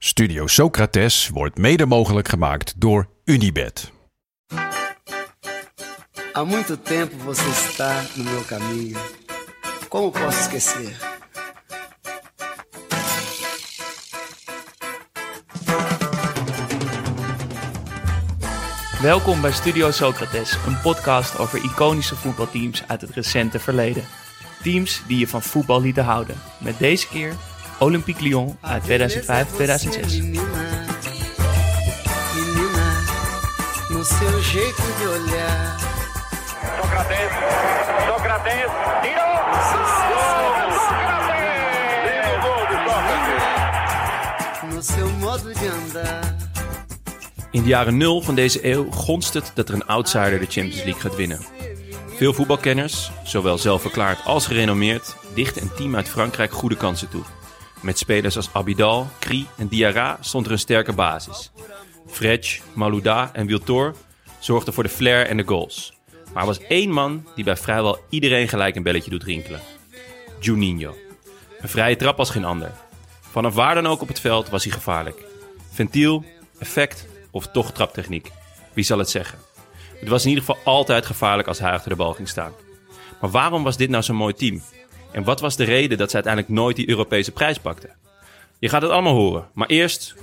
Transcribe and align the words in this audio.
Studio 0.00 0.46
Socrates 0.46 1.28
wordt 1.28 1.58
mede 1.58 1.86
mogelijk 1.86 2.28
gemaakt 2.28 2.80
door 2.80 3.08
Unibed. 3.24 3.92
Há 6.32 6.44
muito 6.44 6.76
tempo 6.76 7.16
você 7.24 7.48
está 7.50 8.04
no 8.16 8.24
meu 8.24 8.44
caminho. 8.44 8.98
Como 9.88 10.10
posso 10.10 10.38
esquecer? 10.40 10.96
Welkom 19.02 19.40
bij 19.40 19.52
Studio 19.52 19.90
Socrates, 19.90 20.56
een 20.66 20.80
podcast 20.80 21.38
over 21.38 21.64
iconische 21.64 22.16
voetbalteams 22.16 22.82
uit 22.86 23.00
het 23.00 23.10
recente 23.10 23.58
verleden. 23.58 24.04
Teams 24.62 25.02
die 25.06 25.18
je 25.18 25.28
van 25.28 25.42
voetbal 25.42 25.80
lieten 25.80 26.04
houden. 26.04 26.36
Met 26.60 26.78
deze 26.78 27.08
keer 27.08 27.34
Olympique 27.78 28.22
Lyon 28.22 28.56
uit 28.60 28.82
2005-2006. 28.82 28.88
Menina, 28.88 30.42
menina, 32.34 32.94
no 33.90 34.04
seu 34.04 34.40
jeito 34.40 34.82
de 34.98 35.08
olhar. 35.08 35.78
Sócrates, 36.80 37.30
Sócrates, 38.06 38.70
tiró. 39.02 39.26
No 44.74 44.82
seu 44.82 45.10
modo 45.10 45.52
de 45.52 45.70
andar. 45.70 46.36
In 47.50 47.62
de 47.62 47.68
jaren 47.68 47.96
nul 47.96 48.22
van 48.22 48.34
deze 48.34 48.66
eeuw 48.66 48.90
gonst 48.90 49.34
het 49.34 49.50
dat 49.54 49.68
er 49.68 49.74
een 49.74 49.86
outsider 49.86 50.38
de 50.38 50.46
Champions 50.48 50.82
League 50.82 51.00
gaat 51.00 51.16
winnen. 51.16 51.40
Veel 52.16 52.32
voetbalkenners, 52.32 53.10
zowel 53.24 53.58
zelfverklaard 53.58 54.24
als 54.24 54.46
gerenommeerd, 54.46 55.16
dichten 55.34 55.62
een 55.62 55.74
team 55.76 55.96
uit 55.96 56.08
Frankrijk 56.08 56.52
goede 56.52 56.76
kansen 56.76 57.08
toe. 57.08 57.22
Met 57.80 57.98
spelers 57.98 58.36
als 58.36 58.48
Abidal, 58.52 59.08
Cri 59.18 59.46
en 59.56 59.68
Diarra 59.68 60.18
stond 60.20 60.46
er 60.46 60.52
een 60.52 60.58
sterke 60.58 60.92
basis. 60.92 61.50
Fretch, 62.06 62.60
Malouda 62.72 63.30
en 63.32 63.46
Wiltor 63.46 63.94
zorgden 64.38 64.74
voor 64.74 64.82
de 64.82 64.88
flair 64.88 65.26
en 65.26 65.36
de 65.36 65.46
goals. 65.46 65.92
Maar 66.32 66.42
er 66.42 66.48
was 66.48 66.60
één 66.60 66.90
man 66.90 67.26
die 67.34 67.44
bij 67.44 67.56
vrijwel 67.56 67.98
iedereen 68.08 68.48
gelijk 68.48 68.76
een 68.76 68.82
belletje 68.82 69.10
doet 69.10 69.22
rinkelen. 69.22 69.60
Juninho. 70.40 70.96
Een 71.60 71.68
vrije 71.68 71.96
trap 71.96 72.18
als 72.18 72.30
geen 72.30 72.44
ander. 72.44 72.72
Vanaf 73.20 73.54
waar 73.54 73.74
dan 73.74 73.86
ook 73.86 74.00
op 74.00 74.08
het 74.08 74.20
veld 74.20 74.48
was 74.48 74.64
hij 74.64 74.72
gevaarlijk. 74.72 75.24
Ventiel, 75.72 76.24
effect 76.58 77.06
of 77.30 77.46
toch 77.46 77.72
traptechniek. 77.72 78.30
Wie 78.72 78.84
zal 78.84 78.98
het 78.98 79.10
zeggen? 79.10 79.38
Het 80.00 80.08
was 80.08 80.22
in 80.22 80.28
ieder 80.28 80.44
geval 80.44 80.62
altijd 80.64 81.06
gevaarlijk 81.06 81.48
als 81.48 81.58
hij 81.58 81.72
achter 81.72 81.90
de 81.90 81.96
bal 81.96 82.12
ging 82.12 82.28
staan. 82.28 82.52
Maar 83.20 83.30
waarom 83.30 83.62
was 83.62 83.76
dit 83.76 83.90
nou 83.90 84.02
zo'n 84.02 84.16
mooi 84.16 84.34
team? 84.34 84.62
En 85.12 85.24
wat 85.24 85.40
was 85.40 85.56
de 85.56 85.64
reden 85.64 85.98
dat 85.98 86.08
ze 86.08 86.14
uiteindelijk 86.14 86.52
nooit 86.54 86.76
die 86.76 86.88
Europese 86.88 87.32
prijs 87.32 87.58
pakten? 87.58 87.90
Je 88.58 88.68
gaat 88.68 88.82
het 88.82 88.90
allemaal 88.90 89.14
horen. 89.14 89.46
Maar 89.54 89.68
eerst 89.68 90.14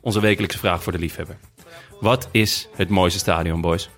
onze 0.00 0.20
wekelijkse 0.20 0.58
vraag 0.58 0.82
voor 0.82 0.92
de 0.92 0.98
liefhebber. 0.98 1.36
Wat 2.00 2.28
is 2.30 2.68
het 2.76 2.88
mooiste 2.88 3.18
stadion, 3.18 3.60
boys? 3.60 3.90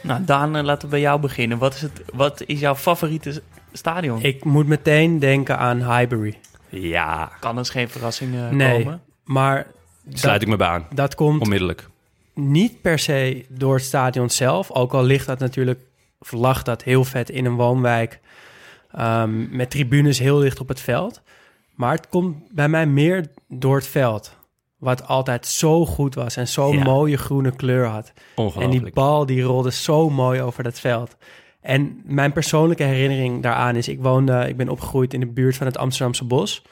Nou, 0.00 0.24
Daan, 0.24 0.56
eh, 0.56 0.62
laten 0.64 0.82
we 0.88 0.90
bij 0.94 1.00
jou 1.00 1.20
beginnen. 1.20 1.58
Wat 1.58 1.74
is, 1.74 1.82
het, 1.82 2.02
wat 2.14 2.42
is 2.46 2.60
jouw 2.60 2.74
favoriete 2.74 3.42
stadion? 3.72 4.22
Ik 4.22 4.44
moet 4.44 4.66
meteen 4.66 5.18
denken 5.18 5.58
aan 5.58 5.76
Highbury. 5.96 6.38
Ja, 6.68 7.32
kan 7.40 7.56
dus 7.56 7.70
geen 7.70 7.88
verrassing 7.88 8.34
eh, 8.34 8.48
Nee, 8.50 8.82
komen. 8.82 9.02
maar 9.24 9.66
sluit 10.12 10.42
ik 10.42 10.48
me 10.48 10.56
bij 10.56 10.66
aan. 10.68 10.86
dat 10.94 11.14
komt 11.14 11.40
Onmiddellijk. 11.42 11.88
niet 12.34 12.80
per 12.80 12.98
se 12.98 13.44
door 13.48 13.74
het 13.74 13.84
stadion 13.84 14.30
zelf. 14.30 14.70
Ook 14.70 14.92
al 14.94 15.02
ligt 15.04 15.26
dat 15.26 15.38
natuurlijk, 15.38 15.80
of 16.18 16.32
lag 16.32 16.62
dat 16.62 16.82
heel 16.82 17.04
vet 17.04 17.30
in 17.30 17.44
een 17.44 17.54
woonwijk. 17.56 18.20
Ehm, 18.96 19.56
met 19.56 19.70
tribunes 19.70 20.18
heel 20.18 20.38
dicht 20.38 20.60
op 20.60 20.68
het 20.68 20.80
veld. 20.80 21.22
Maar 21.74 21.92
het 21.94 22.08
komt 22.08 22.36
bij 22.54 22.68
mij 22.68 22.86
meer 22.86 23.26
door 23.48 23.76
het 23.76 23.86
veld. 23.86 24.36
Wat 24.78 25.06
altijd 25.06 25.46
zo 25.46 25.86
goed 25.86 26.14
was 26.14 26.36
en 26.36 26.48
zo'n 26.48 26.76
Ja. 26.76 26.84
mooie 26.84 27.16
groene 27.16 27.56
kleur 27.56 27.86
had. 27.86 28.12
En 28.58 28.70
die 28.70 28.90
bal 28.92 29.26
die 29.26 29.42
rolde 29.42 29.72
zo 29.72 30.10
mooi 30.10 30.40
over 30.42 30.62
dat 30.62 30.80
veld. 30.80 31.16
En 31.60 32.00
mijn 32.04 32.32
persoonlijke 32.32 32.82
herinnering 32.82 33.42
daaraan 33.42 33.76
is... 33.76 33.88
ik 33.88 34.00
woonde, 34.02 34.48
ik 34.48 34.56
ben 34.56 34.68
opgegroeid 34.68 35.14
in 35.14 35.20
de 35.20 35.26
buurt 35.26 35.56
van 35.56 35.66
het 35.66 35.78
Amsterdamse 35.78 36.24
bos. 36.24 36.62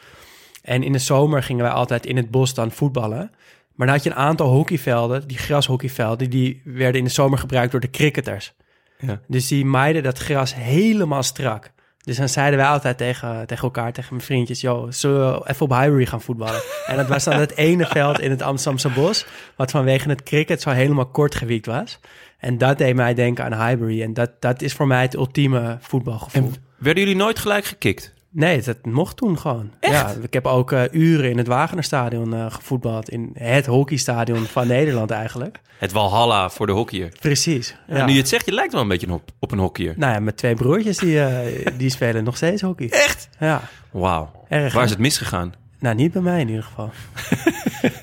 En 0.62 0.82
in 0.82 0.93
de 0.93 0.99
zomer 0.99 1.43
gingen 1.43 1.65
wij 1.65 1.72
altijd 1.72 2.06
in 2.06 2.16
het 2.16 2.31
bos 2.31 2.54
dan 2.54 2.70
voetballen. 2.70 3.31
Maar 3.75 3.87
dan 3.87 3.97
had 3.97 4.04
je 4.04 4.10
een 4.10 4.16
aantal 4.16 4.49
hockeyvelden, 4.49 5.28
die 5.28 5.38
grashockeyvelden... 5.38 6.31
die 6.31 6.60
werden 6.65 6.99
in 6.99 7.04
de 7.04 7.10
zomer 7.10 7.38
gebruikt 7.38 7.70
door 7.70 7.81
de 7.81 7.91
cricketers. 7.91 8.54
Ja. 8.99 9.20
Dus 9.28 9.49
die 9.49 9.65
maaiden 9.65 10.03
dat 10.03 10.19
gras 10.19 10.54
helemaal 10.54 11.22
strak. 11.22 11.72
Dus 12.04 12.16
dan 12.16 12.28
zeiden 12.28 12.59
wij 12.59 12.69
altijd 12.69 12.98
tegen, 12.98 13.47
tegen 13.47 13.65
elkaar, 13.65 13.92
tegen 13.92 14.15
mijn 14.15 14.26
vriendjes... 14.26 14.60
joh, 14.60 14.87
zullen 14.91 15.32
we 15.32 15.48
even 15.48 15.66
op 15.66 15.72
Highbury 15.72 16.06
gaan 16.06 16.20
voetballen? 16.20 16.62
en 16.87 16.97
dat 16.97 17.09
was 17.09 17.25
dan 17.25 17.41
het 17.41 17.56
ene 17.56 17.87
veld 17.87 18.20
in 18.20 18.31
het 18.31 18.42
Amsterdamse 18.42 18.88
bos... 18.88 19.26
wat 19.56 19.70
vanwege 19.70 20.09
het 20.09 20.22
cricket 20.22 20.62
zo 20.62 20.70
helemaal 20.70 21.06
kort 21.06 21.34
gewiekt 21.34 21.66
was. 21.66 21.98
En 22.38 22.59
dat 22.59 22.78
deed 22.78 22.94
mij 22.94 23.14
denken 23.14 23.44
aan 23.44 23.66
Highbury. 23.66 24.03
En 24.03 24.14
dat, 24.14 24.31
dat 24.41 24.62
is 24.62 24.72
voor 24.72 24.87
mij 24.87 25.03
het 25.03 25.14
ultieme 25.14 25.78
voetbalgevoel. 25.81 26.43
En 26.43 26.54
werden 26.76 27.03
jullie 27.03 27.19
nooit 27.19 27.38
gelijk 27.38 27.64
gekikt? 27.64 28.13
Nee, 28.37 28.62
dat 28.62 28.77
mocht 28.84 29.17
toen 29.17 29.39
gewoon. 29.39 29.71
Ja, 29.81 30.12
ik 30.22 30.33
heb 30.33 30.47
ook 30.47 30.72
eh, 30.72 30.83
uren 30.91 31.31
in 31.31 31.39
het 31.39 31.47
Wagenerstadion 31.47 32.34
eh 32.34 32.47
gevoetbald. 32.50 33.09
In 33.09 33.31
het 33.39 33.67
hockeystadion 33.67 34.45
van 34.45 34.67
Nederland 34.77 35.11
eigenlijk. 35.11 35.61
Het 35.78 35.93
Walhalla 35.93 36.49
voor 36.50 36.67
de 36.67 36.73
hockeyer. 36.73 37.12
Precies. 37.21 37.77
Ja. 37.89 37.94
En 37.94 38.06
nu 38.06 38.12
je 38.12 38.19
het 38.19 38.28
zegt, 38.28 38.47
je 38.47 38.53
lijkt 38.53 38.73
wel 38.73 38.83
een 38.83 38.89
beetje 38.89 39.12
op, 39.12 39.31
op 39.39 39.53
een 39.53 39.59
hockeyer. 39.59 39.94
Nou 39.97 40.12
ja, 40.12 40.21
mijn 40.21 40.37
twee 40.37 40.55
broertjes 40.55 40.97
die, 40.99 41.21
eh, 41.21 41.67
die 41.78 41.91
spelen 41.99 42.25
nog 42.25 42.37
steeds 42.37 42.62
hockey. 42.62 42.89
Echt? 42.91 43.28
Ja, 43.39 43.61
Wauw. 43.91 44.31
erg. 44.49 44.73
Waar 44.75 44.84
is 44.84 44.91
het 44.91 44.99
misgegaan? 44.99 45.53
Nou, 45.78 45.94
niet 45.97 46.12
bij 46.12 46.23
mij 46.23 46.41
in 46.41 46.49
ieder 46.49 46.62
geval. 46.65 46.91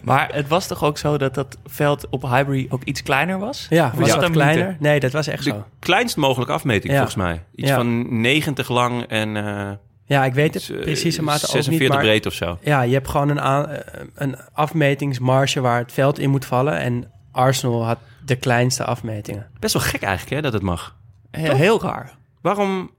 Maar 0.04 0.30
het 0.34 0.48
was 0.48 0.68
toch 0.68 0.84
ook 0.84 0.98
zo 0.98 1.18
dat 1.18 1.34
dat 1.34 1.58
veld 1.66 2.08
op 2.10 2.22
Highbury 2.22 2.68
ook 2.70 2.84
iets 2.84 3.04
kleiner 3.04 3.40
was? 3.40 3.66
Ja, 3.70 3.92
was 3.96 4.10
dat 4.10 4.24
een 4.24 4.32
kleiner. 4.32 4.76
Nee, 4.80 5.00
dat 5.00 5.12
was 5.12 5.28
echt 5.28 5.44
De 5.44 5.50
zo. 5.50 5.66
kleinst 5.80 6.18
mogelijke 6.18 6.54
afmeting 6.54 6.92
Ja. 6.94 6.98
volgens 6.98 7.18
mij. 7.18 7.44
Iets 7.56 7.70
Ja. 7.70 7.76
van 7.76 8.22
90 8.22 8.70
lang 8.70 9.04
en 9.04 9.38
eh 9.38 9.72
Ja, 10.12 10.26
ik 10.26 10.34
weet 10.34 10.54
het 10.54 10.70
eh, 10.70 10.80
precieze 10.80 11.24
mate 11.24 11.46
ook 11.46 11.52
46 11.52 11.80
niet, 11.80 11.90
maar... 11.90 12.00
breed 12.00 12.26
of 12.26 12.34
zo. 12.34 12.58
Ja, 12.62 12.82
je 12.82 12.94
hebt 12.94 13.08
gewoon 13.08 13.30
een, 13.30 13.40
aan, 13.42 13.70
eh, 13.70 14.04
een 14.16 14.36
afmetingsmarge 14.54 15.62
waar 15.62 15.80
het 15.80 15.92
veld 15.92 16.20
in 16.20 16.30
moet 16.30 16.46
vallen. 16.46 16.78
En 16.78 17.12
Arsenal 17.32 17.86
had 17.86 17.98
de 18.26 18.36
kleinste 18.36 18.84
afmetingen. 18.86 19.50
Best 19.60 19.74
wel 19.74 19.84
gek 19.84 20.02
eigenlijk 20.02 20.36
hè, 20.36 20.42
dat 20.42 20.54
het 20.54 20.62
mag. 20.62 20.96
Heel, 21.32 21.56
heel 21.56 21.82
raar. 21.82 22.18
Waarom, 22.42 22.92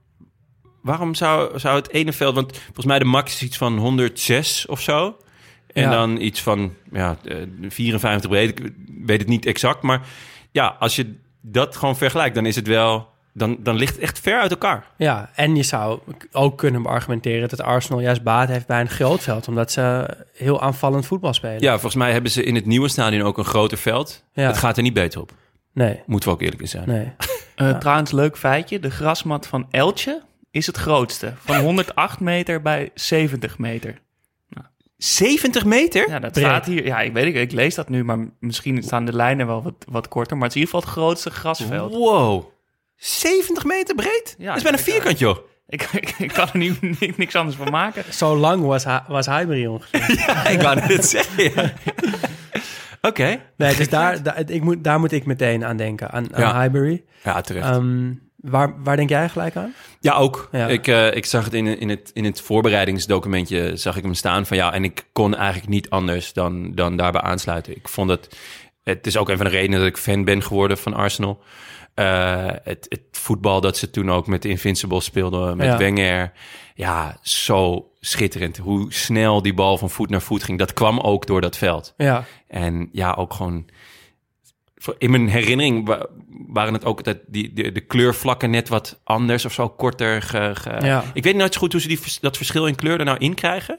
waarom 0.82 1.14
zou, 1.14 1.58
zou 1.58 1.76
het 1.76 1.90
ene 1.90 2.12
veld... 2.12 2.34
Want 2.34 2.56
volgens 2.58 2.86
mij 2.86 2.98
de 2.98 3.04
max 3.04 3.34
is 3.34 3.42
iets 3.42 3.56
van 3.56 3.78
106 3.78 4.66
of 4.66 4.80
zo. 4.80 5.16
En 5.72 5.82
Ja. 5.82 5.90
dan 5.90 6.20
iets 6.20 6.42
van 6.42 6.74
ja, 6.92 7.16
eh, 7.24 7.36
54 7.68 8.30
breed. 8.30 8.58
Ik 8.58 8.72
weet 9.04 9.18
het 9.18 9.28
niet 9.28 9.46
exact. 9.46 9.82
Maar 9.82 10.06
ja, 10.50 10.76
als 10.78 10.96
je 10.96 11.14
dat 11.40 11.76
gewoon 11.76 11.96
vergelijkt, 11.96 12.34
dan 12.34 12.46
is 12.46 12.56
het 12.56 12.66
wel... 12.66 13.10
Dan, 13.34 13.56
dan 13.60 13.75
ligt 13.76 13.94
het 13.94 14.03
echt 14.03 14.20
ver 14.20 14.41
uit 14.41 14.50
elkaar. 14.50 14.87
Ja, 14.97 15.31
en 15.34 15.56
je 15.56 15.62
zou 15.62 15.98
ook 16.32 16.59
kunnen 16.59 16.82
beargumenteren 16.82 17.48
dat 17.48 17.60
Arsenal 17.62 18.00
juist 18.00 18.22
baat 18.22 18.48
heeft 18.48 18.66
bij 18.66 18.81
een 18.81 18.88
groot 18.88 19.20
veld. 19.20 19.48
Omdat 19.48 19.72
ze 19.72 20.09
heel 20.32 20.60
aanvallend 20.62 21.06
voetbal 21.06 21.32
spelen. 21.34 21.60
Ja, 21.60 21.71
volgens 21.72 21.94
mij 21.94 22.12
hebben 22.12 22.31
ze 22.31 22.42
in 22.42 22.54
het 22.54 22.66
nieuwe 22.66 22.88
stadion 22.88 23.22
ook 23.22 23.38
een 23.38 23.44
groter 23.44 23.78
veld. 23.78 24.25
Ja. 24.32 24.47
Het 24.47 24.56
gaat 24.56 24.76
er 24.76 24.82
niet 24.82 24.94
beter 24.94 25.21
op. 25.21 25.32
Nee, 25.75 26.00
Moeten 26.06 26.28
we 26.28 26.34
ook 26.34 26.42
eerlijk 26.42 26.60
in 26.60 26.69
zijn. 26.69 26.88
nee. 26.88 27.12
Eh, 27.56 27.78
Trouwens, 27.78 28.10
leuk 28.10 28.37
feitje. 28.38 28.81
De 28.81 28.91
grasmat 28.91 29.47
van 29.47 29.66
Eltje 29.71 30.22
is 30.50 30.66
het 30.66 30.76
grootste. 30.76 31.32
Van 31.38 31.56
108 31.65 32.21
meter 32.21 32.62
bij 32.62 32.91
70 32.94 33.59
meter. 33.59 34.00
70 34.97 35.65
meter? 35.65 36.09
Ja, 36.09 36.19
dat 36.19 36.32
Breed. 36.32 36.44
staat 36.44 36.66
hier. 36.66 36.84
Ja, 36.84 37.00
ik 37.00 37.12
weet 37.12 37.25
het. 37.25 37.42
Ik 37.42 37.53
lees 37.53 37.75
dat 37.75 37.88
nu, 37.88 38.04
maar 38.04 38.19
misschien 38.41 38.82
staan 38.82 39.04
de 39.04 39.12
lijnen 39.12 39.47
wel 39.47 39.62
wat, 39.62 39.75
wat 39.88 40.09
korter. 40.09 40.37
Maar 40.37 40.47
het 40.48 40.56
is 40.56 40.62
in 40.62 40.66
ieder 40.69 40.81
geval 40.82 40.94
het 40.94 41.03
grootste 41.04 41.31
grasveld. 41.31 41.92
Wow. 41.94 42.44
70 43.02 43.64
meter 43.64 43.94
breed? 43.94 44.34
Ja, 44.38 44.46
dat 44.46 44.56
is 44.56 44.62
bijna 44.62 44.78
ik- 44.78 44.84
vierkant, 44.84 45.18
joh. 45.18 45.36
Ik, 45.68 45.82
ik, 45.92 46.14
ik 46.18 46.32
kan 46.32 46.48
er 46.52 46.58
nu 46.58 46.76
ni- 47.00 47.12
niks 47.16 47.34
anders 47.34 47.56
van 47.56 47.70
maken. 47.70 48.04
Zo 48.14 48.36
lang 48.36 48.64
was, 48.64 48.84
was 49.08 49.26
Highbury 49.26 49.66
ongeveer. 49.66 50.14
Ja, 50.26 50.46
ik 50.46 50.60
wou 50.62 50.80
net 50.86 51.04
zeggen. 51.04 51.53
ja. 51.54 51.72
Oké. 53.00 53.41
Nee, 53.56 53.74
dus 53.77 53.88
daar, 53.88 54.22
daar, 54.22 54.42
ik 54.50 54.62
moet, 54.62 54.84
daar 54.84 55.00
moet 55.00 55.12
ik 55.12 55.24
meteen 55.24 55.65
aan 55.65 55.77
denken, 55.77 56.10
aan, 56.10 56.34
aan 56.34 56.41
Ja. 56.41 56.60
Highbury. 56.60 57.04
Ja, 57.24 57.41
terecht. 57.41 57.66
Ehm, 57.66 58.12
waar, 58.36 58.82
waar 58.82 58.97
denk 58.97 59.09
jij 59.09 59.28
gelijk 59.28 59.56
aan? 59.56 59.74
ja, 60.00 60.12
ook. 60.15 60.48
Ja. 60.53 60.66
Ik, 60.66 60.86
eh, 60.86 61.15
ik 61.15 61.27
zag 61.27 61.44
het 61.44 61.54
in, 61.54 61.66
in, 61.78 61.88
het 61.88 62.10
in 62.15 62.24
het 62.24 62.41
voorbereidingsdocumentje, 62.41 63.77
zag 63.77 63.97
ik 63.97 64.03
hem 64.03 64.15
staan 64.15 64.47
van 64.47 64.56
ja, 64.56 64.72
en 64.72 64.84
ik 64.84 65.04
kon 65.12 65.36
eigenlijk 65.36 65.68
niet 65.68 65.91
anders 65.91 66.32
dan, 66.32 66.72
dan 66.74 66.97
daarbij 66.97 67.21
aansluiten. 67.21 67.77
Ik 67.77 67.88
vond 67.88 68.10
het, 68.10 68.36
het 68.82 69.06
is 69.06 69.16
ook 69.16 69.28
een 69.28 69.36
van 69.36 69.47
de 69.47 69.53
redenen 69.53 69.78
dat 69.78 69.88
ik 69.88 69.97
fan 69.97 70.24
ben 70.24 70.42
geworden 70.42 70.78
van 70.78 70.94
Arsenal. 70.94 71.42
Eh, 71.94 72.47
het, 72.62 72.86
het 72.89 73.03
voetbal 73.10 73.60
dat 73.60 73.77
ze 73.77 73.91
toen 73.91 74.10
ook 74.10 74.27
met 74.27 74.42
de 74.42 74.48
Invincibles 74.48 75.04
speelden, 75.04 75.56
met 75.56 75.66
Ja. 75.66 75.77
Wenger. 75.78 76.33
Ja, 76.74 77.18
zo 77.22 77.91
schitterend. 78.00 78.56
Hoe 78.56 78.92
snel 78.92 79.42
die 79.42 79.54
bal 79.54 79.78
van 79.78 79.91
voet 79.91 80.10
naar 80.10 80.22
voet 80.22 80.42
ging. 80.42 80.59
Dat 80.59 80.72
kwam 80.72 80.98
ook 81.00 81.27
door 81.27 81.41
dat 81.41 81.56
veld. 81.56 81.94
Ja, 81.97 82.24
En 82.48 82.89
ja, 82.92 83.12
ook 83.12 83.33
gewoon... 83.34 83.66
voor- 84.77 84.94
In 84.98 85.10
mijn 85.10 85.28
herinnering 85.28 85.86
wa- 85.86 86.06
waren 86.48 86.72
het 86.72 86.84
ook 86.84 87.04
dat 87.04 87.18
die, 87.27 87.53
de, 87.53 87.72
de 87.72 87.80
kleurvlakken 87.80 88.50
net 88.50 88.68
wat 88.68 89.00
anders 89.04 89.44
of 89.44 89.53
zo, 89.53 89.68
korter. 89.68 90.22
Ge, 90.22 90.50
ge- 90.54 90.86
Ja. 90.86 91.04
Ik 91.15 91.22
weet 91.24 91.36
nooit 91.36 91.53
zo 91.54 91.60
goed 91.60 91.72
hoe 91.72 91.80
ze 91.80 91.89
die, 91.89 92.00
dat 92.21 92.36
verschil 92.36 92.66
in 92.66 92.74
kleur 92.74 92.98
er 92.98 93.04
nou 93.04 93.18
in 93.18 93.34
krijgen. 93.34 93.78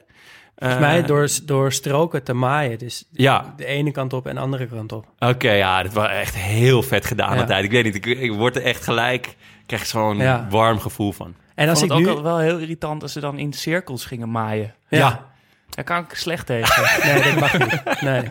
Volgens 0.55 0.81
Eh, 0.81 0.87
mij 0.89 1.03
door, 1.03 1.29
door 1.43 1.71
stroken 1.71 2.23
te 2.23 2.33
maaien. 2.33 2.77
Dus 2.77 3.05
Ja, 3.11 3.53
de 3.57 3.65
ene 3.65 3.91
kant 3.91 4.13
op 4.13 4.27
en 4.27 4.35
de 4.35 4.41
andere 4.41 4.67
kant 4.67 4.91
op. 4.91 5.05
oké, 5.19 5.51
ja, 5.51 5.83
dat 5.83 5.93
was 5.93 6.07
echt 6.09 6.35
heel 6.35 6.83
vet 6.83 7.05
gedaan 7.05 7.33
Ja. 7.35 7.39
altijd. 7.41 7.63
Ik 7.63 7.71
weet 7.71 7.83
niet, 7.83 7.95
ik, 7.95 8.05
ik 8.05 8.31
word 8.31 8.55
er 8.55 8.63
echt 8.63 8.83
gelijk, 8.83 9.25
ik 9.27 9.35
krijg 9.65 9.85
zo'n 9.85 10.17
Ja. 10.17 10.47
warm 10.49 10.79
gevoel 10.79 11.11
van. 11.11 11.35
En 11.55 11.63
Ik 11.63 11.69
als 11.69 11.79
vond 11.79 11.91
ik 11.91 11.97
het 11.97 12.05
nu... 12.07 12.13
ook 12.13 12.23
wel 12.23 12.37
heel 12.39 12.57
irritant 12.57 13.01
als 13.01 13.11
ze 13.13 13.19
dan 13.19 13.37
in 13.37 13.53
cirkels 13.53 14.05
gingen 14.05 14.31
maaien. 14.31 14.75
Ja. 14.89 15.31
Daar 15.69 15.85
kan 15.85 15.97
ik 16.03 16.13
slecht 16.13 16.45
tegen. 16.45 16.83
Nee, 17.13 17.23
dat 17.23 17.39
mag 17.39 17.57
niet. 17.57 18.01
Nee. 18.01 18.29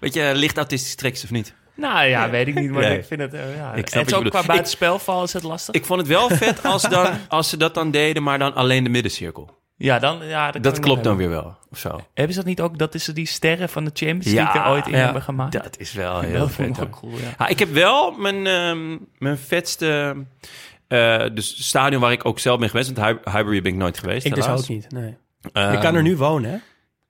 Weet 0.00 0.14
je, 0.14 0.32
licht 0.34 0.56
autistisch 0.56 0.94
treks 0.94 1.24
of 1.24 1.30
niet? 1.30 1.54
nou 1.74 2.04
ja, 2.06 2.30
weet 2.30 2.46
ik 2.46 2.54
niet, 2.54 2.70
maar 2.70 2.82
Nee. 2.82 2.98
ik 2.98 3.04
vind 3.04 3.20
het... 3.20 3.34
eh, 3.34 3.56
ja. 3.56 3.74
Ik 3.74 3.88
snap 3.88 4.08
zo 4.08 4.14
bedoelt. 4.16 4.30
qua 4.32 4.40
Ik- 4.40 4.46
buitenspelval 4.46 5.22
is 5.22 5.32
het 5.32 5.42
lastig. 5.42 5.74
Ik 5.74 5.84
vond 5.84 5.98
het 6.00 6.08
wel 6.08 6.28
vet 6.28 6.64
als, 6.64 6.82
dan, 6.82 7.06
als 7.28 7.48
ze 7.48 7.56
dat 7.56 7.74
dan 7.74 7.90
deden, 7.90 8.22
maar 8.22 8.38
dan 8.38 8.54
alleen 8.54 8.84
de 8.84 8.90
middencirkel. 8.90 9.58
ja, 9.76 9.98
dan, 9.98 10.26
ja, 10.26 10.50
dat, 10.50 10.76
ik 10.76 10.82
klopt 10.82 11.04
dan 11.04 11.18
hebben. 11.18 11.32
weer 11.32 11.42
wel, 11.42 11.56
of 11.72 11.78
zo. 11.78 12.00
Hebben 12.14 12.34
ze 12.34 12.38
dat 12.40 12.48
niet 12.48 12.60
ook, 12.60 12.78
dat 12.78 12.94
is 12.94 13.04
die 13.04 13.26
sterren 13.26 13.68
van 13.68 13.84
de 13.84 13.90
Champions 13.94 14.26
Ja, 14.30 14.42
League 14.42 14.60
er 14.62 14.68
ooit 14.68 14.86
in 14.86 14.92
ja. 14.92 14.98
hebben 14.98 15.22
gemaakt? 15.22 15.52
Dat 15.52 15.78
is 15.78 15.92
wel 15.92 16.20
heel 16.20 16.38
dat 16.38 16.50
vond 16.50 16.76
vet. 16.76 16.86
ik 16.86 16.94
ook 16.94 17.00
cool, 17.00 17.12
ja. 17.18 17.28
Ja, 17.38 17.46
ik 17.48 17.58
heb 17.58 17.68
wel 17.72 18.10
mijn, 18.12 18.46
ehm, 18.46 18.96
mijn 19.18 19.38
vetste... 19.38 20.16
eh 20.88 21.24
dus 21.34 21.66
stadion 21.68 22.00
waar 22.00 22.12
ik 22.12 22.24
ook 22.24 22.38
zelf 22.38 22.58
ben 22.58 22.68
geweest. 22.70 22.92
Want 22.92 23.18
Highbury 23.24 23.62
ben 23.62 23.72
ik 23.72 23.78
nooit 23.78 23.98
geweest, 23.98 24.26
Ik 24.26 24.34
dus 24.34 24.44
helaas. 24.44 24.60
ook 24.60 24.68
niet. 24.68 24.90
Nee. 24.90 25.16
Ehm, 25.52 25.72
ik 25.72 25.80
kan 25.80 25.94
er 25.94 26.02
nu 26.02 26.16
wonen, 26.16 26.50
hè? 26.50 26.56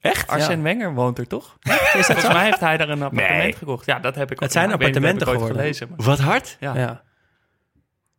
Echt? 0.00 0.28
Arsène 0.28 0.62
Wenger 0.62 0.94
woont 0.94 1.18
er 1.18 1.26
toch? 1.26 1.56
Volgens 1.60 2.28
mij 2.32 2.44
heeft 2.44 2.60
hij 2.60 2.76
daar 2.76 2.88
een 2.88 3.02
appartement 3.02 3.42
Nee. 3.42 3.52
gekocht. 3.52 3.86
Ja, 3.86 3.98
dat 3.98 4.14
heb 4.14 4.26
ik 4.30 4.36
ook. 4.36 4.40
Het 4.42 4.52
zijn 4.52 4.64
ik 4.64 4.70
ik 4.74 4.76
appartementen 4.80 5.26
ooit 5.28 5.36
geworden. 5.36 5.60
gelezen. 5.62 5.88
maar- 5.88 6.06
Wat 6.06 6.18
hard. 6.18 6.56
Ja. 6.60 6.74
Ja. 6.76 7.02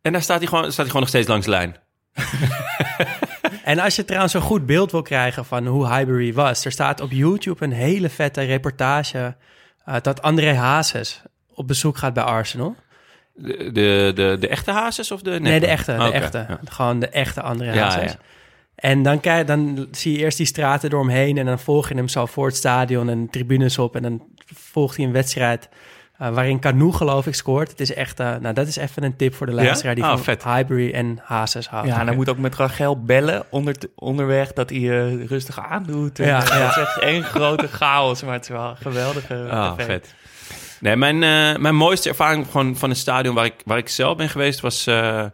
En 0.02 0.12
daar 0.12 0.22
staat 0.22 0.38
hij, 0.38 0.46
gewoon, 0.46 0.64
staat 0.64 0.76
hij 0.76 0.86
gewoon 0.86 1.00
nog 1.00 1.08
steeds 1.10 1.28
langs 1.28 1.44
de 1.44 1.50
lijn. 1.50 1.76
En 3.64 3.78
als 3.78 3.96
je 3.96 4.04
trouwens 4.04 4.34
een 4.34 4.40
goed 4.40 4.66
beeld 4.66 4.90
wil 4.90 5.02
krijgen 5.02 5.44
van 5.44 5.66
hoe 5.66 5.88
Highbury 5.94 6.32
was... 6.32 6.64
er 6.64 6.72
staat 6.72 7.00
op 7.00 7.10
YouTube 7.10 7.64
een 7.64 7.72
hele 7.72 8.08
vette 8.08 8.40
reportage... 8.42 9.36
eh, 9.84 9.94
dat 10.02 10.22
André 10.22 10.54
Hazes 10.54 11.22
op 11.54 11.66
bezoek 11.66 11.96
gaat 11.96 12.14
bij 12.14 12.22
Arsenal. 12.22 12.76
De, 13.34 13.56
de, 13.72 14.12
de, 14.14 14.36
de 14.40 14.48
echte 14.48 14.70
hazes 14.70 15.10
of 15.10 15.22
de 15.22 15.30
neppe? 15.30 15.48
Nee, 15.48 15.60
de 15.60 15.66
echte. 15.66 15.92
De 15.92 15.98
Oké, 16.04 16.10
echte. 16.10 16.46
ja. 16.48 16.60
Gewoon 16.64 16.98
de 17.00 17.08
echte 17.08 17.42
André 17.42 17.72
Ja, 17.74 17.84
Hazes. 17.84 18.12
ja. 18.12 18.18
En 18.74 19.02
dan, 19.02 19.20
kijk, 19.20 19.46
dan 19.46 19.88
zie 19.90 20.12
je 20.12 20.18
eerst 20.18 20.36
die 20.36 20.46
straten 20.46 20.90
door 20.90 21.00
hem 21.00 21.08
heen... 21.08 21.38
en 21.38 21.46
dan 21.46 21.58
volg 21.58 21.88
je 21.88 21.94
hem 21.94 22.08
zo 22.08 22.26
voor 22.26 22.46
het 22.46 22.56
stadion 22.56 23.08
en 23.08 23.30
tribunes 23.30 23.78
op... 23.78 23.96
en 23.96 24.02
dan 24.02 24.22
volgt 24.54 24.96
hij 24.96 25.06
een 25.06 25.12
wedstrijd... 25.12 25.68
eh, 26.18 26.28
waarin 26.28 26.60
Canoe 26.60 26.92
geloof 26.96 27.26
ik 27.26 27.34
scoort. 27.34 27.70
Het 27.70 27.80
is 27.80 27.94
echt, 27.94 28.20
eh, 28.20 28.36
nou 28.40 28.54
dat 28.54 28.66
is 28.66 28.76
even 28.76 29.02
een 29.02 29.16
tip 29.16 29.34
voor 29.34 29.46
de 29.46 29.52
luisteraar 29.52 29.94
die 29.94 30.04
Ah, 30.04 30.10
van 30.10 30.18
vet. 30.22 30.44
Highbury 30.44 30.90
en 30.92 31.18
Hazes 31.22 31.68
houdt. 31.68 31.88
Ja, 31.88 32.00
en 32.00 32.06
hij 32.06 32.16
moet 32.16 32.28
ook 32.28 32.38
met 32.38 32.54
Rachel 32.54 33.00
bellen 33.02 33.44
onder, 33.50 33.76
onderweg 33.94 34.52
dat 34.52 34.70
hij 34.70 34.78
eh, 34.78 35.24
rustig 35.26 35.60
aandoet. 35.68 36.18
En, 36.18 36.26
Ja, 36.26 36.36
ja. 36.44 36.52
Het 36.58 36.76
is 36.76 36.82
echt 36.82 36.98
één 36.98 37.22
grote 37.22 37.68
chaos, 37.68 38.22
maar 38.22 38.32
het 38.34 38.42
is 38.42 38.48
wel 38.48 38.68
een 38.70 38.76
geweldige 38.76 39.48
Ah, 39.50 39.72
tv. 39.76 39.84
vet. 39.84 40.14
Nee, 40.80 40.96
mijn, 40.96 41.22
eh, 41.22 41.60
mijn 41.60 41.74
mooiste 41.76 42.08
ervaring 42.08 42.46
gewoon 42.50 42.76
van 42.76 42.90
een 42.90 42.96
stadion 42.96 43.34
waar 43.34 43.44
ik, 43.44 43.54
waar 43.64 43.78
ik 43.78 43.88
zelf 43.88 44.16
ben 44.16 44.28
geweest 44.28 44.60
was 44.60 44.86
eh, 44.86 45.24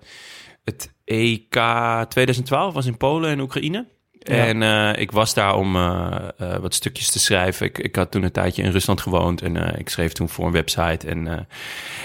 het 0.65 0.93
EK 1.05 1.55
2012, 2.09 2.75
was 2.75 2.87
in 2.87 2.97
Polen 2.97 3.31
en 3.31 3.41
Oekraïne. 3.41 3.87
En 4.21 4.63
eh, 4.63 5.01
ik 5.01 5.11
was 5.13 5.35
daar 5.35 5.55
om 5.55 5.77
eh, 5.77 6.29
eh, 6.39 6.57
wat 6.57 6.75
stukjes 6.75 7.11
te 7.11 7.19
schrijven. 7.19 7.67
Ik, 7.67 7.79
ik 7.79 7.97
had 7.97 8.11
toen 8.11 8.23
een 8.23 8.33
tijdje 8.33 8.63
in 8.63 8.71
Rusland 8.71 9.01
gewoond 9.01 9.43
en 9.43 9.79
ik 9.79 9.89
schreef 9.89 10.13
toen 10.13 10.29
voor 10.29 10.47
een 10.47 10.53
website. 10.53 11.09
En 11.09 11.49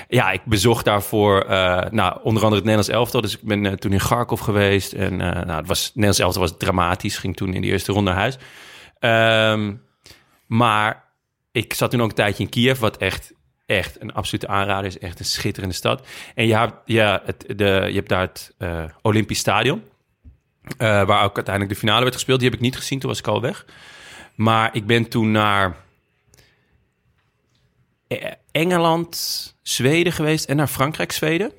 ja, 0.07 0.31
ik 0.31 0.45
bezocht 0.45 0.85
daarvoor 0.85 1.45
nou, 1.91 2.19
onder 2.23 2.44
andere 2.44 2.56
het 2.56 2.63
Nederlands 2.63 2.89
elftal. 2.89 3.21
Dus 3.21 3.33
ik 3.33 3.41
ben 3.41 3.79
toen 3.79 3.91
in 3.91 4.00
Kharkov 4.00 4.41
geweest. 4.41 4.94
En 4.94 5.15
nou, 5.17 5.51
het, 5.51 5.67
was, 5.67 5.83
het 5.83 5.95
Nederlands 5.95 6.19
elftal 6.19 6.41
was 6.41 6.57
dramatisch, 6.57 7.17
ging 7.17 7.35
toen 7.35 7.53
in 7.53 7.62
de 7.62 7.67
eerste 7.67 7.91
ronde 7.91 8.12
naar 8.12 8.19
huis. 8.19 8.38
Ehm, 9.00 9.73
maar 10.47 11.03
ik 11.51 11.73
zat 11.73 11.91
toen 11.91 12.01
ook 12.01 12.09
een 12.09 12.15
tijdje 12.15 12.44
in 12.44 12.50
Kiev, 12.50 12.79
wat 12.79 12.97
echt, 12.97 13.33
echt 13.65 14.01
een 14.01 14.13
absolute 14.13 14.47
aanrader 14.47 14.85
is. 14.85 15.00
Echt 15.00 15.19
een 15.19 15.25
schitterende 15.25 15.75
stad. 15.75 16.07
En 16.35 16.47
je 16.47 16.56
hebt, 16.56 16.73
ja, 16.85 17.21
het, 17.25 17.44
de, 17.47 17.85
je 17.88 17.95
hebt 17.95 18.09
daar 18.09 18.21
het 18.21 18.53
eh, 18.57 18.83
Olympisch 19.01 19.39
Stadion. 19.39 19.83
Eh, 20.77 20.88
waar 21.06 21.23
ook 21.23 21.35
uiteindelijk 21.35 21.73
de 21.73 21.79
finale 21.79 22.01
werd 22.01 22.13
gespeeld. 22.13 22.39
Die 22.39 22.50
heb 22.50 22.57
ik 22.57 22.63
niet 22.63 22.75
gezien, 22.75 23.00
toen 23.00 23.09
was 23.09 23.19
ik 23.19 23.27
al 23.27 23.41
weg. 23.41 23.65
Maar 24.35 24.75
ik 24.75 24.85
ben 24.85 25.09
toen 25.09 25.31
naar 25.31 25.75
eh, 28.07 28.31
Engeland, 28.51 29.56
Zweden 29.62 30.13
geweest 30.13 30.45
en 30.45 30.56
naar 30.56 30.67
Frankrijk, 30.67 31.12
Zweden. 31.12 31.51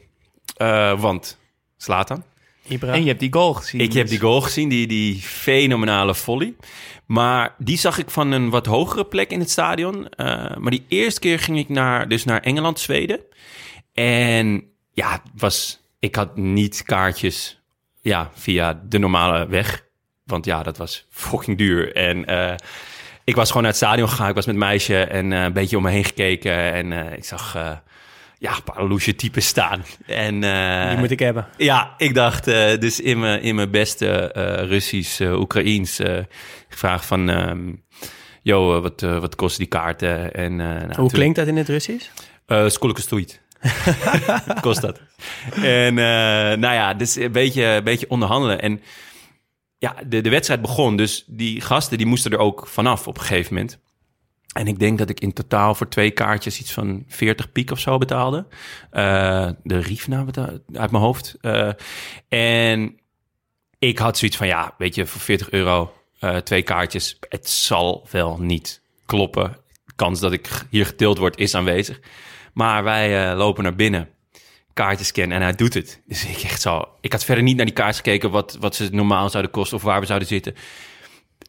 Eh, 0.57 1.01
want, 1.01 1.39
Slatan. 1.77 2.25
Ibra. 2.69 2.93
En 2.93 3.01
je 3.01 3.09
hebt 3.09 3.21
die 3.21 3.33
goal 3.33 3.55
gezien. 3.55 3.81
Ik 3.81 3.93
heb 3.93 4.03
dus- 4.03 4.11
die 4.11 4.21
goal 4.21 4.41
gezien, 4.41 4.69
die, 4.69 4.87
die 4.87 5.21
fenomenale 5.21 6.15
volley. 6.15 6.55
Maar 7.07 7.55
die 7.59 7.79
zag 7.79 7.99
ik 7.99 8.11
van 8.11 8.31
een 8.33 8.51
wat 8.51 8.67
hogere 8.67 9.07
plek 9.07 9.31
in 9.31 9.41
het 9.41 9.51
stadion. 9.51 10.09
Eh, 10.09 10.57
maar 10.57 10.71
die 10.71 10.85
eerste 10.89 11.21
keer 11.21 11.39
ging 11.39 11.59
ik 11.59 11.69
naar, 11.69 12.09
dus 12.09 12.25
naar 12.25 12.41
Engeland, 12.41 12.81
Zweden. 12.81 13.21
En 13.93 14.65
ja, 14.93 15.23
was, 15.35 15.81
ik 15.99 16.15
had 16.15 16.37
niet 16.37 16.83
kaartjes 16.83 17.56
ja, 18.07 18.31
via 18.35 18.81
de 18.89 18.99
normale 18.99 19.47
weg. 19.47 19.85
Want 20.25 20.45
ja, 20.45 20.63
dat 20.63 20.77
was 20.77 21.07
fucking 21.11 21.59
duur. 21.59 21.95
En 21.95 22.25
eh, 22.25 22.55
ik 23.25 23.35
was 23.35 23.47
gewoon 23.47 23.63
naar 23.63 23.73
het 23.73 23.81
stadion 23.81 24.09
gegaan. 24.09 24.29
Ik 24.29 24.35
was 24.35 24.47
met 24.47 24.57
meisje 24.57 24.99
en 25.03 25.33
eh, 25.33 25.43
een 25.43 25.53
beetje 25.53 25.77
om 25.77 25.83
me 25.83 25.91
heen 25.91 26.05
gekeken. 26.05 26.73
En 26.73 26.93
eh, 26.93 27.17
ik 27.17 27.25
zag 27.25 27.53
ja, 28.39 28.57
een 28.57 28.63
paar 28.75 28.85
loesje 28.85 29.15
types 29.15 29.47
staan. 29.47 29.85
En, 30.07 30.41
Die 30.89 30.99
moet 30.99 31.11
ik 31.11 31.19
hebben. 31.19 31.47
ja, 31.57 31.95
ik 31.97 32.15
dacht 32.15 32.45
dus 32.81 33.01
in 33.01 33.19
mijn, 33.19 33.43
in 33.43 33.55
mijn 33.55 33.71
beste 33.71 34.31
Russisch, 34.69 35.21
Oekraïens 35.21 36.01
gevraagd 36.69 37.07
van... 37.07 37.29
ehm 37.29 37.73
yo, 38.47 38.77
eh, 38.77 38.83
wat, 38.83 39.01
wat 39.01 39.35
kosten 39.35 39.59
die 39.61 39.69
kaarten? 39.69 40.33
En, 40.33 40.57
nou, 40.57 40.95
Hoe 40.97 41.11
klinkt 41.11 41.37
dat 41.37 41.47
in 41.47 41.57
het 41.57 41.69
Russisch? 41.69 42.09
eh 42.47 42.69
Skolke 42.69 43.01
stoeit. 43.01 43.41
Kost 44.61 44.81
dat. 44.81 45.01
En 45.55 45.99
eh, 45.99 46.59
nou 46.59 46.75
ja, 46.75 46.95
dus 46.95 47.17
een 47.17 47.33
beetje, 47.33 47.65
een 47.65 47.85
beetje 47.85 48.11
onderhandelen. 48.11 48.63
En 48.63 48.81
ja, 49.79 49.95
de, 50.07 50.21
de 50.21 50.31
wedstrijd 50.31 50.61
begon. 50.61 50.97
Dus 50.97 51.25
die 51.27 51.61
gasten 51.61 51.99
die 51.99 52.07
moesten 52.07 52.33
er 52.33 52.39
ook 52.39 52.67
vanaf 52.67 53.07
op 53.07 53.17
een 53.19 53.25
gegeven 53.25 53.55
moment. 53.55 53.79
En 54.53 54.67
ik 54.67 54.79
denk 54.79 54.99
dat 54.99 55.09
ik 55.11 55.21
in 55.21 55.33
totaal 55.33 55.75
voor 55.75 55.89
twee 55.89 56.11
kaartjes 56.11 56.61
iets 56.61 56.73
van 56.73 57.05
40 57.09 57.53
piek 57.53 57.71
of 57.71 57.79
zo 57.79 57.99
betaalde. 57.99 58.47
Eh, 58.91 59.51
de 59.63 59.79
Riefna 59.79 60.25
beta- 60.25 60.53
uit 60.73 60.91
mijn 60.91 61.03
hoofd. 61.03 61.37
Eh, 61.41 61.71
en 62.29 62.99
ik 63.79 63.99
had 63.99 64.19
zoiets 64.19 64.37
van, 64.37 64.47
ja, 64.47 64.75
weet 64.79 64.95
je, 64.95 65.07
voor 65.07 65.21
40 65.21 65.51
euro 65.51 65.91
twee 66.45 66.63
kaartjes. 66.63 67.17
Het 67.29 67.49
zal 67.49 68.07
wel 68.11 68.39
niet 68.41 68.83
kloppen. 69.07 69.57
Kans 69.97 70.21
dat 70.21 70.33
ik 70.33 70.49
hier 70.71 70.87
getild 70.87 71.19
word 71.19 71.39
is 71.39 71.55
aanwezig. 71.55 72.01
Maar 72.57 72.85
wij 72.85 73.31
eh, 73.31 73.37
lopen 73.37 73.63
naar 73.63 73.75
binnen, 73.75 74.09
kaartjes 74.73 75.07
scannen 75.07 75.37
en 75.37 75.43
hij 75.43 75.53
doet 75.53 75.75
het. 75.75 76.03
Dus 76.07 76.27
ik 76.27 76.43
echt 76.43 76.61
zo... 76.61 76.89
Ik 77.01 77.13
had 77.13 77.25
verder 77.25 77.45
niet 77.45 77.57
naar 77.57 77.65
die 77.67 77.75
kaartjes 77.75 77.97
gekeken 77.97 78.31
wat, 78.31 78.57
wat 78.61 78.75
ze 78.75 78.89
normaal 78.93 79.31
zouden 79.31 79.53
kosten 79.53 79.77
of 79.77 79.83
waar 79.83 80.01
we 80.01 80.07
zouden 80.07 80.29
zitten. 80.29 80.55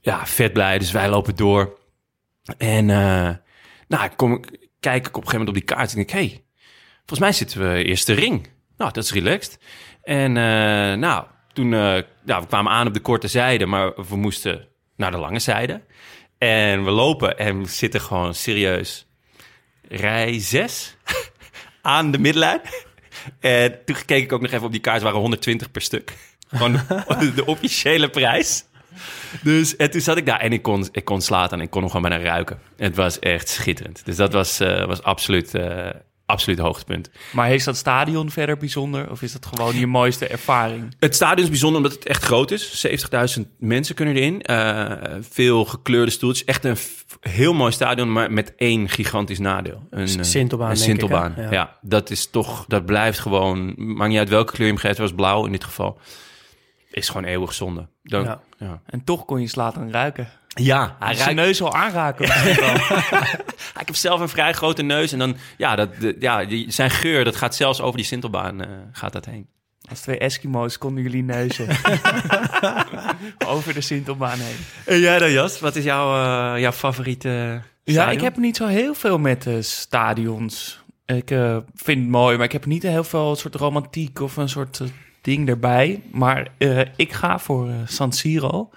Ja, 0.02 0.26
vet 0.26 0.54
blij. 0.54 0.80
Dus 0.80 0.92
wij 0.92 1.10
lopen 1.10 1.36
door. 1.36 1.80
En 2.58 2.90
eh, 2.90 3.30
nou, 3.88 4.10
kom, 4.16 4.44
kijk 4.80 5.08
ik 5.08 5.18
op 5.18 5.24
een 5.24 5.30
gegeven 5.30 5.46
moment 5.46 5.48
op 5.48 5.54
die 5.54 5.64
kaart 5.64 5.90
en 5.90 5.96
denk 5.96 6.10
hey, 6.10 6.44
volgens 6.98 7.20
mij 7.20 7.32
zitten 7.32 7.72
we 7.72 7.84
eerste 7.84 8.14
ring. 8.14 8.48
Nou, 8.78 8.92
dat 8.92 9.04
is 9.04 9.12
relaxed. 9.12 9.60
En 10.04 10.38
eh, 10.38 10.98
nou, 10.98 11.26
toen... 11.54 11.70
ja, 12.26 12.42
we 12.42 12.48
kwamen 12.48 12.72
aan 12.72 12.88
op 12.88 12.94
de 12.94 13.00
korte 13.00 13.28
zijde, 13.28 13.66
maar 13.66 13.94
we 14.10 14.16
moesten 14.16 14.68
naar 14.96 15.12
de 15.12 15.18
lange 15.18 15.40
zijde. 15.40 15.82
En 16.38 16.84
we 16.84 16.92
lopen 16.92 17.38
en 17.38 17.62
we 17.62 17.68
zitten 17.68 18.02
gewoon 18.02 18.34
serieus 18.34 19.07
rij 19.90 20.40
6 20.40 20.98
aan 21.82 22.12
de 22.12 22.18
middenlijn. 22.18 22.62
En 23.40 23.80
toen 23.86 23.96
keek 24.06 24.24
ik 24.24 24.32
ook 24.32 24.42
nog 24.42 24.52
even 24.52 24.66
op 24.66 24.72
die 24.72 24.82
kaart, 24.82 24.96
het 24.96 25.04
waren 25.04 25.20
120 25.20 25.72
per 25.72 25.82
stuk. 25.82 26.14
Gewoon 26.48 26.72
de, 27.36 27.46
officiële 27.46 28.10
prijs. 28.10 28.66
Dus 29.42 29.76
en 29.76 29.92
toen 29.92 30.02
zat 30.02 30.18
ik 30.18 30.26
daar 30.26 30.40
en 30.40 30.54
ik 30.54 30.62
kon, 30.62 30.88
ik 30.92 31.06
kon 31.06 31.22
slaan 31.22 31.50
en 31.50 31.62
ik 31.62 31.70
kon 31.70 31.82
nog 31.82 31.92
gewoon 31.92 32.10
bijna 32.10 32.24
ruiken. 32.26 32.60
Het 32.78 32.96
was 32.96 33.20
echt 33.20 33.50
schitterend. 33.50 34.06
Dus 34.06 34.16
dat 34.16 34.34
was, 34.34 34.60
eh, 34.60 34.86
was 34.86 35.04
absoluut, 35.04 35.56
eh 35.56 35.90
absoluut 36.28 36.60
hoogtepunt. 36.60 37.10
Maar 37.32 37.52
is 37.54 37.64
dat 37.64 37.78
stadion 37.78 38.30
verder 38.32 38.58
bijzonder? 38.58 39.12
Of 39.12 39.22
is 39.22 39.32
dat 39.32 39.46
gewoon 39.46 39.76
je 39.80 39.88
mooiste 39.88 40.28
ervaring? 40.28 40.96
Het 41.00 41.16
stadion 41.16 41.44
is 41.44 41.50
bijzonder 41.50 41.78
omdat 41.78 41.92
het 41.94 42.06
echt 42.06 42.24
groot 42.24 42.52
is. 42.52 42.88
70.000 43.38 43.44
mensen 43.60 43.96
kunnen 43.96 44.16
erin. 44.16 44.42
Eh, 44.42 44.92
veel 45.30 45.66
gekleurde 45.66 46.12
stoeltjes. 46.12 46.46
Echt 46.46 46.64
een 46.66 46.78
heel 47.20 47.54
mooi 47.54 47.72
stadion, 47.72 48.12
maar 48.12 48.32
met 48.32 48.54
één 48.58 48.90
gigantisch 48.90 49.40
nadeel. 49.40 49.88
Een, 49.90 50.08
eh, 50.20 50.24
Sintelbaan, 50.24 50.70
Een 50.70 50.76
denk 50.78 51.02
ik, 51.02 51.10
hè? 51.10 51.16
Sintelbaan, 51.18 51.34
Ja. 51.38 51.52
ja. 51.52 51.78
Dat 51.82 52.10
is 52.10 52.30
toch, 52.30 52.66
dat 52.68 52.86
blijft 52.86 53.20
gewoon... 53.20 53.74
Maakt 53.78 54.10
niet 54.10 54.20
uit 54.20 54.30
welke 54.30 54.52
kleur 54.54 54.68
je 54.68 54.74
hem 54.74 54.82
geeft. 54.82 54.98
Was 54.98 55.14
blauw 55.14 55.46
in 55.46 55.52
dit 55.52 55.64
geval. 55.64 56.00
Is 56.92 57.08
gewoon 57.08 57.24
eeuwig 57.24 57.54
zonde. 57.54 57.88
Dan, 58.04 58.40
Ja. 58.60 58.82
En 58.86 59.04
toch 59.04 59.26
kon 59.26 59.42
je 59.42 59.48
Slatan 59.48 59.92
ruiken. 59.92 60.30
Ja, 60.48 60.96
hij 61.00 61.14
Zijn 61.14 61.36
ruikt, 61.36 61.42
neus 61.42 61.62
al 61.62 61.74
aanraken. 61.76 62.26
ik 63.80 63.88
heb 63.88 63.96
zelf 63.96 64.20
een 64.20 64.30
vrij 64.30 64.54
grote 64.54 64.82
neus. 64.82 65.12
En 65.12 65.20
dan, 65.20 65.36
ja, 65.58 65.76
dat, 65.76 65.90
de- 66.00 66.16
ja 66.20 66.46
die, 66.46 66.72
zijn 66.72 66.90
geur, 66.92 67.24
dat 67.24 67.36
gaat 67.36 67.56
zelfs 67.56 67.82
over 67.82 67.98
die 67.98 68.06
Sintelbaan 68.06 68.62
eh, 68.62 68.70
gaat 68.92 69.14
dat 69.14 69.26
heen. 69.26 69.48
Als 69.90 70.02
twee 70.02 70.18
Eskimo's 70.18 70.78
konden 70.78 71.04
jullie 71.04 71.24
neuzen. 71.24 71.68
Over 73.48 73.74
de 73.74 73.82
Sintelbaan 73.82 74.38
heen. 74.40 74.56
En 74.86 75.00
jij 75.00 75.20
dan, 75.20 75.32
Jas? 75.32 75.60
Wat 75.60 75.76
is 75.76 75.84
jouw, 75.84 76.16
eh, 76.56 76.62
jouw 76.62 76.72
favoriete 76.72 77.62
Ja, 77.84 78.10
ik 78.12 78.22
heb 78.22 78.38
niet 78.38 78.58
zo 78.58 78.66
heel 78.68 78.94
veel 78.94 79.18
met 79.20 79.44
de 79.44 79.62
stadions. 79.62 80.80
Ik 81.06 81.32
eh, 81.32 81.58
vind 81.76 82.00
het 82.00 82.10
mooi, 82.10 82.36
maar 82.36 82.46
ik 82.46 82.52
heb 82.52 82.66
niet 82.66 82.84
heel 82.84 83.04
veel 83.04 83.36
soort 83.36 83.56
romantiek 83.56 84.20
of 84.20 84.38
een 84.38 84.50
soort 84.50 84.80
eh, 84.80 84.88
ding 85.22 85.50
erbij. 85.50 86.02
Maar 86.12 86.48
eh, 86.58 86.80
ik 86.96 87.14
ga 87.14 87.40
voor 87.40 87.68
eh, 87.70 87.76
San 87.86 88.12
Siro. 88.12 88.70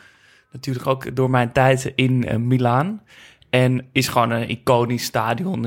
Natuurlijk 0.52 0.86
ook 0.86 1.16
door 1.16 1.30
mijn 1.30 1.52
tijd 1.52 1.92
in 1.94 2.26
eh, 2.28 2.36
Milaan. 2.36 3.02
En 3.50 3.86
is 3.92 4.08
gewoon 4.08 4.30
een 4.30 4.48
iconisch 4.48 5.04
stadion. 5.04 5.64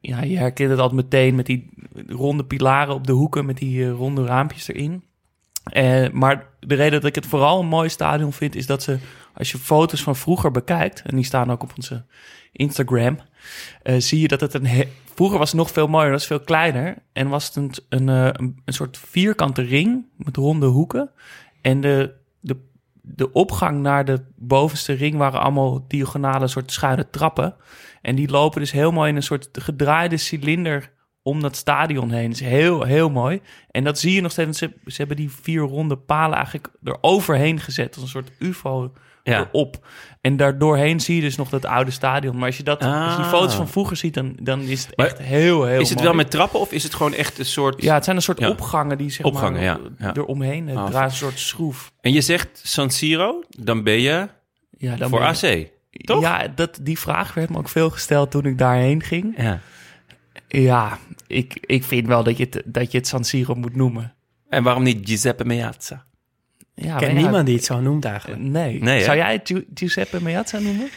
Ja, 0.00 0.22
je 0.22 0.38
herkent 0.38 0.70
het 0.70 0.78
altijd 0.78 1.02
meteen 1.02 1.34
met 1.34 1.46
die 1.46 1.70
ronde 2.06 2.44
pilaren 2.44 2.94
op 2.94 3.06
de 3.06 3.12
hoeken... 3.12 3.46
met 3.46 3.56
die 3.56 3.84
eh, 3.84 3.90
ronde 3.90 4.24
raampjes 4.24 4.68
erin. 4.68 5.02
Eh, 5.64 6.10
maar 6.10 6.46
de 6.60 6.74
reden 6.74 7.00
dat 7.00 7.08
ik 7.08 7.14
het 7.14 7.26
vooral 7.26 7.60
een 7.60 7.66
mooi 7.66 7.88
stadion 7.88 8.32
vind... 8.32 8.54
is 8.54 8.66
dat 8.66 8.82
ze, 8.82 8.98
als 9.34 9.50
je 9.50 9.58
foto's 9.58 10.02
van 10.02 10.16
vroeger 10.16 10.50
bekijkt... 10.50 11.02
en 11.02 11.16
die 11.16 11.24
staan 11.24 11.50
ook 11.50 11.62
op 11.62 11.72
onze 11.76 12.04
Instagram... 12.52 13.18
eh, 13.82 13.94
zie 13.98 14.20
je 14.20 14.28
dat 14.28 14.40
het 14.40 14.54
een... 14.54 14.88
vroeger 15.14 15.38
was 15.38 15.50
het 15.50 15.58
nog 15.58 15.70
veel 15.70 15.88
mooier, 15.88 16.10
dat 16.10 16.26
veel 16.26 16.40
kleiner. 16.40 16.96
En 17.12 17.28
was 17.28 17.46
het 17.46 17.56
een, 17.56 17.72
een, 17.88 18.08
een, 18.08 18.60
een 18.64 18.74
soort 18.74 18.98
vierkante 18.98 19.62
ring 19.62 20.04
met 20.16 20.36
ronde 20.36 20.66
hoeken. 20.66 21.10
En 21.60 21.80
de, 21.80 22.14
de, 22.40 22.56
de 23.14 23.32
opgang 23.32 23.80
naar 23.80 24.04
de 24.04 24.24
bovenste 24.36 24.92
ring 24.92 25.16
waren 25.16 25.40
allemaal 25.40 25.84
diagonale 25.88 26.48
soort 26.48 26.72
schuine 26.72 27.10
trappen. 27.10 27.54
En 28.02 28.14
die 28.14 28.30
lopen 28.30 28.60
dus 28.60 28.70
mooi 28.92 29.10
in 29.10 29.16
een 29.16 29.22
soort 29.22 29.48
gedraaide 29.52 30.16
cilinder 30.16 30.92
om 31.22 31.40
dat 31.40 31.56
stadion 31.56 32.10
heen. 32.10 32.30
Dat 32.30 32.40
is 32.40 32.46
heel, 32.46 32.82
heel 32.82 33.10
mooi. 33.10 33.40
En 33.70 33.84
dat 33.84 33.98
zie 33.98 34.14
je 34.14 34.20
nog 34.20 34.32
steeds. 34.32 34.58
Ze, 34.58 34.72
ze 34.84 34.96
hebben 34.96 35.16
die 35.16 35.30
vier 35.30 35.62
ronde 35.62 35.96
palen 35.96 36.36
eigenlijk 36.36 36.68
eroverheen 36.82 37.60
gezet. 37.60 37.94
Als 37.94 38.02
een 38.02 38.08
soort 38.08 38.32
ufo 38.38 38.92
Ja. 39.28 39.48
erop. 39.52 39.86
En 40.20 40.36
daardoorheen 40.36 41.00
zie 41.00 41.14
je 41.16 41.20
dus 41.20 41.36
nog 41.36 41.48
dat 41.48 41.64
oude 41.64 41.90
stadion. 41.90 42.36
Maar 42.36 42.46
als 42.46 42.56
je, 42.56 42.62
dat, 42.62 42.80
als 42.82 43.16
je 43.16 43.22
Ah. 43.22 43.28
foto's 43.28 43.54
van 43.54 43.68
vroeger 43.68 43.96
ziet, 43.96 44.14
dan, 44.14 44.36
dan 44.42 44.60
is 44.60 44.86
het 44.86 44.96
Maar 44.96 45.06
echt 45.06 45.18
heel, 45.18 45.64
heel 45.64 45.80
Is 45.80 45.88
het 45.88 45.94
mooi. 45.98 46.08
wel 46.08 46.16
met 46.16 46.30
trappen 46.30 46.60
of 46.60 46.72
is 46.72 46.82
het 46.82 46.94
gewoon 46.94 47.14
echt 47.14 47.38
een 47.38 47.44
soort... 47.44 47.82
Ja, 47.82 47.94
het 47.94 48.04
zijn 48.04 48.16
een 48.16 48.22
soort 48.22 48.40
Ja. 48.40 48.48
opgangen 48.48 48.98
die 48.98 49.10
zeg 49.10 49.26
Opgangen, 49.26 49.52
maar 49.52 49.62
ja, 49.62 49.78
ja. 49.98 50.14
eromheen. 50.14 50.68
Het 50.68 50.76
Ah, 50.78 50.86
draait 50.86 51.10
een 51.10 51.16
soort 51.16 51.38
schroef. 51.38 51.92
En 52.00 52.12
je 52.12 52.20
zegt 52.20 52.60
San 52.62 52.90
Siro, 52.90 53.42
dan 53.48 53.82
ben 53.82 54.00
je 54.00 54.28
Ja, 54.70 54.96
dan 54.96 55.08
voor 55.08 55.18
ben 55.18 55.28
AC. 55.28 55.68
toch? 55.90 56.20
Ja, 56.20 56.48
dat, 56.54 56.78
die 56.82 56.98
vraag 56.98 57.34
werd 57.34 57.50
me 57.50 57.58
ook 57.58 57.68
veel 57.68 57.90
gesteld 57.90 58.30
toen 58.30 58.44
ik 58.44 58.58
daarheen 58.58 59.02
ging. 59.02 59.34
Ja. 59.36 59.60
Ja, 60.48 60.98
ik, 61.26 61.58
ik 61.60 61.84
vind 61.84 62.06
wel 62.06 62.22
dat 62.22 62.36
je, 62.36 62.46
het, 62.50 62.62
dat 62.64 62.92
je 62.92 62.98
het 62.98 63.06
San 63.06 63.24
Siro 63.24 63.54
moet 63.54 63.76
noemen. 63.76 64.14
En 64.48 64.62
waarom 64.62 64.82
niet 64.82 65.08
Giuseppe 65.08 65.44
Meazza? 65.44 66.06
Ja, 66.80 66.92
Ik 66.92 66.98
ken 66.98 67.14
ja, 67.14 67.20
niemand 67.20 67.46
die 67.46 67.54
het 67.54 67.64
zo 67.64 67.80
noemt 67.80 68.04
eigenlijk. 68.04 68.42
Nee. 68.42 68.82
Nee? 68.82 69.02
Zou 69.02 69.16
jij 69.16 69.42
Giuseppe 69.74 70.22
Meazza 70.22 70.58
noemen? 70.58 70.88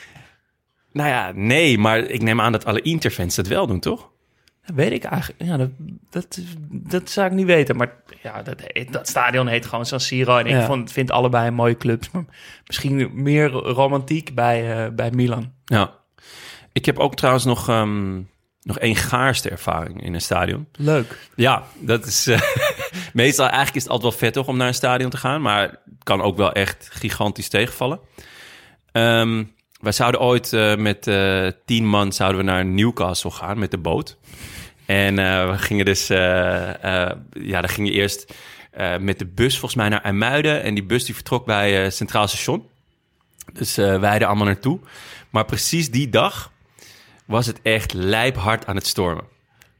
Nou 0.94 1.10
ja, 1.10 1.32
nee, 1.36 1.78
maar 1.78 2.00
ik 2.00 2.22
neem 2.22 2.42
aan 2.42 2.52
dat 2.52 2.66
alle 2.66 2.82
Interfans 2.82 3.36
dat 3.36 3.48
wel 3.48 3.68
doen, 3.68 3.80
toch? 3.80 4.10
Dat 4.66 4.76
weet 4.76 4.92
ik 4.92 5.04
eigenlijk. 5.04 5.44
Ja, 5.44 5.58
dat, 5.58 5.70
dat, 6.10 6.40
dat 6.70 7.10
zou 7.10 7.28
ik 7.28 7.34
niet 7.34 7.46
weten. 7.46 7.76
Maar 7.76 7.94
ja, 8.24 8.42
dat, 8.42 8.62
heet- 8.66 8.94
dat 8.94 9.08
stadion 9.08 9.48
heet 9.48 9.66
gewoon 9.66 9.86
San 9.86 10.00
Siro. 10.00 10.38
En 10.38 10.46
ik 10.46 10.52
Ja. 10.52 10.66
vond, 10.66 10.92
vind 10.92 11.12
allebei 11.12 11.52
mooie 11.52 11.78
clubs. 11.78 12.12
Maar 12.12 12.24
misschien 12.66 13.10
meer 13.14 13.50
romantiek 13.50 14.36
bij, 14.36 14.86
eh, 14.86 14.92
bij 14.92 15.12
Milan. 15.12 15.52
Ja. 15.66 15.94
Ik 16.72 16.86
heb 16.86 17.00
ook 17.00 17.16
trouwens 17.16 17.46
nog, 17.46 17.70
ehm, 17.70 18.16
nog 18.62 18.80
één 18.80 18.96
gaarste 18.96 19.50
ervaring 19.50 20.04
in 20.04 20.14
een 20.14 20.22
stadion. 20.22 20.68
Leuk. 20.72 21.30
Ja, 21.36 21.64
dat 21.80 22.06
is... 22.06 22.28
eh, 22.28 22.42
meestal 23.14 23.46
eigenlijk 23.46 23.76
is 23.76 23.84
het 23.84 23.92
altijd 23.92 24.12
wel 24.12 24.22
vet 24.22 24.34
toch 24.34 24.48
om 24.48 24.58
naar 24.58 24.68
een 24.68 24.74
stadion 24.74 25.10
te 25.10 25.18
gaan. 25.18 25.42
Maar 25.42 25.62
het 25.62 26.04
kan 26.04 26.22
ook 26.22 26.38
wel 26.38 26.52
echt 26.52 26.90
gigantisch 26.92 27.50
tegenvallen. 27.50 28.00
Ehm, 28.92 29.44
wij 29.82 29.92
zouden 29.92 30.22
ooit 30.22 30.54
eh, 30.54 30.76
met 30.76 31.08
eh, 31.08 31.48
tien 31.66 31.86
man 31.86 32.14
zouden 32.14 32.38
we 32.38 32.52
naar 32.52 32.66
Newcastle 32.66 33.32
gaan 33.32 33.60
met 33.60 33.72
de 33.72 33.78
boot. 33.78 34.18
En 34.86 35.20
eh, 35.20 35.50
we 35.50 35.58
gingen 35.58 35.86
dus... 35.86 36.08
ja, 36.08 37.62
dan 37.62 37.70
ging 37.70 37.88
je 37.88 37.94
eerst 37.94 38.34
met 39.00 39.20
de 39.20 39.26
bus 39.26 39.52
volgens 39.52 39.76
mij 39.76 39.90
naar 39.90 40.02
IJmuiden. 40.02 40.64
En 40.64 40.74
die 40.74 40.84
bus 40.84 41.06
die 41.06 41.16
vertrok 41.16 41.46
bij 41.46 41.90
Centraal 41.90 42.28
Station. 42.28 42.68
Dus 43.54 43.76
wij 43.76 44.20
er 44.20 44.26
allemaal 44.26 44.46
naartoe. 44.46 44.80
Maar 45.30 45.46
precies 45.46 45.92
die 45.92 46.10
dag 46.10 46.52
was 47.26 47.46
het 47.46 47.60
echt 47.62 47.94
lijphard 47.94 48.66
aan 48.66 48.76
het 48.76 48.88
stormen. 48.88 49.31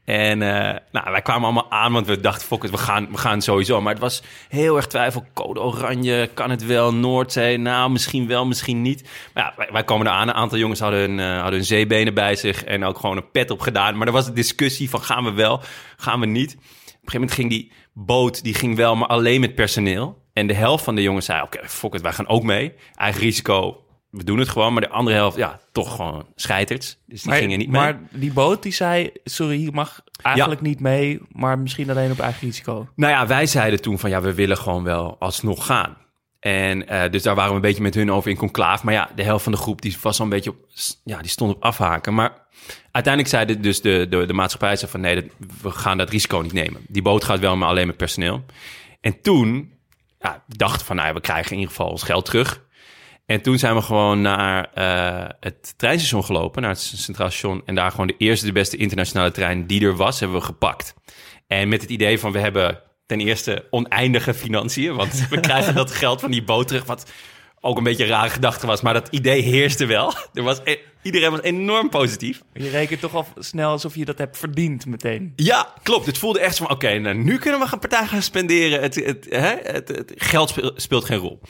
En 0.04 0.42
eh, 0.42 0.76
nou, 0.92 1.10
wij 1.10 1.22
kwamen 1.22 1.44
allemaal 1.44 1.70
aan, 1.70 1.92
want 1.92 2.06
we 2.06 2.20
dachten, 2.20 2.46
fuck 2.46 2.64
it, 2.64 2.70
we 2.70 2.76
gaan, 2.76 3.08
we 3.10 3.18
gaan 3.18 3.42
sowieso. 3.42 3.80
Maar 3.80 3.92
het 3.92 4.02
was 4.02 4.22
heel 4.48 4.76
erg 4.76 4.86
twijfel. 4.86 5.24
Code 5.34 5.60
oranje, 5.60 6.30
kan 6.34 6.50
het 6.50 6.66
wel? 6.66 6.94
Noordzee, 6.94 7.56
nou, 7.56 7.90
misschien 7.90 8.26
wel, 8.26 8.46
misschien 8.46 8.82
niet. 8.82 9.08
Maar 9.34 9.44
ja, 9.44 9.52
wij, 9.56 9.68
wij 9.72 9.84
kwamen 9.84 10.06
eraan. 10.06 10.28
Een 10.28 10.34
aantal 10.34 10.58
jongens 10.58 10.80
hadden 10.80 11.00
hun, 11.00 11.20
eh, 11.20 11.34
hadden 11.34 11.52
hun 11.52 11.64
zeebenen 11.64 12.14
bij 12.14 12.36
zich 12.36 12.64
en 12.64 12.84
ook 12.84 12.98
gewoon 12.98 13.16
een 13.16 13.30
pet 13.30 13.50
op 13.50 13.60
gedaan. 13.60 13.96
Maar 13.96 14.06
er 14.06 14.12
was 14.12 14.26
een 14.26 14.34
discussie 14.34 14.90
van, 14.90 15.02
gaan 15.02 15.24
we 15.24 15.32
wel, 15.32 15.60
gaan 15.96 16.20
we 16.20 16.26
niet? 16.26 16.52
Op 16.52 16.58
een 16.58 16.68
gegeven 16.92 17.20
moment 17.20 17.32
ging 17.32 17.50
die 17.50 17.72
boot, 17.92 18.42
die 18.42 18.54
ging 18.54 18.76
wel, 18.76 18.96
maar 18.96 19.08
alleen 19.08 19.40
met 19.40 19.54
personeel. 19.54 20.20
En 20.32 20.46
de 20.46 20.54
helft 20.54 20.84
van 20.84 20.94
de 20.94 21.02
jongens 21.02 21.26
zei, 21.26 21.42
oké, 21.42 21.68
fuck 21.68 21.94
it, 21.94 22.00
wij 22.00 22.12
gaan 22.12 22.28
ook 22.28 22.42
mee. 22.42 22.72
Eigen 22.94 23.20
risico, 23.20 23.81
we 24.12 24.24
doen 24.24 24.38
het 24.38 24.48
gewoon. 24.48 24.72
Maar 24.72 24.82
de 24.82 24.88
andere 24.88 25.16
helft, 25.16 25.36
ja, 25.36 25.60
toch 25.72 25.96
gewoon 25.96 26.26
scheiterds. 26.34 26.98
Dus 27.06 27.22
die 27.22 27.32
gingen 27.32 27.58
niet 27.58 27.70
mee. 27.70 27.80
Maar 27.80 28.00
die 28.10 28.32
boot 28.32 28.62
die 28.62 28.72
zei, 28.72 29.10
sorry, 29.24 29.62
je 29.62 29.72
mag 29.72 30.00
eigenlijk 30.22 30.60
niet 30.60 30.80
mee, 30.80 31.20
maar 31.28 31.58
misschien 31.58 31.90
alleen 31.90 32.10
op 32.10 32.20
eigen 32.20 32.46
risico. 32.46 32.88
Nou 32.96 33.12
ja, 33.12 33.26
wij 33.26 33.46
zeiden 33.46 33.80
toen 33.80 33.98
van 33.98 34.10
ja, 34.10 34.20
we 34.20 34.34
willen 34.34 34.56
gewoon 34.56 34.82
wel 34.82 35.16
alsnog 35.18 35.66
gaan. 35.66 35.96
En 36.40 36.88
eh, 36.88 37.10
dus 37.10 37.22
daar 37.22 37.34
waren 37.34 37.50
we 37.50 37.56
een 37.56 37.62
beetje 37.62 37.82
met 37.82 37.94
hun 37.94 38.12
over 38.12 38.30
in 38.30 38.36
conclaaf. 38.36 38.82
Maar 38.82 38.94
ja, 38.94 39.10
de 39.14 39.22
helft 39.22 39.42
van 39.42 39.52
de 39.52 39.58
groep 39.58 39.82
die 39.82 39.96
was 40.02 40.18
al 40.18 40.24
een 40.24 40.30
beetje 40.30 40.50
op, 40.50 40.56
ja, 41.04 41.18
die 41.18 41.30
stond 41.30 41.54
op 41.54 41.62
afhaken. 41.62 42.14
Maar 42.14 42.46
uiteindelijk 42.90 43.34
zeiden 43.34 43.62
dus 43.62 43.80
de, 43.80 44.06
de, 44.10 44.26
de 44.26 44.32
maatschappij 44.32 44.76
zei 44.76 44.90
van 44.90 45.00
nee, 45.00 45.14
dat, 45.14 45.24
we 45.62 45.70
gaan 45.70 45.98
dat 45.98 46.10
risico 46.10 46.38
niet 46.38 46.52
nemen. 46.52 46.80
Die 46.88 47.02
boot 47.02 47.24
gaat 47.24 47.38
wel, 47.38 47.56
maar 47.56 47.68
alleen 47.68 47.86
met 47.86 47.96
personeel. 47.96 48.44
En 49.00 49.20
toen 49.20 49.72
ja, 50.20 50.44
dachten 50.46 50.86
van 50.86 50.96
nou 50.96 51.08
ja, 51.08 51.14
we 51.14 51.20
krijgen 51.20 51.50
in 51.50 51.58
ieder 51.58 51.74
geval 51.74 51.90
ons 51.90 52.02
geld 52.02 52.24
terug. 52.24 52.61
En 53.32 53.42
toen 53.42 53.58
zijn 53.58 53.74
we 53.74 53.82
gewoon 53.82 54.20
naar 54.20 54.70
eh, 54.74 55.28
het 55.40 55.74
treinstation 55.76 56.24
gelopen, 56.24 56.62
naar 56.62 56.70
het 56.70 56.80
Centraal 56.80 57.30
Station. 57.30 57.62
En 57.64 57.74
daar 57.74 57.90
gewoon 57.90 58.06
de 58.06 58.14
eerste, 58.18 58.46
de 58.46 58.52
beste 58.52 58.76
internationale 58.76 59.30
trein 59.30 59.66
die 59.66 59.84
er 59.84 59.96
was, 59.96 60.20
hebben 60.20 60.38
we 60.38 60.44
gepakt. 60.44 60.94
En 61.46 61.68
met 61.68 61.80
het 61.80 61.90
idee 61.90 62.18
van 62.18 62.32
we 62.32 62.38
hebben 62.38 62.80
ten 63.06 63.20
eerste 63.20 63.66
oneindige 63.70 64.34
financiën. 64.34 64.94
Want 64.94 65.28
we 65.28 65.40
krijgen 65.50 65.74
dat 65.74 65.90
geld 65.90 66.20
van 66.20 66.30
die 66.30 66.44
boot 66.44 66.68
terug. 66.68 66.84
Wat 66.84 67.10
ook 67.64 67.76
een 67.76 67.84
beetje 67.84 68.02
een 68.04 68.10
rare 68.10 68.30
gedachte 68.30 68.66
was. 68.66 68.80
Maar 68.80 68.94
dat 68.94 69.08
idee 69.10 69.42
heerste 69.42 69.86
wel. 69.86 70.12
Er 70.34 70.42
was, 70.42 70.60
e- 70.64 70.78
iedereen 71.02 71.30
was 71.30 71.40
enorm 71.40 71.88
positief. 71.88 72.42
Je 72.52 72.70
rekent 72.70 73.00
toch 73.00 73.14
al 73.14 73.26
snel 73.38 73.70
alsof 73.70 73.94
je 73.94 74.04
dat 74.04 74.18
hebt 74.18 74.38
verdiend 74.38 74.86
meteen. 74.86 75.32
Ja, 75.36 75.74
klopt. 75.82 76.06
Het 76.06 76.18
voelde 76.18 76.40
echt 76.40 76.56
zo 76.56 76.64
van, 76.64 76.74
oké, 76.74 76.98
nou, 76.98 77.16
nu 77.16 77.38
kunnen 77.38 77.60
we 77.60 77.68
een 77.72 77.78
partij 77.78 78.06
gaan 78.06 78.22
spenderen. 78.22 78.80
Het, 78.82 78.94
het, 78.94 79.26
hè? 79.30 79.54
het, 79.62 79.88
het 79.88 80.12
geld 80.16 80.48
speel- 80.48 80.72
speelt 80.76 81.04
geen 81.04 81.18
rol. 81.18 81.40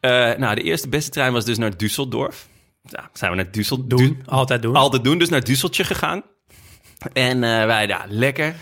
Eh, 0.00 0.10
nou, 0.36 0.54
de 0.54 0.62
eerste 0.62 0.88
beste 0.88 1.10
trein 1.10 1.32
was 1.32 1.44
dus 1.44 1.58
naar 1.58 1.72
Düsseldorf. 1.72 2.36
Ja, 2.82 3.10
zijn 3.12 3.30
we 3.30 3.36
naar 3.36 3.50
Düsseldorf. 3.58 3.86
Doen, 3.86 4.22
altijd 4.26 4.62
doen. 4.62 4.74
Altijd 4.76 5.04
doen, 5.04 5.18
dus 5.18 5.28
naar 5.28 5.44
Düsseltje 5.50 5.84
gegaan. 5.86 6.22
En 7.12 7.44
eh, 7.44 7.64
wij, 7.66 7.86
ja, 7.86 8.04
lekker. 8.08 8.54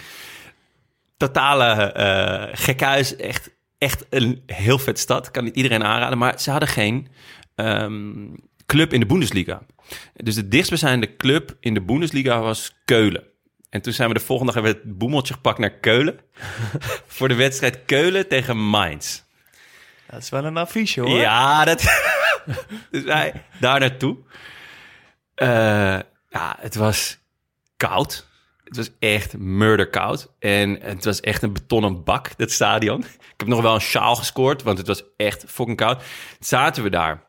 Totale 1.16 1.64
eh 1.92 2.48
gekhuis. 2.52 3.16
Echt, 3.16 3.50
echt 3.78 4.06
een 4.10 4.42
heel 4.46 4.78
vet 4.78 4.98
stad. 4.98 5.30
Kan 5.30 5.44
niet 5.44 5.56
iedereen 5.56 5.84
aanraden. 5.84 6.18
Maar 6.18 6.40
ze 6.40 6.50
hadden 6.50 6.68
geen 6.68 7.08
ehm, 7.54 8.26
club 8.66 8.92
in 8.92 9.00
de 9.00 9.06
Bundesliga. 9.06 9.62
Dus 10.14 10.34
de 10.34 10.48
dichtstbijzijnde 10.48 11.16
club 11.16 11.56
in 11.60 11.74
de 11.74 11.82
Bundesliga 11.82 12.40
was 12.40 12.74
Keulen. 12.84 13.24
En 13.70 13.82
toen 13.82 13.92
zijn 13.92 14.08
we 14.08 14.14
de 14.14 14.20
volgende 14.20 14.52
dag 14.52 14.62
hebben 14.62 14.82
we 14.82 14.88
het 14.88 14.98
boemeltje 14.98 15.34
gepakt 15.34 15.58
naar 15.58 15.70
Keulen. 15.70 16.20
voor 17.16 17.28
de 17.28 17.34
wedstrijd 17.34 17.84
Keulen 17.84 18.28
tegen 18.28 18.68
Mainz. 18.68 19.20
Dat 20.10 20.22
is 20.22 20.28
wel 20.28 20.44
een 20.44 20.56
affiche 20.56 21.00
hoor. 21.00 21.18
Ja, 21.18 21.64
dat. 21.64 21.82
dus 22.90 23.02
wij 23.02 23.44
daar 23.60 23.80
naartoe. 23.80 24.16
Eh, 25.34 25.48
ja, 26.28 26.56
het 26.58 26.74
was 26.74 27.18
koud. 27.76 28.27
Het 28.68 28.76
was 28.76 28.90
echt 28.98 29.38
murderkoud. 29.38 30.32
En 30.38 30.78
het 30.80 31.04
was 31.04 31.20
echt 31.20 31.42
een 31.42 31.52
betonnen 31.52 32.04
bak, 32.04 32.30
dat 32.36 32.50
stadion. 32.50 33.00
Ik 33.00 33.34
heb 33.36 33.46
nog 33.46 33.60
wel 33.60 33.74
een 33.74 33.80
sjaal 33.80 34.16
gescoord, 34.16 34.62
want 34.62 34.78
het 34.78 34.86
was 34.86 35.02
echt 35.16 35.44
fucking 35.46 35.76
koud. 35.76 36.02
Zaten 36.40 36.82
we 36.82 36.90
daar 36.90 37.24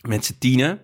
met 0.00 0.24
z'n 0.24 0.36
tienen. 0.38 0.80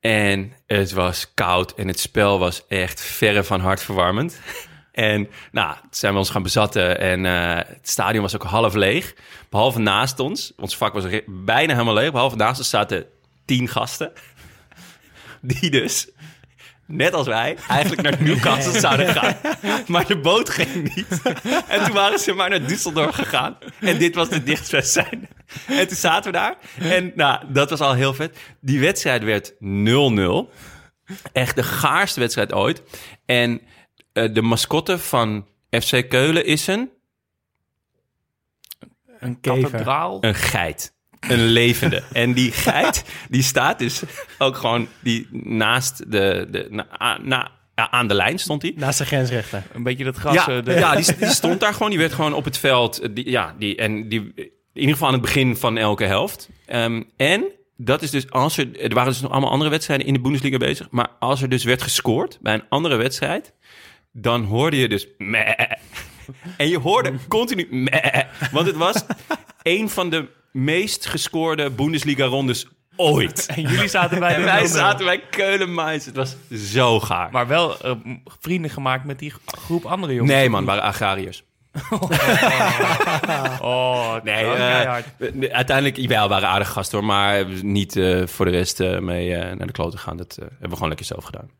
En 0.00 0.52
het 0.66 0.92
was 0.92 1.34
koud 1.34 1.74
en 1.74 1.88
het 1.88 2.00
spel 2.00 2.38
was 2.38 2.66
echt 2.66 3.00
verre 3.00 3.44
van 3.44 3.60
hartverwarmend. 3.60 4.40
En 4.92 5.28
nou, 5.52 5.76
zijn 5.90 6.12
we 6.12 6.18
ons 6.18 6.30
gaan 6.30 6.42
bezatten 6.42 7.00
en 7.00 7.26
eh, 7.26 7.56
het 7.56 7.88
stadion 7.88 8.22
was 8.22 8.34
ook 8.34 8.42
half 8.42 8.74
leeg. 8.74 9.14
Behalve 9.48 9.78
naast 9.78 10.18
ons, 10.18 10.52
ons 10.56 10.76
vak 10.76 10.92
was 10.92 11.04
bijna 11.26 11.72
helemaal 11.72 11.94
leeg. 11.94 12.10
Behalve 12.12 12.36
naast 12.36 12.58
ons 12.58 12.68
zaten 12.68 13.06
tien 13.44 13.68
gasten. 13.68 14.12
Die 15.40 15.70
dus 15.70 16.10
net 16.86 17.14
als 17.14 17.26
wij, 17.26 17.56
eigenlijk 17.68 18.02
naar 18.02 18.22
Newcastle 18.22 18.80
zouden 18.80 19.08
gaan. 19.08 19.36
Maar 19.86 20.06
de 20.06 20.18
boot 20.18 20.50
ging 20.50 20.94
niet. 20.94 21.06
En 21.68 21.84
toen 21.84 21.92
waren 21.94 22.18
ze 22.18 22.32
maar 22.32 22.50
naar 22.50 22.60
Düsseldorf 22.60 23.14
gegaan. 23.14 23.58
En 23.80 23.98
dit 23.98 24.14
was 24.14 24.28
de 24.28 24.42
dichtstwedstrijd. 24.42 25.18
En 25.66 25.88
toen 25.88 25.96
zaten 25.96 26.32
we 26.32 26.38
daar. 26.38 26.56
En 26.78 27.12
nou, 27.14 27.44
dat 27.52 27.70
was 27.70 27.80
al 27.80 27.94
heel 27.94 28.14
vet. 28.14 28.38
Die 28.60 28.80
wedstrijd 28.80 29.22
werd 29.24 29.52
0-0. 29.52 29.56
Echt 31.32 31.56
de 31.56 31.62
gaarste 31.62 32.20
wedstrijd 32.20 32.52
ooit. 32.52 32.82
En 33.26 33.60
eh, 34.12 34.32
de 34.34 34.42
mascotte 34.42 34.98
van 34.98 35.46
FC 35.70 36.08
Keulen 36.08 36.44
is 36.46 36.66
een, 36.66 36.90
Een 39.18 39.40
kever. 39.40 39.62
kathedraal. 39.70 40.18
een 40.20 40.34
geit. 40.34 40.93
Een 41.28 41.44
levende. 41.44 42.02
En 42.12 42.32
die 42.32 42.52
geit, 42.52 43.04
die 43.28 43.42
staat 43.42 43.78
dus 43.78 44.02
ook 44.38 44.56
gewoon 44.56 44.88
die 45.00 45.28
naast 45.32 46.10
de... 46.12 46.46
de 46.50 46.66
na, 46.70 46.86
a- 47.02 47.18
na- 47.22 47.50
ja, 47.74 47.90
aan 47.90 48.06
de 48.08 48.14
lijn 48.14 48.38
stond 48.38 48.62
hij. 48.62 48.72
Naast 48.76 48.98
de 48.98 49.04
grensrechter. 49.06 49.62
Een 49.72 49.82
beetje 49.82 50.04
dat 50.04 50.16
gras. 50.16 50.34
Ja, 50.34 50.46
eh, 50.48 50.64
de- 50.64 50.72
ja 50.72 50.94
die, 50.96 51.16
die 51.16 51.28
stond 51.28 51.60
daar 51.60 51.72
gewoon. 51.72 51.90
Die 51.90 51.98
werd 51.98 52.12
gewoon 52.12 52.32
op 52.32 52.44
het 52.44 52.58
veld. 52.58 52.98
eh, 52.98 53.08
Die, 53.12 53.30
ja, 53.30 53.54
die, 53.58 53.76
en 53.76 54.08
die, 54.08 54.32
in 54.36 54.50
ieder 54.72 54.92
geval 54.92 55.06
aan 55.06 55.12
het 55.12 55.22
begin 55.22 55.56
van 55.56 55.76
elke 55.76 56.04
helft. 56.04 56.48
Ehm, 56.66 57.02
en 57.16 57.44
dat 57.76 58.02
is 58.02 58.10
dus 58.10 58.30
als 58.30 58.56
er. 58.56 58.80
Er 58.80 58.94
waren 58.94 59.12
dus 59.12 59.20
nog 59.20 59.30
allemaal 59.30 59.50
andere 59.50 59.70
wedstrijden 59.70 60.06
in 60.06 60.12
de 60.14 60.20
Bundesliga 60.20 60.56
bezig. 60.56 60.86
Maar 60.90 61.08
als 61.18 61.42
er 61.42 61.48
dus 61.48 61.64
werd 61.64 61.82
gescoord 61.82 62.38
bij 62.42 62.54
een 62.54 62.64
andere 62.68 62.96
wedstrijd. 62.96 63.52
Dan 64.12 64.44
hoorde 64.44 64.76
je 64.76 64.88
dus. 64.88 65.06
meh. 65.18 65.50
En 66.56 66.68
je 66.68 66.78
hoorde 66.78 67.12
continu. 67.28 67.66
meh. 67.70 68.20
Want 68.52 68.66
het 68.66 68.76
was 68.76 69.04
een 69.62 69.88
van 69.90 70.10
de 70.10 70.28
meest 70.58 71.06
gescoorde 71.06 71.70
Bundesliga-rondes 71.70 72.66
ooit. 72.96 73.46
En 73.56 73.62
jullie 73.62 73.88
zaten 73.88 74.18
bij 74.18 74.28
de 74.28 74.34
En 74.34 74.44
wij 74.44 74.62
0-0. 74.62 74.70
zaten 74.70 75.04
bij 75.04 75.20
Keulen 75.30 75.72
Mainz. 75.74 76.04
Het 76.06 76.16
was 76.16 76.36
zo 76.50 77.00
gaar. 77.00 77.28
Maar 77.30 77.46
wel 77.46 77.80
eh, 77.80 77.92
vrienden 78.40 78.70
gemaakt 78.70 79.04
met 79.04 79.18
die 79.18 79.32
groep 79.46 79.84
andere 79.84 80.14
jongens. 80.14 80.32
nee, 80.32 80.48
man, 80.48 80.64
waren 80.64 80.82
agrariërs. 80.82 81.42
Oh, 83.60 84.14
Nee, 84.22 84.44
dat 84.44 84.58
was 84.58 85.28
eh, 85.40 85.52
uiteindelijk, 85.54 85.96
jawel, 85.96 86.28
waren 86.28 86.48
aardige 86.48 86.72
gasten 86.72 86.98
hoor, 86.98 87.06
maar 87.06 87.44
niet 87.62 87.96
eh, 87.96 88.26
voor 88.26 88.44
de 88.44 88.50
rest 88.50 88.80
eh, 88.80 88.98
mee 88.98 89.34
eh, 89.34 89.56
naar 89.56 89.66
de 89.66 89.72
kloten 89.72 89.98
gaan. 89.98 90.16
Dat 90.16 90.34
hebben 90.40 90.68
we 90.68 90.74
gewoon 90.74 90.88
lekker 90.88 91.06
zelf 91.06 91.24
gedaan. 91.24 91.50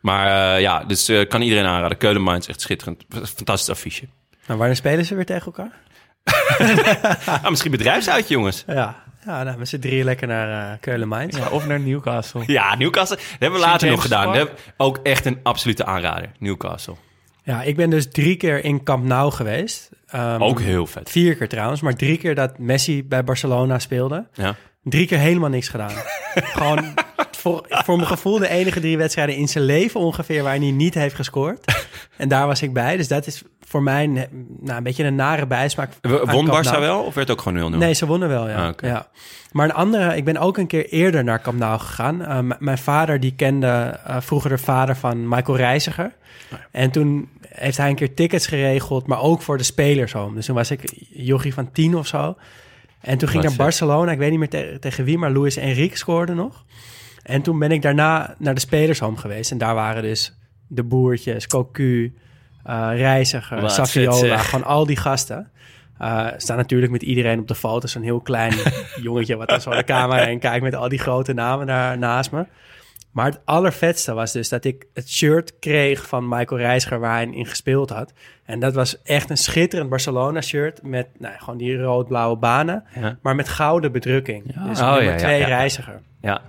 Maar 0.00 0.54
eh, 0.54 0.60
ja, 0.60 0.84
dus 0.84 1.08
eh, 1.08 1.28
kan 1.28 1.42
iedereen 1.42 1.64
aanraden. 1.66 1.98
Keulen 1.98 2.22
Minds, 2.22 2.46
echt 2.46 2.60
schitterend. 2.60 3.04
Fantastisch 3.08 3.68
affiche. 3.70 4.06
Nou, 4.46 4.58
wanneer 4.58 4.76
spelen 4.76 5.04
ze 5.04 5.14
weer 5.14 5.26
tegen 5.26 5.44
elkaar? 5.46 5.72
Ah, 7.42 7.48
misschien 7.50 7.70
bedrijfsuitje, 7.70 8.34
jongens. 8.34 8.64
Ja, 8.66 9.02
ja 9.24 9.42
nou, 9.42 9.58
met 9.58 9.68
z'n 9.68 9.78
drieën 9.78 10.04
lekker 10.04 10.26
naar 10.26 10.72
eh 10.72 10.78
Keulen 10.80 11.08
Mainz. 11.08 11.36
Ja, 11.36 11.48
of 11.48 11.66
naar 11.66 11.80
Newcastle. 11.80 12.42
Ja, 12.46 12.74
Newcastle. 12.76 13.16
Dat 13.16 13.26
hebben 13.38 13.58
we 13.58 13.64
St. 13.64 13.70
later 13.72 13.90
nog 13.90 14.02
gedaan. 14.02 14.32
Dat 14.32 14.50
ook 14.76 14.98
echt 15.02 15.24
een 15.26 15.38
absolute 15.42 15.84
aanrader. 15.84 16.30
Newcastle. 16.38 16.94
Ja, 17.42 17.62
ik 17.62 17.76
ben 17.76 17.90
dus 17.90 18.10
drie 18.10 18.36
keer 18.36 18.64
in 18.64 18.82
Camp 18.82 19.04
Nou 19.04 19.32
geweest. 19.32 19.90
Ehm, 20.06 20.42
Ook 20.42 20.60
heel 20.60 20.86
vet. 20.86 21.10
Vier 21.10 21.36
keer 21.36 21.48
trouwens, 21.48 21.80
maar 21.80 21.94
drie 21.96 22.18
keer 22.18 22.34
dat 22.34 22.58
Messi 22.58 23.04
bij 23.04 23.24
Barcelona 23.24 23.78
speelde. 23.78 24.26
Ja. 24.32 24.54
Drie 24.82 25.06
keer 25.06 25.18
helemaal 25.18 25.48
niks 25.48 25.68
gedaan. 25.68 25.92
Gewoon 26.34 26.94
voor, 27.30 27.66
voor 27.68 27.96
mijn 27.96 28.08
gevoel 28.08 28.38
de 28.38 28.48
enige 28.48 28.80
drie 28.80 28.96
wedstrijden 28.96 29.36
in 29.36 29.48
zijn 29.48 29.64
leven 29.64 30.00
ongeveer 30.00 30.42
waarin 30.42 30.62
hij 30.62 30.70
niet 30.70 30.94
heeft 30.94 31.14
gescoord. 31.14 31.86
En 32.16 32.28
daar 32.28 32.46
was 32.46 32.62
ik 32.62 32.72
bij. 32.72 32.96
Dus 32.96 33.08
dat 33.08 33.26
is 33.26 33.42
voor 33.74 33.82
mij 33.82 34.04
een, 34.04 34.14
nou, 34.60 34.76
een 34.76 34.82
beetje 34.82 35.04
een 35.04 35.14
nare 35.14 35.46
bijsmaak. 35.46 35.90
Won 36.24 36.46
Barça 36.48 36.70
Nou. 36.70 36.80
wel 36.80 37.02
of 37.02 37.14
werd 37.14 37.30
ook 37.30 37.40
gewoon 37.40 37.72
0-0? 37.74 37.76
Nee, 37.78 37.92
ze 37.94 38.06
wonnen 38.06 38.28
wel, 38.28 38.48
ja. 38.48 38.66
Ah, 38.68 38.72
ja. 38.76 39.08
Maar 39.52 39.64
een 39.64 39.74
andere, 39.74 40.16
ik 40.16 40.24
ben 40.24 40.36
ook 40.36 40.56
een 40.58 40.66
keer 40.66 40.88
eerder 40.88 41.24
naar 41.24 41.40
Camp 41.42 41.58
Nou 41.58 41.80
gegaan. 41.80 42.20
Uh, 42.22 42.38
m- 42.40 42.52
mijn 42.58 42.78
vader, 42.78 43.20
die 43.20 43.34
kende 43.36 44.00
uh, 44.08 44.16
vroeger 44.20 44.50
de 44.50 44.58
vader 44.58 44.96
van 44.96 45.28
Michael 45.28 45.56
Reiziger. 45.56 46.12
En 46.70 46.90
toen 46.90 47.28
heeft 47.48 47.76
hij 47.76 47.88
een 47.88 47.94
keer 47.94 48.14
tickets 48.14 48.46
geregeld, 48.46 49.06
maar 49.06 49.20
ook 49.20 49.42
voor 49.42 49.56
de 49.58 49.64
spelers 49.64 50.12
home. 50.12 50.34
Dus 50.34 50.46
toen 50.46 50.54
was 50.54 50.70
ik 50.70 50.92
jochie 51.10 51.54
van 51.54 51.72
tien 51.72 51.96
of 51.96 52.06
zo. 52.06 52.36
En 53.00 53.18
toen 53.18 53.28
ging 53.28 53.42
ik 53.42 53.48
naar. 53.48 53.58
Barcelona. 53.58 54.12
Ik 54.12 54.18
weet 54.18 54.30
niet 54.30 54.38
meer 54.38 54.48
te- 54.48 54.76
tegen 54.80 55.04
wie, 55.04 55.18
maar 55.18 55.30
Luis 55.32 55.56
Enrique 55.56 55.96
scoorde 55.96 56.34
nog. 56.34 56.64
En 57.22 57.42
toen 57.42 57.58
ben 57.58 57.70
ik 57.72 57.82
daarna 57.82 58.34
naar 58.38 58.54
de 58.54 58.60
spelershome 58.60 59.16
geweest. 59.16 59.50
En 59.50 59.58
daar 59.58 59.74
waren 59.74 60.02
dus 60.02 60.38
de 60.68 60.82
boertjes, 60.82 61.46
Cocu, 61.46 62.14
eh 62.14 62.22
Reiziger, 62.96 63.60
Wat 63.60 63.72
Saviola, 63.72 64.36
gewoon 64.48 64.64
al 64.64 64.86
die 64.86 64.96
gasten. 64.96 65.50
Eh 65.98 66.26
staan 66.36 66.56
natuurlijk 66.56 66.92
met 66.92 67.02
iedereen 67.02 67.38
op 67.38 67.48
de 67.48 67.54
foto. 67.54 67.86
Zo'n 67.86 68.02
heel 68.02 68.20
klein 68.20 68.54
jongetje 69.02 69.36
wat 69.36 69.48
dan 69.48 69.60
zo 69.60 69.70
de 69.70 69.84
camera 69.84 70.24
heen 70.24 70.38
kijkt 70.38 70.62
met 70.62 70.74
al 70.74 70.88
die 70.88 70.98
grote 70.98 71.32
namen 71.32 71.66
daar 71.66 71.98
naast 71.98 72.30
me. 72.32 72.46
Maar 73.10 73.26
het 73.26 73.40
allervetste 73.44 74.14
was 74.14 74.32
dus 74.32 74.48
dat 74.48 74.64
ik 74.64 74.86
het 74.94 75.10
shirt 75.10 75.58
kreeg 75.58 76.06
van 76.08 76.28
Michael 76.28 76.60
Reiziger 76.60 77.00
waar 77.00 77.14
hij 77.14 77.26
in 77.30 77.46
gespeeld 77.46 77.90
had. 77.90 78.12
En 78.44 78.60
dat 78.60 78.74
was 78.74 79.02
echt 79.02 79.30
een 79.30 79.36
schitterend 79.36 79.90
Barcelona 79.90 80.40
shirt 80.40 80.82
met 80.82 81.06
nou, 81.18 81.34
gewoon 81.38 81.58
die 81.58 81.78
rood-blauwe 81.82 82.36
banen, 82.36 82.84
Ja. 83.00 83.16
maar 83.22 83.34
met 83.34 83.48
gouden 83.48 83.92
bedrukking. 83.92 84.44
Dus 84.66 84.80
Oh, 84.80 84.86
nummer 84.94 85.12
ja, 85.12 85.16
twee. 85.16 85.44
Reiziger. 85.44 86.00
Ja. 86.20 86.40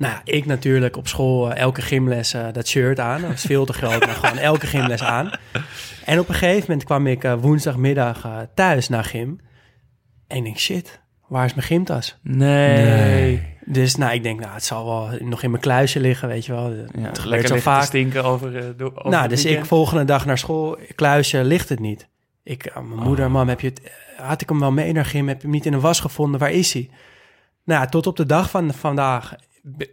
Nou, 0.00 0.12
ja, 0.12 0.20
ik 0.24 0.46
natuurlijk 0.46 0.96
op 0.96 1.08
school 1.08 1.52
eh, 1.52 1.60
elke 1.60 1.82
gymles 1.82 2.34
eh, 2.34 2.46
dat 2.52 2.68
shirt 2.68 3.00
aan. 3.00 3.20
Dat 3.20 3.30
was 3.30 3.42
veel 3.42 3.64
te 3.64 3.72
groot, 3.72 4.06
maar 4.06 4.14
gewoon 4.14 4.38
elke 4.38 4.66
gymles 4.66 5.02
aan. 5.02 5.30
En 6.10 6.18
op 6.18 6.28
een 6.28 6.34
gegeven 6.34 6.64
moment 6.68 6.84
kwam 6.84 7.06
ik 7.06 7.24
eh, 7.24 7.34
woensdagmiddag 7.40 8.24
eh, 8.24 8.38
thuis 8.54 8.88
naar 8.88 9.04
gym. 9.04 9.40
En 10.26 10.36
ik 10.36 10.44
denk, 10.44 10.58
shit, 10.58 11.00
waar 11.26 11.44
is 11.44 11.54
mijn 11.54 11.66
gymtas? 11.66 12.18
Nee. 12.22 13.42
Dus 13.64 13.96
nou, 13.96 14.12
ik 14.12 14.22
denk, 14.22 14.40
nou, 14.40 14.54
het 14.54 14.64
zal 14.64 14.84
wel 14.84 15.18
nog 15.20 15.42
in 15.42 15.50
mijn 15.50 15.62
kluisje 15.62 16.00
liggen, 16.00 16.28
weet 16.28 16.46
je 16.46 16.52
wel. 16.52 16.72
Ja, 16.72 16.84
het 17.02 17.18
gebeurt 17.18 17.48
zo 17.48 17.56
vaak. 17.56 17.82
stinken 17.82 18.24
over, 18.24 18.56
eh, 18.56 18.64
door, 18.76 18.92
over 18.94 19.10
Nou, 19.10 19.22
het 19.22 19.30
dus 19.30 19.44
ik 19.44 19.64
volgende 19.64 20.04
dag 20.04 20.26
naar 20.26 20.38
school, 20.38 20.78
kluisje, 20.94 21.44
ligt 21.44 21.68
het 21.68 21.80
niet. 21.80 22.08
Ik, 22.42 22.74
mijn 22.74 22.86
moeder, 22.86 23.30
mam, 23.30 23.48
heb 23.48 23.60
je 23.60 23.68
het, 23.68 23.92
had 24.16 24.40
ik 24.40 24.48
hem 24.48 24.60
wel 24.60 24.72
mee 24.72 24.92
naar 24.92 25.04
gym? 25.04 25.28
Heb 25.28 25.36
je 25.36 25.42
hem 25.42 25.50
niet 25.50 25.66
in 25.66 25.72
een 25.72 25.80
was 25.80 26.00
gevonden? 26.00 26.40
Waar 26.40 26.52
is 26.52 26.72
hij? 26.72 26.90
Nou, 27.64 27.80
ja, 27.80 27.88
tot 27.88 28.06
op 28.06 28.16
de 28.16 28.26
dag 28.26 28.50
van 28.50 28.74
vandaag 28.74 29.34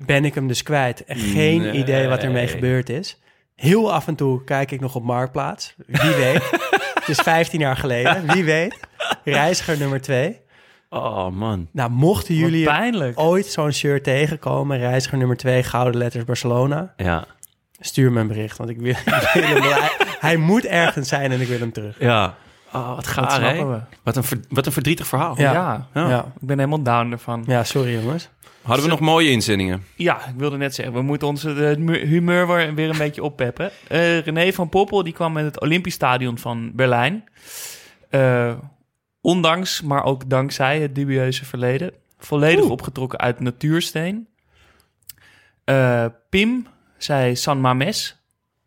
ben 0.06 0.26
ik 0.26 0.36
hem 0.36 0.48
dus 0.48 0.64
kwijt. 0.64 1.06
En 1.06 1.18
geen 1.18 1.62
Nee. 1.62 1.72
idee 1.72 2.08
wat 2.08 2.24
ermee 2.24 2.48
gebeurd 2.48 2.90
is. 2.90 3.20
Heel 3.56 3.94
af 3.94 4.08
en 4.08 4.16
toe 4.16 4.44
kijk 4.44 4.72
ik 4.72 4.80
nog 4.80 4.96
op 4.96 5.04
Marktplaats. 5.04 5.76
Wie 5.88 6.12
weet. 6.16 6.50
het 7.00 7.08
is 7.08 7.20
15 7.20 7.60
jaar 7.60 7.78
geleden. 7.78 8.32
Wie 8.34 8.44
weet. 8.44 8.80
Reiziger 9.24 9.78
nummer 9.78 10.02
2. 10.02 10.40
Oh, 10.90 11.30
man. 11.30 11.68
Nou, 11.72 11.90
mochten 11.92 12.36
jullie 12.36 13.18
ooit 13.18 13.46
zo'n 13.46 13.72
shirt 13.72 14.04
tegenkomen, 14.04 14.78
reiziger 14.78 15.18
nummer 15.18 15.38
2, 15.38 15.64
gouden 15.64 15.98
letters 15.98 16.24
Barcelona, 16.24 16.94
Ja. 16.98 17.26
stuur 17.80 18.12
me 18.12 18.20
een 18.20 18.28
bericht. 18.28 18.58
Want 18.58 18.70
ik 18.70 18.78
wil, 18.78 18.92
ik 19.34 19.34
wil 19.34 19.44
hem, 19.44 19.62
hij, 19.72 19.90
hij 20.20 20.38
moet 20.38 20.66
ergens 20.66 21.08
zijn 21.10 21.32
en 21.32 21.42
ik 21.42 21.48
wil 21.48 21.60
hem 21.60 21.72
terug. 21.72 22.00
Ja. 22.00 22.36
Oh, 22.74 22.96
wat 22.96 23.08
gaar, 23.08 23.70
we. 23.70 23.80
Wat 24.04 24.16
een, 24.16 24.24
wat 24.50 24.66
een 24.66 24.72
verdrietig 24.72 25.08
verhaal. 25.08 25.36
Ja. 25.42 25.52
Ja. 25.54 25.88
Ja. 25.94 26.10
Ja. 26.10 26.20
ik 26.42 26.48
ben 26.48 26.58
helemaal 26.60 26.82
down 26.82 27.12
ervan. 27.12 27.44
ja, 27.48 27.64
sorry 27.64 27.94
jongens. 28.02 28.30
Hadden 28.68 28.86
we 28.86 28.92
nog 28.92 29.00
mooie 29.00 29.30
inzendingen? 29.30 29.84
Ja, 29.96 30.16
ik 30.28 30.34
wilde 30.38 30.58
net 30.58 30.76
zeggen, 30.76 30.94
we 30.96 31.02
moeten 31.02 31.28
onze 31.28 31.50
eh, 31.50 31.76
hu- 31.88 32.06
humeur 32.06 32.48
weer, 32.76 32.90
een 32.90 32.98
beetje 32.98 33.24
oppeppen. 33.24 33.72
Eh, 33.88 34.20
René 34.20 34.52
van 34.54 34.70
Poppel, 34.70 35.04
die 35.04 35.14
kwam 35.14 35.34
met 35.34 35.46
het 35.46 35.62
Olympisch 35.62 35.94
Stadion 35.94 36.38
van 36.38 36.72
Berlijn. 36.74 37.24
Eh, 38.10 38.54
ondanks, 39.22 39.82
maar 39.82 40.04
ook 40.04 40.30
dankzij 40.30 40.80
het 40.82 40.96
dubieuze 40.96 41.46
verleden. 41.46 41.92
Volledig 42.18 42.66
opgetrokken 42.66 43.20
uit 43.20 43.40
natuursteen. 43.40 44.28
Eh, 45.64 46.06
Pim 46.30 46.68
zei 46.98 47.36
San 47.36 47.62
Mames. 47.62 48.18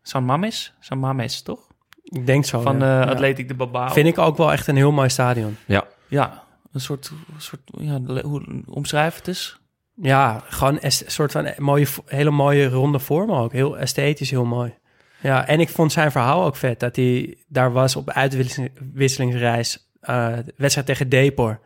San 0.01 0.25
Mames? 0.25 0.73
San 0.79 0.99
Mames, 0.99 1.41
toch? 1.41 1.59
Ik 2.03 2.25
denk 2.25 2.45
zo. 2.45 2.61
Van 2.61 2.79
ja. 2.79 2.99
eh 3.01 3.05
Ja. 3.05 3.11
Atletiek 3.11 3.47
de 3.47 3.53
Babao. 3.53 3.89
Vind 3.89 4.07
ik 4.07 4.17
ook 4.17 4.37
wel 4.37 4.51
echt 4.51 4.67
een 4.67 4.75
heel 4.75 4.91
mooi 4.91 5.09
stadion. 5.09 5.57
Ja. 5.65 5.83
Ja, 6.07 6.43
een 6.71 6.79
soort, 6.81 7.11
soort 7.37 7.61
ja, 7.77 7.99
hoe 8.21 8.41
omschrijf 8.67 9.15
het 9.15 9.27
eens. 9.27 9.59
Ja, 10.01 10.43
gewoon 10.49 10.77
een 10.81 10.91
soort 10.91 11.31
van 11.31 11.53
mooie, 11.57 11.87
hele 12.05 12.31
mooie 12.31 12.69
ronde 12.69 12.99
vorm 12.99 13.31
ook. 13.31 13.51
Heel 13.51 13.77
esthetisch, 13.77 14.29
heel 14.29 14.45
mooi. 14.45 14.73
Ja, 15.21 15.47
en 15.47 15.59
ik 15.59 15.69
vond 15.69 15.91
zijn 15.91 16.11
verhaal 16.11 16.43
ook 16.43 16.55
vet. 16.55 16.79
Dat 16.79 16.95
hij 16.95 17.37
daar 17.47 17.71
was 17.71 17.95
op 17.95 18.09
uitwisselingsreis. 18.09 19.89
eh 20.01 20.37
wedstrijd 20.57 20.87
tegen 20.87 21.09
Depor. 21.09 21.59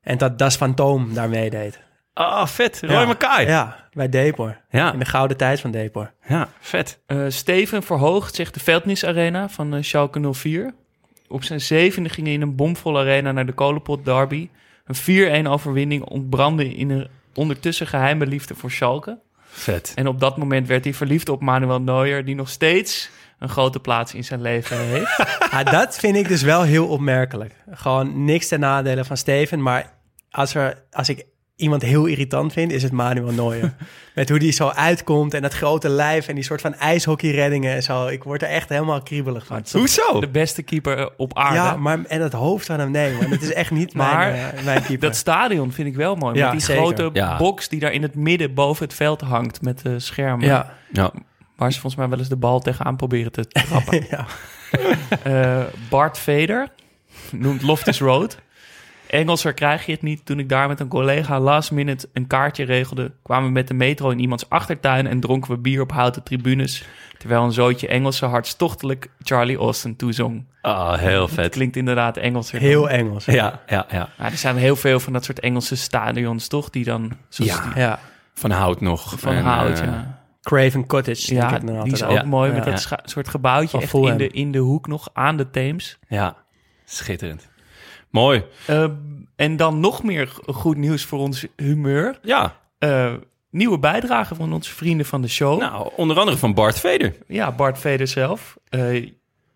En 0.00 0.18
dat 0.18 0.38
Das 0.38 0.56
Fantoom 0.56 1.14
daar 1.14 1.28
meedeed. 1.28 1.80
Oh, 2.14 2.46
vet. 2.46 2.80
Roy 2.80 2.92
ja. 3.00 3.04
Mackay. 3.06 3.42
Ja. 3.42 3.48
Ja, 3.48 3.88
bij 3.92 4.08
Depor. 4.08 4.56
Ja. 4.70 4.92
In 4.92 4.98
de 4.98 5.04
gouden 5.04 5.36
tijd 5.36 5.60
van 5.60 5.70
Depor. 5.70 6.12
vet. 6.60 6.98
Eh, 7.06 7.24
Steven 7.28 7.82
verhoogt 7.82 8.34
zich 8.34 8.50
de 8.50 8.60
Veldnis 8.60 9.04
Arena 9.04 9.48
van 9.48 9.74
eh, 9.74 9.82
Schalke 9.82 10.32
04. 10.32 10.74
Op 11.28 11.44
zijn 11.44 11.60
zevende 11.60 12.08
ging 12.08 12.26
hij 12.26 12.34
in 12.36 12.42
een 12.42 12.56
bomvolle 12.56 12.98
arena 13.00 13.32
naar 13.32 13.46
de 13.46 13.52
Kolenpot 13.52 14.04
Derby. 14.04 14.48
Een 14.84 15.44
4-1 15.44 15.48
overwinning 15.48 16.04
ontbrandde 16.04 16.74
in 16.74 16.90
een 16.90 17.08
ondertussen 17.38 17.86
geheime 17.86 18.26
liefde 18.26 18.54
voor 18.54 18.70
Schalke. 18.70 19.18
Vet. 19.46 19.92
En 19.94 20.06
op 20.06 20.20
dat 20.20 20.36
moment 20.36 20.66
werd 20.68 20.84
hij 20.84 20.94
verliefd 20.94 21.28
op 21.28 21.42
Manuel 21.42 21.80
Neuer... 21.80 22.24
die 22.24 22.34
nog 22.34 22.48
steeds 22.48 23.10
een 23.38 23.48
grote 23.48 23.80
plaats 23.80 24.14
in 24.14 24.24
zijn 24.24 24.42
leven 24.42 24.78
heeft. 24.78 25.16
Ja, 25.50 25.62
dat 25.62 25.98
vind 25.98 26.16
ik 26.16 26.28
dus 26.28 26.42
wel 26.42 26.62
heel 26.62 26.86
opmerkelijk. 26.86 27.54
Gewoon 27.70 28.24
niks 28.24 28.48
ten 28.48 28.60
nadele 28.60 29.04
van 29.04 29.16
Steven. 29.16 29.62
Maar 29.62 29.92
als, 30.30 30.54
er, 30.54 30.82
als 30.90 31.08
ik 31.08 31.26
iemand 31.56 31.82
heel 31.82 32.06
irritant 32.06 32.52
vind, 32.52 32.72
is 32.72 32.82
het 32.82 32.92
Manuel 32.92 33.32
Neuer. 33.32 33.74
Met 34.14 34.28
hoe 34.28 34.38
die 34.38 34.52
zo 34.52 34.68
uitkomt 34.68 35.34
en 35.34 35.42
dat 35.42 35.52
grote 35.54 35.88
lijf 35.88 36.28
en 36.28 36.34
die 36.34 36.44
soort 36.44 36.60
van 36.60 36.74
ijshockeyreddingen 36.74 37.74
en 37.74 37.82
zo. 37.82 38.06
Ik 38.06 38.22
word 38.24 38.42
er 38.42 38.48
echt 38.48 38.68
helemaal 38.68 39.02
kriebelig 39.02 39.46
van. 39.46 39.62
Hoezo? 39.72 40.20
De 40.20 40.28
beste 40.28 40.62
keeper 40.62 41.10
op 41.16 41.38
aarde. 41.38 41.54
Ja, 41.56 41.76
maar 41.76 41.98
en 42.08 42.20
het 42.22 42.32
hoofd 42.32 42.66
van 42.66 42.78
hem, 42.78 42.90
nee, 42.90 43.12
man. 43.12 43.30
Het 43.30 43.42
is 43.42 43.52
echt 43.52 43.70
niet 43.70 43.94
Maar 43.94 44.30
mijn, 44.30 44.54
eh, 44.54 44.64
mijn 44.64 44.82
keeper. 44.82 45.08
Dat 45.08 45.16
stadion 45.16 45.72
vind 45.72 45.88
ik 45.88 45.94
wel 45.94 46.14
mooi. 46.16 46.34
Ja, 46.38 46.42
met 46.42 46.52
die 46.52 46.60
zeker. 46.60 46.82
grote 46.82 47.10
Ja. 47.12 47.36
box 47.36 47.68
die 47.68 47.80
daar 47.80 47.92
in 47.92 48.02
het 48.02 48.14
midden 48.14 48.54
boven 48.54 48.84
het 48.84 48.94
veld 48.94 49.20
hangt 49.20 49.62
met 49.62 49.82
de 49.82 49.98
schermen. 49.98 50.46
ja, 50.46 50.74
Ja. 50.92 51.12
Waar 51.56 51.72
ze 51.72 51.80
volgens 51.80 52.00
mij 52.00 52.10
wel 52.10 52.18
eens 52.18 52.28
de 52.28 52.36
bal 52.36 52.60
tegenaan 52.60 52.96
proberen 52.96 53.32
te 53.32 53.46
trappen. 53.48 54.06
ja. 54.10 54.26
Eh, 55.22 55.62
Bart 55.88 56.18
Veder 56.18 56.68
noemt 57.32 57.62
Loftus 57.62 57.98
Road. 58.00 58.38
Engelser 59.14 59.52
krijg 59.54 59.86
je 59.86 59.92
het 59.92 60.02
niet. 60.02 60.26
Toen 60.26 60.38
ik 60.38 60.48
daar 60.48 60.68
met 60.68 60.80
een 60.80 60.88
collega 60.88 61.40
last 61.40 61.70
minute 61.70 62.08
een 62.12 62.26
kaartje 62.26 62.64
regelde... 62.64 63.12
kwamen 63.22 63.46
we 63.46 63.52
met 63.52 63.68
de 63.68 63.74
metro 63.74 64.10
in 64.10 64.18
iemands 64.18 64.48
achtertuin... 64.48 65.06
en 65.06 65.20
dronken 65.20 65.50
we 65.50 65.58
bier 65.58 65.80
op 65.80 65.92
houten 65.92 66.22
tribunes... 66.22 66.84
terwijl 67.18 67.42
een 67.44 67.52
zootje 67.52 67.88
Engelse 67.88 68.26
hartstochtelijk 68.26 69.08
Charlie 69.22 69.56
Austin 69.56 69.96
toezong. 69.96 70.44
Ah, 70.60 70.98
heel 70.98 71.22
Het 71.22 71.32
vet. 71.34 71.52
klinkt 71.52 71.76
inderdaad 71.76 72.16
Engelser. 72.16 72.58
Heel 72.60 72.88
Engels. 72.90 73.24
Ja, 73.24 73.60
ja, 73.66 73.86
ja. 73.90 74.08
Ja, 74.18 74.24
er 74.24 74.36
zijn 74.36 74.56
heel 74.56 74.76
veel 74.76 75.00
van 75.00 75.12
dat 75.12 75.24
soort 75.24 75.40
Engelse 75.40 75.76
stadions, 75.76 76.48
toch? 76.48 76.70
Die 76.70 76.84
dan... 76.84 77.12
zoals 77.28 77.50
Ja. 77.50 77.62
die 77.62 77.82
Ja. 77.82 77.98
Van 78.34 78.50
hout 78.50 78.80
nog. 78.80 79.14
van 79.20 79.32
En, 79.32 79.44
hout, 79.44 79.80
eh, 79.80 79.86
ja. 79.86 80.22
Craven 80.42 80.86
Cottage, 80.86 81.26
denk 81.34 81.50
Ja, 81.50 81.58
die 81.58 81.70
altijd 81.70 81.92
is 81.92 82.02
ook 82.04 82.10
Ja. 82.10 82.22
mooi 82.24 82.52
met 82.52 82.64
Ja. 82.64 82.70
dat 82.70 83.00
soort 83.04 83.28
gebouwtje 83.28 83.80
echt 83.80 83.94
in 83.94 84.16
de, 84.16 84.28
in 84.28 84.52
de 84.52 84.58
hoek 84.58 84.86
nog 84.86 85.08
aan 85.12 85.36
de 85.36 85.50
Theems. 85.50 85.98
Ja, 86.08 86.36
schitterend. 86.84 87.48
Mooi. 88.14 88.44
Eh, 88.66 88.86
en 89.36 89.56
dan 89.56 89.80
nog 89.80 90.02
meer 90.02 90.32
goed 90.46 90.76
nieuws 90.76 91.04
voor 91.04 91.18
ons 91.18 91.46
humeur. 91.56 92.18
Ja, 92.22 92.56
Eh, 92.78 93.12
nieuwe 93.50 93.78
bijdrage 93.78 94.34
van 94.34 94.52
onze 94.52 94.74
vrienden 94.74 95.06
van 95.06 95.22
de 95.22 95.28
show. 95.28 95.60
nou, 95.60 95.90
onder 95.96 96.18
andere 96.18 96.36
van 96.36 96.54
Bart 96.54 96.78
Veder. 96.80 97.14
Ja, 97.26 97.52
Bart 97.52 97.78
Veder 97.78 98.06
zelf. 98.08 98.56
Eh 98.68 99.08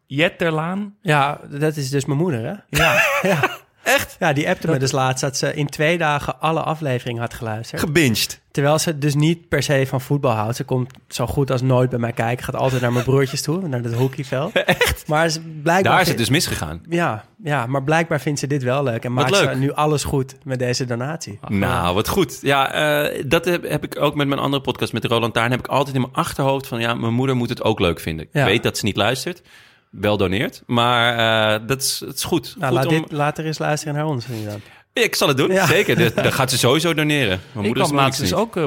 Jet 0.07 0.39
Terlaan. 0.39 0.97
Ja, 1.03 1.41
dat 1.51 1.77
is 1.77 1.91
dus 1.91 2.05
mijn 2.05 2.19
moeder, 2.19 2.41
hè? 2.45 2.79
Ja, 2.79 3.03
Echt? 3.89 4.17
Ja, 4.19 4.33
die 4.33 4.49
appte 4.49 4.71
me 4.71 4.79
dus 4.79 4.93
laatst 4.93 5.21
dat 5.21 5.37
ze 5.37 5.55
in 5.55 5.67
twee 5.67 5.99
dagen 5.99 6.41
alle 6.41 6.61
afleveringen 6.63 7.21
had 7.21 7.35
geluisterd. 7.35 7.81
Gebinged. 7.81 8.41
Terwijl 8.51 8.79
ze 8.79 8.99
dus 8.99 9.15
niet 9.15 9.49
per 9.49 9.63
se 9.63 9.85
van 9.87 10.01
voetbal 10.01 10.33
houdt. 10.33 10.57
Ze 10.57 10.65
komt 10.65 10.93
zo 11.09 11.27
goed 11.27 11.51
als 11.51 11.63
nooit 11.63 11.91
bij 11.91 11.99
mij 11.99 12.13
kijken. 12.13 12.45
Gaat 12.45 12.57
altijd 12.57 12.81
naar 12.83 12.93
mijn 12.93 13.05
broertjes 13.05 13.43
toe, 13.43 13.69
naar 13.69 13.83
het 13.83 13.95
hockeyveld. 13.95 14.53
Echt? 14.65 15.07
Maar 15.07 15.29
ze, 15.29 15.41
blijkbaar 15.41 15.93
Daar 15.93 16.01
is 16.01 16.09
het 16.09 16.19
dus 16.19 16.29
misgegaan. 16.29 16.83
Ja, 16.89 17.25
ja, 17.45 17.67
maar 17.67 17.83
blijkbaar 17.83 18.21
vindt 18.21 18.41
ze 18.41 18.47
dit 18.47 18.63
wel 18.63 18.83
leuk. 18.83 19.05
En 19.05 19.13
maakt 19.13 19.31
leuk. 19.31 19.51
ze 19.53 19.59
nu 19.59 19.73
alles 19.73 20.05
goed 20.05 20.37
met 20.45 20.59
deze 20.59 20.85
donatie. 20.85 21.39
Nou, 21.49 21.95
wat 21.95 22.09
goed. 22.09 22.39
Ja, 22.43 22.73
eh, 22.73 23.25
dat 23.27 23.45
heb, 23.45 23.69
heb 23.69 23.85
ik 23.85 24.01
ook 24.01 24.15
met 24.15 24.29
mijn 24.29 24.41
andere 24.41 24.63
podcast 24.63 24.93
met 24.93 25.05
Roland 25.05 25.35
Taarn. 25.35 25.51
Heb 25.51 25.61
ik 25.61 25.67
altijd 25.67 25.95
in 25.97 26.01
mijn 26.01 26.15
achterhoofd 26.15 26.67
van... 26.67 26.81
ja, 26.81 26.95
mijn 26.95 27.15
moeder 27.15 27.37
moet 27.37 27.49
het 27.49 27.63
ook 27.63 27.81
leuk 27.81 28.01
vinden. 28.01 28.25
Ik 28.25 28.31
Ja. 28.33 28.45
weet 28.45 28.63
dat 28.63 28.79
ze 28.79 28.85
niet 28.85 28.97
luistert. 28.97 29.43
Wel 29.91 30.17
doneert. 30.17 30.63
Maar 30.67 31.17
eh, 31.61 31.67
dat, 31.67 31.81
is, 31.81 31.99
dat 31.99 32.15
is 32.15 32.25
goed. 32.25 32.55
Nou, 32.59 32.75
goed 32.75 32.85
laat 32.85 32.93
om- 32.95 33.03
dit 33.03 33.13
later 33.13 33.45
eens 33.47 33.59
luisteren 33.59 33.95
naar 33.95 34.07
ons. 34.07 34.27
inderdaad. 34.27 34.61
Ik 34.93 35.15
zal 35.15 35.29
het 35.29 35.37
doen, 35.37 35.51
Ja. 35.53 35.67
zeker. 35.67 35.97
Dat- 36.15 36.15
Dan 36.15 36.33
gaat 36.33 36.51
ze 36.51 36.59
sowieso 36.59 36.95
doneren. 36.95 37.29
Mijn 37.29 37.39
ik 37.41 37.55
moeder 37.55 37.73
kwam 37.85 37.97
is 37.99 38.03
laatst 38.05 38.21
dus 38.21 38.35
ook 38.35 38.57
eh, 38.57 38.65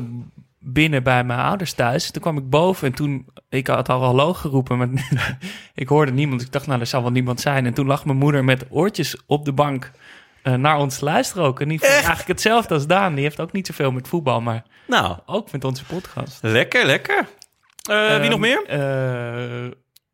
binnen 0.60 1.04
bij 1.04 1.24
mijn 1.24 1.40
ouders 1.40 1.74
thuis. 1.74 2.12
Toen 2.12 2.22
kwam 2.22 2.38
ik 2.38 2.50
boven 2.50 2.88
en 2.88 2.94
toen... 2.94 3.26
Ik 3.50 3.68
had 3.68 3.90
al 3.90 4.02
hallo 4.04 4.34
geroepen, 4.34 4.78
maar 4.78 4.90
ik 5.74 5.88
hoorde 5.88 6.12
niemand. 6.12 6.42
Ik 6.42 6.52
dacht, 6.52 6.68
nou, 6.68 6.80
er 6.80 6.86
zal 6.86 7.02
wel 7.02 7.12
niemand 7.12 7.40
zijn. 7.42 7.66
En 7.66 7.74
toen 7.74 7.88
lag 7.88 8.06
mijn 8.06 8.18
moeder 8.18 8.44
met 8.44 8.66
oortjes 8.70 9.16
op 9.26 9.46
de 9.46 9.52
bank 9.54 9.92
eh, 10.44 10.54
naar 10.54 10.78
ons 10.78 10.98
te 10.98 11.06
luisteren 11.06 11.44
ook. 11.44 11.60
En 11.62 11.68
die 11.68 11.80
vond 11.80 11.92
eigenlijk 11.92 12.28
hetzelfde 12.28 12.74
als 12.74 12.88
Daan. 12.88 13.14
Die 13.14 13.24
heeft 13.24 13.40
ook 13.40 13.52
niet 13.52 13.68
zoveel 13.68 13.92
met 13.92 14.08
voetbal, 14.08 14.42
maar 14.42 14.64
Nou, 14.88 15.18
ook 15.26 15.52
met 15.52 15.64
onze 15.64 15.86
podcast. 15.86 16.40
lekker, 16.42 16.86
lekker. 16.86 17.18
Eh, 17.90 18.08
wie 18.08 18.18
Ehm, 18.20 18.30
nog 18.30 18.40
meer? 18.40 18.64
eh, 18.68 19.72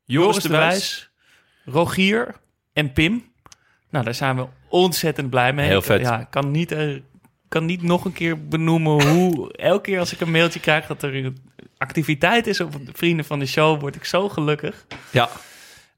Joris 0.08 0.43
de 0.43 0.50
Wijs, 0.50 1.10
Rogier 1.65 2.36
en 2.74 2.93
Pim. 2.93 3.32
Nou, 3.89 4.06
daar 4.06 4.13
zijn 4.13 4.36
we 4.36 4.48
ontzettend 4.70 5.30
blij 5.30 5.54
mee. 5.54 5.67
Heel 5.67 5.78
Ik, 5.78 5.84
vet. 5.84 6.02
Ja, 6.02 6.20
ik 6.20 6.28
kan 6.30 6.52
niet, 6.52 6.72
eh, 6.72 7.00
kan 7.48 7.65
niet 7.65 7.82
nog 7.82 8.06
een 8.06 8.13
keer 8.13 8.48
benoemen 8.48 9.08
hoe... 9.08 9.52
elke 9.72 9.82
keer 9.82 10.00
als 10.00 10.13
ik 10.13 10.20
een 10.20 10.32
mailtje 10.32 10.60
krijg 10.60 10.88
dat 10.88 11.04
er 11.04 11.34
activiteit 11.78 12.48
is 12.48 12.60
op 12.60 12.86
de 12.86 12.91
Vrienden 12.93 13.26
van 13.26 13.39
de 13.39 13.46
Show... 13.46 13.80
word 13.80 13.96
ik 13.96 14.06
zo 14.06 14.30
gelukkig. 14.30 14.86
Ja. 15.12 15.30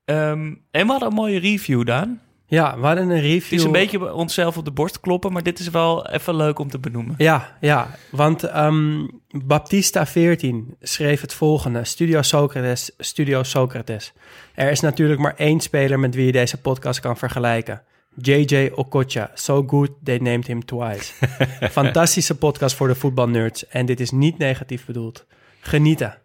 Ehm, 0.06 0.54
en 0.72 0.86
we 0.86 0.92
hadden 0.92 1.10
een 1.10 1.16
mooie 1.16 1.40
review, 1.40 1.86
Daan. 1.86 2.22
Ja, 2.50 2.80
we 2.80 2.86
hadden 2.86 3.10
een 3.10 3.22
review. 3.22 3.42
Het 3.42 3.52
is 3.60 3.64
een 3.64 3.72
beetje 3.72 4.14
onszelf 4.14 4.58
op 4.58 4.66
de 4.66 4.72
borst 4.72 5.00
kloppen... 5.00 5.32
maar 5.34 5.44
dit 5.44 5.60
is 5.60 5.70
wel 5.70 6.08
even 6.08 6.36
leuk 6.36 6.60
om 6.60 6.70
te 6.70 6.80
benoemen. 6.80 7.16
Ja, 7.18 7.58
ja, 7.62 7.96
want 8.12 8.44
ehm, 8.44 9.08
Baptista14 9.44 10.78
schreef 10.82 11.22
het 11.22 11.34
volgende. 11.34 11.84
Studio 11.86 12.22
Socrates, 12.22 12.92
Studio 12.98 13.44
Socrates. 13.44 14.14
Er 14.54 14.72
is 14.72 14.80
natuurlijk 14.80 15.20
maar 15.20 15.36
één 15.38 15.60
speler 15.60 16.00
met 16.00 16.16
wie 16.16 16.26
je 16.26 16.32
deze 16.32 16.58
podcast 16.62 17.00
kan 17.00 17.18
vergelijken. 17.18 17.82
JJ 18.22 18.72
Okocha, 18.76 19.32
so 19.34 19.64
good 19.68 19.90
they 20.04 20.18
named 20.18 20.48
him 20.48 20.66
twice. 20.66 21.14
Fantastische 21.72 22.36
podcast 22.38 22.76
voor 22.76 22.88
de 22.88 22.96
voetbalnerds. 22.96 23.68
En 23.68 23.86
dit 23.86 24.00
is 24.00 24.12
niet 24.12 24.38
negatief 24.38 24.86
bedoeld. 24.86 25.26
Genieten. 25.60 26.18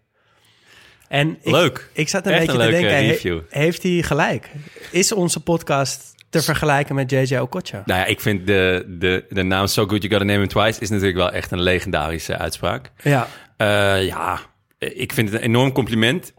En 1.08 1.38
ik, 1.42 1.52
Leuk. 1.52 1.90
ik 1.92 2.08
zat 2.08 2.26
een 2.26 2.32
Echt 2.32 2.46
beetje 2.46 2.60
een 2.62 2.66
te 2.66 2.70
denken, 2.70 3.38
he- 3.50 3.60
heeft 3.60 3.82
hij 3.82 4.02
gelijk? 4.02 4.50
Is 4.90 5.12
onze 5.12 5.40
podcast 5.42 6.13
te 6.38 6.42
vergelijken 6.42 6.94
met 6.94 7.10
JJ 7.10 7.36
Okocha? 7.36 7.82
Nou 7.86 8.00
ja, 8.00 8.06
ik 8.06 8.20
vind 8.20 8.46
de, 8.46 8.84
de, 8.98 9.24
de 9.28 9.42
naam 9.42 9.66
So 9.66 9.86
Good 9.86 10.02
You 10.02 10.12
Gotta 10.12 10.24
Name 10.26 10.38
Him 10.38 10.48
Twice... 10.48 10.80
is 10.80 10.90
natuurlijk 10.90 11.16
wel 11.16 11.30
echt 11.30 11.50
een 11.50 11.60
legendarische 11.62 12.38
uitspraak. 12.38 12.90
Ja, 13.02 13.26
Eh, 13.56 14.06
ja, 14.06 14.40
ik 14.78 15.12
vind 15.12 15.28
het 15.28 15.38
een 15.38 15.44
enorm 15.44 15.72
compliment. 15.72 16.32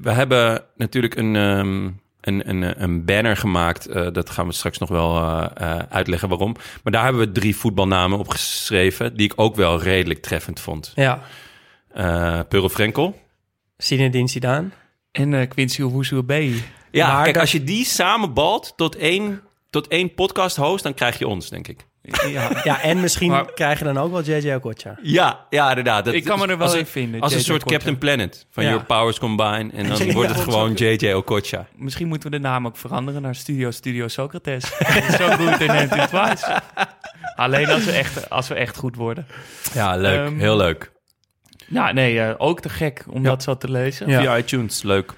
We 0.00 0.10
hebben 0.10 0.64
natuurlijk 0.76 1.16
een, 1.16 1.36
ehm, 1.36 1.84
een, 2.20 2.48
een, 2.48 2.82
een 2.82 3.04
banner 3.04 3.36
gemaakt. 3.36 3.86
eh, 3.86 4.06
dat 4.12 4.30
gaan 4.30 4.46
we 4.46 4.52
straks 4.52 4.78
nog 4.78 4.88
wel 4.88 5.16
eh, 5.16 5.46
eh, 5.54 5.78
uitleggen 5.88 6.28
waarom. 6.28 6.56
Maar 6.82 6.92
daar 6.92 7.04
hebben 7.04 7.26
we 7.26 7.32
drie 7.32 7.56
voetbalnamen 7.56 8.18
op 8.18 8.28
geschreven... 8.28 9.16
die 9.16 9.26
ik 9.26 9.32
ook 9.36 9.56
wel 9.56 9.82
redelijk 9.82 10.22
treffend 10.22 10.60
vond. 10.60 10.92
ja. 10.94 11.20
Eh 11.94 12.40
Pearl 12.48 12.68
Frenkel. 12.68 13.20
Zinedine 13.76 14.28
Zidane. 14.28 14.68
En 15.12 15.48
Quincy 15.48 15.82
Owusu 15.82 16.22
B. 16.22 16.32
Ja, 16.92 17.12
Maar 17.12 17.22
kijk, 17.22 17.34
dat- 17.34 17.42
als 17.42 17.52
je 17.52 17.64
die 17.64 17.84
samenbalt 17.84 18.72
tot 18.76 18.96
één, 18.96 19.40
tot 19.70 19.88
één 19.88 20.14
podcast 20.14 20.56
host... 20.56 20.82
dan 20.82 20.94
krijg 20.94 21.18
je 21.18 21.26
ons, 21.26 21.48
denk 21.48 21.68
ik. 21.68 21.86
Ja. 22.28 22.50
Ja, 22.64 22.80
en 22.80 23.00
misschien 23.00 23.30
Maar- 23.30 23.52
krijg 23.52 23.78
je 23.78 23.84
dan 23.84 23.98
ook 23.98 24.10
wel 24.12 24.22
JJ 24.22 24.54
Okocha. 24.54 24.98
Ja, 25.02 25.46
ja 25.50 25.68
inderdaad. 25.68 26.04
Dat 26.04 26.14
Ik 26.14 26.24
kan 26.24 26.38
me 26.38 26.46
er 26.46 26.58
wel 26.58 26.76
in 26.76 26.86
vinden, 26.86 27.20
Als 27.20 27.34
een 27.34 27.40
soort 27.40 27.60
Okocha. 27.60 27.76
Captain 27.76 27.98
Planet. 27.98 28.46
Van 28.50 28.62
Ja. 28.64 28.70
Your 28.70 28.84
Powers 28.84 29.18
Combine. 29.18 29.70
En 29.72 29.88
dan 29.88 29.96
Ja, 30.06 30.12
wordt 30.12 30.28
het 30.34 30.40
gewoon 30.40 30.72
JJ 30.74 31.12
Okocha. 31.12 31.66
Misschien 31.76 32.08
moeten 32.08 32.30
we 32.30 32.36
de 32.36 32.42
naam 32.42 32.66
ook 32.66 32.76
veranderen 32.76 33.22
naar 33.22 33.34
Studio 33.34 33.70
Studio 33.70 34.08
Socrates. 34.08 34.64
Zo 35.18 35.28
goed 35.30 35.60
in 35.60 35.70
het 35.70 36.08
twice. 36.08 36.60
Alleen 37.36 37.70
als 37.70 37.84
we, 37.84 37.90
echt, 37.92 38.30
als 38.30 38.48
we 38.48 38.54
echt 38.54 38.76
goed 38.76 38.96
worden. 38.96 39.26
Ja, 39.74 39.96
leuk. 39.96 40.26
Ehm, 40.26 40.38
Heel 40.38 40.56
leuk. 40.56 40.92
Ja, 41.68 41.92
nee, 41.92 42.20
eh, 42.20 42.34
ook 42.38 42.60
te 42.60 42.68
gek 42.68 43.04
om 43.08 43.22
Ja. 43.22 43.28
dat 43.28 43.42
zo 43.42 43.56
te 43.56 43.70
lezen. 43.70 44.08
Ja. 44.08 44.20
Via 44.20 44.36
iTunes, 44.36 44.82
leuk. 44.82 45.12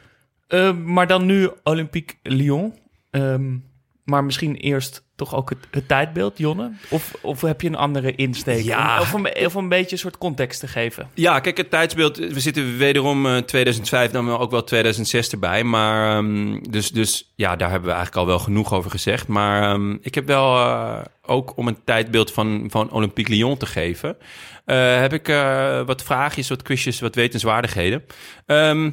Eh, 0.55 0.73
maar 0.85 1.07
dan 1.07 1.27
nu 1.27 1.51
Olympique 1.63 2.17
Lyon. 2.23 2.75
Ehm, 3.11 3.57
maar 4.05 4.25
misschien 4.25 4.55
eerst 4.57 5.03
toch 5.17 5.35
ook 5.35 5.51
het, 5.51 5.59
het 5.71 5.89
tijdbeeld, 5.89 6.39
Jonne? 6.39 6.73
Of, 6.91 7.15
of 7.23 7.41
heb 7.41 7.61
je 7.61 7.69
een 7.69 7.75
andere 7.77 8.15
insteek? 8.15 8.65
Ja. 8.65 8.95
Om- 8.97 9.01
Of, 9.01 9.13
een, 9.13 9.47
of 9.47 9.55
een 9.55 9.69
beetje 9.69 9.93
een 9.93 9.99
soort 9.99 10.19
context 10.19 10.61
te 10.61 10.69
geven. 10.69 11.09
Ja, 11.15 11.41
kijk, 11.41 11.57
het 11.57 11.71
tijdsbeeld. 11.71 12.17
We 12.17 12.41
zitten 12.41 12.77
wederom 12.77 13.27
eh, 13.27 13.37
2005, 13.37 14.11
dan 14.11 14.27
wel 14.27 14.39
ook 14.41 14.51
wel 14.51 14.65
2006 14.65 15.31
erbij. 15.33 15.65
Maar 15.65 16.17
ehm, 16.17 16.59
dus, 16.71 16.91
dus 16.91 17.33
ja, 17.37 17.57
daar 17.57 17.71
hebben 17.71 17.89
we 17.89 17.95
eigenlijk 17.95 18.27
al 18.27 18.33
wel 18.33 18.39
genoeg 18.45 18.73
over 18.75 18.91
gezegd. 18.91 19.29
Maar 19.29 19.63
ehm, 19.75 19.93
ik 20.01 20.15
heb 20.15 20.27
wel 20.27 20.57
eh, 20.57 21.01
ook 21.23 21.57
om 21.57 21.69
een 21.69 21.85
tijdbeeld 21.85 22.33
van, 22.33 22.67
van 22.71 22.91
Olympique 22.91 23.33
Lyon 23.35 23.57
te 23.57 23.67
geven. 23.67 24.17
eh, 24.65 25.01
heb 25.01 25.13
ik 25.13 25.29
eh, 25.29 25.87
wat 25.87 26.03
vraagjes, 26.03 26.49
wat 26.49 26.63
quizjes, 26.63 27.01
wat 27.01 27.15
wetenswaardigheden. 27.15 28.05
Ehm, 28.47 28.91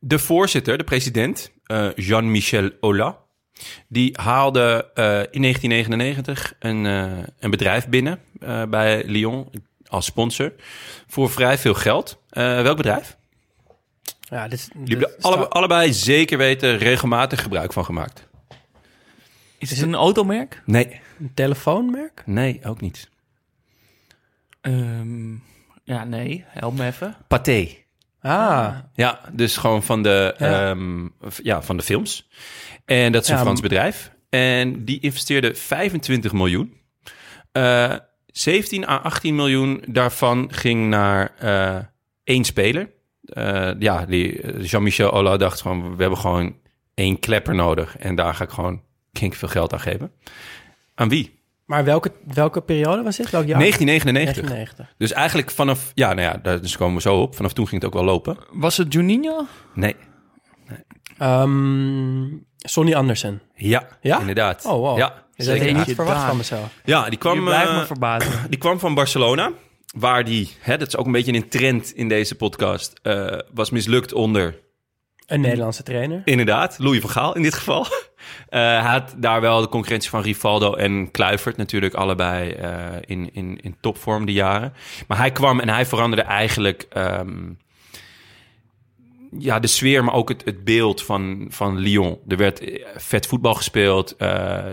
de 0.00 0.18
voorzitter, 0.18 0.78
de 0.78 0.84
president, 0.84 1.50
eh, 1.64 1.88
Jean-Michel 1.94 2.70
Aulas. 2.80 3.14
Die 3.88 4.18
haalde 4.20 4.90
eh, 4.94 5.04
in 5.30 5.40
1999 5.40 6.54
een, 6.58 6.86
eh, 6.86 7.26
een 7.38 7.50
bedrijf 7.50 7.88
binnen 7.88 8.20
bij 8.68 9.04
Lyon 9.04 9.50
als 9.86 10.04
sponsor 10.04 10.52
voor 11.06 11.30
vrij 11.30 11.58
veel 11.58 11.74
geld. 11.74 12.22
Welk 12.28 12.76
bedrijf? 12.76 13.16
Ja, 14.20 14.48
dit, 14.48 14.70
Die 14.74 14.96
hebben 14.96 15.16
alle, 15.20 15.48
allebei 15.48 15.92
zeker 15.92 16.38
weten 16.38 16.78
regelmatig 16.78 17.42
gebruik 17.42 17.72
van 17.72 17.84
gemaakt. 17.84 18.28
Is 19.58 19.70
het 19.70 19.82
een 19.82 19.94
automerk? 19.94 20.62
Nee, 20.66 21.00
een 21.18 21.34
telefoonmerk? 21.34 22.22
nee, 22.26 22.60
ook 22.64 22.80
niet. 22.80 23.10
Ehm, 24.60 25.32
ja, 25.84 26.04
nee. 26.04 26.44
Help 26.46 26.76
me 26.76 26.86
even. 26.86 27.16
Pathé. 27.28 27.68
Ah, 28.20 28.74
Ja, 28.94 29.20
dus 29.32 29.56
gewoon 29.56 29.82
van 29.82 30.02
de, 30.02 30.34
Ja. 30.38 30.70
ehm, 30.70 31.06
ja, 31.42 31.62
van 31.62 31.76
de 31.76 31.82
films. 31.82 32.28
En 32.84 33.12
dat 33.12 33.22
is 33.22 33.28
een 33.28 33.34
Ja, 33.36 33.40
Frans 33.42 33.60
bedrijf. 33.60 34.12
En 34.28 34.84
die 34.84 35.00
investeerde 35.00 35.54
25 35.54 36.32
miljoen. 36.32 36.74
Eh, 37.52 37.94
17 38.26 38.88
à 38.88 38.96
18 38.96 39.34
miljoen 39.34 39.82
daarvan 39.86 40.48
ging 40.52 40.88
naar 40.88 41.32
eh, 41.38 41.76
één 42.24 42.44
speler. 42.44 42.90
Eh, 43.22 43.70
ja, 43.78 44.04
die 44.06 44.40
eh, 44.40 44.64
Jean-Michel 44.64 45.12
Ola 45.12 45.36
dacht 45.36 45.60
gewoon, 45.60 45.96
we 45.96 46.00
hebben 46.00 46.18
gewoon 46.18 46.56
één 46.94 47.18
klepper 47.18 47.54
nodig. 47.54 47.96
En 47.98 48.14
daar 48.14 48.34
ga 48.34 48.44
ik 48.44 48.50
gewoon 48.50 48.82
kink 49.12 49.34
veel 49.34 49.48
geld 49.48 49.72
aan 49.72 49.80
geven. 49.80 50.12
Aan 50.94 51.08
wie? 51.08 51.39
Maar 51.70 51.84
welke, 51.84 52.12
welke 52.34 52.60
periode 52.60 53.02
was 53.02 53.16
dit? 53.16 53.30
Welk 53.30 53.46
jaar? 53.46 53.58
1999. 53.58 54.44
1999. 54.44 54.94
Dus 54.98 55.12
eigenlijk 55.12 55.50
vanaf, 55.50 55.90
ja, 55.94 56.08
nou 56.14 56.28
ja, 56.28 56.36
daar 56.42 56.60
dus 56.60 56.76
komen 56.76 56.94
we 56.94 57.00
zo 57.00 57.20
op. 57.20 57.34
Vanaf 57.36 57.52
toen 57.52 57.68
ging 57.68 57.82
het 57.82 57.90
ook 57.90 57.96
wel 57.96 58.06
lopen. 58.12 58.36
Was 58.52 58.76
het 58.76 58.92
Juninho? 58.92 59.46
Nee, 59.74 59.96
Ehm, 61.18 62.26
Sonny 62.56 62.94
Anderson. 62.94 63.40
ja, 63.54 63.88
Ja? 64.00 64.20
inderdaad. 64.20 64.64
Oh, 64.64 64.72
wow. 64.72 64.98
Ja, 64.98 65.08
Dat 65.08 65.16
had 65.36 65.46
zeker. 65.46 65.66
ik 65.66 65.86
niet 65.86 65.94
verwacht 65.94 66.16
daar. 66.18 66.28
van 66.28 66.36
mezelf. 66.36 66.72
Ja, 66.84 67.02
die 67.02 67.10
Je 67.10 67.16
kwam, 67.18 67.44
blijft 67.44 67.72
me 67.72 67.86
verbazen. 67.86 68.32
die 68.50 68.58
kwam 68.58 68.78
van 68.78 68.94
Barcelona, 68.94 69.52
waar 69.96 70.24
die, 70.24 70.50
hè, 70.60 70.76
dat 70.78 70.88
is 70.88 70.96
ook 70.96 71.06
een 71.06 71.12
beetje 71.12 71.32
een 71.32 71.48
trend 71.48 71.92
in 71.94 72.08
deze 72.08 72.34
podcast, 72.34 72.98
eh, 73.02 73.38
was 73.54 73.70
mislukt 73.70 74.12
onder 74.12 74.58
Een 75.30 75.40
Nederlandse 75.40 75.82
trainer. 75.82 76.22
Inderdaad, 76.24 76.78
Louis 76.78 77.00
van 77.00 77.10
Gaal 77.10 77.36
in 77.36 77.42
dit 77.42 77.54
geval. 77.54 77.86
Eh, 78.48 78.60
hij 78.60 78.90
had 78.90 79.14
daar 79.16 79.40
wel 79.40 79.60
de 79.60 79.68
concurrentie 79.68 80.10
van 80.10 80.22
Rivaldo 80.22 80.74
en 80.74 81.10
Kluivert 81.10 81.56
natuurlijk 81.56 81.94
allebei 81.94 82.50
eh, 82.50 82.72
in, 83.04 83.30
in, 83.34 83.58
in 83.62 83.76
topvorm 83.80 84.24
die 84.24 84.34
jaren. 84.34 84.72
Maar 85.06 85.18
hij 85.18 85.30
kwam 85.32 85.60
en 85.60 85.68
hij 85.68 85.86
veranderde 85.86 86.24
eigenlijk 86.24 86.86
ehm, 86.90 87.52
ja, 89.38 89.58
de 89.58 89.66
sfeer, 89.66 90.04
maar 90.04 90.14
ook 90.14 90.28
het, 90.28 90.44
het 90.44 90.64
beeld 90.64 91.02
van, 91.02 91.46
van 91.48 91.78
Lyon. 91.78 92.18
Er 92.28 92.36
werd 92.36 92.60
eh, 92.60 92.86
vet 92.96 93.26
voetbal 93.26 93.54
gespeeld, 93.54 94.14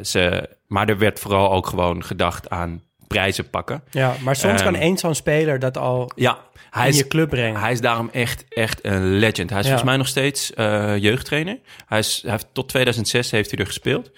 ze, 0.02 0.50
maar 0.68 0.90
er 0.90 0.98
werd 0.98 1.20
vooral 1.20 1.52
ook 1.52 1.68
gewoon 1.68 2.04
gedacht 2.04 2.50
aan 2.50 2.82
prijzen 3.08 3.50
pakken. 3.50 3.84
Ja, 3.92 4.16
maar 4.24 4.36
soms 4.36 4.62
Ehm, 4.62 4.72
kan 4.72 4.82
één 4.82 4.98
zo'n 4.98 5.16
speler 5.16 5.60
dat 5.60 5.78
al 5.78 6.12
Ja, 6.16 6.40
hij 6.78 6.88
in 6.88 6.94
is, 6.94 6.98
je 7.00 7.08
club 7.08 7.30
brengen. 7.30 7.60
hij 7.60 7.72
is 7.72 7.82
daarom 7.82 8.10
echt, 8.12 8.46
echt 8.50 8.86
een 8.86 9.14
legend. 9.18 9.50
Hij 9.50 9.60
is 9.60 9.66
Ja. 9.66 9.72
volgens 9.72 9.84
mij 9.84 9.98
nog 9.98 10.08
steeds 10.08 10.54
eh, 10.54 10.98
jeugdtrainer. 10.98 11.60
Hij, 11.86 12.00
is, 12.00 12.20
hij 12.22 12.32
heeft 12.32 12.48
tot 12.54 12.70
2006 12.70 13.32
heeft 13.32 13.52
hij 13.52 13.60
er 13.60 13.66
gespeeld. 13.66 14.12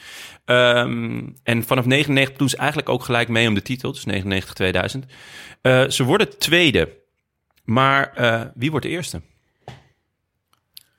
Ehm, 0.46 1.22
en 1.44 1.64
vanaf 1.64 1.86
99 1.86 2.38
doen 2.38 2.50
ze 2.50 2.58
eigenlijk 2.58 2.90
ook 2.90 3.04
gelijk 3.04 3.28
mee 3.28 3.48
om 3.48 3.54
de 3.54 3.62
titel. 3.62 3.92
Dus 3.92 4.06
99-2000. 4.06 5.06
Eh, 5.62 5.88
ze 5.88 6.04
worden 6.04 6.38
tweede. 6.38 6.98
Maar 7.64 8.14
eh, 8.14 8.42
wie 8.56 8.72
wordt 8.72 8.86
de 8.86 8.92
eerste? 8.92 9.22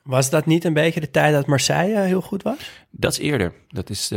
Was 0.02 0.30
dat 0.30 0.46
niet 0.46 0.64
een 0.64 0.72
beetje 0.72 1.00
de 1.00 1.10
tijd 1.10 1.32
dat 1.34 1.46
Marseille 1.46 1.98
heel 2.00 2.20
goed 2.20 2.42
was? 2.42 2.56
Dat 2.90 3.12
is 3.12 3.18
eerder. 3.18 3.52
Dat 3.68 3.90
is 3.90 4.08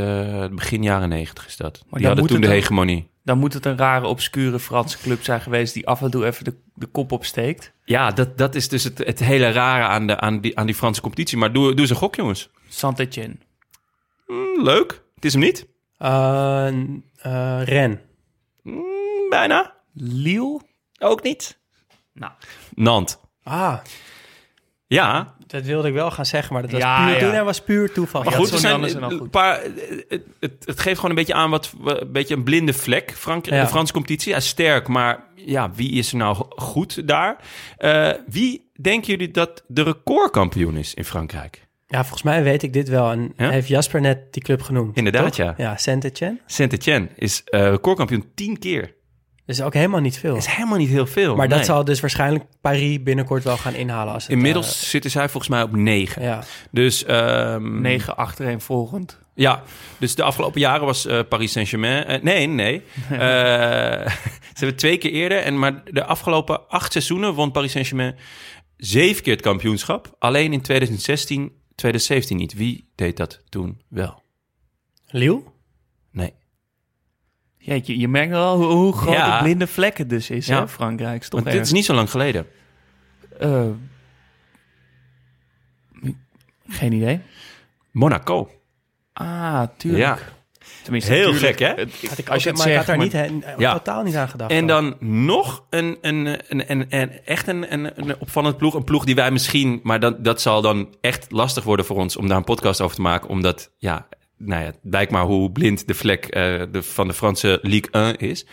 begin 0.52 0.84
jaren 0.84 1.10
90 1.10 1.48
is 1.48 1.58
dat. 1.58 1.74
Die 1.74 1.84
dan 1.92 2.06
hadden 2.06 2.26
toen 2.28 2.42
de 2.42 2.48
hegemonie. 2.48 3.12
Dan 3.24 3.38
moet 3.38 3.54
het 3.54 3.66
een 3.66 3.78
rare, 3.78 4.08
obscure 4.08 4.60
Franse 4.60 4.98
club 4.98 5.24
zijn 5.24 5.42
geweest... 5.42 5.74
die 5.74 5.88
af 5.88 6.02
en 6.02 6.12
toe 6.12 6.26
even 6.26 6.44
de, 6.44 6.56
de 6.74 6.86
kop 6.86 7.12
opsteekt. 7.12 7.74
Ja, 7.86 8.12
dat, 8.12 8.38
dat 8.38 8.56
is 8.56 8.70
dus 8.70 8.84
het, 8.84 8.98
het 8.98 9.20
hele 9.20 9.52
rare 9.52 9.84
aan, 9.84 10.08
de, 10.08 10.20
aan, 10.20 10.42
die, 10.42 10.58
aan 10.58 10.66
die 10.66 10.76
Franse 10.76 11.02
competitie. 11.02 11.38
Maar 11.38 11.54
doe, 11.54 11.70
doe 11.72 11.80
eens 11.80 11.90
een 11.90 11.96
gok, 11.96 12.16
jongens. 12.16 12.50
Saint-Etienne. 12.70 13.36
Hm, 14.26 14.62
leuk. 14.64 15.04
Het 15.16 15.26
is 15.26 15.34
hem 15.34 15.42
niet. 15.42 15.68
Uh, 16.00 16.68
uh, 17.26 17.64
Ren. 17.64 18.02
Hm, 18.64 19.30
bijna. 19.30 19.76
Lille? 19.94 20.62
Ook 21.00 21.24
niet. 21.24 21.60
Nou, 22.14 22.32
Nant. 22.76 23.20
Ah, 23.44 23.80
Ja, 24.88 25.36
dat 25.54 25.64
wilde 25.64 25.88
ik 25.88 25.94
wel 25.94 26.12
gaan 26.12 26.26
zeggen, 26.26 26.54
maar 26.54 26.62
dat 26.62 26.72
was 26.72 26.80
Ja, 26.82 27.18
puur, 27.18 27.34
ja. 27.34 27.44
was 27.44 27.62
puur 27.62 27.92
toeval. 27.92 28.24
maar 28.24 28.32
Ja, 28.32 28.38
goed, 28.38 28.50
het 28.52 28.60
zijn 28.60 28.84
een 29.12 29.30
paar, 29.30 29.62
het, 30.08 30.22
het, 30.40 30.54
het 30.66 30.80
geeft 30.80 30.96
gewoon 30.96 31.10
een 31.10 31.16
beetje 31.16 31.34
aan 31.34 31.50
wat 31.50 31.74
een 31.86 32.12
beetje 32.12 32.36
een 32.36 32.44
blinde 32.44 32.74
vlek. 32.74 33.12
Frank, 33.16 33.46
Ja. 33.46 33.62
De 33.62 33.68
Franse 33.68 33.94
competitie, 33.94 34.36
is 34.36 34.48
sterk, 34.48 34.88
maar 34.88 35.24
ja, 35.36 35.72
wie 35.76 35.92
is 35.92 36.12
er 36.12 36.18
nou 36.18 36.46
goed 36.50 37.08
daar? 37.08 37.38
Eh, 37.78 38.10
wie 38.28 38.70
denken 38.82 39.12
jullie 39.12 39.32
dat 39.32 39.64
de 39.68 39.84
recordkampioen 39.84 40.78
is 40.78 40.94
in 40.94 41.06
Frankrijk? 41.06 41.68
Ja, 41.88 42.00
volgens 42.02 42.24
mij 42.24 42.44
weet 42.44 42.64
ik 42.64 42.74
dit 42.74 42.90
wel. 42.90 43.12
En 43.12 43.34
Ja? 43.38 43.50
heeft 43.50 43.68
Jasper 43.68 44.02
net 44.02 44.34
die 44.34 44.44
club 44.44 44.62
genoemd. 44.62 44.98
Inderdaad, 44.98 45.26
toch? 45.26 45.36
ja. 45.36 45.54
Ja, 45.58 45.78
Saint-Etienne. 45.78 46.40
Saint-Etienne 46.46 47.08
is 47.16 47.42
eh, 47.44 47.62
recordkampioen 47.70 48.26
tien 48.36 48.60
keer. 48.60 48.94
Is 49.46 49.62
ook 49.62 49.74
helemaal 49.74 50.00
niet 50.00 50.18
veel. 50.18 50.34
Dat 50.34 50.44
is 50.44 50.54
helemaal 50.54 50.78
niet 50.78 50.90
heel 50.90 51.06
veel. 51.06 51.36
Maar 51.36 51.48
dat 51.48 51.58
nee. 51.58 51.68
zal 51.68 51.86
dus 51.86 52.00
waarschijnlijk 52.00 52.46
Paris 52.62 53.04
binnenkort 53.04 53.44
wel 53.44 53.58
gaan 53.58 53.74
inhalen. 53.74 54.14
Als 54.14 54.24
het, 54.24 54.32
Inmiddels 54.32 54.90
zitten 54.90 55.12
zij 55.12 55.30
volgens 55.30 55.52
mij 55.52 55.62
op 55.62 55.76
negen. 55.76 56.22
eh, 56.22 56.28
ja. 56.28 56.44
Dus 56.72 57.06
ehm, 57.06 57.82
negen 57.82 58.18
achtereen 58.18 58.62
volgend. 58.62 59.20
Ja, 59.36 59.64
dus 59.98 60.16
de 60.16 60.24
afgelopen 60.24 60.60
jaren 60.60 60.86
was 60.86 61.06
eh, 61.06 61.20
Paris 61.30 61.52
Saint-Germain... 61.52 62.06
eh, 62.06 62.22
nee, 62.22 62.48
nee. 62.48 62.84
Eh, 63.10 63.18
ze 64.54 64.60
hebben 64.60 64.76
twee 64.76 64.98
keer 64.98 65.12
eerder. 65.12 65.38
En, 65.38 65.60
maar 65.60 65.84
de 65.92 66.04
afgelopen 66.04 66.70
acht 66.70 66.92
seizoenen 66.92 67.34
won 67.34 67.52
Paris 67.52 67.72
Saint-Germain 67.72 68.16
zeven 68.78 69.24
keer 69.24 69.34
het 69.34 69.42
kampioenschap. 69.42 70.16
Alleen 70.20 70.54
in 70.54 70.62
2016, 70.62 71.52
2017 71.76 72.38
niet. 72.38 72.54
Wie 72.54 72.90
deed 72.96 73.18
dat 73.18 73.42
toen 73.50 73.82
wel? 73.90 74.24
Lille? 75.08 75.42
Jeetje, 77.66 78.00
je 78.00 78.08
merkt 78.08 78.32
wel 78.32 78.56
hoe, 78.58 78.66
hoe 78.66 78.94
groot 78.94 79.14
Ja. 79.16 79.38
de 79.38 79.44
blinde 79.44 79.68
vlek 79.68 79.98
het 79.98 80.10
dus 80.10 80.30
is, 80.30 80.46
Ja. 80.46 80.60
hè? 80.60 80.68
Frankrijk 80.68 81.22
is 81.22 81.30
toch 81.30 81.40
Want 81.42 81.56
dit 81.56 81.66
is 81.66 81.72
niet 81.72 81.86
zo 81.86 81.94
lang 81.94 82.10
geleden. 82.10 82.46
Eh, 83.40 83.66
geen 86.68 86.92
idee. 86.92 87.20
Monaco. 87.92 88.50
Ah, 89.14 89.64
tuurlijk. 89.78 90.04
Ja. 90.04 90.18
Tenminste, 90.84 91.14
Heel 91.14 91.32
tuurlijk. 91.32 91.58
gek, 91.58 91.60
hè? 91.60 91.82
Het- 91.84 92.08
Had 92.10 92.18
ik 92.18 92.30
als 92.30 92.44
je 92.44 92.50
het 92.50 92.58
maar 92.58 92.68
ik 92.68 92.74
zegt, 92.74 92.76
had 92.76 92.86
daar 92.86 92.98
maar- 92.98 93.32
niet, 93.32 93.44
he- 93.46 93.54
Ja. 93.58 93.74
totaal 93.74 94.04
niet 94.04 94.16
aan 94.16 94.30
gedacht. 94.30 94.52
En 94.52 94.62
ook. 94.62 94.68
dan 94.68 94.96
nog 95.00 95.66
een, 95.70 95.98
een, 96.02 96.26
een, 96.26 96.72
een, 96.72 96.86
een- 96.90 97.12
echt 97.26 97.48
een, 97.48 97.74
een, 97.74 97.92
een 98.10 98.20
opvallend 98.20 98.58
ploeg. 98.58 98.74
Een 98.74 98.84
ploeg 98.84 99.06
die 99.06 99.16
wij 99.16 99.32
misschien... 99.32 99.80
Maar 99.84 100.00
dat, 100.00 100.24
dat 100.24 100.42
zal 100.42 100.62
dan 100.62 100.96
echt 101.02 101.32
lastig 101.32 101.64
worden 101.64 101.86
voor 101.86 101.96
ons 101.98 102.18
om 102.18 102.28
daar 102.28 102.38
een 102.38 102.44
podcast 102.44 102.82
over 102.82 102.96
te 102.96 103.02
maken. 103.02 103.30
Omdat, 103.30 103.72
ja, 103.78 104.08
nou 104.46 104.64
ja, 104.64 104.72
blijkt 104.82 105.12
maar 105.12 105.24
hoe 105.24 105.52
blind 105.52 105.88
de 105.88 105.94
vlek 105.94 106.26
eh, 106.26 106.64
de, 106.72 106.84
van 106.84 107.08
de 107.08 107.14
Franse 107.14 107.60
Ligue 107.62 107.92
1 107.92 108.18
is. 108.18 108.46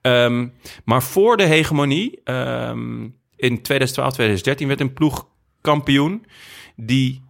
Ehm, 0.00 0.48
maar 0.84 1.02
voor 1.02 1.36
de 1.36 1.44
hegemonie, 1.44 2.20
ehm, 2.24 3.02
in 3.36 3.62
2012, 3.62 4.12
2013 4.12 4.68
werd 4.68 4.80
een 4.80 4.92
ploeg 4.92 5.28
kampioen... 5.60 6.26
die 6.76 7.22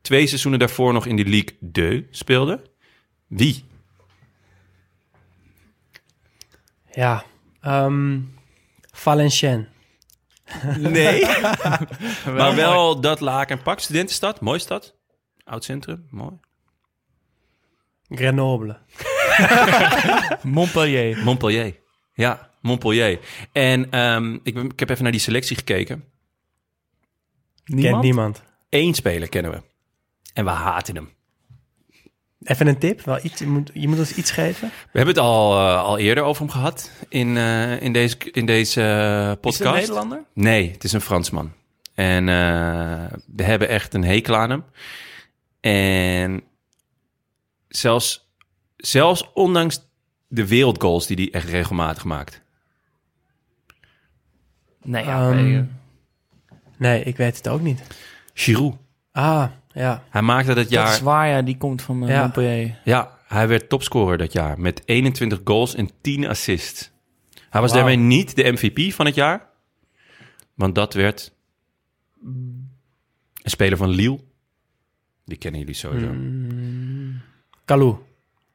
twee 0.00 0.26
seizoenen 0.26 0.60
daarvoor 0.60 0.92
nog 0.92 1.06
in 1.06 1.16
de 1.16 1.24
Ligue 1.24 1.56
2 1.72 2.06
speelde. 2.10 2.62
Wie? 3.26 3.64
Ja. 6.90 7.24
ehm 7.60 8.18
Valenciennes. 8.92 9.66
Nee. 10.78 11.26
maar 12.36 12.54
wel 12.54 13.00
dat 13.00 13.20
laken 13.20 13.56
en 13.56 13.62
pak. 13.62 13.80
Studentenstad, 13.80 14.40
mooi 14.40 14.58
stad. 14.58 14.94
Oud 15.44 15.64
centrum, 15.64 16.06
mooi. 16.10 16.38
Grenoble. 18.16 18.76
Montpellier. 20.42 21.18
Montpellier. 21.24 21.74
Ja, 22.14 22.50
Montpellier. 22.60 23.18
En 23.52 23.90
ehm, 23.90 24.34
ik, 24.42 24.54
ben- 24.54 24.70
ik 24.70 24.78
heb 24.80 24.90
even 24.90 25.02
naar 25.02 25.12
die 25.12 25.20
selectie 25.20 25.56
gekeken. 25.56 26.04
Kent 27.64 28.02
niemand. 28.02 28.42
Eén 28.68 28.94
speler 28.94 29.28
kennen 29.28 29.50
we. 29.52 29.62
En 30.32 30.44
we 30.44 30.50
haten 30.50 30.94
hem. 30.94 31.12
Even 32.42 32.66
een 32.66 32.78
tip. 32.78 33.00
Wel 33.00 33.18
iets, 33.22 33.38
je, 33.38 33.46
moet, 33.46 33.70
je 33.74 33.88
moet 33.88 33.98
ons 33.98 34.14
iets 34.14 34.30
geven. 34.30 34.68
We 34.68 34.98
hebben 34.98 35.14
het 35.14 35.24
al, 35.24 35.52
eh, 35.58 35.82
al 35.82 35.98
eerder 35.98 36.24
over 36.24 36.42
hem 36.42 36.50
gehad 36.50 36.90
in, 37.08 37.36
eh, 37.36 37.80
in 37.82 37.92
deze, 37.92 38.16
in 38.32 38.46
deze 38.46 38.80
eh, 38.82 39.20
Is 39.22 39.26
het 39.28 39.40
podcast. 39.40 39.64
een 39.64 39.72
Nederlander? 39.80 40.24
Nee, 40.34 40.70
het 40.70 40.84
is 40.84 40.92
een 40.92 41.00
Fransman. 41.00 41.52
En 41.94 42.28
eh, 42.28 43.04
we 43.26 43.42
hebben 43.42 43.68
echt 43.68 43.94
een 43.94 44.04
hekel 44.04 44.36
aan 44.36 44.50
hem. 44.50 44.64
En 45.60 46.42
zelfs, 47.76 48.28
zelfs 48.76 49.30
ondanks 49.32 49.88
de 50.28 50.46
wereldgoals 50.46 51.06
die 51.06 51.16
hij 51.16 51.30
echt 51.32 51.48
regelmatig 51.48 52.04
maakt. 52.04 52.42
Nee, 54.82 55.04
ja. 55.04 55.28
Ehm, 55.28 55.36
nee, 55.36 55.56
eh, 55.58 55.64
Nee, 56.76 57.02
ik 57.02 57.16
weet 57.16 57.36
het 57.36 57.48
ook 57.48 57.60
niet. 57.60 57.82
Giroud. 58.34 58.76
Ah, 59.12 59.46
ja. 59.72 60.04
Hij 60.10 60.22
maakte 60.22 60.54
dat 60.54 60.70
jaar... 60.70 60.84
Dat 60.86 60.94
is 60.94 61.00
waar, 61.00 61.28
ja. 61.28 61.42
Die 61.42 61.56
komt 61.56 61.82
van 61.82 62.02
eh, 62.02 62.08
Ja. 62.08 62.20
Montpellier. 62.20 62.78
Ja, 62.84 63.18
hij 63.26 63.48
werd 63.48 63.68
topscorer 63.68 64.18
dat 64.18 64.32
jaar 64.32 64.60
met 64.60 64.82
21 64.84 65.40
goals 65.44 65.74
en 65.74 65.90
10 66.00 66.28
assists. 66.28 66.90
Hij 67.50 67.60
was 67.60 67.72
Wauw. 67.72 67.84
daarmee 67.84 68.06
niet 68.06 68.36
de 68.36 68.52
MVP 68.52 68.92
van 68.92 69.06
het 69.06 69.14
jaar. 69.14 69.48
Want 70.54 70.74
dat 70.74 70.94
werd 70.94 71.32
een 72.22 72.70
speler 73.42 73.76
van 73.78 73.88
Lille. 73.88 74.18
Die 75.24 75.38
kennen 75.38 75.60
jullie 75.60 75.74
sowieso. 75.74 76.12
Mm. 76.12 76.43
Kalou. 77.64 77.96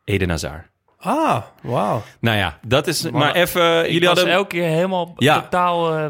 Eden 0.03 0.29
Hazard. 0.29 0.67
Ah, 0.97 1.41
wauw. 1.61 2.01
Nou 2.19 2.37
ja, 2.37 2.59
dat 2.65 2.87
is 2.87 3.01
Maar 3.03 3.11
maar 3.13 3.35
even... 3.35 3.79
Ik 3.85 3.91
Jullie 3.91 4.07
was 4.07 4.17
hadden... 4.17 4.33
elke 4.35 4.47
keer 4.55 4.67
helemaal 4.67 5.13
Ja. 5.17 5.41
totaal 5.41 5.97
eh, 5.97 6.05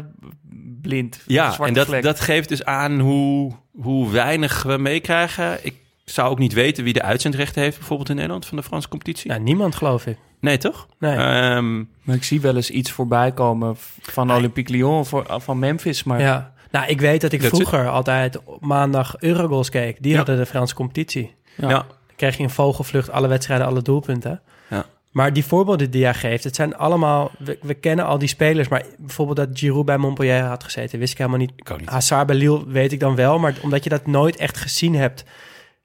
blind. 0.82 1.22
Ja, 1.26 1.58
en 1.58 1.74
dat, 1.74 1.86
vlek. 1.86 2.02
dat 2.02 2.20
geeft 2.20 2.48
dus 2.48 2.64
aan 2.64 2.98
hoe, 3.00 3.52
hoe 3.80 4.10
weinig 4.10 4.62
we 4.62 4.76
meekrijgen. 4.78 5.58
Ik 5.66 5.74
zou 6.04 6.30
ook 6.30 6.38
niet 6.38 6.52
weten 6.52 6.84
wie 6.84 6.92
de 6.92 7.02
uitzendrechten 7.02 7.62
heeft, 7.62 7.76
bijvoorbeeld 7.78 8.08
in 8.08 8.14
Nederland, 8.14 8.46
van 8.46 8.56
de 8.56 8.62
Franse 8.62 8.88
competitie. 8.88 9.30
Nou, 9.30 9.42
niemand 9.42 9.74
geloof 9.74 10.06
ik. 10.06 10.16
Nee, 10.40 10.56
toch? 10.58 10.86
Nee. 10.98 11.16
Ehm, 11.16 11.76
Maar 12.02 12.16
ik 12.16 12.24
zie 12.24 12.40
wel 12.40 12.56
eens 12.56 12.70
iets 12.70 12.90
voorbij 12.90 13.32
komen 13.32 13.74
van 14.02 14.32
Olympique 14.32 14.72
Lyon 14.72 14.98
of 14.98 15.14
van 15.44 15.58
Memphis. 15.58 16.04
Maar 16.04 16.20
Ja. 16.20 16.52
Nou, 16.70 16.86
ik 16.86 17.00
weet 17.00 17.20
dat 17.20 17.32
ik 17.32 17.42
Dat 17.42 17.50
vroeger 17.50 17.88
altijd 17.88 18.44
op 18.44 18.64
maandag 18.64 19.14
Eurogoals 19.18 19.68
keek. 19.68 20.02
Die 20.02 20.10
Ja. 20.10 20.16
hadden 20.16 20.36
de 20.36 20.46
Franse 20.46 20.74
competitie. 20.74 21.34
ja. 21.56 21.68
Ja. 21.68 21.86
Kreeg 22.20 22.36
je 22.36 22.42
in 22.42 22.50
vogelvlucht 22.50 23.10
alle 23.10 23.28
wedstrijden, 23.28 23.66
alle 23.66 23.82
doelpunten. 23.82 24.40
Ja. 24.70 24.86
Maar 25.10 25.32
die 25.32 25.44
voorbeelden 25.44 25.90
die 25.90 26.00
jij 26.00 26.14
geeft, 26.14 26.44
het 26.44 26.54
zijn 26.54 26.76
allemaal... 26.76 27.30
We, 27.38 27.58
we 27.62 27.74
kennen 27.74 28.04
al 28.04 28.18
die 28.18 28.28
spelers, 28.28 28.68
maar 28.68 28.84
bijvoorbeeld 28.98 29.36
dat 29.36 29.48
Giroud 29.52 29.84
bij 29.84 29.98
Montpellier 29.98 30.42
had 30.42 30.64
gezeten, 30.64 30.98
wist 30.98 31.12
ik 31.12 31.18
helemaal 31.18 31.38
niet. 31.38 31.52
Ik 31.56 31.78
niet. 31.78 31.88
Hazard 31.88 32.26
bij 32.26 32.36
Lille 32.36 32.66
weet 32.66 32.92
ik 32.92 33.00
dan 33.00 33.14
wel, 33.14 33.38
maar 33.38 33.54
omdat 33.62 33.84
je 33.84 33.90
dat 33.90 34.06
nooit 34.06 34.36
echt 34.36 34.56
gezien 34.56 34.94
hebt, 34.94 35.24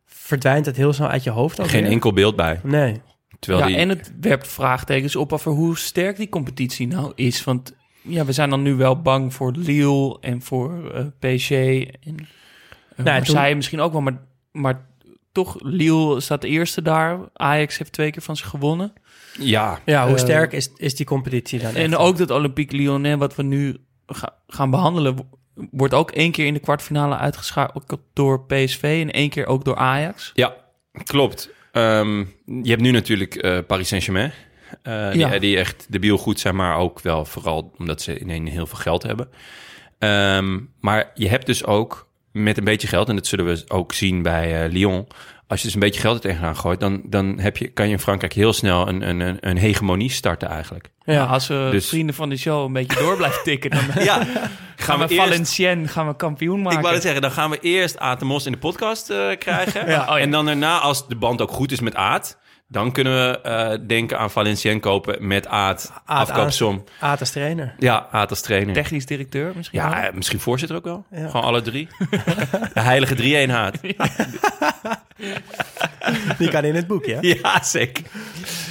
verdwijnt 0.05 0.65
het 0.65 0.75
heel 0.75 0.93
snel 0.93 1.07
uit 1.07 1.23
je 1.23 1.29
hoofd. 1.29 1.59
ook 1.59 1.67
Geen 1.67 1.81
weer. 1.83 1.91
enkel 1.91 2.13
beeld 2.13 2.35
bij. 2.35 2.59
Nee. 2.63 3.01
Terwijl 3.39 3.63
ja, 3.63 3.67
die, 3.67 3.77
en 3.77 3.89
het 3.89 4.11
werpt 4.21 4.47
vraagtekens 4.47 5.15
op 5.15 5.33
over 5.33 5.51
hoe 5.51 5.77
sterk 5.77 6.17
die 6.17 6.29
competitie 6.29 6.87
nou 6.87 7.11
is. 7.15 7.43
Want 7.43 7.73
ja, 8.01 8.25
we 8.25 8.31
zijn 8.31 8.49
dan 8.49 8.61
nu 8.61 8.75
wel 8.75 9.01
bang 9.01 9.33
voor 9.33 9.51
Lille 9.51 10.17
en 10.21 10.41
voor 10.41 10.91
eh 10.93 11.05
PSG 11.19 11.51
en 11.51 12.15
uh, 12.15 13.05
Nou, 13.05 13.17
Marseille 13.17 13.55
misschien 13.55 13.79
ook 13.79 13.91
wel. 13.91 14.01
Maar, 14.01 14.17
maar 14.51 14.85
toch, 15.35 15.55
Lille 15.59 16.19
staat 16.19 16.41
de 16.41 16.47
eerste 16.47 16.81
daar. 16.81 17.19
Ajax 17.33 17.77
heeft 17.77 17.91
twee 17.91 18.11
keer 18.11 18.21
van 18.21 18.35
ze 18.37 18.45
gewonnen. 18.45 18.93
ja, 19.39 19.79
Ja, 19.85 20.03
hoe 20.05 20.15
Eh, 20.15 20.19
sterk 20.21 20.51
is, 20.51 20.71
is 20.75 20.95
die 20.95 21.05
competitie 21.05 21.59
dan? 21.59 21.75
En 21.75 21.91
echt? 21.91 21.95
ook 22.01 22.17
dat 22.17 22.31
Olympique 22.31 22.77
Lyonnais, 22.77 23.17
wat 23.17 23.35
we 23.35 23.43
nu 23.43 23.77
ga- 24.07 24.35
gaan 24.47 24.69
behandelen, 24.69 25.15
wo- 25.15 25.29
wordt 25.71 25.93
ook 25.93 26.11
één 26.11 26.31
keer 26.31 26.45
in 26.45 26.53
de 26.53 26.59
kwartfinale 26.59 27.17
uitgeschakeld 27.17 27.97
door 28.13 28.45
PSV 28.45 28.99
en 29.07 29.11
één 29.11 29.29
keer 29.29 29.45
ook 29.45 29.65
door 29.65 29.75
Ajax. 29.75 30.31
ja, 30.33 30.55
klopt. 31.03 31.49
Ehm, 31.71 32.17
je 32.45 32.69
hebt 32.69 32.81
nu 32.81 32.91
natuurlijk 32.91 33.35
eh, 33.35 33.57
Paris 33.67 33.87
Saint-Germain. 33.87 34.31
eh, 34.81 35.11
die, 35.11 35.19
Ja. 35.19 35.39
die 35.39 35.57
echt 35.57 35.85
debiel 35.89 36.17
goed 36.17 36.39
zijn, 36.39 36.55
maar 36.55 36.77
ook 36.77 37.01
wel 37.01 37.25
vooral 37.25 37.73
omdat 37.77 38.01
ze 38.01 38.19
ineens 38.19 38.49
heel 38.49 38.65
veel 38.67 38.77
geld 38.77 39.03
hebben. 39.03 39.29
Ehm, 39.99 40.59
maar 40.79 41.11
je 41.13 41.27
hebt 41.29 41.45
dus 41.45 41.65
ook 41.65 42.07
met 42.43 42.57
een 42.57 42.63
beetje 42.63 42.87
geld, 42.87 43.09
en 43.09 43.15
dat 43.15 43.27
zullen 43.27 43.45
we 43.45 43.63
ook 43.67 43.93
zien 43.93 44.21
bij 44.21 44.63
eh, 44.63 44.71
Lyon. 44.71 45.07
Als 45.47 45.59
je 45.59 45.65
dus 45.65 45.73
een 45.73 45.79
beetje 45.79 46.01
geld 46.01 46.15
er 46.15 46.21
tegenaan 46.21 46.55
gooit, 46.57 46.79
dan, 46.79 47.01
dan 47.05 47.39
heb 47.39 47.57
je, 47.57 47.67
kan 47.67 47.85
je 47.85 47.91
in 47.91 47.99
Frankrijk 47.99 48.33
heel 48.33 48.53
snel 48.53 48.87
een, 48.87 49.09
een, 49.09 49.19
een, 49.19 49.37
een 49.39 49.57
hegemonie 49.57 50.09
starten 50.09 50.49
eigenlijk. 50.49 50.89
Ja, 51.03 51.13
Ja, 51.13 51.25
als 51.25 51.47
we 51.47 51.67
dus- 51.71 51.87
vrienden 51.87 52.15
van 52.15 52.29
de 52.29 52.37
show 52.37 52.65
een 52.65 52.73
beetje 52.73 52.99
door 52.99 53.17
blijven 53.17 53.43
tikken, 53.51 53.69
dan 53.69 54.03
Ja, 54.03 54.27
gaan 54.75 54.99
we, 54.99 55.15
Valenciennes 55.15 55.91
gaan 55.91 56.07
we 56.07 56.15
kampioen 56.15 56.61
maken. 56.61 56.77
Ik 56.77 56.83
wou 56.83 56.93
het 56.93 57.03
zeggen, 57.03 57.21
dan 57.21 57.31
gaan 57.31 57.49
we 57.49 57.59
eerst 57.59 57.97
Aad 57.97 58.19
de 58.19 58.25
Mos 58.25 58.45
in 58.45 58.51
de 58.51 58.57
podcast 58.57 59.09
eh, 59.09 59.27
krijgen. 59.39 59.87
Ja, 59.89 60.01
oh 60.01 60.07
ja. 60.07 60.17
En 60.17 60.31
dan 60.31 60.45
daarna, 60.45 60.79
als 60.79 61.07
de 61.07 61.15
band 61.15 61.41
ook 61.41 61.51
goed 61.51 61.71
is 61.71 61.79
met 61.79 61.95
Aad... 61.95 62.37
dan 62.67 62.91
kunnen 62.91 63.13
we 63.31 63.41
eh, 63.41 63.77
denken 63.87 64.19
aan 64.19 64.31
Valenciennes 64.31 64.81
kopen 64.81 65.27
met 65.27 65.47
Aad, 65.47 65.91
Aad 66.05 66.29
afkoopsom. 66.29 66.83
Aad 66.99 67.19
als 67.19 67.31
trainer. 67.31 67.75
Ja, 67.79 68.07
Aad 68.11 68.29
als 68.29 68.41
trainer. 68.41 68.73
Technisch 68.73 69.05
directeur 69.05 69.51
misschien 69.55 69.79
ja, 69.79 69.89
wel? 69.89 69.99
eh, 70.03 70.13
misschien 70.13 70.39
voorzitter 70.39 70.77
ook 70.77 70.83
wel. 70.83 71.05
Ja. 71.11 71.27
Gewoon 71.27 71.45
alle 71.45 71.61
drie. 71.61 71.87
de 72.73 72.79
heilige 72.81 73.15
drie-eenheid. 73.15 73.79
Die 76.37 76.49
kan 76.49 76.63
in 76.63 76.75
het 76.75 76.87
boekje. 76.87 77.13
hè? 77.13 77.19
Ja, 77.21 77.63
zeker. 77.63 78.03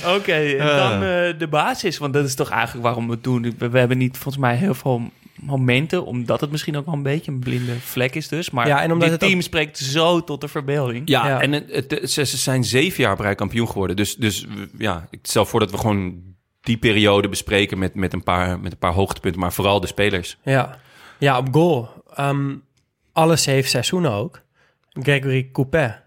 Oké, 0.06 0.32
en 0.32 0.58
Eh. 0.58 0.76
dan 0.76 0.92
eh, 0.92 1.38
de 1.38 1.46
basis, 1.50 1.98
want 1.98 2.12
dat 2.12 2.24
is 2.24 2.34
toch 2.34 2.50
eigenlijk 2.50 2.84
waarom 2.84 3.06
we 3.06 3.12
het 3.12 3.24
doen. 3.24 3.54
We, 3.58 3.68
we 3.68 3.78
hebben 3.78 3.98
niet 3.98 4.16
volgens 4.18 4.36
mij 4.44 4.56
heel 4.56 4.74
veel 4.74 5.10
momenten, 5.44 6.04
omdat 6.06 6.40
het 6.40 6.50
misschien 6.50 6.76
ook 6.76 6.84
wel 6.84 6.94
een 6.94 7.02
beetje 7.02 7.30
een 7.32 7.38
blinde 7.38 7.74
vlek 7.80 8.14
is 8.14 8.28
dus. 8.28 8.50
Maar 8.50 8.66
Ja, 8.66 8.82
en 8.82 8.92
omdat 8.92 9.10
dit 9.10 9.20
het 9.20 9.28
team 9.28 9.40
spreekt 9.40 9.78
zo 9.78 10.24
tot 10.24 10.40
de 10.40 10.48
verbeelding. 10.48 11.08
Ja, 11.08 11.28
Ja. 11.28 11.40
en 11.40 11.52
het, 11.52 11.70
het- 11.90 12.10
ze, 12.10 12.24
ze 12.24 12.36
zijn 12.36 12.64
zeven 12.64 13.02
jaar 13.02 13.20
rij 13.20 13.34
kampioen 13.34 13.68
geworden. 13.68 13.96
Dus, 13.96 14.16
dus 14.16 14.46
ja, 14.78 15.06
ik 15.10 15.18
stel 15.22 15.46
voor 15.46 15.60
dat 15.60 15.70
we 15.70 15.78
gewoon 15.78 16.22
die 16.60 16.76
periode 16.76 17.28
bespreken 17.28 17.78
met, 17.78 17.94
met, 17.94 18.12
een, 18.12 18.22
paar, 18.22 18.60
met 18.60 18.72
een 18.72 18.78
paar 18.78 18.92
hoogtepunten. 18.92 19.40
Maar 19.40 19.52
vooral 19.52 19.80
de 19.80 19.86
spelers. 19.86 20.38
Ja, 20.42 20.78
ja 21.18 21.38
op 21.38 21.48
goal. 21.54 21.88
Ehm, 22.14 22.54
alle 23.12 23.36
zeven 23.36 23.70
seizoenen 23.70 24.10
ook. 24.10 24.40
Gregory 24.92 25.48
Coupet. 25.52 26.02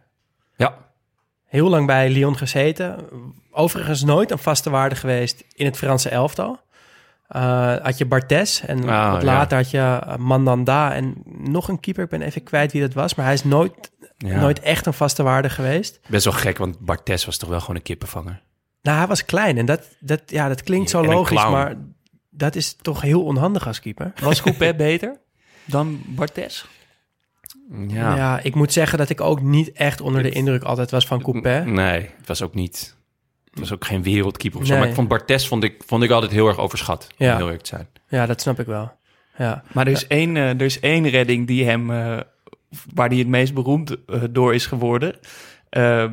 Ja, 0.56 0.78
Heel 1.46 1.70
lang 1.70 1.86
bij 1.88 2.10
Lyon 2.10 2.38
gezeten. 2.38 3.06
Overigens 3.52 4.04
nooit 4.04 4.32
een 4.32 4.38
vaste 4.38 4.70
waarde 4.70 4.96
geweest 4.96 5.44
in 5.54 5.66
het 5.66 5.78
Franse 5.78 6.10
elftal. 6.10 6.60
Eh, 7.28 7.76
had 7.82 7.98
je 7.98 8.06
Bartes 8.06 8.62
en 8.66 8.90
Ah, 8.90 9.12
wat 9.12 9.22
ja. 9.22 9.28
later 9.28 9.58
had 9.58 9.72
je 9.72 9.78
eh, 10.06 10.16
Mandanda 10.16 10.94
en 10.94 11.14
nog 11.26 11.68
een 11.68 11.80
keeper. 11.80 12.04
Ik 12.04 12.10
ben 12.10 12.22
even 12.22 12.44
kwijt 12.44 12.72
wie 12.72 12.82
dat 12.82 12.94
was, 12.94 13.16
maar 13.16 13.26
hij 13.26 13.34
is 13.34 13.44
nooit, 13.44 13.92
Ja. 14.18 14.40
nooit 14.40 14.60
echt 14.60 14.86
een 14.86 14.94
vaste 14.94 15.24
waarde 15.24 15.50
geweest. 15.50 16.00
Best 16.08 16.24
wel 16.26 16.34
gek, 16.34 16.58
want 16.58 16.80
Bartes 16.80 17.26
was 17.26 17.38
toch 17.38 17.50
wel 17.50 17.60
gewoon 17.60 17.76
een 17.76 17.82
kippenvanger. 17.82 18.42
Nou, 18.82 18.98
hij 18.98 19.08
was 19.08 19.26
klein 19.26 19.58
en 19.58 19.66
dat, 19.66 19.82
dat, 20.00 20.22
ja, 20.26 20.48
dat 20.48 20.64
klinkt 20.64 20.90
zo 20.90 21.02
En 21.04 21.10
logisch, 21.10 21.38
clown. 21.38 21.52
maar 21.52 21.76
dat 22.30 22.56
is 22.56 22.76
toch 22.82 23.02
heel 23.02 23.24
onhandig 23.24 23.68
als 23.68 23.80
keeper. 23.80 24.14
Was 24.22 24.42
Coupet 24.44 24.78
beter 24.78 25.20
dan 25.66 26.02
Bartes? 26.06 26.66
Ja. 27.88 28.16
Ja. 28.16 28.40
ik 28.44 28.56
moet 28.56 28.74
zeggen 28.74 28.98
dat 28.98 29.10
ik 29.10 29.22
ook 29.22 29.42
niet 29.42 29.72
echt 29.72 30.02
onder 30.02 30.24
de 30.24 30.30
indruk 30.30 30.64
altijd 30.64 30.92
was 30.92 31.08
van 31.08 31.22
Coupet. 31.22 31.66
Nee, 31.66 32.10
het 32.18 32.28
was 32.28 32.42
ook 32.42 32.54
niet... 32.54 32.96
Het 33.60 33.70
was 33.70 33.74
ook 33.74 33.86
geen 33.86 34.04
wereldkeeper 34.04 34.60
of 34.60 34.66
zo. 34.66 34.72
Nee. 34.72 34.80
Maar 34.80 34.90
ik 34.90 34.96
vond 34.96 35.08
Bartes 35.08 35.48
vond 35.48 35.64
ik, 35.64 35.82
vond 35.86 36.04
ik 36.04 36.12
altijd 36.12 36.32
heel 36.32 36.48
erg 36.48 36.58
overschat. 36.58 37.08
Om 37.18 37.26
Ja. 37.26 37.36
heel 37.36 37.46
eerlijk 37.46 37.64
te 37.64 37.70
zijn. 37.70 37.88
Ja, 38.08 38.26
dat 38.26 38.42
snap 38.42 38.60
ik 38.60 38.66
wel. 38.66 38.92
Ja, 39.38 39.64
Maar 39.74 39.86
er 39.86 39.92
is, 39.92 40.08
één, 40.08 40.38
eh, 40.38 40.50
er 40.50 40.62
is 40.62 40.80
één 40.80 41.10
redding 41.10 41.48
die 41.48 41.66
hem, 41.66 41.92
eh, 41.92 42.18
waar 42.94 43.08
hij 43.10 43.18
het 43.18 43.28
meest 43.28 43.54
beroemd 43.54 43.96
eh, 44.06 44.22
door 44.30 44.54
is 44.54 44.66
geworden. 44.66 45.16
Eh 45.70 46.04
eh, 46.04 46.10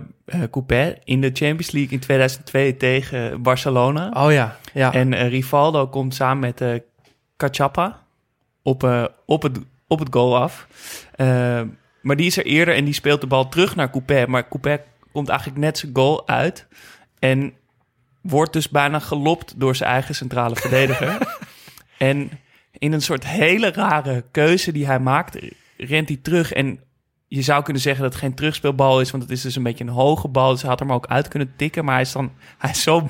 Coupet 0.51 1.01
in 1.05 1.21
de 1.21 1.31
Champions 1.33 1.71
League 1.71 1.93
in 1.93 1.99
2002 2.01 2.77
tegen 2.77 3.43
Barcelona. 3.43 4.11
oh 4.25 4.33
ja, 4.33 4.57
ja. 4.73 4.93
En 4.93 5.29
Rivaldo 5.29 5.87
komt 5.89 6.15
samen 6.15 6.39
met 6.39 6.61
eh 6.61 6.75
Cachapa 7.37 8.03
op, 8.63 8.85
eh, 8.85 9.05
op, 9.27 9.43
het, 9.43 9.59
op 9.87 9.99
het 9.99 10.09
goal 10.11 10.37
af. 10.37 10.67
Maar 12.03 12.17
die 12.17 12.27
is 12.27 12.37
er 12.37 12.45
eerder 12.45 12.75
en 12.75 12.85
die 12.85 12.95
speelt 12.95 13.21
de 13.21 13.27
bal 13.27 13.49
terug 13.49 13.77
naar 13.77 13.91
Coupet. 13.91 14.27
Maar 14.29 14.49
Coupet 14.49 14.81
komt 15.13 15.29
eigenlijk 15.29 15.59
net 15.59 15.79
zijn 15.79 15.91
goal 15.95 16.29
uit. 16.29 16.67
En 17.25 17.53
wordt 18.21 18.53
dus 18.53 18.69
bijna 18.69 18.99
gelopt 18.99 19.55
door 19.57 19.77
zijn 19.77 19.91
eigen 19.91 20.15
centrale 20.15 20.57
verdediger. 20.57 21.39
en 21.99 22.31
in 22.73 22.93
een 22.93 23.03
soort 23.03 23.27
hele 23.27 23.71
rare 23.71 24.25
keuze 24.31 24.73
die 24.73 24.87
hij 24.87 24.99
maakt, 24.99 25.39
rent 25.77 26.09
hij 26.09 26.19
terug. 26.23 26.53
En 26.53 26.81
je 27.29 27.43
zou 27.43 27.63
kunnen 27.63 27.83
zeggen 27.83 28.03
dat 28.03 28.13
het 28.13 28.23
geen 28.23 28.35
terugspeelbal 28.35 29.01
is, 29.01 29.11
want 29.11 29.23
het 29.23 29.33
is 29.33 29.43
dus 29.43 29.57
een 29.57 29.63
beetje 29.63 29.85
een 29.85 29.91
hoge 29.91 30.29
bal. 30.29 30.51
Dus 30.51 30.61
hij 30.61 30.71
had 30.71 30.81
er 30.81 30.87
maar 30.87 30.97
ook 30.97 31.07
uit 31.07 31.29
kunnen 31.29 31.53
tikken. 31.57 31.85
Maar 31.85 31.95
hij 31.95 32.03
is 32.03 32.13
dan, 32.13 32.33
hij 32.59 32.71
is 32.71 32.83
zo, 32.83 33.09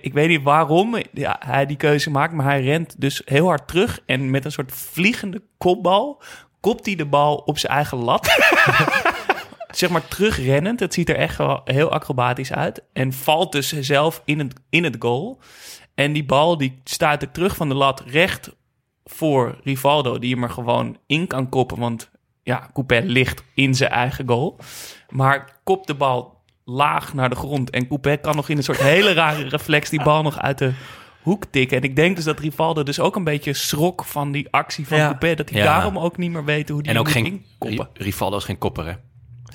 ik 0.00 0.12
weet 0.12 0.28
niet 0.28 0.42
waarom 0.42 0.96
hij 1.38 1.66
die 1.66 1.76
keuze 1.76 2.10
maakt, 2.10 2.32
maar 2.32 2.46
hij 2.46 2.62
rent 2.62 3.00
dus 3.00 3.22
heel 3.24 3.46
hard 3.46 3.68
terug. 3.68 4.00
En 4.06 4.30
met 4.30 4.44
een 4.44 4.52
soort 4.52 4.72
vliegende 4.72 5.42
kopbal 5.58 6.22
kopt 6.60 6.86
hij 6.86 6.94
de 6.94 7.06
bal 7.06 7.36
op 7.36 7.58
zijn 7.58 7.72
eigen 7.72 7.98
lat. 7.98 8.26
zeg 9.76 9.90
maar 9.90 10.08
terugrennend. 10.08 10.80
Het 10.80 10.94
ziet 10.94 11.08
er 11.08 11.16
echt 11.16 11.36
wel 11.36 11.60
heel 11.64 11.90
acrobatisch 11.90 12.52
uit. 12.52 12.82
En 12.92 13.12
valt 13.12 13.52
dus 13.52 13.72
zelf 13.80 14.22
in 14.24 14.38
het, 14.38 14.54
in 14.70 14.84
het 14.84 14.96
goal. 14.98 15.38
En 15.94 16.12
die 16.12 16.24
bal 16.24 16.56
die 16.58 16.80
stuit 16.84 17.22
er 17.22 17.30
terug 17.30 17.56
van 17.56 17.68
de 17.68 17.74
lat 17.74 18.00
recht 18.06 18.56
voor 19.04 19.58
Rivaldo, 19.64 20.18
die 20.18 20.34
hem 20.34 20.42
er 20.42 20.50
gewoon 20.50 20.96
in 21.06 21.26
kan 21.26 21.48
koppen. 21.48 21.78
Want 21.78 22.10
ja, 22.42 22.70
Coupet 22.72 23.04
ligt 23.04 23.44
in 23.54 23.74
zijn 23.74 23.90
eigen 23.90 24.28
goal. 24.28 24.58
Maar 25.08 25.60
kopt 25.64 25.86
de 25.86 25.94
bal 25.94 26.42
laag 26.64 27.14
naar 27.14 27.28
de 27.30 27.36
grond. 27.36 27.70
En 27.70 27.86
Coupet 27.86 28.20
kan 28.20 28.36
nog 28.36 28.48
in 28.48 28.56
een 28.56 28.62
soort 28.62 28.80
hele 28.82 29.12
rare 29.12 29.48
reflex 29.48 29.90
die 29.90 30.02
bal 30.02 30.22
nog 30.22 30.38
uit 30.38 30.58
de 30.58 30.72
hoek 31.22 31.44
tikken. 31.50 31.76
En 31.76 31.82
ik 31.82 31.96
denk 31.96 32.16
dus 32.16 32.24
dat 32.24 32.38
Rivaldo 32.40 32.82
dus 32.82 33.00
ook 33.00 33.16
een 33.16 33.24
beetje 33.24 33.52
schrok 33.54 34.04
van 34.04 34.32
die 34.32 34.46
actie 34.50 34.86
van 34.86 34.98
Ja. 34.98 35.04
Coupet. 35.06 35.36
Dat 35.36 35.50
hij 35.50 35.58
Ja. 35.58 35.64
daarom 35.64 35.98
ook 35.98 36.16
niet 36.16 36.30
meer 36.30 36.44
weet 36.44 36.68
hoe 36.68 36.82
die 36.82 36.92
En 36.92 36.98
ook 36.98 37.10
geen... 37.10 37.24
inkoppen. 37.26 37.88
Ri- 37.94 38.04
Rivaldo 38.04 38.36
is 38.36 38.44
geen 38.44 38.58
kopper, 38.58 38.86
hè? 38.86 38.92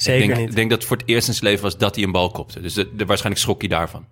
Zeker 0.01 0.21
ik 0.21 0.27
denk, 0.27 0.39
niet. 0.39 0.49
Ik 0.49 0.55
denk 0.55 0.69
dat 0.69 0.77
het 0.79 0.87
voor 0.87 0.97
het 0.97 1.07
eerst 1.07 1.27
in 1.27 1.33
zijn 1.33 1.45
leven 1.45 1.63
was 1.63 1.77
dat 1.77 1.95
hij 1.95 2.03
een 2.03 2.11
bal 2.11 2.31
kopte. 2.31 2.61
Dus 2.61 2.73
de, 2.73 2.95
de- 2.95 3.05
waarschijnlijk 3.05 3.41
schrok 3.43 3.59
hij 3.59 3.69
daarvan. 3.69 4.05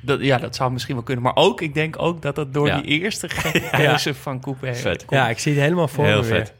Dat, 0.00 0.20
ja, 0.20 0.38
dat 0.38 0.56
zou 0.56 0.72
misschien 0.72 0.94
wel 0.94 1.04
kunnen. 1.04 1.24
Maar 1.24 1.36
ook, 1.36 1.60
ik 1.60 1.74
denk 1.74 2.02
ook 2.02 2.22
dat 2.22 2.36
het 2.36 2.54
door 2.54 2.66
Ja. 2.66 2.80
die 2.80 3.00
eerste 3.00 3.28
keuze 3.70 4.14
van 4.14 4.40
Coupet 4.40 4.78
Vet. 4.78 5.04
komt. 5.04 5.20
Ja, 5.20 5.28
ik 5.28 5.38
zie 5.38 5.52
het 5.52 5.60
helemaal 5.62 5.88
voor 5.88 6.04
Heel 6.04 6.22
me 6.22 6.26
weer. 6.28 6.36
vet. 6.46 6.52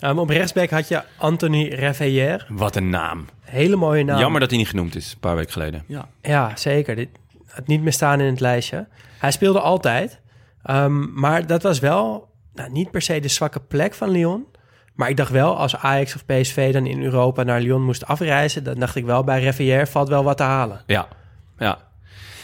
Ehm, 0.00 0.18
op 0.18 0.28
rechtsback 0.28 0.70
had 0.70 0.88
je 0.88 1.02
Anthony 1.18 1.68
Reveillère. 1.68 2.44
Wat 2.48 2.76
een 2.76 2.88
naam. 2.88 3.26
Hele 3.40 3.76
mooie 3.76 4.04
naam. 4.04 4.18
Jammer 4.18 4.40
dat 4.40 4.48
hij 4.50 4.58
niet 4.58 4.68
genoemd 4.68 4.96
is, 4.96 5.12
een 5.12 5.18
paar 5.18 5.36
weken 5.36 5.52
geleden. 5.52 5.84
Ja. 5.86 6.08
Ja, 6.22 6.56
zeker. 6.56 6.96
Dit 6.96 7.08
had 7.46 7.66
niet 7.66 7.82
meer 7.82 7.92
staan 7.92 8.20
in 8.20 8.26
het 8.30 8.40
lijstje. 8.40 8.86
Hij 9.18 9.30
speelde 9.30 9.60
altijd. 9.60 10.20
Ehm, 10.62 11.20
maar 11.20 11.46
dat 11.46 11.62
was 11.62 11.78
wel 11.78 12.28
nou, 12.54 12.70
niet 12.72 12.90
per 12.90 13.02
se 13.02 13.20
de 13.20 13.28
zwakke 13.28 13.60
plek 13.60 13.94
van 13.94 14.08
Lyon. 14.10 14.44
Maar 14.94 15.08
ik 15.08 15.16
dacht 15.16 15.30
wel, 15.30 15.56
als 15.56 15.76
Ajax 15.76 16.14
of 16.14 16.24
PSV 16.26 16.72
dan 16.72 16.86
in 16.86 17.02
Europa 17.02 17.42
naar 17.42 17.60
Lyon 17.60 17.82
moest 17.82 18.06
afreizen... 18.06 18.64
dan 18.64 18.74
dacht 18.78 18.96
ik 18.96 19.04
wel, 19.04 19.24
bij 19.24 19.40
Reveillère 19.40 19.86
valt 19.86 20.08
wel 20.08 20.24
wat 20.24 20.36
te 20.36 20.42
halen. 20.42 20.80
Ja, 20.86 21.08
ja. 21.58 21.78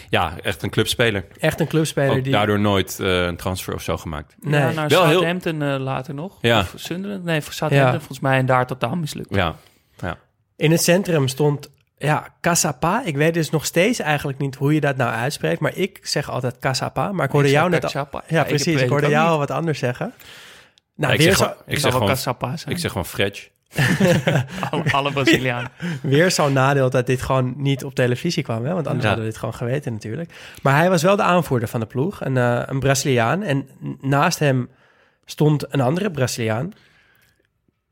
Ja, 0.09 0.33
echt 0.43 0.63
een 0.63 0.71
clubspeler. 0.71 1.25
Echt 1.41 1.61
een 1.61 1.67
clubspeler 1.67 2.17
Ook 2.17 2.25
die... 2.25 2.33
daardoor 2.33 2.61
nooit 2.61 3.01
eh, 3.01 3.25
een 3.25 3.37
transfer 3.37 3.75
of 3.75 3.83
zo 3.83 3.97
gemaakt. 3.97 4.35
Nee. 4.41 4.61
Ja, 4.61 4.71
naar 4.71 4.89
Wel 4.89 5.03
heel- 5.07 5.13
Southampton 5.13 5.63
eh, 5.63 5.79
later 5.79 6.15
nog. 6.15 6.39
Ja. 6.41 6.61
Of 6.61 6.73
Sunderland? 6.75 7.25
Nee, 7.25 7.41
voor 7.41 7.53
Southampton 7.53 7.93
Ja. 7.93 7.99
volgens 7.99 8.21
mij 8.21 8.39
en 8.39 8.47
daar 8.47 8.67
totaal 8.67 8.97
mislukt. 8.97 9.35
Ja, 9.35 9.55
ja. 10.01 10.17
In 10.57 10.71
het 10.71 10.83
centrum 10.83 11.29
stond 11.29 11.71
ja, 11.99 12.29
Casapa. 12.41 13.03
Ik 13.05 13.17
weet 13.17 13.35
dus 13.35 13.51
nog 13.51 13.65
steeds 13.65 13.99
eigenlijk 13.99 14.39
niet 14.39 14.55
hoe 14.55 14.75
je 14.75 14.81
dat 14.81 14.97
nou 14.97 15.11
uitspreekt. 15.13 15.61
Maar 15.61 15.77
ik 15.77 15.99
zeg 16.03 16.31
altijd 16.31 16.59
Casapa. 16.59 17.13
Maar 17.13 17.27
ik 17.27 17.33
hoorde 17.33 17.49
Ik 17.49 17.55
jou 17.55 17.71
net... 17.71 17.85
al-. 17.85 17.91
Ja, 18.13 18.23
Ja, 18.29 18.41
ik 18.43 18.49
precies. 18.49 18.81
Ik, 18.83 18.89
hoorde 18.89 19.09
jou 19.09 19.29
al 19.29 19.39
wat 19.39 19.51
anders 19.51 19.79
zeggen. 19.79 20.13
Nou, 21.01 21.13
ik 21.13 21.21
weer, 21.21 21.37
zeg 21.37 21.49
ik 21.67 21.73
zeg 21.79 21.83
wel 21.83 21.93
gewoon, 21.93 22.09
Cassapa 22.09 22.57
zijn. 22.57 22.75
ik 22.75 22.81
zeg 22.81 22.91
gewoon 22.91 23.07
Fredge. 23.07 23.49
alle, 24.71 24.91
alle 24.93 25.13
Brazilianen. 25.13 25.71
weer 26.03 26.31
zo'n 26.31 26.53
nadeel 26.53 26.91
dat 26.91 27.07
dit 27.07 27.23
gewoon 27.23 27.55
niet 27.57 27.85
op 27.85 27.95
televisie 27.95 28.43
kwam. 28.43 28.65
Hè? 28.65 28.73
Want 28.75 28.87
anders 28.87 29.03
Ja. 29.03 29.07
hadden 29.09 29.25
we 29.27 29.31
dit 29.31 29.41
gewoon 29.41 29.55
geweten 29.55 29.93
natuurlijk. 29.93 30.33
Maar 30.63 30.77
hij 30.77 30.91
was 30.91 31.03
wel 31.03 31.17
de 31.17 31.23
aanvoerder 31.23 31.69
van 31.69 31.81
de 31.81 31.87
ploeg. 31.87 32.25
Een, 32.25 32.37
eh, 32.37 32.63
een 32.67 32.81
Braziliaan. 32.81 33.43
En 33.43 33.69
naast 34.01 34.39
hem 34.39 34.69
stond 35.25 35.73
een 35.75 35.81
andere 35.81 36.11
Braziliaan. 36.11 36.73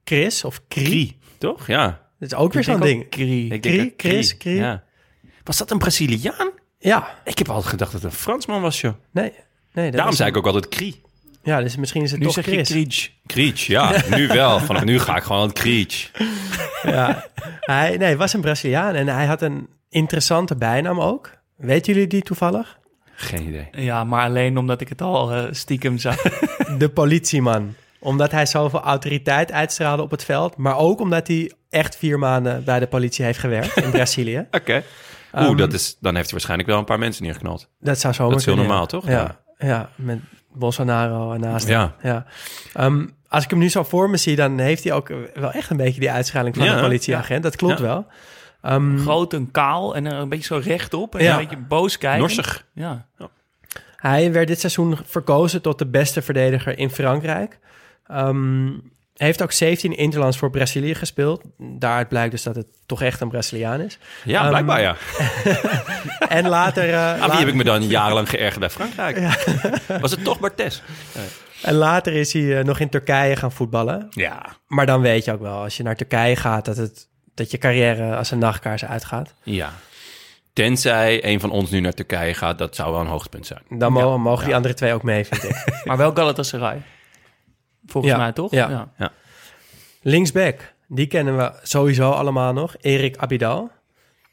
Chris 0.04 0.44
of 0.44 0.60
Kri. 0.68 1.18
Toch? 1.38 1.66
Ja. 1.66 1.86
Dat 2.18 2.32
is 2.32 2.38
ook 2.38 2.52
weer 2.52 2.64
zo'n 2.64 2.80
ding. 2.80 3.08
Kri. 3.08 3.48
Dat 3.48 3.92
Chris, 3.96 4.36
Krie. 4.36 4.56
Ja. 4.56 4.82
Was 5.44 5.56
dat 5.56 5.70
een 5.70 5.78
Braziliaan? 5.78 6.50
Ja, 6.78 7.08
Ik 7.24 7.38
heb 7.38 7.48
altijd 7.48 7.68
gedacht 7.70 7.92
dat 7.92 8.02
het 8.02 8.12
een 8.12 8.18
Fransman 8.18 8.60
was, 8.62 8.80
joh. 8.80 8.92
nee. 9.10 9.32
nee 9.72 9.84
dat 9.84 9.92
Daarom 9.92 10.10
is- 10.10 10.16
zei 10.16 10.30
ik 10.30 10.36
ook 10.36 10.46
altijd 10.46 10.68
Krie. 10.68 11.00
Ja, 11.48 11.60
dus 11.60 11.76
misschien 11.76 12.02
is 12.02 12.10
het 12.10 12.20
Nu 12.20 12.26
toch 12.26 12.34
zeg 12.34 12.44
je 12.44 12.64
Chris. 12.64 13.12
Kriech, 13.26 13.66
ja. 13.66 14.02
Nu 14.16 14.26
wel. 14.28 14.60
Vanaf 14.60 14.84
nu 14.84 14.98
ga 14.98 15.16
ik 15.16 15.22
gewoon 15.22 15.40
aan 15.40 15.48
het 15.48 15.58
Kriech. 15.58 16.10
Ja. 16.82 17.26
Hij 17.60 17.96
nee, 17.96 18.16
was 18.16 18.32
een 18.32 18.40
Braziliaan 18.40 18.94
en 18.94 19.08
hij 19.08 19.26
had 19.26 19.42
een 19.42 19.68
interessante 19.88 20.56
bijnaam 20.56 21.00
ook. 21.00 21.30
Weten 21.56 21.92
jullie 21.92 22.08
die 22.08 22.22
toevallig? 22.22 22.78
Geen 23.14 23.48
idee. 23.48 23.68
Ja, 23.72 24.04
maar 24.04 24.24
alleen 24.24 24.58
omdat 24.58 24.80
ik 24.80 24.88
het 24.88 25.02
al 25.02 25.32
eh, 25.32 25.44
stiekem 25.50 25.98
zag. 25.98 26.22
De 26.78 26.88
politieman. 26.88 27.74
Omdat 27.98 28.30
hij 28.30 28.46
zoveel 28.46 28.80
autoriteit 28.80 29.52
uitstraalde 29.52 30.02
op 30.02 30.10
het 30.10 30.24
veld. 30.24 30.56
Maar 30.56 30.76
ook 30.76 31.00
omdat 31.00 31.26
hij 31.26 31.52
echt 31.70 31.96
vier 31.96 32.18
maanden 32.18 32.64
bij 32.64 32.78
de 32.78 32.86
politie 32.86 33.24
heeft 33.24 33.38
gewerkt 33.38 33.76
in 33.76 33.90
Brazilië. 33.90 34.46
Oké. 34.50 34.82
Oeh, 35.34 35.46
Ehm, 35.46 35.56
dat 35.56 35.72
is, 35.72 35.96
dan 36.00 36.14
heeft 36.14 36.24
hij 36.24 36.32
waarschijnlijk 36.32 36.68
wel 36.68 36.78
een 36.78 36.84
paar 36.84 36.98
mensen 36.98 37.22
neergeknald. 37.22 37.68
Dat 37.80 37.98
zou 37.98 38.14
zomaar 38.14 38.30
Dat 38.30 38.40
is 38.40 38.46
heel 38.46 38.56
normaal, 38.56 38.80
ja. 38.80 38.86
toch? 38.86 39.06
Ja, 39.06 39.40
ja, 39.58 39.90
met 39.94 40.18
Bolsonaro 40.52 41.32
ernaast. 41.32 41.68
Ja. 41.68 41.94
Ja. 42.02 42.26
Ehm, 42.74 43.06
als 43.28 43.44
ik 43.44 43.50
hem 43.50 43.58
nu 43.58 43.68
zo 43.68 43.82
voor 43.82 44.10
me 44.10 44.16
zie, 44.16 44.36
dan 44.36 44.58
heeft 44.58 44.84
hij 44.84 44.92
ook 44.92 45.08
wel 45.34 45.50
echt 45.52 45.70
een 45.70 45.76
beetje 45.76 46.00
die 46.00 46.10
uitschaling 46.10 46.56
van 46.56 46.64
Ja, 46.64 46.74
een 46.74 46.80
politieagent. 46.80 47.42
Dat 47.42 47.56
klopt 47.56 47.78
Ja. 47.78 47.84
wel. 47.84 48.06
Ehm, 48.62 48.98
Groot 48.98 49.32
en 49.32 49.50
kaal 49.50 49.96
en 49.96 50.06
een 50.06 50.28
beetje 50.28 50.44
zo 50.54 50.60
rechtop. 50.64 51.14
En 51.14 51.24
Ja. 51.24 51.32
een 51.32 51.38
beetje 51.38 51.56
boos 51.68 51.98
kijken. 51.98 52.20
Norsig. 52.20 52.66
Ja. 52.74 53.06
Hij 53.96 54.32
werd 54.32 54.48
dit 54.48 54.60
seizoen 54.60 54.98
verkozen 55.04 55.62
tot 55.62 55.78
de 55.78 55.86
beste 55.86 56.22
verdediger 56.22 56.78
in 56.78 56.90
Frankrijk. 56.90 57.58
Ehm, 58.06 58.68
hij 59.18 59.26
heeft 59.26 59.42
ook 59.42 59.52
17 59.52 59.96
interlands 59.96 60.38
voor 60.38 60.50
Brazilië 60.50 60.94
gespeeld. 60.94 61.42
Daaruit 61.58 62.08
blijkt 62.08 62.30
dus 62.30 62.42
dat 62.42 62.56
het 62.56 62.66
toch 62.86 63.02
echt 63.02 63.20
een 63.20 63.28
Braziliaan 63.28 63.80
is. 63.80 63.98
Ja, 64.24 64.40
Ehm, 64.40 64.48
blijkbaar 64.48 64.80
ja. 64.80 64.96
En 66.38 66.48
later... 66.48 66.88
eh, 66.88 66.98
Aan 67.08 67.12
wie 67.14 67.20
later- 67.20 67.38
heb 67.38 67.48
ik 67.48 67.54
me 67.54 67.64
dan 67.64 67.82
jarenlang 67.86 68.28
geërgerd 68.30 68.58
bij 68.60 68.70
Frankrijk? 68.70 69.18
Was 70.00 70.10
het 70.10 70.24
toch 70.24 70.40
Bartes? 70.40 70.82
En 71.62 71.74
later 71.74 72.12
is 72.12 72.32
hij 72.32 72.58
eh, 72.58 72.64
nog 72.64 72.78
in 72.80 72.88
Turkije 72.88 73.36
gaan 73.36 73.52
voetballen. 73.52 74.06
Ja. 74.10 74.42
Maar 74.66 74.86
dan 74.86 75.00
weet 75.00 75.24
je 75.24 75.32
ook 75.32 75.40
wel, 75.40 75.62
als 75.62 75.76
je 75.76 75.82
naar 75.82 75.96
Turkije 75.96 76.36
gaat, 76.36 76.64
dat, 76.64 76.76
het, 76.76 77.08
dat 77.34 77.50
je 77.50 77.58
carrière 77.58 78.16
als 78.16 78.30
een 78.30 78.38
nachtkaars 78.38 78.84
uitgaat. 78.84 79.34
Ja. 79.42 79.72
Tenzij 80.52 81.24
een 81.24 81.40
van 81.40 81.50
ons 81.50 81.70
nu 81.70 81.80
naar 81.80 81.92
Turkije 81.94 82.34
gaat, 82.34 82.58
dat 82.58 82.74
zou 82.76 82.92
wel 82.92 83.00
een 83.00 83.06
hoogtepunt 83.06 83.46
zijn. 83.46 83.62
Dan 83.68 83.92
mo- 83.92 84.18
mogen 84.18 84.44
die 84.44 84.54
andere 84.54 84.74
twee 84.74 84.92
ook 84.92 85.02
mee, 85.02 85.24
vind 85.24 85.42
ik. 85.44 85.64
Maar 85.84 85.96
wel 85.96 86.14
Galatasaray. 86.14 86.82
Volgens 87.90 88.12
Ja. 88.12 88.18
mij 88.18 88.32
toch? 88.32 88.50
Ja. 88.50 88.88
Linksback, 90.02 90.74
die 90.88 91.06
kennen 91.06 91.36
we 91.36 91.52
sowieso 91.62 92.10
allemaal 92.10 92.52
nog. 92.52 92.74
Erik 92.80 93.16
Abidal. 93.16 93.70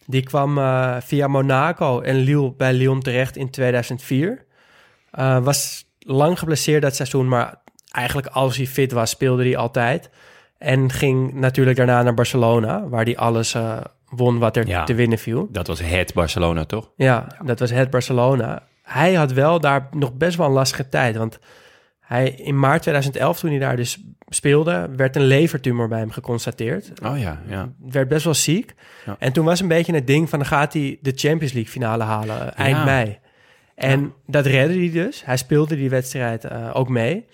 Die 0.06 0.24
kwam 0.24 0.58
eh, 0.58 0.96
via 1.00 1.28
Monaco 1.28 2.02
en 2.02 2.16
Lille 2.16 2.54
bij 2.54 2.74
Lyon 2.74 3.02
terecht 3.02 3.38
in 3.38 3.50
2004. 3.50 4.46
Eh, 5.12 5.40
was 5.44 5.86
lang 6.00 6.40
geblesseerd 6.40 6.82
dat 6.82 6.96
seizoen, 6.96 7.28
maar 7.28 7.62
eigenlijk 7.92 8.28
als 8.28 8.58
hij 8.58 8.66
fit 8.68 8.92
was, 8.92 9.10
speelde 9.10 9.44
hij 9.44 9.58
altijd. 9.58 10.10
En 10.58 10.92
ging 10.92 11.34
natuurlijk 11.34 11.78
daarna 11.78 12.02
naar 12.04 12.14
Barcelona, 12.14 12.88
waar 12.88 13.04
hij 13.04 13.18
alles 13.18 13.54
eh, 13.54 13.78
won 14.10 14.40
wat 14.40 14.58
er 14.58 14.68
Ja. 14.68 14.84
te 14.84 14.94
winnen 14.94 15.18
viel. 15.18 15.48
Dat 15.52 15.68
was 15.68 15.80
het 15.82 16.14
Barcelona, 16.14 16.66
toch? 16.66 16.90
Ja, 16.96 17.28
dat 17.44 17.60
was 17.60 17.70
het 17.70 17.90
Barcelona. 17.90 18.64
Hij 18.84 19.14
had 19.14 19.32
wel 19.32 19.60
daar 19.60 19.88
nog 19.92 20.14
best 20.14 20.38
wel 20.38 20.46
een 20.48 20.52
lastige 20.54 20.90
tijd. 20.90 21.16
Want 21.18 21.40
hij, 22.06 22.30
in 22.30 22.60
maart 22.60 22.82
2011, 22.82 23.40
toen 23.40 23.50
hij 23.50 23.60
daar 23.60 23.76
dus 23.76 24.04
speelde, 24.28 24.90
werd 24.96 25.16
een 25.16 25.26
levertumor 25.26 25.88
bij 25.88 26.00
hem 26.00 26.12
geconstateerd. 26.12 26.92
Oh 27.04 27.20
ja, 27.20 27.42
ja. 27.48 27.74
Werd 27.80 28.08
best 28.08 28.24
wel 28.24 28.34
ziek. 28.34 28.74
Ja. 29.06 29.16
En 29.20 29.34
toen 29.34 29.46
was 29.46 29.60
een 29.60 29.68
beetje 29.68 29.94
het 29.94 30.08
ding 30.08 30.30
van, 30.30 30.40
dan 30.40 30.48
gaat 30.48 30.74
hij 30.74 30.98
de 31.02 31.12
Champions 31.16 31.54
League 31.54 31.72
finale 31.72 32.04
halen 32.04 32.56
eh, 32.56 32.66
eind 32.66 32.86
mei. 32.86 33.20
En 33.76 34.14
dat 34.26 34.46
redde 34.46 34.78
hij 34.78 34.92
dus. 34.92 35.26
Hij 35.26 35.38
speelde 35.38 35.76
die 35.76 35.90
wedstrijd 35.90 36.44
eh, 36.46 36.70
ook 36.74 36.90
mee. 36.90 37.26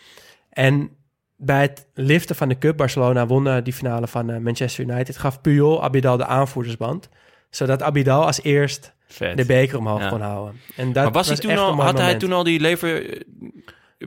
En 0.49 0.89
bij 1.37 1.61
het 1.61 1.87
liften 1.93 2.35
van 2.35 2.49
de 2.49 2.57
Cup, 2.57 2.77
Barcelona 2.77 3.27
won 3.27 3.61
die 3.63 3.73
finale 3.73 4.07
van 4.07 4.29
eh, 4.29 4.37
Manchester 4.37 4.83
United, 4.83 5.17
gaf 5.17 5.41
Puyol 5.41 5.83
Abidal 5.83 6.17
de 6.17 6.25
aanvoerdersband. 6.25 7.09
Zodat 7.49 7.81
Abidal 7.81 8.25
als 8.25 8.43
eerst 8.43 8.93
Vet. 9.07 9.37
de 9.37 9.45
beker 9.45 9.77
omhoog 9.77 10.09
kon 10.09 10.21
houden. 10.21 10.59
En 10.75 10.93
dat 10.93 11.03
maar 11.03 11.13
was, 11.13 11.27
hij 11.27 11.37
toen 11.37 11.57
al, 11.57 11.81
had 11.81 11.97
hij 11.97 12.15
toen 12.15 12.33
al 12.33 12.43
die 12.43 12.59
lever... 12.59 13.23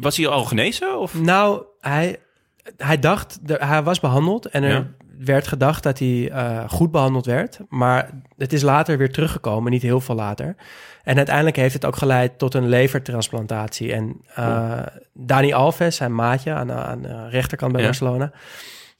Was 0.00 0.16
hij 0.16 0.26
al 0.26 0.44
genezen? 0.44 0.98
Of? 1.00 1.20
Nou, 1.20 1.62
hij, 1.80 2.16
hij 2.76 2.98
dacht, 2.98 3.38
hij 3.46 3.82
was 3.82 4.00
behandeld 4.00 4.46
en 4.46 4.62
er 4.62 4.70
Ja. 4.70 4.86
werd 5.18 5.46
gedacht 5.48 5.82
dat 5.82 5.98
hij 5.98 6.30
eh, 6.30 6.64
goed 6.68 6.90
behandeld 6.90 7.26
werd. 7.26 7.58
Maar 7.68 8.10
het 8.36 8.52
is 8.52 8.62
later 8.62 8.98
weer 8.98 9.12
teruggekomen, 9.12 9.70
niet 9.72 9.82
heel 9.82 10.00
veel 10.00 10.14
later. 10.14 10.56
En 11.02 11.16
uiteindelijk 11.16 11.56
heeft 11.56 11.74
het 11.74 11.84
ook 11.84 11.96
geleid 11.96 12.38
tot 12.38 12.54
een 12.54 12.68
levertransplantatie. 12.68 13.92
En 13.92 14.20
eh, 14.34 14.80
Dani 15.12 15.52
Alves, 15.52 15.96
zijn 15.96 16.14
maatje 16.14 16.52
aan, 16.52 16.66
de- 16.66 16.72
aan 16.72 17.02
de 17.02 17.28
rechterkant 17.28 17.72
bij 17.72 17.80
Ja. 17.80 17.86
Barcelona, 17.86 18.32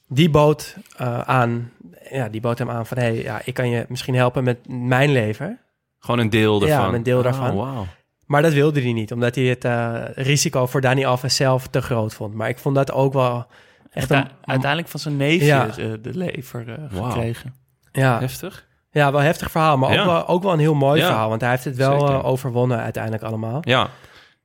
die 0.08 0.30
bood, 0.30 0.76
eh, 0.96 1.20
aan, 1.20 1.70
ja, 2.10 2.28
die 2.28 2.40
bood 2.40 2.58
hem 2.58 2.70
aan 2.70 2.86
van... 2.86 2.98
hey, 2.98 3.22
ja, 3.22 3.40
ik 3.44 3.54
kan 3.54 3.68
je 3.68 3.86
misschien 3.88 4.14
helpen 4.14 4.44
met 4.44 4.58
mijn 4.68 5.10
lever. 5.12 5.58
Gewoon 5.98 6.20
een 6.20 6.30
deel 6.30 6.66
Ja, 6.66 6.76
ervan? 6.78 6.94
een 6.94 7.02
deel 7.02 7.18
Oh, 7.18 7.24
daarvan. 7.24 7.86
Maar 8.26 8.42
dat 8.42 8.52
wilde 8.52 8.80
hij 8.82 8.92
niet, 8.92 9.12
omdat 9.12 9.34
hij 9.34 9.44
het 9.44 9.64
eh, 9.64 9.94
risico 10.14 10.66
voor 10.66 10.80
Dani 10.80 11.04
Alves 11.04 11.36
zelf 11.36 11.66
te 11.68 11.80
groot 11.82 12.14
vond. 12.14 12.34
Maar 12.34 12.48
ik 12.48 12.58
vond 12.58 12.74
dat 12.74 12.92
ook 12.92 13.12
wel 13.12 13.46
echt 13.90 14.10
een... 14.10 14.16
Uite- 14.16 14.30
uiteindelijk 14.44 14.90
van 14.90 15.00
zijn 15.00 15.16
neefje 15.16 15.46
Ja. 15.46 15.66
eh, 15.68 15.74
de 16.02 16.16
lever 16.16 16.72
eh, 16.92 17.02
gekregen. 17.04 17.54
Ja, 17.92 18.20
Heftig. 18.20 18.66
ja, 18.90 19.10
wel 19.10 19.20
een 19.20 19.26
heftig 19.26 19.50
verhaal, 19.50 19.76
maar 19.78 19.92
Ja. 19.92 20.00
ook, 20.00 20.06
wel, 20.06 20.26
ook 20.28 20.42
wel 20.42 20.52
een 20.52 20.58
heel 20.58 20.74
mooi 20.74 21.00
Ja. 21.00 21.06
verhaal. 21.06 21.28
Want 21.28 21.40
hij 21.40 21.50
heeft 21.50 21.64
het 21.64 21.76
wel 21.76 22.24
overwonnen 22.24 22.78
uiteindelijk 22.80 23.22
allemaal. 23.22 23.58
Ja. 23.60 23.88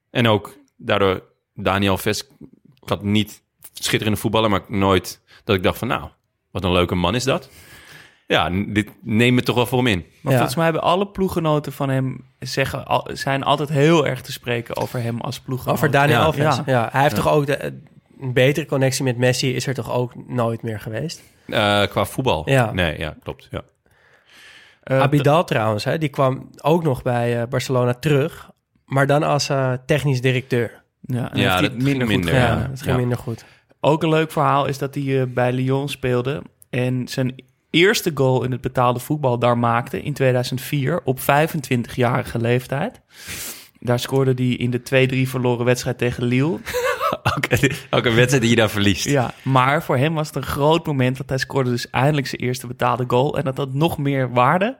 En 0.09 0.27
ook 0.27 0.57
daardoor 0.77 1.23
Daniel 1.53 1.97
Ves... 1.97 2.27
Ik 2.81 2.89
had 2.89 3.03
niet 3.03 3.41
schitterende 3.73 4.19
voetballer, 4.19 4.49
maar 4.49 4.61
nooit 4.67 5.21
dat 5.43 5.55
ik 5.55 5.63
dacht 5.63 5.77
van... 5.77 5.87
Nou, 5.87 6.09
wat 6.51 6.63
een 6.63 6.71
leuke 6.71 6.95
man 6.95 7.15
is 7.15 7.23
dat. 7.23 7.49
Ja, 8.33 8.49
dit 8.67 8.89
neemt 9.01 9.35
me 9.35 9.41
toch 9.43 9.55
wel 9.55 9.65
voor 9.65 9.77
hem 9.77 9.87
in. 9.87 10.05
Maar 10.21 10.31
Ja. 10.31 10.37
volgens 10.37 10.55
mij 10.55 10.63
hebben 10.65 10.83
alle 10.83 11.07
ploeggenoten 11.07 11.71
van 11.73 11.89
hem 11.89 12.25
zeggen, 12.39 12.85
al- 12.85 13.09
zijn 13.13 13.43
altijd 13.43 13.69
heel 13.69 14.07
erg 14.07 14.21
te 14.21 14.31
spreken 14.31 14.75
over 14.77 15.01
hem 15.01 15.19
als 15.21 15.39
ploeggenoot. 15.39 15.75
Over 15.75 15.91
Dani 15.91 16.11
Ja. 16.11 16.19
Alves. 16.21 16.55
Ja. 16.55 16.63
Ja. 16.65 16.89
hij 16.91 17.01
heeft 17.01 17.15
toch 17.15 17.29
ook 17.29 17.45
de, 17.45 17.63
een 18.19 18.33
betere 18.33 18.65
connectie 18.65 19.03
met 19.03 19.17
Messi 19.17 19.55
is 19.55 19.67
er 19.67 19.73
toch 19.73 19.91
ook 19.91 20.13
nooit 20.27 20.61
meer 20.61 20.79
geweest. 20.79 21.21
Eh, 21.47 21.83
qua 21.85 22.05
voetbal. 22.05 22.49
Ja. 22.49 22.71
Nee, 22.71 22.97
ja, 22.99 23.15
klopt. 23.23 23.47
Ja. 23.51 23.61
Eh, 24.83 25.01
Abidal 25.01 25.43
trouwens, 25.43 25.83
hè, 25.83 25.97
die 25.97 26.09
kwam 26.09 26.49
ook 26.61 26.83
nog 26.83 27.01
bij 27.01 27.41
eh, 27.41 27.47
Barcelona 27.47 27.93
terug, 27.93 28.49
maar 28.85 29.07
dan 29.07 29.23
als 29.23 29.49
eh, 29.49 29.73
technisch 29.85 30.21
directeur. 30.21 30.83
Ja, 31.01 31.31
en 31.31 31.39
Ja, 31.39 31.53
dat 31.61 31.71
het 31.71 31.73
minder 31.83 32.07
ging 32.07 32.23
goed 32.23 32.31
minder, 32.31 32.33
Ja, 32.35 32.55
dat 32.67 32.81
ging 32.81 32.91
Ja. 32.91 32.97
minder 32.97 33.17
goed. 33.17 33.45
Ook 33.79 34.03
een 34.03 34.09
leuk 34.09 34.31
verhaal 34.31 34.65
is 34.65 34.77
dat 34.77 34.95
hij 34.95 35.19
eh, 35.21 35.25
bij 35.27 35.51
Lyon 35.51 35.89
speelde 35.89 36.41
en 36.69 37.07
zijn 37.07 37.43
eerste 37.69 38.11
goal 38.13 38.43
in 38.43 38.51
het 38.51 38.61
betaalde 38.61 38.99
voetbal 38.99 39.39
daar 39.39 39.57
maakte 39.57 40.01
in 40.01 40.13
2004 40.13 41.01
op 41.03 41.19
25-jarige 41.19 42.39
leeftijd. 42.39 43.01
Daar 43.79 43.99
scoorde 43.99 44.33
hij 44.35 44.45
in 44.45 44.71
de 44.71 45.25
2-3 45.25 45.29
verloren 45.29 45.65
wedstrijd 45.65 45.97
tegen 45.97 46.23
Lille. 46.23 46.59
Ook, 47.89 48.05
een 48.05 48.15
wedstrijd 48.15 48.41
die 48.41 48.49
je 48.49 48.55
daar 48.55 48.69
verliest. 48.69 49.05
Ja, 49.05 49.33
maar 49.41 49.83
voor 49.83 49.97
hem 49.97 50.13
was 50.13 50.27
het 50.27 50.35
een 50.35 50.43
groot 50.43 50.85
moment, 50.85 51.17
want 51.17 51.29
hij 51.29 51.37
scoorde 51.37 51.69
dus 51.69 51.89
eindelijk 51.89 52.27
zijn 52.27 52.41
eerste 52.41 52.67
betaalde 52.67 53.03
goal. 53.07 53.37
En 53.37 53.43
dat 53.43 53.57
had 53.57 53.73
nog 53.73 53.97
meer 53.97 54.33
waarde, 54.33 54.77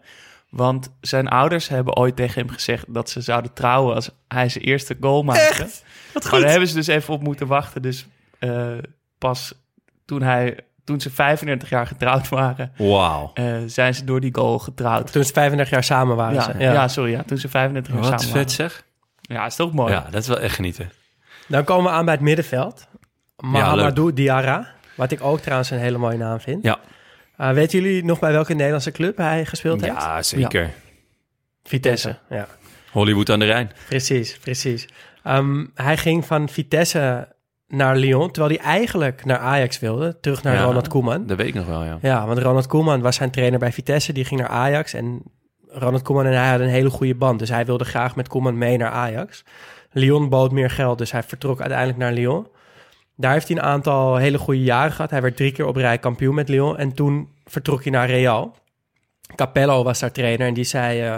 want 0.49 0.91
zijn 1.01 1.27
ouders 1.27 1.67
hebben 1.67 1.95
ooit 1.95 2.15
tegen 2.15 2.41
hem 2.41 2.49
gezegd 2.49 2.85
dat 2.87 3.09
ze 3.09 3.21
zouden 3.21 3.53
trouwen 3.53 3.95
als 3.95 4.09
hij 4.27 4.49
zijn 4.49 4.63
eerste 4.63 4.97
goal 4.99 5.23
maakte. 5.23 5.67
Maar 6.13 6.41
daar 6.41 6.49
hebben 6.49 6.67
ze 6.67 6.75
dus 6.75 6.87
even 6.87 7.13
op 7.13 7.23
moeten 7.23 7.47
wachten. 7.47 7.81
Dus 7.81 8.05
eh, 8.39 8.77
pas 9.17 9.53
toen, 10.05 10.21
hij, 10.21 10.59
toen 10.89 11.01
ze 11.01 11.09
35 11.09 11.69
jaar 11.69 11.87
getrouwd 11.87 12.29
waren, 12.29 12.71
Wauw. 12.77 13.31
eh, 13.33 13.55
zijn 13.65 13.93
ze 13.95 14.03
door 14.03 14.19
die 14.19 14.35
goal 14.35 14.59
getrouwd. 14.59 15.11
Toen 15.11 15.23
ze 15.23 15.33
35 15.33 15.73
jaar 15.73 15.83
samen 15.83 16.15
waren. 16.15 16.33
Ja, 16.33 16.41
ze. 16.41 16.57
ja. 16.57 16.87
sorry, 16.87 17.11
ja, 17.11 17.23
toen 17.23 17.37
ze 17.37 17.49
35 17.49 17.93
jaar 17.93 18.01
Wat 18.01 18.09
samen 18.09 18.25
vet 18.25 18.33
waren. 18.33 18.49
zeg. 18.51 18.83
Ja, 19.21 19.45
is 19.45 19.55
toch 19.55 19.73
mooi. 19.73 19.93
Ja, 19.93 20.07
dat 20.11 20.21
is 20.21 20.27
wel 20.27 20.39
echt 20.39 20.55
genieten. 20.55 20.91
Dan 21.47 21.63
komen 21.63 21.91
we 21.91 21.97
aan 21.97 22.05
bij 22.05 22.13
het 22.13 22.23
middenveld. 22.23 22.87
Mahamadou 23.37 24.13
Diarra, 24.13 24.67
wat 24.95 25.11
ik 25.11 25.21
ook 25.23 25.39
trouwens 25.39 25.69
een 25.69 25.77
hele 25.79 25.97
mooie 25.97 26.17
naam 26.17 26.39
vind. 26.39 26.63
Ja. 26.63 26.79
Uh, 27.39 27.51
weten 27.51 27.81
jullie 27.81 28.03
nog 28.05 28.19
bij 28.19 28.31
welke 28.31 28.53
Nederlandse 28.53 28.91
club 28.91 29.17
hij 29.17 29.45
gespeeld 29.45 29.81
heeft? 29.81 29.93
Ja, 29.95 30.21
zeker. 30.23 30.69
Vitesse. 31.63 32.17
Ja, 32.29 32.47
Hollywood 32.91 33.29
aan 33.29 33.39
de 33.39 33.45
Rijn. 33.45 33.71
precies, 33.87 34.37
precies. 34.37 34.87
Ehm, 35.23 35.65
hij 35.75 35.97
ging 35.97 36.25
van 36.25 36.49
Vitesse 36.49 37.27
naar 37.69 37.95
Lyon, 37.95 38.31
terwijl 38.31 38.55
hij 38.55 38.65
eigenlijk 38.65 39.25
naar 39.25 39.37
Ajax 39.37 39.79
wilde. 39.79 40.19
Terug 40.19 40.43
naar 40.43 40.53
Ja. 40.55 40.63
Ronald 40.63 40.87
Koeman. 40.87 41.27
Dat 41.27 41.37
weet 41.37 41.47
ik 41.47 41.53
nog 41.53 41.65
wel, 41.65 41.83
ja. 41.83 41.97
Ja, 42.01 42.25
want 42.25 42.39
Ronald 42.39 42.67
Koeman 42.67 43.01
was 43.01 43.15
zijn 43.15 43.31
trainer 43.31 43.59
bij 43.59 43.71
Vitesse. 43.71 44.13
Die 44.13 44.25
ging 44.25 44.39
naar 44.39 44.49
Ajax. 44.49 44.93
En 44.93 45.21
Ronald 45.67 46.01
Koeman 46.01 46.25
en 46.25 46.33
hij 46.33 46.49
hadden 46.49 46.67
een 46.67 46.73
hele 46.73 46.89
goede 46.89 47.15
band. 47.15 47.39
Dus 47.39 47.49
hij 47.49 47.65
wilde 47.65 47.85
graag 47.85 48.15
met 48.15 48.27
Koeman 48.27 48.57
mee 48.57 48.77
naar 48.77 48.91
Ajax. 48.91 49.43
Lyon 49.91 50.29
bood 50.29 50.51
meer 50.51 50.69
geld, 50.69 50.97
dus 50.97 51.11
hij 51.11 51.23
vertrok 51.23 51.59
uiteindelijk 51.59 51.99
naar 51.99 52.11
Lyon. 52.13 52.47
Daar 53.15 53.33
heeft 53.33 53.47
hij 53.47 53.57
een 53.57 53.63
aantal 53.63 54.15
hele 54.15 54.37
goede 54.37 54.63
jaren 54.63 54.91
gehad. 54.91 55.09
Hij 55.11 55.21
werd 55.21 55.35
drie 55.35 55.51
keer 55.51 55.65
op 55.65 55.75
rij 55.75 55.97
kampioen 55.97 56.35
met 56.35 56.49
Lyon. 56.49 56.77
En 56.77 56.93
toen 56.93 57.29
vertrok 57.45 57.83
hij 57.83 57.91
naar 57.91 58.09
Real. 58.09 58.55
Capello 59.35 59.83
was 59.83 59.99
daar 59.99 60.11
trainer 60.11 60.47
en 60.47 60.53
die 60.53 60.63
zei 60.63 61.01
eh, 61.01 61.15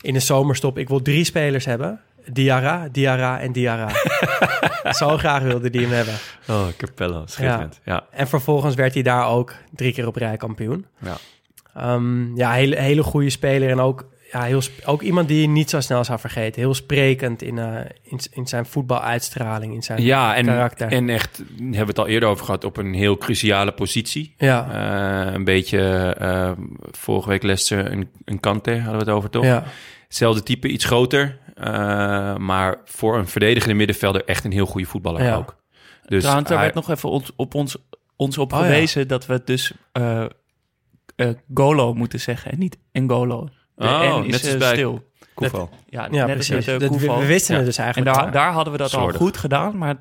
in 0.00 0.12
de 0.12 0.20
zomerstop... 0.20 0.78
ik 0.78 0.88
wil 0.88 1.02
drie 1.02 1.24
spelers 1.24 1.64
hebben. 1.64 2.00
Diarra, 2.32 2.88
Diarra 2.92 3.40
en 3.40 3.52
Diarra. 3.52 3.88
Zo 4.92 5.16
graag 5.18 5.42
wilde 5.42 5.70
die 5.70 5.80
hem 5.80 5.90
hebben. 5.92 6.14
Oh, 6.48 6.66
Capello, 6.76 7.22
schitterend. 7.26 7.80
Ja. 7.84 8.04
En 8.10 8.28
vervolgens 8.28 8.74
werd 8.74 8.94
hij 8.94 9.02
daar 9.02 9.28
ook 9.28 9.54
drie 9.74 9.92
keer 9.92 10.06
op 10.06 10.16
rij 10.16 10.36
kampioen. 10.36 10.86
Ja. 10.98 11.16
Ehm, 11.74 12.36
ja, 12.36 12.52
hele, 12.52 12.76
hele 12.80 13.02
goede 13.02 13.30
speler 13.30 13.70
en 13.70 13.80
ook, 13.80 14.06
ja, 14.32 14.42
heel, 14.42 14.60
ook 14.84 15.02
iemand 15.02 15.28
die 15.28 15.40
je 15.40 15.48
niet 15.48 15.70
zo 15.70 15.80
snel 15.80 16.04
zou 16.04 16.18
vergeten. 16.18 16.60
Heel 16.62 16.74
sprekend 16.74 17.42
in, 17.42 17.58
eh, 17.58 17.80
in, 18.02 18.18
in 18.32 18.46
zijn 18.46 18.66
voetbaluitstraling, 18.66 19.74
in 19.74 19.82
zijn 19.82 20.02
Ja, 20.02 20.34
en, 20.36 20.44
karakter. 20.46 20.88
en 20.92 21.08
echt, 21.08 21.36
hebben 21.58 21.70
we 21.70 21.78
het 21.86 21.98
al 21.98 22.06
eerder 22.06 22.28
over 22.28 22.44
gehad, 22.44 22.64
op 22.64 22.76
een 22.76 22.94
heel 22.94 23.16
cruciale 23.18 23.72
positie. 23.72 24.34
ja, 24.38 24.68
Eh, 25.26 25.34
een 25.34 25.44
beetje, 25.44 26.14
eh, 26.18 26.50
vorige 26.90 27.28
week 27.28 27.42
Leicester, 27.42 27.92
een, 27.92 28.08
een 28.24 28.40
Kante 28.40 28.70
hadden 28.74 28.92
we 28.92 28.98
het 28.98 29.08
over, 29.08 29.30
toch? 29.30 29.44
ja, 29.44 29.64
Hetzelfde 30.06 30.42
type, 30.42 30.68
iets 30.68 30.84
groter. 30.84 31.38
Eh, 31.60 32.36
maar 32.36 32.76
voor 32.84 33.18
een 33.18 33.28
verdedigende 33.28 33.74
middenvelder 33.74 34.24
echt 34.24 34.44
een 34.44 34.52
heel 34.52 34.66
goede 34.66 34.86
voetballer 34.86 35.22
Ja. 35.22 35.34
ook. 35.36 35.56
Dus 36.06 36.20
Trouwens, 36.20 36.48
daar 36.48 36.58
hij- 36.58 36.66
werd 36.72 36.86
nog 36.86 36.96
even 36.96 37.08
ons, 37.10 37.30
op 37.36 37.54
ons, 37.54 37.76
ons 38.16 38.38
op 38.38 38.52
Oh, 38.52 38.58
ja. 38.58 38.64
gewezen 38.64 39.08
dat 39.08 39.26
we 39.26 39.32
het 39.32 39.46
dus 39.46 39.72
eh, 39.92 40.24
eh, 41.16 41.28
Golo 41.54 41.94
moeten 41.94 42.20
zeggen 42.20 42.50
en 42.52 42.58
niet 42.58 42.78
Ngolo. 42.92 43.48
De 43.74 43.84
Oh, 43.84 44.16
N 44.18 44.24
is 44.24 44.30
net 44.42 44.44
als 44.44 44.56
bij 44.56 44.72
stil. 44.72 45.06
Koeval. 45.34 45.70
Ja, 45.88 46.02
ja 46.10 46.26
net 46.26 46.36
als 46.36 46.46
precies. 46.48 46.66
met, 46.66 46.90
we, 47.00 47.18
we 47.18 47.26
wisten 47.26 47.52
Ja. 47.54 47.60
het 47.60 47.66
dus 47.68 47.78
En 47.78 47.84
eigenlijk. 47.84 48.14
daar, 48.16 48.24
al. 48.24 48.30
daar 48.32 48.52
hadden 48.52 48.72
we 48.72 48.78
dat 48.78 48.90
Slordig. 48.90 49.12
al 49.20 49.26
goed 49.26 49.36
gedaan, 49.36 49.78
maar 49.78 49.96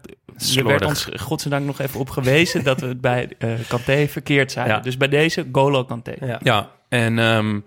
er 0.57 0.63
werd 0.63 0.85
ons 0.85 1.09
godzijdank 1.15 1.65
nog 1.65 1.79
even 1.79 1.99
op 1.99 2.09
gewezen 2.09 2.63
dat 2.63 2.79
we 2.81 2.87
het 2.87 3.01
bij 3.01 3.29
eh 3.37 3.49
Kanté 3.67 4.07
verkeerd. 4.07 4.53
Ja. 4.53 4.79
Dus 4.79 4.97
bij 4.97 5.07
deze 5.07 5.45
Golo 5.51 5.83
Kanté. 5.83 6.13
ja. 6.25 6.39
Ja, 6.43 6.71
en 6.89 7.19
ehm, 7.19 7.59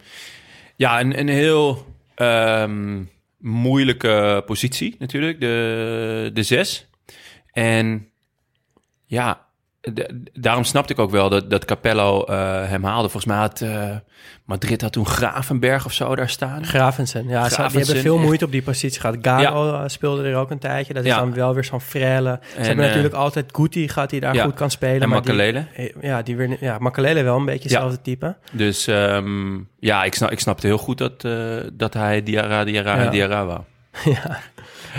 ja, 0.77 1.01
een, 1.01 1.19
een 1.19 1.29
heel 1.29 1.87
ehm, 2.15 3.03
moeilijke 3.41 4.43
positie 4.47 4.97
natuurlijk, 4.99 5.41
de, 5.41 6.31
de 6.33 6.43
zes. 6.43 6.89
En 7.53 8.09
ja, 9.07 9.47
daarom 10.33 10.65
snapte 10.65 10.93
ik 10.93 10.99
ook 10.99 11.11
wel 11.11 11.29
dat, 11.29 11.51
dat 11.51 11.65
Capello 11.65 12.25
eh, 12.25 12.69
hem 12.69 12.85
haalde. 12.85 13.09
Volgens 13.09 13.25
mij 13.25 13.37
had 13.37 13.61
eh, 13.61 13.97
Madrid 14.45 14.81
had 14.83 14.93
toen 14.93 15.07
Gravenberg 15.07 15.85
of 15.85 15.93
zo 15.93 16.15
daar 16.15 16.29
staan. 16.29 16.65
Gravensen. 16.65 17.29
Ja, 17.29 17.49
ze- 17.49 17.57
die 17.57 17.65
hebben 17.79 17.97
veel 18.01 18.15
echt. 18.17 18.25
moeite 18.25 18.45
op 18.45 18.53
die 18.53 18.63
positie 18.63 19.01
gehad. 19.01 19.17
Garo 19.23 19.75
eh, 19.75 19.83
speelde 19.87 20.29
er 20.29 20.37
ook 20.37 20.51
een 20.51 20.59
tijdje. 20.59 20.95
Dat 20.95 21.05
is 21.05 21.11
Ja. 21.11 21.19
dan 21.19 21.35
wel 21.35 21.55
weer 21.55 21.65
zo'n 21.65 21.81
frelle. 21.81 22.39
Ze 22.53 22.57
En, 22.59 22.65
hebben 22.67 22.87
natuurlijk 22.87 23.15
altijd 23.15 23.47
Guti 23.53 23.89
gehad 23.89 24.11
die 24.11 24.21
daar 24.21 24.35
ja. 24.35 24.45
goed 24.45 24.55
kan 24.55 24.71
spelen. 24.71 25.01
En 25.03 25.09
maar 25.09 25.19
Makelele. 25.19 25.67
ja, 26.01 26.23
die 26.23 26.37
weer, 26.37 26.57
ja, 26.61 26.79
Makelele 26.79 27.23
wel 27.23 27.37
een 27.37 27.45
beetje 27.45 27.69
Ja. 27.69 27.75
hetzelfde 27.75 28.03
type. 28.03 28.37
Dus 28.53 28.87
ehm, 28.87 29.59
ja, 29.79 30.05
ik, 30.05 30.15
snap, 30.15 30.31
ik 30.31 30.41
snapte 30.41 30.67
heel 30.67 30.79
goed 30.79 30.99
dat, 30.99 31.21
dat 31.73 31.95
hij 31.95 32.23
Diarra, 32.23 32.65
Diarra 32.65 32.97
Ja. 32.97 33.05
en 33.05 33.11
Diarra 33.11 33.45
wou. 33.47 33.61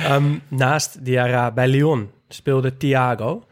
Ehm, 0.06 0.26
naast 0.48 1.06
Diarra 1.06 1.52
bij 1.52 1.68
Lyon 1.68 2.10
speelde 2.28 2.78
Thiago. 2.78 3.44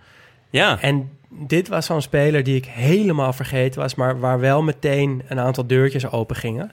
Ja, 0.50 0.82
En 0.82 1.10
dit 1.30 1.68
was 1.68 1.86
zo'n 1.86 2.02
speler 2.02 2.44
die 2.44 2.56
ik 2.56 2.66
helemaal 2.66 3.34
vergeten 3.34 3.82
was, 3.82 3.96
maar 3.96 4.20
waar 4.20 4.40
wel 4.40 4.62
meteen 4.64 5.22
een 5.28 5.40
aantal 5.40 5.68
deurtjes 5.68 6.12
open 6.12 6.36
gingen. 6.36 6.72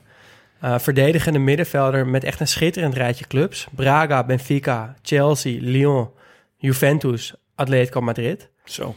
Eh, 0.61 0.79
verdedigende 0.79 1.39
middenvelder 1.39 2.07
met 2.07 2.25
echt 2.25 2.41
een 2.41 2.49
schitterend 2.49 2.95
rijtje 2.95 3.27
clubs. 3.27 3.67
Braga, 3.75 4.25
Benfica, 4.25 4.95
Chelsea, 5.03 5.59
Lyon, 5.61 6.09
Juventus, 6.57 7.35
Atletico 7.55 8.01
Madrid. 8.01 8.49
zo. 8.65 8.95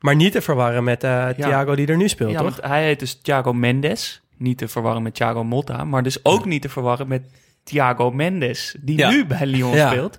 Maar 0.00 0.16
niet 0.16 0.32
te 0.32 0.40
verwarren 0.42 0.84
met 0.84 1.04
eh 1.04 1.28
Thiago 1.28 1.74
die 1.74 1.86
er 1.86 1.96
nu 1.96 2.08
speelt, 2.08 2.30
Ja, 2.30 2.38
toch? 2.40 2.56
want 2.56 2.66
hij 2.66 2.84
heet 2.84 2.98
dus 2.98 3.14
Thiago 3.20 3.52
Mendes. 3.52 4.22
Niet 4.36 4.58
te 4.58 4.68
verwarren 4.68 5.02
met 5.02 5.14
Thiago 5.14 5.44
Motta. 5.44 5.84
Maar 5.84 6.02
dus 6.02 6.24
ook 6.24 6.44
niet 6.44 6.62
te 6.62 6.68
verwarren 6.68 7.08
met 7.08 7.22
Thiago 7.64 8.10
Mendes. 8.10 8.76
Die 8.80 8.98
Ja. 8.98 9.10
nu 9.10 9.26
bij 9.26 9.46
Lyon 9.46 9.76
speelt. 9.78 10.18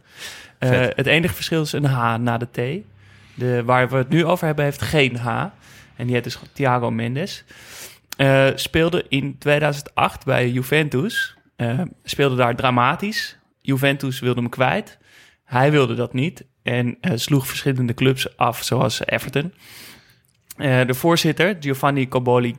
Eh, 0.59 0.69
het 0.95 1.05
enige 1.07 1.33
verschil 1.33 1.61
is 1.61 1.71
een 1.71 1.85
H 1.85 2.17
na 2.17 2.37
de 2.37 2.47
T. 2.51 2.85
De, 3.35 3.63
waar 3.63 3.89
we 3.89 3.95
het 3.95 4.09
nu 4.09 4.25
over 4.25 4.45
hebben 4.45 4.65
heeft 4.65 4.81
geen 4.81 5.17
H. 5.17 5.27
En 5.95 6.05
die 6.05 6.15
heet 6.15 6.23
dus 6.23 6.39
Thiago 6.53 6.91
Mendes. 6.91 7.43
Eh, 8.17 8.47
speelde 8.55 9.05
in 9.09 9.37
2008 9.37 10.25
bij 10.25 10.49
Juventus. 10.49 11.35
Eh, 11.55 11.81
speelde 12.03 12.35
daar 12.35 12.55
dramatisch. 12.55 13.37
Juventus 13.61 14.19
wilde 14.19 14.41
hem 14.41 14.49
kwijt. 14.49 14.97
Hij 15.43 15.71
wilde 15.71 15.95
dat 15.95 16.13
niet. 16.13 16.45
En 16.63 16.97
eh, 17.01 17.11
sloeg 17.15 17.47
verschillende 17.47 17.93
clubs 17.93 18.37
af, 18.37 18.63
zoals 18.63 19.05
Everton. 19.05 19.53
De 20.57 20.93
voorzitter, 20.93 21.57
Giovanni 21.59 22.07
Coboli 22.07 22.55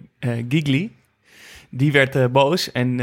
Gigli, 0.48 0.92
die 1.70 1.92
werd 1.92 2.32
boos 2.32 2.72
en 2.72 3.00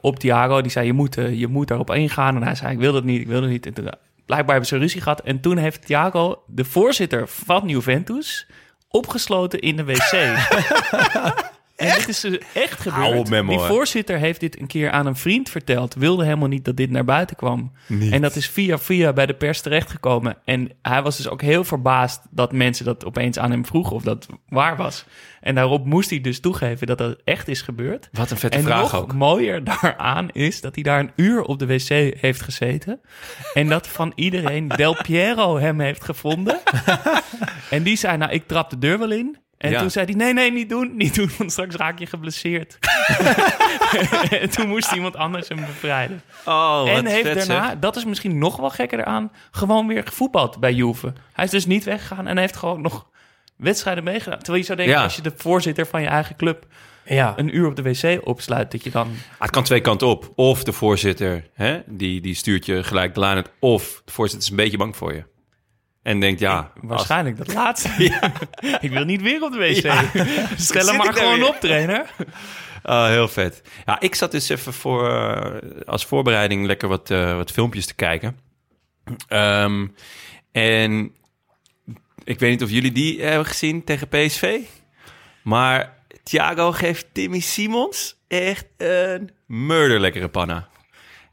op 0.00 0.18
Thiago. 0.18 0.60
Die 0.60 0.70
zei, 0.70 0.86
je 0.86 0.92
moet, 0.92 1.14
je 1.14 1.46
moet 1.46 1.68
daarop 1.68 1.94
ingaan. 1.94 2.36
En 2.36 2.42
hij 2.42 2.54
zei, 2.54 2.72
ik 2.72 2.78
wil 2.78 2.92
dat 2.92 3.04
niet, 3.04 3.20
ik 3.20 3.26
wil 3.26 3.40
dat 3.40 3.50
niet. 3.50 3.66
En 3.66 3.98
blijkbaar 4.26 4.54
hebben 4.54 4.68
ze 4.68 4.78
ruzie 4.78 5.00
gehad. 5.00 5.20
En 5.20 5.40
toen 5.40 5.56
heeft 5.56 5.86
Thiago, 5.86 6.42
de 6.46 6.64
voorzitter 6.64 7.28
van 7.28 7.68
Juventus, 7.68 8.46
opgesloten 8.88 9.60
in 9.60 9.76
de 9.76 9.84
wc. 9.84 10.12
En 11.76 11.94
dit 11.94 12.08
is 12.08 12.20
dus 12.20 12.38
echt 12.54 12.80
gebeurd. 12.80 13.48
Die 13.48 13.58
voorzitter 13.58 14.18
heeft 14.18 14.40
dit 14.40 14.60
een 14.60 14.66
keer 14.66 14.90
aan 14.90 15.06
een 15.06 15.16
vriend 15.16 15.50
verteld. 15.50 15.94
Wilde 15.94 16.24
helemaal 16.24 16.48
niet 16.48 16.64
dat 16.64 16.76
dit 16.76 16.90
naar 16.90 17.04
buiten 17.04 17.36
kwam. 17.36 17.72
En 18.10 18.22
dat 18.22 18.36
is 18.36 18.48
via 18.48 18.78
via 18.78 19.12
bij 19.12 19.26
de 19.26 19.34
pers 19.34 19.60
terechtgekomen. 19.60 20.36
En 20.44 20.70
hij 20.82 21.02
was 21.02 21.16
dus 21.16 21.28
ook 21.28 21.42
heel 21.42 21.64
verbaasd 21.64 22.20
dat 22.30 22.52
mensen 22.52 22.84
dat 22.84 23.04
opeens 23.04 23.38
aan 23.38 23.50
hem 23.50 23.66
vroegen 23.66 23.96
of 23.96 24.02
dat 24.02 24.26
waar 24.48 24.76
was. 24.76 25.04
En 25.40 25.54
daarop 25.54 25.84
moest 25.86 26.10
hij 26.10 26.20
dus 26.20 26.40
toegeven 26.40 26.86
dat 26.86 26.98
dat 26.98 27.16
echt 27.24 27.48
is 27.48 27.62
gebeurd. 27.62 28.08
Wat 28.12 28.30
een 28.30 28.36
vette 28.36 28.56
en 28.56 28.64
vraag 28.64 28.80
nog 28.80 28.96
ook. 28.96 29.12
mooier 29.12 29.64
daaraan 29.64 30.30
is 30.30 30.60
dat 30.60 30.74
hij 30.74 30.84
daar 30.84 31.00
een 31.00 31.12
uur 31.16 31.42
op 31.42 31.58
de 31.58 31.66
wc 31.66 31.88
heeft 32.20 32.42
gezeten. 32.42 33.00
En 33.54 33.68
dat 33.68 33.88
van 33.88 34.12
iedereen 34.14 34.68
Del 34.68 34.96
Piero 35.02 35.58
hem 35.58 35.80
heeft 35.80 36.04
gevonden. 36.04 36.60
en 37.70 37.82
die 37.82 37.96
zei, 37.96 38.16
nou, 38.16 38.32
ik 38.32 38.46
trap 38.46 38.70
de 38.70 38.78
deur 38.78 38.98
wel 38.98 39.10
in. 39.10 39.36
En 39.58 39.70
Ja. 39.70 39.80
toen 39.80 39.90
zei 39.90 40.04
hij, 40.06 40.14
nee, 40.14 40.32
nee, 40.32 40.52
niet 40.52 40.68
doen, 40.68 40.96
niet 40.96 41.14
doen, 41.14 41.30
want 41.38 41.52
straks 41.52 41.74
raak 41.76 41.98
je 41.98 42.06
geblesseerd. 42.06 42.78
en 44.40 44.50
toen 44.50 44.68
moest 44.68 44.92
iemand 44.92 45.16
anders 45.16 45.48
hem 45.48 45.56
bevrijden. 45.60 46.22
Oh, 46.44 46.82
en 46.86 47.06
heeft 47.06 47.34
daarna, 47.34 47.74
dat 47.74 47.96
is 47.96 48.04
misschien 48.04 48.38
nog 48.38 48.56
wel 48.56 48.70
gekker 48.70 48.98
eraan, 48.98 49.32
gewoon 49.50 49.86
weer 49.86 50.02
gevoetbald 50.06 50.60
bij 50.60 50.72
Juve. 50.72 51.12
Hij 51.32 51.44
is 51.44 51.50
dus 51.50 51.66
niet 51.66 51.84
weggegaan 51.84 52.26
en 52.26 52.32
hij 52.32 52.40
heeft 52.40 52.56
gewoon 52.56 52.80
nog 52.80 53.06
wedstrijden 53.56 54.04
meegedaan. 54.04 54.38
Terwijl 54.38 54.58
je 54.58 54.64
zou 54.64 54.78
denken, 54.78 54.96
Ja. 54.96 55.02
als 55.02 55.16
je 55.16 55.22
de 55.22 55.32
voorzitter 55.36 55.86
van 55.86 56.02
je 56.02 56.08
eigen 56.08 56.36
club 56.36 56.66
Ja, 57.04 57.32
een 57.36 57.56
uur 57.56 57.66
op 57.66 57.76
de 57.76 57.82
wc 57.82 58.26
opsluit, 58.26 58.70
dat 58.72 58.84
je 58.84 58.90
dan... 58.90 59.06
Ah, 59.32 59.40
het 59.40 59.50
kan 59.50 59.64
twee 59.64 59.80
kanten 59.80 60.06
op. 60.06 60.32
Of 60.34 60.64
de 60.64 60.72
voorzitter, 60.72 61.44
hè, 61.54 61.80
die, 61.86 62.20
die 62.20 62.34
stuurt 62.34 62.66
je 62.66 62.82
gelijk 62.82 63.14
de 63.14 63.20
laan 63.20 63.36
uit. 63.36 63.50
Of 63.60 64.02
de 64.04 64.12
voorzitter 64.12 64.44
is 64.46 64.50
een 64.50 64.56
beetje 64.64 64.76
bang 64.76 64.96
voor 64.96 65.14
je. 65.14 65.24
En 66.06 66.20
denkt, 66.20 66.40
ja... 66.40 66.56
als- 66.56 66.68
Waarschijnlijk 66.82 67.36
dat 67.36 67.54
laatste. 67.54 67.88
ik 68.80 68.90
wil 68.90 69.04
niet 69.04 69.22
weer 69.22 69.42
op 69.42 69.52
de 69.52 69.58
wc. 69.58 69.76
Stel 70.60 70.86
hem 70.88 70.96
maar 70.96 71.12
gewoon 71.14 71.38
weer. 71.38 71.48
op, 71.48 71.56
trainer. 71.60 72.10
Ah, 72.82 73.06
heel 73.08 73.28
vet. 73.28 73.62
Ja, 73.84 74.00
ik 74.00 74.14
zat 74.14 74.30
dus 74.30 74.48
even 74.48 74.72
voor, 74.72 75.10
eh, 75.10 75.70
als 75.86 76.04
voorbereiding 76.04 76.66
lekker 76.66 76.88
wat, 76.88 77.10
eh, 77.10 77.36
wat 77.36 77.50
filmpjes 77.50 77.86
te 77.86 77.94
kijken. 77.94 78.38
Ehm, 79.28 79.86
en 80.52 81.14
ik 82.24 82.38
weet 82.38 82.50
niet 82.50 82.62
of 82.62 82.70
jullie 82.70 82.92
die 82.92 83.22
hebben 83.22 83.46
gezien 83.46 83.84
tegen 83.84 84.08
PSV. 84.08 84.58
Maar 85.42 85.94
Thiago 86.22 86.72
geeft 86.72 87.06
Timmy 87.12 87.40
Simons 87.40 88.16
echt 88.28 88.66
een 88.76 89.30
murderlekkere 89.46 90.28
panna. 90.28 90.68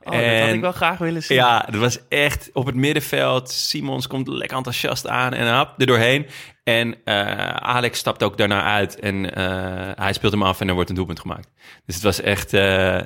Oh, 0.06 0.12
dat 0.12 0.22
had 0.22 0.24
En- 0.24 0.54
ik 0.56 0.62
wel 0.62 0.72
graag 0.72 0.98
willen 0.98 1.24
zien. 1.24 1.38
Ja, 1.38 1.60
dat 1.60 1.80
was 1.82 2.00
echt 2.10 2.50
op 2.54 2.66
het 2.66 2.76
middenveld. 2.76 3.50
Simons 3.50 4.08
komt 4.08 4.28
lekker 4.28 4.58
enthousiast 4.58 5.08
aan 5.08 5.34
en 5.34 5.48
hap 5.48 5.80
er 5.80 5.86
doorheen. 5.86 6.26
En 6.64 6.96
eh, 7.06 7.48
Alex 7.56 8.00
stapt 8.00 8.24
ook 8.24 8.38
daarna 8.38 8.64
uit 8.64 9.00
en 9.00 9.36
eh, 9.36 9.92
hij 10.04 10.14
speelt 10.14 10.32
hem 10.32 10.44
af 10.44 10.62
en 10.62 10.68
er 10.68 10.74
wordt 10.74 10.90
een 10.90 10.96
doelpunt 10.96 11.20
gemaakt. 11.20 11.48
Dus 11.86 11.96
het 11.96 12.04
was 12.04 12.22
echt, 12.22 12.54
eh, 12.54 13.00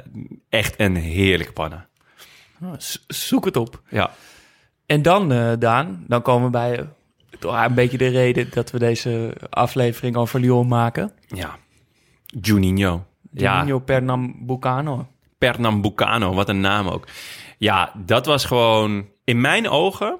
echt 0.49 0.79
een 0.79 0.95
heerlijke 0.95 1.53
panna. 1.53 1.87
Oh, 2.63 2.73
z- 2.77 2.97
zoek 3.07 3.45
het 3.45 3.55
op. 3.57 3.81
Ja, 3.89 4.11
En 4.85 5.01
dan, 5.01 5.31
eh, 5.31 5.51
Daan, 5.59 6.03
dan 6.07 6.21
komen 6.21 6.45
we 6.45 6.51
bij 6.51 6.87
toch 7.39 7.65
een 7.65 7.73
beetje 7.73 7.97
de 7.97 8.07
reden 8.07 8.47
dat 8.53 8.71
we 8.71 8.79
deze 8.79 9.33
aflevering 9.49 10.15
over 10.15 10.39
Lyon 10.39 10.67
maken. 10.67 11.11
ja. 11.27 11.57
Juninho. 12.41 13.05
Ja, 13.31 13.53
Juninho 13.57 13.79
Pernambucano. 13.79 15.07
Pernambucano, 15.37 16.33
wat 16.33 16.49
een 16.49 16.59
naam 16.59 16.87
ook. 16.87 17.07
Ja, 17.57 17.91
dat 18.05 18.25
was 18.25 18.45
gewoon 18.45 19.07
in 19.23 19.41
mijn 19.41 19.69
ogen, 19.69 20.17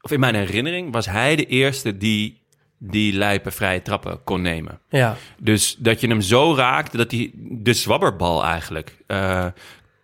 of 0.00 0.10
in 0.10 0.20
mijn 0.20 0.34
herinnering, 0.34 0.92
was 0.92 1.06
hij 1.06 1.36
de 1.36 1.46
eerste 1.46 1.96
die 1.96 2.42
die 2.78 3.12
lijpe 3.12 3.50
vrije 3.50 3.82
trappen 3.82 4.24
kon 4.24 4.42
nemen. 4.42 4.80
Ja, 4.88 5.16
Dus 5.38 5.76
dat 5.78 6.00
je 6.00 6.06
hem 6.06 6.20
zo 6.20 6.54
raakt, 6.54 6.96
dat 6.96 7.10
hij 7.10 7.30
de 7.34 7.72
zwabberbal 7.72 8.44
eigenlijk 8.44 8.96
eh, 9.06 9.46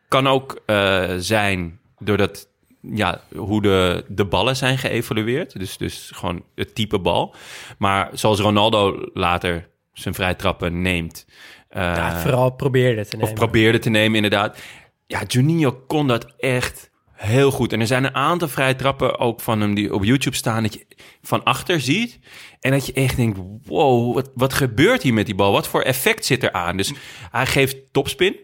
kan 0.09 0.27
ook 0.27 0.63
eh, 0.67 1.15
zijn 1.19 1.81
doordat 1.99 2.49
ja, 2.81 3.21
hoe 3.35 3.63
de, 3.63 4.05
de 4.09 4.25
ballen 4.25 4.57
zijn 4.57 4.79
geëvolueerd. 4.79 5.59
Dus, 5.59 5.77
dus 5.77 6.11
gewoon 6.15 6.45
het 6.55 6.75
type 6.75 6.99
bal. 6.99 7.35
Maar 7.79 8.11
zoals 8.13 8.41
Ronaldo 8.41 9.09
later 9.15 9.69
zijn 9.93 10.15
vrije 10.15 10.37
trappen 10.37 10.83
neemt. 10.83 11.27
Eh, 11.71 11.83
ja 11.83 12.21
vooral 12.21 12.51
probeerde 12.51 13.07
te 13.07 13.17
of 13.17 13.21
nemen. 13.23 13.35
probeerde 13.35 13.79
te 13.79 13.91
nemen, 13.91 14.15
inderdaad. 14.15 14.59
Ja, 15.07 15.23
Juninho 15.27 15.73
kon 15.87 16.07
dat 16.07 16.35
echt 16.39 16.91
heel 17.13 17.51
goed. 17.51 17.73
En 17.73 17.81
er 17.81 17.87
zijn 17.87 18.05
een 18.05 18.15
aantal 18.15 18.49
vrije 18.49 18.77
trappen 18.77 19.19
ook 19.19 19.41
van 19.41 19.61
hem 19.61 19.75
die 19.75 19.95
op 19.95 20.05
YouTube 20.05 20.37
staan... 20.37 20.63
dat 20.63 20.75
je 20.75 20.87
van 21.23 21.45
achter 21.45 21.81
ziet. 21.81 22.19
En 22.61 22.71
dat 22.71 22.87
je 22.87 22.93
echt 22.93 23.17
denkt, 23.17 23.39
wow, 23.65 24.15
wat, 24.15 24.31
wat 24.35 24.53
gebeurt 24.53 25.03
hier 25.03 25.15
met 25.15 25.27
die 25.27 25.35
bal? 25.35 25.53
Wat 25.53 25.69
voor 25.69 25.83
effect 25.83 26.25
zit 26.25 26.43
er 26.43 26.53
aan? 26.53 26.77
Dus 26.77 26.93
hij 27.31 27.47
geeft 27.47 27.93
topspin, 27.93 28.37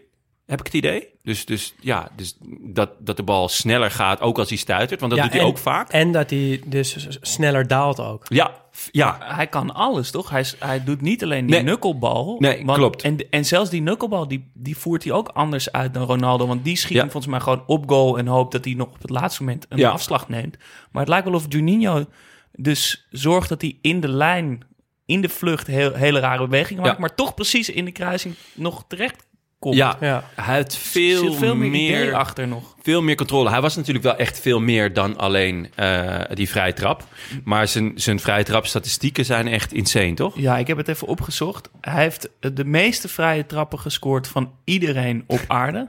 heb 0.47 0.59
ik 0.59 0.65
het 0.65 0.75
idee. 0.75 1.07
Dus, 1.23 1.45
dus 1.45 1.73
ja, 1.79 2.09
dus 2.15 2.37
dat, 2.61 2.89
dat 2.99 3.17
de 3.17 3.23
bal 3.23 3.49
sneller 3.49 3.91
gaat, 3.91 4.21
ook 4.21 4.37
als 4.39 4.49
hij 4.49 4.57
stuitert. 4.57 4.99
Want 4.99 5.11
dat 5.11 5.21
Ja, 5.21 5.25
doet 5.27 5.35
hij 5.35 5.43
en- 5.43 5.47
ook 5.51 5.57
vaak. 5.57 5.89
En 5.91 6.11
dat 6.11 6.29
hij 6.29 6.61
dus 6.65 7.17
sneller 7.21 7.67
daalt 7.67 7.99
ook. 7.99 8.25
Ja, 8.27 8.61
ja, 8.91 9.17
Hij 9.21 9.47
kan 9.47 9.73
alles, 9.73 10.11
toch? 10.11 10.29
Hij, 10.29 10.45
hij 10.59 10.83
doet 10.83 11.01
niet 11.01 11.23
alleen 11.23 11.45
die 11.45 11.55
Nee. 11.55 11.63
knuckelbal. 11.63 12.35
Nee, 12.39 12.65
klopt. 12.65 13.01
En, 13.01 13.29
en 13.29 13.45
zelfs 13.45 13.69
die 13.69 13.81
knuckelbal, 13.81 14.27
die, 14.27 14.51
die 14.53 14.77
voert 14.77 15.03
hij 15.03 15.13
ook 15.13 15.27
anders 15.27 15.71
uit 15.71 15.93
dan 15.93 16.03
Ronaldo. 16.03 16.47
Want 16.47 16.63
die 16.63 16.75
schiet 16.77 16.93
Ja. 16.93 17.01
hem 17.01 17.11
volgens 17.11 17.31
mij 17.31 17.41
gewoon 17.41 17.63
op 17.67 17.89
goal... 17.89 18.17
en 18.17 18.27
hoopt 18.27 18.51
dat 18.51 18.65
hij 18.65 18.73
nog 18.73 18.87
op 18.87 19.01
het 19.01 19.09
laatste 19.09 19.43
moment 19.43 19.65
een 19.69 19.77
Ja. 19.77 19.89
afslag 19.89 20.29
neemt. 20.29 20.57
Maar 20.91 21.01
het 21.01 21.09
lijkt 21.11 21.25
wel 21.25 21.35
of 21.35 21.45
Juninho 21.49 22.05
dus 22.51 23.07
zorgt 23.11 23.49
dat 23.49 23.61
hij 23.61 23.77
in 23.81 23.99
de 23.99 24.07
lijn... 24.09 24.61
in 25.05 25.21
de 25.21 25.29
vlucht 25.29 25.67
heel, 25.67 25.93
hele 25.93 26.19
rare 26.19 26.43
bewegingen 26.47 26.81
maakt... 26.83 26.95
Ja. 26.95 27.01
maar 27.01 27.15
toch 27.15 27.33
precies 27.33 27.69
in 27.69 27.85
de 27.85 27.91
kruising 27.91 28.35
nog 28.53 28.85
terecht 28.87 29.26
komt. 29.59 29.75
ja. 29.75 29.97
Ja. 29.99 30.23
Hij 30.35 30.55
had 30.57 30.73
Er 30.73 30.79
veel, 30.79 31.55
meer, 31.55 32.13
achter 32.13 32.47
nog. 32.47 32.75
veel 32.81 33.01
meer 33.01 33.15
controle. 33.15 33.49
Hij 33.49 33.61
was 33.61 33.75
natuurlijk 33.75 34.05
wel 34.05 34.15
echt 34.15 34.39
veel 34.39 34.59
meer 34.59 34.93
dan 34.93 35.17
alleen 35.17 35.67
eh, 35.75 36.19
die 36.33 36.49
vrije 36.49 36.73
trap. 36.73 37.03
Maar 37.43 37.67
zijn, 37.67 37.91
zijn 37.95 38.19
vrije 38.19 38.43
trap 38.43 38.65
statistieken 38.65 39.25
zijn 39.25 39.47
echt 39.47 39.73
insane, 39.73 40.13
toch? 40.13 40.39
Ja, 40.39 40.57
ik 40.57 40.67
heb 40.67 40.77
het 40.77 40.87
even 40.87 41.07
opgezocht. 41.07 41.69
Hij 41.81 42.03
heeft 42.03 42.29
de 42.39 42.65
meeste 42.65 43.07
vrije 43.07 43.45
trappen 43.45 43.79
gescoord 43.79 44.27
van 44.27 44.51
iedereen 44.63 45.23
op 45.27 45.41
aarde. 45.61 45.85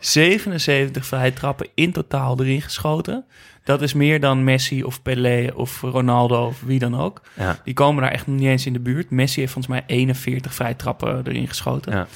77 0.00 1.06
vrije 1.06 1.32
trappen 1.32 1.68
in 1.74 1.92
totaal 1.92 2.40
erin 2.40 2.62
geschoten. 2.62 3.24
Dat 3.64 3.82
is 3.82 3.92
meer 3.92 4.20
dan 4.20 4.44
Messi 4.44 4.82
of 4.84 5.02
Pelé 5.02 5.50
of 5.54 5.80
Ronaldo 5.80 6.46
of 6.46 6.60
wie 6.66 6.78
dan 6.78 7.00
ook. 7.00 7.20
Ja. 7.34 7.58
Die 7.64 7.74
komen 7.74 8.02
daar 8.02 8.12
echt 8.12 8.26
nog 8.26 8.36
niet 8.36 8.48
eens 8.48 8.66
in 8.66 8.72
de 8.72 8.80
buurt. 8.80 9.10
Messi 9.10 9.40
heeft 9.40 9.52
volgens 9.52 9.74
mij 9.74 9.82
41 9.86 10.54
vrije 10.54 10.76
trappen 10.76 11.22
erin 11.26 11.48
geschoten. 11.48 11.92
Ja. 11.92 12.06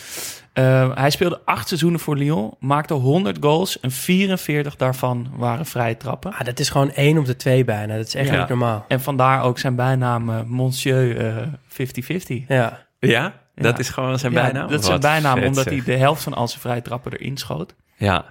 Eh, 0.56 0.90
hij 0.94 1.10
speelde 1.10 1.40
acht 1.44 1.68
seizoenen 1.68 2.00
voor 2.00 2.16
Lyon, 2.16 2.54
maakte 2.60 2.94
100 2.94 3.36
goals 3.40 3.80
en 3.80 3.90
44 3.90 4.76
daarvan 4.76 5.28
waren 5.36 5.66
vrije 5.66 5.96
trappen. 5.96 6.32
Ah, 6.32 6.44
dat 6.44 6.58
is 6.58 6.68
gewoon 6.70 6.90
één 6.90 7.18
op 7.18 7.24
de 7.26 7.36
twee 7.36 7.64
bijna. 7.64 7.96
Dat 7.96 8.06
is 8.06 8.14
echt 8.14 8.28
Ja. 8.30 8.38
niet 8.38 8.48
normaal. 8.48 8.84
En 8.88 9.00
vandaar 9.00 9.42
ook 9.42 9.58
zijn 9.58 9.74
bijnaam 9.74 10.30
eh, 10.30 10.42
Monsieur 10.42 11.16
eh, 11.26 11.46
50-50. 11.68 12.44
Ja. 12.48 12.86
Ja? 12.98 13.32
Dat 13.54 13.72
Ja. 13.72 13.78
is 13.78 13.88
gewoon 13.88 14.18
zijn 14.18 14.32
Ja, 14.32 14.42
bijnaam? 14.42 14.68
Dat 14.68 14.80
is 14.80 14.86
zijn 14.86 15.00
bijnaam, 15.00 15.36
vet, 15.38 15.46
omdat 15.46 15.64
zeg. 15.64 15.72
hij 15.72 15.82
de 15.94 16.00
helft 16.00 16.22
van 16.22 16.34
al 16.34 16.48
zijn 16.48 16.60
vrije 16.60 16.82
trappen 16.82 17.12
erin 17.12 17.36
schoot. 17.36 17.74
Ja. 17.96 18.24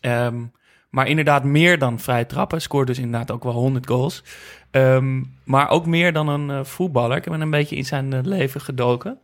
Ehm, 0.00 0.36
maar 0.90 1.06
inderdaad 1.06 1.44
meer 1.44 1.78
dan 1.78 1.98
vrije 2.00 2.26
trappen. 2.26 2.60
Scoorde 2.62 2.92
dus 2.92 2.98
inderdaad 3.02 3.30
ook 3.30 3.44
wel 3.44 3.52
100 3.52 3.86
goals. 3.86 4.22
Ehm, 4.70 5.22
maar 5.44 5.68
ook 5.68 5.86
meer 5.86 6.12
dan 6.12 6.28
een 6.28 6.50
eh, 6.50 6.64
voetballer. 6.64 7.16
Ik 7.16 7.24
heb 7.24 7.32
hem 7.32 7.42
een 7.42 7.50
beetje 7.50 7.76
in 7.76 7.84
zijn 7.84 8.12
eh, 8.12 8.18
leven 8.22 8.60
gedoken. 8.60 9.18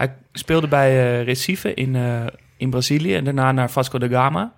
Hij 0.00 0.14
speelde 0.32 0.68
bij 0.68 0.90
eh, 0.90 1.24
Recife 1.24 1.74
in, 1.74 1.96
eh, 1.96 2.26
in 2.56 2.70
Brazilië 2.70 3.14
en 3.14 3.24
daarna 3.24 3.52
naar 3.52 3.70
Vasco 3.70 3.98
da 3.98 4.08
Gama. 4.08 4.52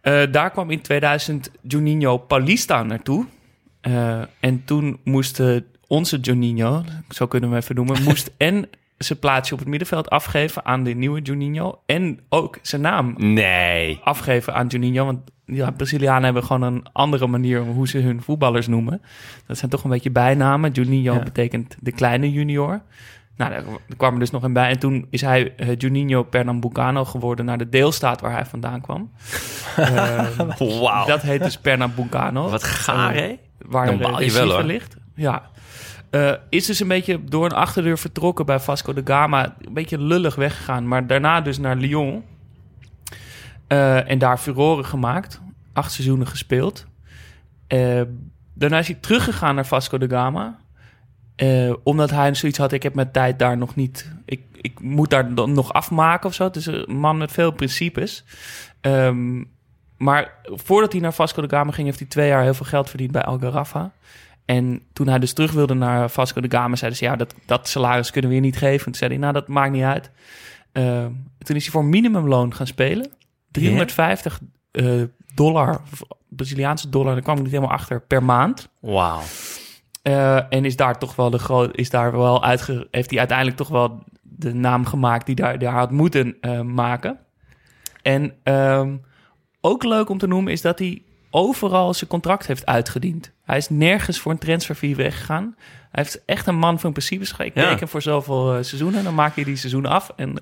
Eh, 0.00 0.22
daar 0.30 0.50
kwam 0.50 0.70
in 0.70 0.80
2000 0.80 1.50
Juninho 1.62 2.16
Paulista 2.18 2.82
naartoe. 2.82 3.26
En 4.40 4.62
toen 4.64 5.00
moest 5.04 5.40
eh, 5.40 5.56
onze 5.86 6.18
Juninho, 6.18 6.84
zo 7.08 7.26
kunnen 7.26 7.48
we 7.48 7.54
hem 7.54 7.64
even 7.64 7.74
noemen, 7.74 8.02
moest 8.08 8.30
en 8.36 8.68
zijn 8.98 9.18
plaatsje 9.18 9.52
op 9.54 9.58
het 9.60 9.68
middenveld 9.68 10.10
afgeven 10.10 10.64
aan 10.64 10.82
de 10.84 10.90
nieuwe 10.94 11.20
Juninho. 11.20 11.80
En 11.86 12.20
ook 12.28 12.58
zijn 12.62 12.80
naam 12.82 13.14
Nee. 13.18 14.00
afgeven 14.04 14.54
aan 14.54 14.66
Juninho. 14.66 15.04
Want 15.04 15.20
ja, 15.44 15.70
Brazilianen 15.70 16.24
hebben 16.24 16.44
gewoon 16.44 16.62
een 16.62 16.86
andere 16.92 17.26
manier 17.26 17.60
hoe 17.60 17.88
ze 17.88 17.98
hun 17.98 18.22
voetballers 18.22 18.66
noemen. 18.66 19.02
Dat 19.46 19.58
zijn 19.58 19.70
toch 19.70 19.84
een 19.84 19.90
beetje 19.90 20.10
bijnamen. 20.10 20.70
Juninho 20.72 21.14
Ja. 21.14 21.22
betekent 21.22 21.76
de 21.80 21.92
kleine 21.92 22.32
junior. 22.32 22.82
Nou, 23.36 23.50
daar 23.50 23.62
kwam 23.96 24.12
er 24.12 24.18
dus 24.18 24.30
nog 24.30 24.42
een 24.42 24.52
bij. 24.52 24.70
En 24.70 24.78
toen 24.78 25.06
is 25.10 25.20
hij 25.20 25.54
eh, 25.56 25.76
Juninho 25.76 26.22
Pernambucano 26.22 27.04
geworden 27.04 27.44
naar 27.44 27.58
de 27.58 27.68
deelstaat 27.68 28.20
waar 28.20 28.32
hij 28.32 28.46
vandaan 28.46 28.80
kwam. 28.80 29.10
Eh, 29.76 30.38
Wauw. 30.58 31.06
Dat 31.06 31.22
heet 31.22 31.42
dus 31.42 31.58
Pernambucano. 31.58 32.48
Wat 32.48 32.64
gaar, 32.64 33.14
hè? 33.14 33.38
Waar 33.58 33.96
baal 33.96 34.20
je 34.22 34.32
wel, 34.32 34.50
hoor. 34.50 34.62
ligt. 34.62 34.96
Ja. 35.14 35.42
Eh, 36.10 36.32
is 36.48 36.66
dus 36.66 36.80
een 36.80 36.88
beetje 36.88 37.24
door 37.24 37.44
een 37.44 37.52
achterdeur 37.52 37.98
vertrokken 37.98 38.46
bij 38.46 38.60
Vasco 38.60 38.92
da 38.92 39.00
Gama. 39.04 39.54
Een 39.60 39.72
beetje 39.74 39.98
lullig 39.98 40.34
weggegaan. 40.34 40.88
Maar 40.88 41.06
daarna 41.06 41.40
dus 41.40 41.58
naar 41.58 41.76
Lyon. 41.76 42.24
Eh, 43.66 44.10
en 44.10 44.18
daar 44.18 44.38
furoren 44.38 44.84
gemaakt. 44.84 45.40
Acht 45.72 45.92
seizoenen 45.92 46.26
gespeeld. 46.26 46.86
Eh, 47.66 48.02
daarna 48.54 48.78
is 48.78 48.86
hij 48.86 48.96
teruggegaan 49.00 49.54
naar 49.54 49.66
Vasco 49.66 49.98
da 49.98 50.06
Gama. 50.06 50.58
Eh, 51.36 51.72
omdat 51.82 52.10
hij 52.10 52.34
zoiets 52.34 52.58
had, 52.58 52.72
ik 52.72 52.82
heb 52.82 52.94
mijn 52.94 53.10
tijd 53.10 53.38
daar 53.38 53.56
nog 53.56 53.74
niet... 53.74 54.12
Ik, 54.24 54.42
ik 54.60 54.80
moet 54.80 55.10
daar 55.10 55.34
dan 55.34 55.52
nog 55.52 55.72
afmaken 55.72 56.28
of 56.28 56.34
zo. 56.34 56.44
Het 56.44 56.56
is 56.56 56.66
een 56.66 56.96
man 56.96 57.16
met 57.16 57.32
veel 57.32 57.50
principes. 57.50 58.24
Ehm, 58.80 59.42
maar 59.96 60.34
voordat 60.44 60.92
hij 60.92 61.00
naar 61.00 61.12
Vasco 61.12 61.46
da 61.46 61.56
Gama 61.56 61.72
ging... 61.72 61.86
heeft 61.86 61.98
hij 61.98 62.08
twee 62.08 62.28
jaar 62.28 62.42
heel 62.42 62.54
veel 62.54 62.66
geld 62.66 62.88
verdiend 62.88 63.12
bij 63.12 63.24
Algarrafa. 63.24 63.92
En 64.44 64.82
toen 64.92 65.08
hij 65.08 65.18
dus 65.18 65.32
terug 65.32 65.52
wilde 65.52 65.74
naar 65.74 66.10
Vasco 66.10 66.40
da 66.40 66.58
Gama... 66.58 66.76
zeiden 66.76 66.98
ze, 66.98 67.04
ja, 67.04 67.16
dat, 67.16 67.34
dat 67.46 67.68
salaris 67.68 68.10
kunnen 68.10 68.30
we 68.30 68.36
je 68.36 68.42
niet 68.42 68.58
geven. 68.58 68.84
Toen 68.84 68.94
zei 68.94 69.10
hij, 69.10 69.20
nou, 69.20 69.32
dat 69.32 69.48
maakt 69.48 69.72
niet 69.72 69.82
uit. 69.82 70.10
Ehm, 70.72 71.10
toen 71.38 71.56
is 71.56 71.62
hij 71.62 71.72
voor 71.72 71.84
minimumloon 71.84 72.54
gaan 72.54 72.66
spelen. 72.66 73.10
350 73.50 74.40
eh, 74.70 75.02
dollar, 75.34 75.80
Braziliaanse 76.28 76.88
dollar... 76.88 77.12
daar 77.14 77.22
kwam 77.22 77.36
ik 77.36 77.42
niet 77.42 77.52
helemaal 77.52 77.74
achter, 77.74 78.00
per 78.00 78.22
maand. 78.22 78.68
Wauw. 78.80 79.22
Eh, 80.06 80.52
en 80.52 80.64
is 80.64 80.76
daar 80.76 80.98
toch 80.98 81.16
wel 81.16 81.30
de 81.30 81.38
groot, 81.38 81.76
is 81.76 81.90
daar 81.90 82.12
wel 82.12 82.44
uitge, 82.44 82.88
heeft 82.90 83.10
hij 83.10 83.18
uiteindelijk 83.18 83.56
toch 83.56 83.68
wel 83.68 84.02
de 84.22 84.54
naam 84.54 84.86
gemaakt 84.86 85.26
die 85.26 85.34
daar, 85.34 85.58
daar 85.58 85.72
had 85.72 85.90
moeten 85.90 86.36
eh, 86.40 86.60
maken. 86.60 87.18
En 88.02 88.34
ehm, 88.42 88.96
ook 89.60 89.84
leuk 89.84 90.08
om 90.08 90.18
te 90.18 90.26
noemen 90.26 90.52
is 90.52 90.60
dat 90.60 90.78
hij 90.78 91.02
overal 91.30 91.94
zijn 91.94 92.10
contract 92.10 92.46
heeft 92.46 92.66
uitgediend. 92.66 93.32
Hij 93.44 93.56
is 93.56 93.68
nergens 93.68 94.18
voor 94.18 94.32
een 94.32 94.38
transferfee 94.38 94.96
weggegaan. 94.96 95.54
Hij 95.90 96.02
heeft 96.02 96.24
echt 96.24 96.46
een 96.46 96.58
man 96.58 96.80
van 96.80 96.92
principes. 96.92 97.32
Ik 97.38 97.54
Ja. 97.54 97.86
voor 97.86 98.02
zoveel 98.02 98.54
eh, 98.54 98.62
seizoenen, 98.62 99.04
dan 99.04 99.14
maak 99.14 99.36
je 99.36 99.44
die 99.44 99.56
seizoenen 99.56 99.90
af 99.90 100.12
en 100.16 100.34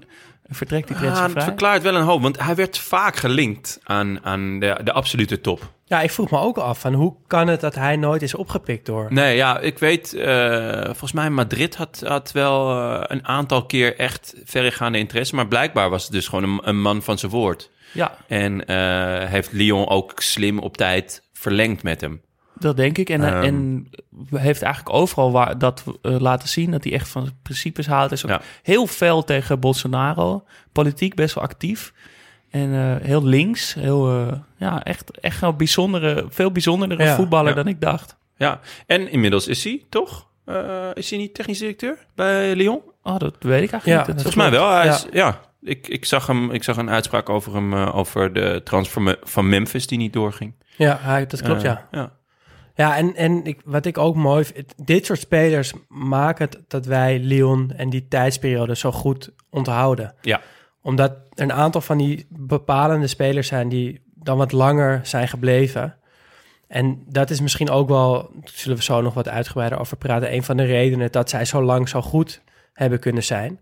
vertrekt 0.49 0.89
die 0.89 1.11
Ah, 1.11 1.35
dat 1.35 1.45
verklaart 1.45 1.83
wel 1.83 1.95
een 1.95 2.03
hoop, 2.03 2.23
want 2.23 2.43
hij 2.43 2.55
werd 2.55 2.79
vaak 2.79 3.17
gelinkt 3.17 3.81
aan, 3.83 4.25
aan 4.25 4.59
de, 4.59 4.81
de 4.85 4.93
absolute 4.93 5.41
top. 5.41 5.73
ja, 5.85 6.01
ik 6.01 6.11
vroeg 6.11 6.31
me 6.31 6.39
ook 6.39 6.59
af 6.59 6.81
van 6.81 6.95
hoe 6.95 7.15
kan 7.27 7.49
het 7.49 7.61
dat 7.61 7.75
hij 7.75 7.97
nooit 7.97 8.23
is 8.23 8.35
opgepikt 8.35 8.87
door... 8.87 9.07
Nee, 9.11 9.37
ja, 9.37 9.59
ik 9.59 9.79
weet, 9.79 10.15
eh, 10.15 10.85
volgens 10.85 11.13
mij 11.13 11.31
Madrid 11.31 11.77
had, 11.77 12.03
had 12.07 12.33
wel 12.33 12.71
eh, 12.71 13.03
een 13.07 13.27
aantal 13.27 13.67
keer 13.67 13.97
echt 13.99 14.35
verregaande 14.45 14.99
interesse, 14.99 15.35
maar 15.35 15.49
blijkbaar 15.49 15.91
was 15.91 16.03
het 16.03 16.13
dus 16.13 16.29
gewoon 16.29 16.45
een, 16.45 16.61
een 16.69 16.81
man 16.81 17.03
van 17.03 17.19
zijn 17.19 17.33
woord. 17.33 17.71
Ja, 17.93 18.17
En 18.27 18.67
eh, 18.67 19.29
heeft 19.29 19.53
Lyon 19.53 19.89
ook 19.89 20.13
slim 20.21 20.59
op 20.59 20.77
tijd 20.77 21.23
verlengd 21.33 21.83
met 21.83 22.01
hem. 22.01 22.23
Dat 22.59 22.77
denk 22.77 22.99
ik. 22.99 23.11
En, 23.11 23.23
Ehm. 23.25 23.43
en 23.43 23.89
heeft 24.35 24.63
eigenlijk 24.63 24.95
overal 24.97 25.33
waar, 25.33 25.59
dat 25.59 25.85
eh, 26.03 26.21
laten 26.21 26.49
zien 26.49 26.71
dat 26.71 26.85
hij 26.85 26.93
echt 26.93 27.09
van 27.09 27.31
principes 27.43 27.87
houdt. 27.87 28.09
Hij 28.09 28.19
is 28.19 28.25
ook 28.25 28.31
Ja. 28.31 28.41
heel 28.63 28.87
fel 28.87 29.25
tegen 29.25 29.61
Bolsonaro. 29.61 30.45
Politiek 30.73 31.15
best 31.15 31.35
wel 31.35 31.45
actief. 31.45 31.93
En 32.51 32.73
eh, 32.75 33.07
heel 33.07 33.25
links. 33.25 33.75
Heel, 33.75 34.09
eh, 34.29 34.33
ja, 34.57 34.83
echt, 34.85 35.21
echt 35.21 35.43
een 35.43 35.57
bijzondere, 35.57 36.27
veel 36.29 36.53
bijzondere 36.53 37.03
Ja, 37.05 37.15
voetballer 37.15 37.49
ja. 37.49 37.55
dan 37.57 37.67
ik 37.67 37.81
dacht. 37.81 38.17
Ja, 38.37 38.61
en 38.87 39.11
inmiddels 39.11 39.47
is 39.49 39.65
hij 39.65 39.85
toch? 39.89 40.27
Eh, 40.45 40.89
is 40.95 41.11
hij 41.11 41.19
niet 41.19 41.35
technisch 41.35 41.59
directeur 41.59 41.99
bij 42.15 42.55
Lyon? 42.57 42.81
Oh, 43.03 43.19
dat 43.19 43.35
weet 43.41 43.63
ik 43.63 43.71
eigenlijk 43.73 43.87
Ja, 43.87 43.97
niet. 43.97 44.07
Dat 44.07 44.15
Volgens 44.15 44.35
mij 44.37 44.51
wel. 44.51 44.71
Hij 44.73 44.85
Ja. 44.85 44.93
is, 44.93 45.07
ja, 45.13 45.41
ik, 45.63 45.89
ik, 45.89 46.05
zag 46.05 46.27
hem, 46.27 46.51
ik 46.51 46.63
zag 46.65 46.77
een 46.77 46.91
uitspraak 46.91 47.29
over 47.29 47.55
hem, 47.55 47.73
eh, 47.75 47.97
over 47.97 48.33
de 48.33 48.61
transfer 48.65 49.19
van 49.23 49.49
Memphis 49.49 49.87
die 49.87 49.99
niet 49.99 50.13
doorging. 50.13 50.55
Ja, 50.77 50.99
hij, 51.01 51.27
dat 51.27 51.43
klopt, 51.43 51.59
Eh, 51.63 51.65
ja. 51.67 51.87
ja. 51.91 52.13
Ja, 52.75 52.97
en, 52.97 53.15
en 53.15 53.45
ik, 53.45 53.61
wat 53.65 53.87
ik 53.87 53.99
ook 53.99 54.15
mooi 54.15 54.45
vind, 54.45 54.75
dit 54.85 55.07
soort 55.07 55.19
spelers 55.19 55.73
maken 55.89 56.45
het 56.45 56.59
dat 56.69 56.87
wij 56.87 57.19
Lyon 57.19 57.73
en 57.77 57.91
die 57.91 58.09
tijdsperiode 58.09 58.77
zo 58.77 58.93
goed 58.93 59.33
onthouden. 59.51 60.15
Ja. 60.21 60.41
Omdat 60.83 61.11
er 61.11 61.43
een 61.43 61.53
aantal 61.53 61.81
van 61.81 61.99
die 61.99 62.27
bepalende 62.29 63.07
spelers 63.07 63.49
zijn 63.49 63.69
die 63.69 64.03
dan 64.15 64.39
wat 64.39 64.53
langer 64.53 65.01
zijn 65.03 65.29
gebleven. 65.29 65.97
En 66.69 67.03
dat 67.07 67.31
is 67.31 67.41
misschien 67.41 67.71
ook 67.71 67.89
wel, 67.89 68.13
daar 68.13 68.51
zullen 68.55 68.77
we 68.77 68.83
zo 68.83 69.01
nog 69.01 69.15
wat 69.15 69.29
uitgebreider 69.29 69.79
over 69.79 69.97
praten, 69.97 70.33
een 70.33 70.43
van 70.43 70.57
de 70.57 70.65
redenen 70.65 71.13
dat 71.13 71.31
zij 71.31 71.45
zo 71.45 71.63
lang 71.63 71.89
zo 71.89 72.03
goed 72.03 72.41
hebben 72.73 72.99
kunnen 72.99 73.23
zijn. 73.23 73.61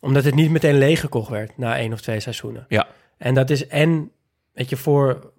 Omdat 0.00 0.24
het 0.24 0.34
niet 0.34 0.50
meteen 0.50 0.78
leeggekocht 0.78 1.28
werd 1.30 1.58
na 1.58 1.76
één 1.76 1.92
of 1.92 2.00
twee 2.00 2.20
seizoenen. 2.20 2.64
Ja. 2.68 2.86
En 3.16 3.34
dat 3.34 3.50
is 3.50 3.66
en, 3.66 4.10
weet 4.52 4.68
je, 4.68 4.76
voor 4.76 5.31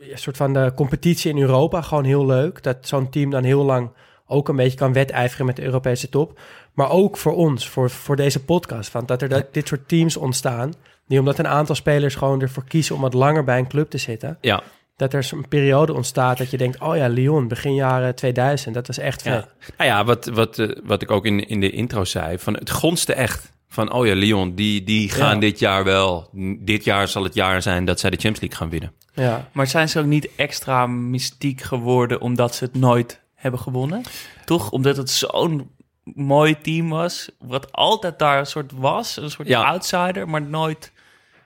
een 0.00 0.18
soort 0.18 0.36
van 0.36 0.52
de 0.52 0.72
competitie 0.74 1.30
in 1.30 1.38
Europa 1.38 1.82
gewoon 1.82 2.04
heel 2.04 2.26
leuk. 2.26 2.62
Dat 2.62 2.76
zo'n 2.80 3.10
team 3.10 3.30
dan 3.30 3.44
heel 3.44 3.64
lang 3.64 3.90
ook 4.26 4.48
een 4.48 4.56
beetje 4.56 4.78
kan 4.78 4.92
wedijveren 4.92 5.46
met 5.46 5.56
de 5.56 5.62
Europese 5.62 6.08
top. 6.08 6.40
Maar 6.72 6.90
ook 6.90 7.16
voor 7.16 7.34
ons, 7.34 7.68
voor, 7.68 7.90
voor 7.90 8.16
deze 8.16 8.44
podcast. 8.44 8.90
Van 8.90 9.06
dat 9.06 9.22
er 9.22 9.28
dat, 9.28 9.54
dit 9.54 9.68
soort 9.68 9.88
teams 9.88 10.16
ontstaan. 10.16 10.72
Die 11.06 11.18
omdat 11.18 11.38
een 11.38 11.46
aantal 11.46 11.74
spelers 11.74 12.14
gewoon 12.14 12.40
ervoor 12.40 12.64
kiezen 12.64 12.94
om 12.94 13.00
wat 13.00 13.14
langer 13.14 13.44
bij 13.44 13.58
een 13.58 13.68
club 13.68 13.90
te 13.90 13.98
zitten. 13.98 14.38
Ja. 14.40 14.62
Dat 14.96 15.12
er 15.12 15.22
zo'n 15.22 15.48
periode 15.48 15.94
ontstaat 15.94 16.38
dat 16.38 16.50
je 16.50 16.56
denkt, 16.56 16.80
oh 16.80 16.96
ja, 16.96 17.08
Lyon, 17.08 17.48
begin 17.48 17.74
jaren 17.74 18.14
2000. 18.14 18.74
Dat 18.74 18.86
was 18.86 18.98
echt 18.98 19.22
vet. 19.22 19.32
Ja. 19.32 19.48
Nou 19.76 19.90
ja, 19.90 20.04
wat, 20.04 20.26
wat, 20.26 20.58
eh, 20.58 20.76
wat 20.84 21.02
ik 21.02 21.10
ook 21.10 21.26
in, 21.26 21.48
in 21.48 21.60
de 21.60 21.70
intro 21.70 22.04
zei, 22.04 22.38
van 22.38 22.54
het 22.54 22.70
gonste 22.70 23.14
echt. 23.14 23.52
Van, 23.68 23.92
oh 23.92 24.06
ja, 24.06 24.14
Lyon, 24.14 24.54
die, 24.54 24.84
die 24.84 25.10
gaan 25.10 25.34
Ja. 25.34 25.40
dit 25.40 25.58
jaar 25.58 25.84
wel. 25.84 26.28
Dit 26.58 26.84
jaar 26.84 27.08
zal 27.08 27.22
het 27.24 27.34
jaar 27.34 27.62
zijn 27.62 27.84
dat 27.84 28.00
zij 28.00 28.10
de 28.10 28.16
Champions 28.16 28.40
League 28.40 28.58
gaan 28.58 28.70
winnen. 28.70 28.92
Ja. 29.14 29.48
Maar 29.52 29.66
zijn 29.66 29.88
ze 29.88 29.98
ook 29.98 30.06
niet 30.06 30.28
extra 30.36 30.86
mystiek 30.86 31.60
geworden 31.60 32.20
omdat 32.20 32.54
ze 32.54 32.64
het 32.64 32.74
nooit 32.74 33.20
hebben 33.34 33.60
gewonnen? 33.60 34.02
Toch? 34.44 34.70
Omdat 34.70 34.96
het 34.96 35.10
zo'n 35.10 35.70
mooi 36.14 36.58
team 36.60 36.88
was, 36.88 37.28
wat 37.38 37.72
altijd 37.72 38.18
daar 38.18 38.38
een 38.38 38.46
soort 38.46 38.72
was, 38.76 39.16
een 39.16 39.30
soort 39.30 39.48
Ja. 39.48 39.62
outsider, 39.64 40.28
maar 40.28 40.42
nooit... 40.42 40.92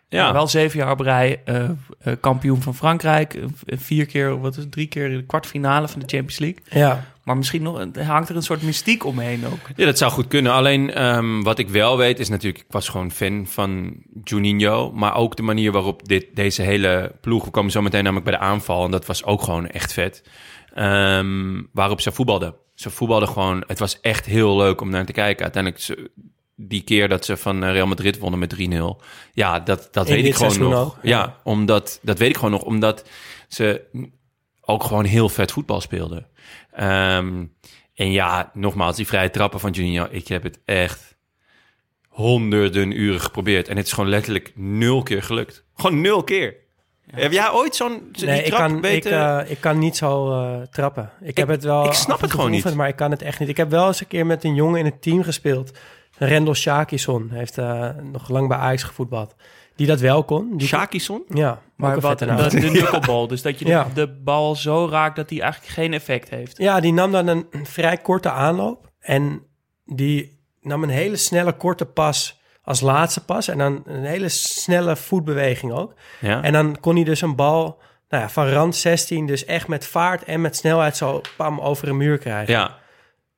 Ja. 0.09 0.27
Ja. 0.27 0.33
wel 0.33 0.47
zeven 0.47 0.79
jaar 0.79 0.91
op 0.91 1.01
rij 1.01 1.41
eh, 1.45 1.64
eh, 1.64 1.73
kampioen 2.20 2.62
van 2.62 2.75
Frankrijk. 2.75 3.35
eh, 3.35 3.45
vier 3.79 4.07
keer, 4.07 4.41
wat 4.41 4.57
is 4.57 4.62
het, 4.62 4.73
drie 4.73 4.87
keer 4.87 5.11
in 5.11 5.16
de 5.16 5.25
kwartfinale 5.25 5.89
van 5.89 6.01
de 6.01 6.07
Champions 6.07 6.39
League. 6.39 6.62
ja. 6.70 7.05
Maar 7.25 7.37
misschien 7.37 7.62
nog, 7.62 7.85
hangt 7.97 8.29
er 8.29 8.37
een 8.37 8.43
soort 8.43 8.62
mystiek 8.62 9.05
omheen 9.05 9.47
ook. 9.47 9.68
Ja, 9.77 9.85
dat 9.85 9.99
zou 9.99 10.12
goed 10.12 10.27
kunnen. 10.27 10.53
Alleen 10.53 10.95
ehm, 10.95 11.43
wat 11.43 11.59
ik 11.59 11.68
wel 11.68 11.97
weet 11.97 12.18
is 12.18 12.29
natuurlijk... 12.29 12.64
Ik 12.64 12.73
was 12.73 12.89
gewoon 12.89 13.11
fan 13.11 13.47
van 13.47 13.95
Juninho. 14.25 14.93
Maar 14.93 15.14
ook 15.14 15.37
de 15.37 15.43
manier 15.43 15.73
waarop 15.73 16.09
dit, 16.09 16.27
deze 16.35 16.62
hele 16.62 17.14
ploeg... 17.20 17.45
We 17.45 17.51
komen 17.51 17.70
zo 17.70 17.83
meteen 17.83 18.05
namelijk 18.05 18.31
bij 18.31 18.39
de 18.39 18.45
aanval. 18.45 18.85
En 18.85 18.91
dat 18.91 19.07
was 19.07 19.25
ook 19.25 19.43
gewoon 19.43 19.66
echt 19.66 19.93
vet. 19.93 20.23
Ehm, 20.75 21.62
waarop 21.73 22.01
ze 22.01 22.12
voetbalden. 22.12 22.55
Ze 22.75 22.91
voetbalden 22.91 23.29
gewoon... 23.29 23.64
Het 23.66 23.79
was 23.79 24.01
echt 24.01 24.27
heel 24.27 24.57
leuk 24.57 24.81
om 24.81 24.91
naar 24.91 25.07
te 25.07 25.12
kijken. 25.12 25.43
Uiteindelijk... 25.43 25.83
Ze, 25.83 26.11
die 26.57 26.83
keer 26.83 27.09
dat 27.09 27.25
ze 27.25 27.37
van 27.37 27.64
eh, 27.64 27.73
Real 27.73 27.87
Madrid 27.87 28.18
wonnen 28.18 28.39
met 28.39 28.55
3-0. 28.55 29.07
Ja, 29.33 29.61
dat, 29.61 29.89
dat 29.91 30.09
In 30.09 30.14
weet 30.14 30.27
ik 30.27 30.35
gewoon 30.35 30.59
nog. 30.59 30.75
ook, 30.75 30.97
ja. 31.03 31.18
ja. 31.18 31.37
omdat... 31.43 31.99
Dat 32.03 32.18
weet 32.18 32.29
ik 32.29 32.37
gewoon 32.37 32.51
nog. 32.51 32.62
Omdat 32.62 33.05
ze 33.49 33.85
ook 34.61 34.85
gewoon 34.85 35.05
heel 35.05 35.29
vet 35.29 35.53
voetbal 35.53 35.81
speelden. 35.81 36.27
Ehm, 36.73 37.45
en 37.95 38.12
ja, 38.12 38.51
nogmaals, 38.55 38.97
die 38.97 39.07
vrije 39.07 39.31
trappen 39.31 39.61
van 39.61 39.70
Juninho. 39.70 40.07
Ik 40.11 40.29
heb 40.29 40.43
het 40.43 40.59
echt 40.64 41.16
honderden 42.09 43.01
uren 43.01 43.20
geprobeerd. 43.20 43.68
En 43.68 43.77
het 43.77 43.87
is 43.87 43.93
gewoon 43.93 44.11
letterlijk 44.11 44.53
nul 44.55 45.03
keer 45.03 45.23
gelukt. 45.23 45.64
Gewoon 45.75 46.01
nul 46.01 46.25
keer. 46.25 46.57
Heb 47.11 47.33
jij 47.33 47.51
ooit 47.51 47.77
zo'n 47.77 48.11
Nee, 48.20 48.43
ik 48.43 48.53
kan, 48.53 48.85
ik, 48.85 49.05
eh, 49.05 49.41
ik 49.47 49.61
kan 49.61 49.79
niet 49.79 49.97
zo 49.97 50.33
eh, 50.33 50.62
trappen. 50.70 51.11
Ik, 51.20 51.37
heb 51.37 51.49
het 51.49 51.64
wel. 51.64 51.85
ik 51.85 51.93
snap 51.93 52.20
het 52.20 52.31
gewoon 52.31 52.51
niet. 52.51 52.75
Maar 52.75 52.89
ik 52.89 52.97
kan 52.97 53.11
het 53.11 53.23
echt 53.23 53.41
niet. 53.41 53.49
Ik 53.49 53.57
heb 53.57 53.70
wel 53.70 53.87
eens 53.87 54.01
een 54.01 54.07
keer 54.07 54.27
met 54.27 54.45
een 54.45 54.55
jongen 54.55 54.79
in 54.79 54.85
het 54.85 55.03
team 55.03 55.23
gespeeld. 55.23 55.79
Rendel 56.18 56.55
Shakison 56.55 57.31
heeft 57.31 57.59
eh, 57.59 57.89
nog 58.12 58.29
lang 58.29 58.49
bij 58.49 58.57
Ajax 58.57 58.83
gevoetbald. 58.83 59.35
Die 59.77 59.87
dat 59.87 60.01
wel 60.01 60.25
kon. 60.25 60.57
Die 60.57 60.66
Shakison? 60.66 61.23
Ja, 61.29 61.62
Maar 61.77 62.01
wat, 62.01 62.18
de, 62.18 62.27
de 62.27 62.49
knuckleball, 62.70 63.27
dus 63.27 63.43
dat 63.43 63.59
je 63.59 63.64
de, 63.64 63.70
Ja. 63.70 63.87
de 63.95 64.09
bal 64.09 64.55
zo 64.57 64.89
raakt 64.91 65.16
dat 65.16 65.29
die 65.29 65.43
eigenlijk 65.43 65.73
geen 65.73 65.93
effect 65.93 66.29
heeft. 66.31 66.59
Ja, 66.59 66.81
die 66.81 66.93
nam 66.93 67.12
dan 67.12 67.27
een 67.29 67.47
vrij 67.62 67.97
korte 67.97 68.31
aanloop. 68.31 68.91
En 69.01 69.43
die 69.85 70.41
nam 70.61 70.83
een 70.83 70.89
hele 70.89 71.16
snelle 71.16 71.53
korte 71.53 71.85
pas 71.85 72.41
als 72.62 72.81
laatste 72.81 73.25
pas. 73.25 73.49
En 73.49 73.59
dan 73.59 73.83
een 73.87 74.05
hele 74.05 74.29
snelle 74.29 74.97
voetbeweging 74.97 75.73
ook. 75.73 75.95
Ja. 76.20 76.43
En 76.43 76.53
dan 76.53 76.81
kon 76.81 76.95
hij 76.95 77.05
dus 77.05 77.20
een 77.20 77.37
bal 77.37 77.79
nou 78.09 78.23
ja, 78.23 78.29
van 78.31 78.49
rand 78.49 78.77
16, 78.77 79.27
dus 79.27 79.45
echt 79.45 79.68
met 79.68 79.87
vaart 79.87 80.25
en 80.25 80.41
met 80.41 80.57
snelheid 80.57 80.97
zo 80.97 81.20
pam 81.37 81.61
over 81.61 81.89
een 81.89 81.97
muur 81.97 82.18
krijgen. 82.18 82.55
ja. 82.55 82.81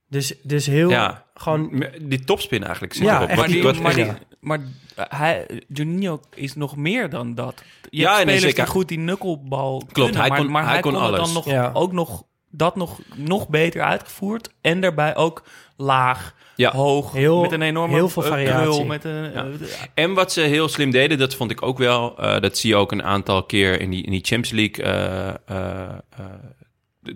Dus, 0.08 0.34
dus 0.42 0.66
heel 0.66 0.90
Ja. 0.90 1.24
gewoon. 1.34 1.86
Die 2.02 2.24
topspin 2.24 2.62
eigenlijk 2.62 2.94
zit 2.94 3.04
Ja, 3.04 3.16
erop. 3.22 3.36
Maar, 3.36 3.46
die, 3.46 3.54
die, 3.54 3.62
wat, 3.62 3.78
maar, 3.78 3.94
die, 3.94 4.04
ja. 4.04 4.18
Maar 4.44 4.60
hij, 5.08 5.46
Juninho 5.68 6.20
is 6.34 6.54
nog 6.54 6.76
meer 6.76 7.10
dan 7.10 7.34
dat. 7.34 7.62
Je 7.90 8.00
Ja, 8.00 8.16
hebt 8.16 8.30
spelers 8.30 8.54
die 8.54 8.66
goed 8.66 8.88
die 8.88 8.98
knucklebal 8.98 9.78
Klopt, 9.78 9.92
kunnen, 9.92 10.16
hij 10.20 10.28
maar, 10.28 10.38
kon- 10.38 10.50
maar 10.50 10.68
hij 10.68 10.80
kon 10.80 10.92
het 10.94 11.02
alles. 11.02 11.18
dan 11.20 11.32
nog, 11.32 11.44
Ja. 11.44 11.70
ook 11.74 11.92
nog 11.92 12.22
dat 12.50 12.76
nog, 12.76 12.98
nog 13.16 13.48
beter 13.48 13.82
uitgevoerd. 13.82 14.50
En 14.60 14.80
daarbij 14.80 15.16
ook 15.16 15.42
laag, 15.76 16.34
Ja. 16.56 16.72
hoog, 16.72 17.12
Heel- 17.12 17.40
met 17.40 17.52
een 17.52 17.62
enorme 17.62 17.94
heel 17.94 18.08
veel 18.08 18.22
eh, 18.22 18.28
variatie. 18.28 18.60
krul, 18.70 18.84
Met 18.84 19.04
een, 19.04 19.32
Ja. 19.32 19.44
eh, 19.44 19.50
En 19.94 20.14
wat 20.14 20.32
ze 20.32 20.40
heel 20.40 20.68
slim 20.68 20.90
deden, 20.90 21.18
dat 21.18 21.34
vond 21.34 21.50
ik 21.50 21.62
ook 21.62 21.78
wel. 21.78 22.18
eh, 22.18 22.40
dat 22.40 22.58
zie 22.58 22.70
je 22.70 22.76
ook 22.76 22.92
een 22.92 23.02
aantal 23.02 23.42
keer 23.44 23.80
in 23.80 23.90
die, 23.90 24.02
in 24.04 24.10
die 24.10 24.24
Champions 24.24 24.50
League 24.50 24.84
eh, 24.84 25.28
eh, 25.46 25.88
eh, 26.16 26.24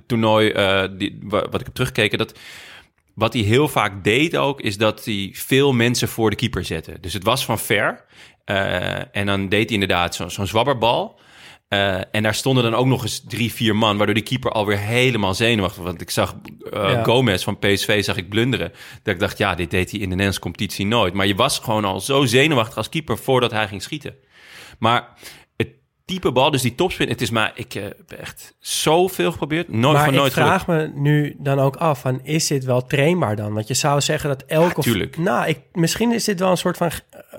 toernooi. 0.07 0.51
eh, 0.51 0.85
die, 0.99 1.19
wa- 1.23 1.49
wat 1.51 1.61
ik 1.61 1.67
heb 1.67 1.75
teruggekeken. 1.75 2.19
Dat, 2.19 2.39
wat 3.19 3.33
hij 3.33 3.43
heel 3.43 3.69
vaak 3.69 4.05
deed 4.05 4.37
ook, 4.37 4.61
is 4.61 4.77
dat 4.77 5.05
hij 5.05 5.31
veel 5.33 5.73
mensen 5.73 6.09
voor 6.09 6.31
de 6.31 6.37
keeper 6.37 6.65
zette. 6.65 6.97
Dus 7.01 7.13
het 7.13 7.25
was 7.25 7.45
van 7.45 7.59
ver. 7.59 8.05
eh, 8.45 9.17
en 9.17 9.27
dan 9.27 9.49
deed 9.49 9.65
hij 9.65 9.73
inderdaad 9.79 10.15
zo- 10.15 10.29
zo'n 10.29 10.47
zwabberbal. 10.47 11.21
Eh, 11.69 11.95
en 12.15 12.23
daar 12.23 12.35
stonden 12.35 12.63
dan 12.65 12.75
ook 12.75 12.87
nog 12.87 13.03
eens 13.03 13.25
drie, 13.29 13.53
vier 13.53 13.77
man, 13.77 13.97
waardoor 13.97 14.15
die 14.15 14.25
keeper 14.25 14.51
alweer 14.53 14.79
helemaal 14.79 15.35
zenuwachtig 15.35 15.77
was. 15.83 15.87
Want 15.87 16.01
ik 16.01 16.11
zag 16.11 16.35
Ja. 16.73 17.03
Gomez 17.05 17.45
van 17.45 17.59
PSV 17.59 18.05
zag 18.05 18.17
ik 18.17 18.29
blunderen. 18.29 18.73
Dat 19.03 19.15
ik 19.15 19.21
dacht, 19.21 19.39
ja, 19.39 19.55
dit 19.55 19.71
deed 19.71 19.85
hij 19.91 19.95
in 19.95 20.01
de 20.01 20.07
Nederlandse 20.09 20.41
competitie 20.41 20.87
nooit. 20.87 21.15
Maar 21.15 21.27
je 21.27 21.35
was 21.35 21.59
gewoon 21.59 21.85
al 21.85 22.01
zo 22.01 22.25
zenuwachtig 22.25 22.77
als 22.77 22.89
keeper 22.89 23.19
voordat 23.19 23.51
hij 23.51 23.69
ging 23.69 23.83
schieten. 23.83 24.15
Maar 24.79 25.09
type 26.09 26.33
bal, 26.33 26.51
dus 26.51 26.63
die 26.63 26.75
topspin, 26.75 27.09
het 27.09 27.21
is 27.21 27.31
maar, 27.31 27.53
ik 27.55 27.75
eh, 27.75 27.83
heb 27.83 28.13
echt 28.21 28.55
zoveel 28.61 29.31
geprobeerd. 29.31 29.69
Nooit 29.69 29.95
maar 29.95 30.05
van 30.05 30.13
ik 30.15 30.19
nooit 30.21 30.33
vraag 30.33 30.65
gelukt. 30.65 30.95
me 30.95 31.01
nu 31.01 31.37
dan 31.39 31.59
ook 31.59 31.77
af: 31.77 32.01
van, 32.01 32.21
is 32.23 32.47
dit 32.47 32.65
wel 32.65 32.87
trainbaar 32.87 33.37
dan? 33.37 33.53
Want 33.55 33.69
je 33.69 33.75
zou 33.75 34.01
zeggen 34.01 34.29
dat 34.29 34.43
elke. 34.47 34.91
Ja, 34.99 35.07
nou, 35.19 35.49
ik, 35.49 35.61
misschien 35.73 36.13
is 36.13 36.25
dit 36.25 36.41
wel 36.41 36.51
een 36.51 36.57
soort 36.57 36.77
van. 36.77 36.91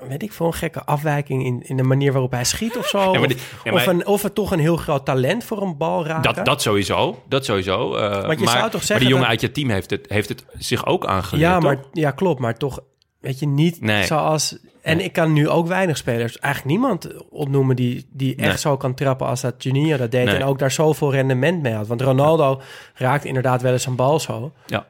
Weet 0.07 0.23
ik 0.23 0.33
veel, 0.33 0.45
een 0.45 0.53
gekke 0.53 0.83
afwijking 0.85 1.45
in, 1.45 1.61
in 1.67 1.77
de 1.77 1.83
manier 1.83 2.11
waarop 2.11 2.31
hij 2.31 2.43
schiet 2.43 2.77
of 2.77 2.87
zo. 2.87 2.97
Ja, 3.13 3.19
maar 3.19 3.29
of, 3.29 3.35
of, 3.65 3.71
maar- 3.71 3.87
een, 3.87 4.05
of 4.07 4.21
het 4.21 4.35
toch 4.35 4.51
een 4.51 4.59
heel 4.59 4.77
groot 4.77 5.05
talent 5.05 5.43
voor 5.43 5.61
een 5.61 5.77
bal 5.77 6.05
raken. 6.05 6.33
Dat, 6.35 6.45
dat 6.45 6.61
sowieso, 6.61 7.23
dat 7.29 7.45
sowieso. 7.45 7.95
eh, 7.95 8.25
Want 8.25 8.39
je 8.39 8.45
maar, 8.45 8.57
zou 8.57 8.63
toch 8.63 8.71
maar 8.73 8.81
zeggen 8.81 8.99
die 8.99 9.07
jongen 9.07 9.21
dat- 9.21 9.29
uit 9.29 9.41
je 9.41 9.51
team 9.51 9.69
heeft 9.69 9.89
het, 9.89 10.05
heeft 10.09 10.29
het 10.29 10.45
zich 10.57 10.85
ook 10.85 11.05
aangeleerd, 11.05 11.51
Ja, 11.51 11.59
maar, 11.59 11.75
toch? 11.81 11.89
ja, 11.93 12.11
klopt. 12.11 12.39
Maar 12.39 12.57
toch, 12.57 12.79
weet 13.19 13.39
je, 13.39 13.47
niet 13.47 13.81
Nee. 13.81 14.03
zoals... 14.05 14.57
En 14.81 14.99
ik 15.03 15.13
kan 15.13 15.33
nu 15.33 15.49
ook 15.49 15.67
weinig 15.67 15.97
spelers, 15.97 16.39
eigenlijk 16.39 16.75
niemand 16.75 17.29
opnoemen... 17.29 17.75
die, 17.75 18.07
die 18.11 18.35
echt 18.35 18.47
Nee. 18.47 18.57
zo 18.57 18.77
kan 18.77 18.93
trappen 18.93 19.27
als 19.27 19.41
dat 19.41 19.63
Juninho 19.63 19.97
dat 19.97 20.11
deed... 20.11 20.27
En 20.27 20.43
ook 20.43 20.59
daar 20.59 20.71
zoveel 20.71 21.11
rendement 21.11 21.61
mee 21.61 21.73
had. 21.73 21.87
Want 21.87 22.01
Ronaldo 22.01 22.61
raakt 22.93 23.25
inderdaad 23.25 23.61
wel 23.61 23.71
eens 23.71 23.85
een 23.85 23.95
bal 23.95 24.19
zo... 24.19 24.53
Ja, 24.65 24.87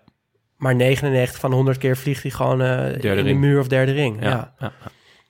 maar 0.57 0.75
99 0.75 1.39
van 1.39 1.51
100 1.51 1.77
keer 1.77 1.97
vliegt 1.97 2.21
hij 2.21 2.31
gewoon 2.31 2.61
eh, 2.61 3.17
in 3.17 3.25
de 3.25 3.33
muur 3.33 3.59
of 3.59 3.67
derde 3.67 3.91
ring. 3.91 4.21
Ja. 4.21 4.53
ja, 4.59 4.71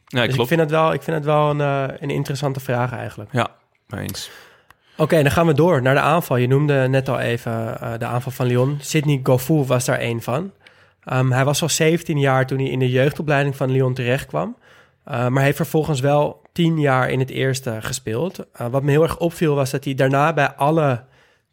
ja. 0.08 0.26
Dus 0.26 0.36
ik 0.36 0.48
vind 0.48 0.60
het 0.60 0.72
wel, 0.72 0.94
ik 0.94 1.02
vind 1.02 1.16
het 1.18 1.26
wel 1.26 1.50
een, 1.50 1.62
eh, 1.62 1.96
een 2.00 2.10
interessante 2.10 2.60
vraag 2.60 2.92
eigenlijk. 2.92 3.30
Ja, 3.34 3.48
eens. 3.98 4.30
Oké, 4.98 5.22
dan 5.22 5.32
gaan 5.32 5.48
we 5.48 5.54
door 5.54 5.82
naar 5.82 5.94
de 5.94 6.00
aanval. 6.00 6.38
Je 6.38 6.48
noemde 6.48 6.88
net 6.88 7.10
al 7.10 7.20
even 7.20 7.82
eh, 7.82 7.92
de 7.98 8.06
aanval 8.06 8.32
van 8.32 8.46
Lyon. 8.46 8.78
Sidney 8.82 9.20
Goffou 9.24 9.66
was 9.66 9.86
daar 9.86 10.00
één 10.00 10.22
van. 10.22 10.52
Ehm, 11.04 11.32
hij 11.32 11.46
was 11.46 11.62
al 11.62 11.70
17 11.70 12.20
jaar 12.20 12.48
toen 12.48 12.58
hij 12.58 12.68
in 12.68 12.80
de 12.80 12.90
jeugdopleiding 12.90 13.56
van 13.56 13.72
Lyon 13.72 13.94
terechtkwam. 13.94 14.56
Uh, 15.08 15.28
maar 15.28 15.44
heeft 15.44 15.56
vervolgens 15.56 16.00
wel 16.00 16.42
10 16.52 16.80
jaar 16.80 17.10
in 17.10 17.20
het 17.20 17.30
eerste 17.30 17.78
gespeeld. 17.82 18.40
Uh, 18.62 18.68
wat 18.68 18.84
me 18.84 18.92
heel 18.92 19.04
erg 19.04 19.18
opviel 19.18 19.56
was 19.56 19.72
dat 19.72 19.84
hij 19.84 19.94
daarna 19.94 20.34
bij 20.34 20.52
alle 20.54 21.04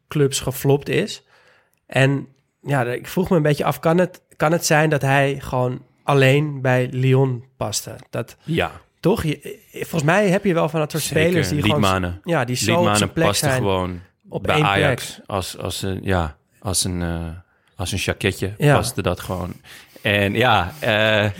clubs 0.09 0.41
geflopt 0.41 0.89
is. 0.89 1.23
En 1.87 2.29
ja, 2.63 2.85
ik 2.85 3.07
vroeg 3.07 3.31
me 3.31 3.37
een 3.37 3.43
beetje 3.43 3.65
af, 3.65 3.81
kan 3.81 3.99
het, 3.99 4.23
kan 4.37 4.53
het 4.53 4.67
zijn 4.67 4.91
dat 4.91 5.03
hij 5.03 5.41
gewoon 5.41 5.83
alleen 6.03 6.61
bij 6.61 6.89
Lyon 6.91 7.45
paste? 7.57 7.97
Dat, 8.11 8.37
Ja, 8.43 8.73
toch? 9.01 9.23
Je, 9.23 9.59
volgens 9.73 10.03
mij 10.03 10.29
heb 10.29 10.45
je 10.45 10.55
wel 10.55 10.69
van 10.69 10.81
dat 10.81 10.91
soort 10.91 11.03
zeker. 11.03 11.23
spelers 11.23 11.49
die 11.49 11.61
gewoon... 11.63 11.81
Liedmanen. 11.81 12.21
Ja, 12.25 12.45
die 12.45 12.57
zo 12.57 12.65
op 12.65 12.77
Liedmanen 12.77 12.99
zijn 12.99 13.13
plek 13.13 13.27
paste 13.27 13.47
zijn. 13.47 13.59
gewoon 13.59 14.01
op 14.29 14.43
bij 14.43 14.63
Ajax 14.63 15.15
plek. 15.15 15.29
als, 15.29 15.59
als, 15.59 15.83
een, 15.83 15.99
ja, 16.03 16.37
als, 16.59 16.85
een, 16.85 17.03
eh, 17.03 17.27
als 17.77 17.93
een 17.93 17.99
jacketje 17.99 18.55
Ja. 18.59 18.75
paste 18.77 19.03
dat 19.03 19.21
gewoon. 19.21 19.53
En 20.03 20.35
ja, 20.35 20.75
eh, 20.81 21.31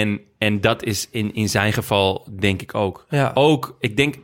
en, 0.00 0.20
en 0.38 0.60
dat 0.60 0.84
is 0.84 1.08
in, 1.10 1.34
in 1.34 1.48
zijn 1.48 1.72
geval 1.72 2.26
denk 2.38 2.62
ik 2.62 2.74
ook. 2.74 3.06
Ja. 3.08 3.30
Ook, 3.34 3.76
ik 3.80 3.96
denk, 3.96 4.14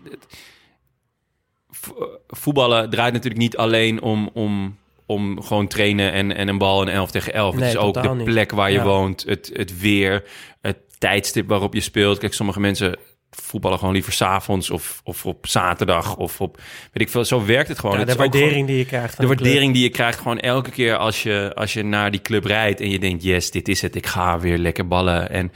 vo- 1.71 2.09
voetballen 2.29 2.91
draait 2.91 3.13
natuurlijk 3.13 3.43
niet 3.43 3.57
alleen 3.57 4.03
om, 4.03 4.31
om, 4.33 4.77
om 5.07 5.43
gewoon 5.43 5.67
trainen 5.67 6.13
en, 6.13 6.37
en 6.37 6.49
een 6.49 6.59
bal 6.59 6.83
een 6.83 6.89
11 6.89 7.11
tegen 7.11 7.33
11. 7.33 7.55
Nee, 7.55 7.63
het 7.65 7.73
is 7.75 7.81
ook 7.81 8.03
de 8.03 8.09
niet. 8.09 8.25
plek 8.25 8.51
waar 8.51 8.71
je 8.71 8.79
Ja. 8.79 8.85
woont, 8.85 9.23
het, 9.23 9.51
het 9.55 9.79
weer, 9.81 10.25
het 10.61 10.79
tijdstip 10.99 11.49
waarop 11.49 11.75
je 11.75 11.81
speelt. 11.81 12.19
Kijk, 12.19 12.35
sommige 12.35 12.61
mensen 12.61 12.99
voetballen 13.43 13.79
gewoon 13.79 13.95
liever 13.95 14.13
s'avonds 14.13 14.71
of, 14.71 15.01
of 15.05 15.27
op 15.27 15.47
zaterdag 15.47 16.17
of 16.17 16.41
op, 16.41 16.57
weet 16.93 17.03
ik 17.03 17.09
veel. 17.11 17.25
Zo 17.25 17.45
werkt 17.45 17.69
het 17.69 17.79
gewoon. 17.79 17.99
Ja, 17.99 18.05
de 18.05 18.11
gewoon- 18.11 18.31
waardering 18.31 18.67
die 18.67 18.77
je 18.77 18.85
krijgt. 18.85 19.11
De 19.17 19.27
club. 19.27 19.29
waardering 19.39 19.73
die 19.73 19.83
je 19.83 19.89
krijgt 19.89 20.19
gewoon 20.19 20.39
elke 20.39 20.71
keer 20.71 20.97
als 20.97 21.23
je, 21.23 21.53
als 21.55 21.73
je 21.73 21.83
naar 21.83 22.11
die 22.11 22.23
club 22.23 22.45
rijdt 22.45 22.81
en 22.81 22.91
je 22.91 22.99
denkt, 22.99 23.23
yes, 23.23 23.51
dit 23.51 23.69
is 23.69 23.83
het, 23.83 23.95
ik 23.97 24.07
ga 24.07 24.39
weer 24.39 24.59
lekker 24.59 24.89
ballen. 24.89 25.31
En 25.31 25.53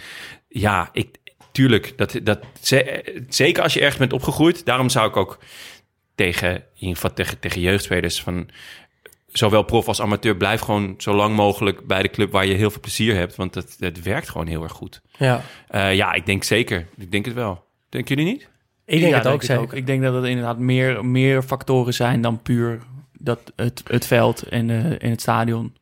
ja, 0.49 0.89
ik, 0.93 1.16
tuurlijk, 1.53 1.93
dat, 1.99 2.20
dat, 2.22 2.39
ze- 2.61 3.22
zeker 3.28 3.62
als 3.62 3.72
je 3.74 3.81
ergens 3.81 3.99
bent 3.99 4.12
opgegroeid, 4.12 4.64
daarom 4.64 4.89
zou 4.89 5.09
ik 5.09 5.16
ook 5.16 5.39
tegen, 6.14 6.55
in 6.55 6.62
ieder 6.78 6.95
geval 6.95 7.12
tegen, 7.12 7.39
tegen 7.39 7.61
jeugdspelers 7.61 8.22
van 8.22 8.49
zowel 9.33 9.62
prof 9.62 9.89
als 9.89 10.01
amateur, 10.01 10.37
blijf 10.37 10.61
gewoon 10.61 10.95
zo 10.99 11.14
lang 11.14 11.37
mogelijk 11.37 11.87
bij 11.87 12.03
de 12.03 12.11
club 12.11 12.33
waar 12.33 12.47
je 12.47 12.55
heel 12.55 12.70
veel 12.70 12.81
plezier 12.81 13.14
hebt, 13.16 13.37
want 13.37 13.55
het, 13.55 13.76
het 13.78 14.03
werkt 14.03 14.28
gewoon 14.28 14.47
heel 14.47 14.62
erg 14.62 14.72
goed. 14.72 15.01
Ja, 15.18 15.43
Eh, 15.68 15.95
ja, 15.95 16.12
ik 16.12 16.26
denk 16.26 16.45
zeker. 16.45 16.87
Ik 16.99 17.11
denk 17.12 17.24
het 17.24 17.35
wel. 17.35 17.64
Denken 17.91 18.16
jullie 18.16 18.32
niet? 18.32 18.49
ik 18.84 19.01
denk 19.01 19.12
Ja, 19.12 19.18
het 19.18 19.26
ook 19.26 19.43
zeker. 19.43 19.76
Ik 19.76 19.86
denk 19.86 20.03
dat 20.03 20.14
het 20.14 20.24
inderdaad 20.24 20.59
meer, 20.59 21.05
meer 21.05 21.43
factoren 21.43 21.95
zijn 21.95 22.20
dan 22.20 22.43
puur 22.43 22.78
dat 23.12 23.53
het, 23.57 23.82
het 23.86 24.07
veld 24.07 24.43
en, 24.43 24.70
eh, 24.70 24.84
en 24.84 25.11
het 25.11 25.20
stadion. 25.20 25.74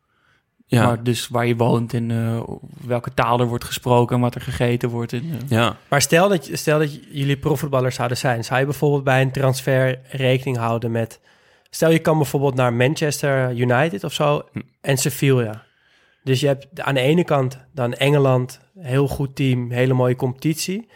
Ja. 0.67 0.87
Maar 0.87 1.03
dus 1.03 1.29
waar 1.29 1.47
je 1.47 1.57
woont 1.57 1.95
en 1.95 2.11
eh, 2.11 2.43
welke 2.87 3.15
taal 3.15 3.41
er 3.41 3.47
wordt 3.47 3.65
gesproken 3.65 4.17
en 4.17 4.23
wat 4.23 4.35
er 4.35 4.41
gegeten 4.41 4.89
wordt. 4.89 5.13
En, 5.13 5.23
eh, 5.23 5.49
ja. 5.49 5.77
Maar 5.89 6.03
stel 6.03 6.29
dat, 6.29 6.51
stel 6.53 6.79
dat 6.79 6.95
jullie 7.11 7.37
profvoetballers 7.37 7.95
zouden 7.95 8.17
zijn. 8.17 8.45
Zou 8.45 8.61
je 8.61 8.65
bijvoorbeeld 8.65 9.05
bij 9.05 9.21
een 9.21 9.33
transfer 9.33 9.99
rekening 10.11 10.57
houden 10.57 10.91
met... 10.91 11.21
Stel 11.71 11.91
je 11.91 11.99
kan 11.99 12.17
bijvoorbeeld 12.17 12.55
naar 12.55 12.73
Manchester 12.73 13.57
United 13.57 14.05
of 14.05 14.13
zo 14.13 14.43
Hm. 14.53 14.61
en 14.81 14.97
Sevilla. 14.97 15.65
Dus 16.23 16.41
je 16.41 16.47
hebt 16.47 16.81
aan 16.81 16.95
de 16.95 17.01
ene 17.01 17.25
kant 17.25 17.59
dan 17.75 17.95
Engeland, 17.95 18.61
heel 18.79 19.09
goed 19.09 19.37
team, 19.37 19.71
hele 19.71 19.95
mooie 19.95 20.17
competitie. 20.17 20.89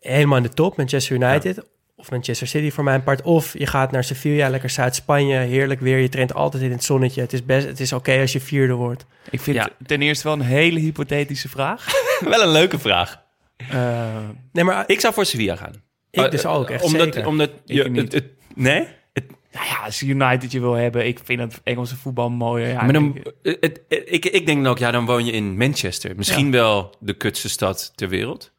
Helemaal 0.00 0.36
in 0.36 0.42
de 0.42 0.48
top, 0.48 0.76
Manchester 0.76 1.14
United. 1.16 1.64
Of 1.96 2.10
Manchester 2.10 2.46
City 2.46 2.70
voor 2.70 2.84
mijn 2.84 3.02
part. 3.02 3.22
Of 3.22 3.58
je 3.58 3.66
gaat 3.66 3.90
naar 3.90 4.04
Sevilla, 4.04 4.48
lekker 4.48 4.70
Zuid-Spanje, 4.70 5.36
heerlijk 5.38 5.80
weer. 5.80 5.98
Je 5.98 6.08
traint 6.08 6.34
altijd 6.34 6.62
in 6.62 6.70
het 6.70 6.84
zonnetje. 6.84 7.20
Het 7.20 7.32
is, 7.32 7.44
best, 7.44 7.66
het 7.66 7.80
is 7.80 7.92
oké 7.92 8.20
als 8.20 8.32
je 8.32 8.40
vierde 8.40 8.72
wordt. 8.72 9.06
ik 9.30 9.40
vind 9.40 9.56
Ja. 9.56 9.62
het 9.78 9.88
ten 9.88 10.02
eerste 10.02 10.24
wel 10.24 10.32
een 10.32 10.40
hele 10.40 10.78
hypothetische 10.80 11.48
vraag. 11.48 11.86
Wel 12.20 12.42
een 12.42 12.48
leuke 12.52 12.78
vraag. 12.78 13.22
Eh, 13.56 14.16
Nee, 14.52 14.64
maar 14.64 14.84
Ik 14.86 15.00
zou 15.00 15.14
voor 15.14 15.24
Sevilla 15.24 15.56
gaan. 15.56 15.82
ik 16.10 16.30
dus 16.30 16.46
ook, 16.46 16.70
echt 16.70 16.84
omdat, 16.84 17.02
zeker. 17.02 17.26
Omdat 17.26 17.50
je, 17.64 17.84
Ik 17.84 17.90
niet. 17.90 18.00
het, 18.02 18.12
het- 18.12 18.32
nee? 18.54 18.86
Het, 19.12 19.24
nou 19.52 19.66
ja, 19.66 19.76
als 19.84 20.00
je 20.00 20.06
United 20.06 20.52
je 20.52 20.60
wil 20.60 20.72
hebben, 20.72 21.06
ik 21.06 21.20
vind 21.24 21.40
het 21.40 21.60
Engelse 21.64 21.96
voetbal 21.96 22.30
mooier. 22.30 22.68
Ja, 22.68 22.82
maar 22.82 22.92
dan, 22.92 23.16
ik- 23.16 23.32
het, 23.60 23.80
het- 23.88 24.02
ik, 24.04 24.24
ik 24.24 24.46
denk 24.46 24.62
dan 24.62 24.72
ook, 24.72 24.78
ja, 24.78 24.90
dan 24.90 25.06
woon 25.06 25.24
je 25.24 25.32
in 25.32 25.56
Manchester. 25.56 26.16
Misschien 26.16 26.50
wel 26.50 26.94
de 27.00 27.14
kutste 27.14 27.48
stad 27.48 27.92
ter 27.94 28.08
wereld. 28.08 28.52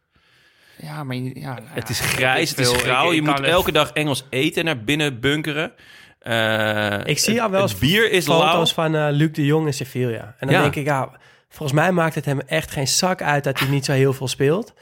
Ja, 0.83 1.03
maar 1.03 1.15
je- 1.15 1.39
ja, 1.39 1.57
Het 1.65 1.89
is 1.89 1.99
grijs, 1.99 2.49
het 2.49 2.59
is 2.59 2.71
grauw. 2.71 3.11
je 3.11 3.21
moet 3.21 3.39
elke 3.41 3.71
dag 3.71 3.91
Engels 3.91 4.25
eten 4.29 4.59
en 4.59 4.65
naar 4.65 4.83
binnen 4.83 5.19
bunkeren. 5.19 5.71
Eh, 6.19 6.97
Ik 7.05 7.19
zie 7.19 7.33
het- 7.33 7.41
al 7.43 7.49
wel 7.49 7.61
eens 7.61 7.77
bier 7.77 8.11
is 8.11 8.27
lauw. 8.27 8.39
foto's 8.41 8.73
van 8.73 8.95
eh, 8.95 9.07
Luc 9.11 9.31
de 9.31 9.45
Jong 9.45 9.65
in 9.65 9.73
Sevilla. 9.73 10.35
En 10.39 10.47
dan 10.47 10.55
Ja. 10.55 10.61
denk 10.61 10.75
ik, 10.75 10.85
ja, 10.85 11.09
volgens 11.49 11.79
mij 11.79 11.91
maakt 11.91 12.15
het 12.15 12.25
hem 12.25 12.39
echt 12.39 12.71
geen 12.71 12.87
zak 12.87 13.21
uit 13.21 13.43
dat 13.43 13.59
hij 13.59 13.67
niet 13.69 13.85
zo 13.85 13.91
heel 13.91 14.13
veel 14.13 14.27
speelt. 14.27 14.73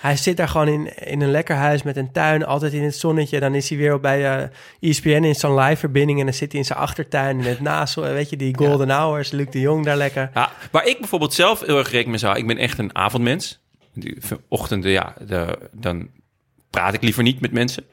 Hij 0.00 0.16
zit 0.16 0.36
daar 0.36 0.48
gewoon 0.48 0.68
in, 0.68 0.94
in 1.06 1.20
een 1.20 1.30
lekker 1.30 1.56
huis 1.56 1.82
met 1.82 1.96
een 1.96 2.12
tuin, 2.12 2.44
altijd 2.46 2.72
in 2.72 2.82
het 2.82 2.96
zonnetje. 2.96 3.40
Dan 3.40 3.54
is 3.54 3.68
hij 3.68 3.78
weer 3.78 3.94
op 3.94 4.02
bij 4.02 4.24
eh 4.38 4.48
ESPN 4.80 5.08
in 5.24 5.34
zo'n 5.34 5.58
live 5.58 5.76
verbinding 5.76 6.18
en 6.18 6.24
dan 6.24 6.34
zit 6.34 6.50
hij 6.52 6.60
in 6.60 6.66
zijn 6.66 6.78
achtertuin 6.78 7.38
in 7.40 7.44
het 7.46 7.60
naast, 7.60 7.94
weet 7.94 8.30
je, 8.30 8.36
die 8.36 8.56
golden 8.56 8.90
hours, 8.90 9.30
Luc 9.30 9.46
de 9.50 9.60
Jong 9.60 9.84
daar 9.84 9.96
lekker. 9.96 10.30
Ja, 10.34 10.50
waar 10.70 10.86
ik 10.86 10.98
bijvoorbeeld 10.98 11.34
zelf 11.34 11.60
heel 11.60 11.78
erg 11.78 11.86
rekening 11.90 12.08
mee 12.10 12.18
zou... 12.18 12.36
Ik 12.38 12.46
ben 12.46 12.58
echt 12.58 12.78
een 12.78 12.96
avondmens. 12.96 13.60
Die 13.98 14.18
ochtenden, 14.48 14.90
ja, 14.90 15.14
de, 15.26 15.58
dan 15.72 16.10
praat 16.70 16.94
ik 16.94 17.02
liever 17.02 17.22
niet 17.22 17.40
met 17.40 17.52
mensen. 17.52 17.84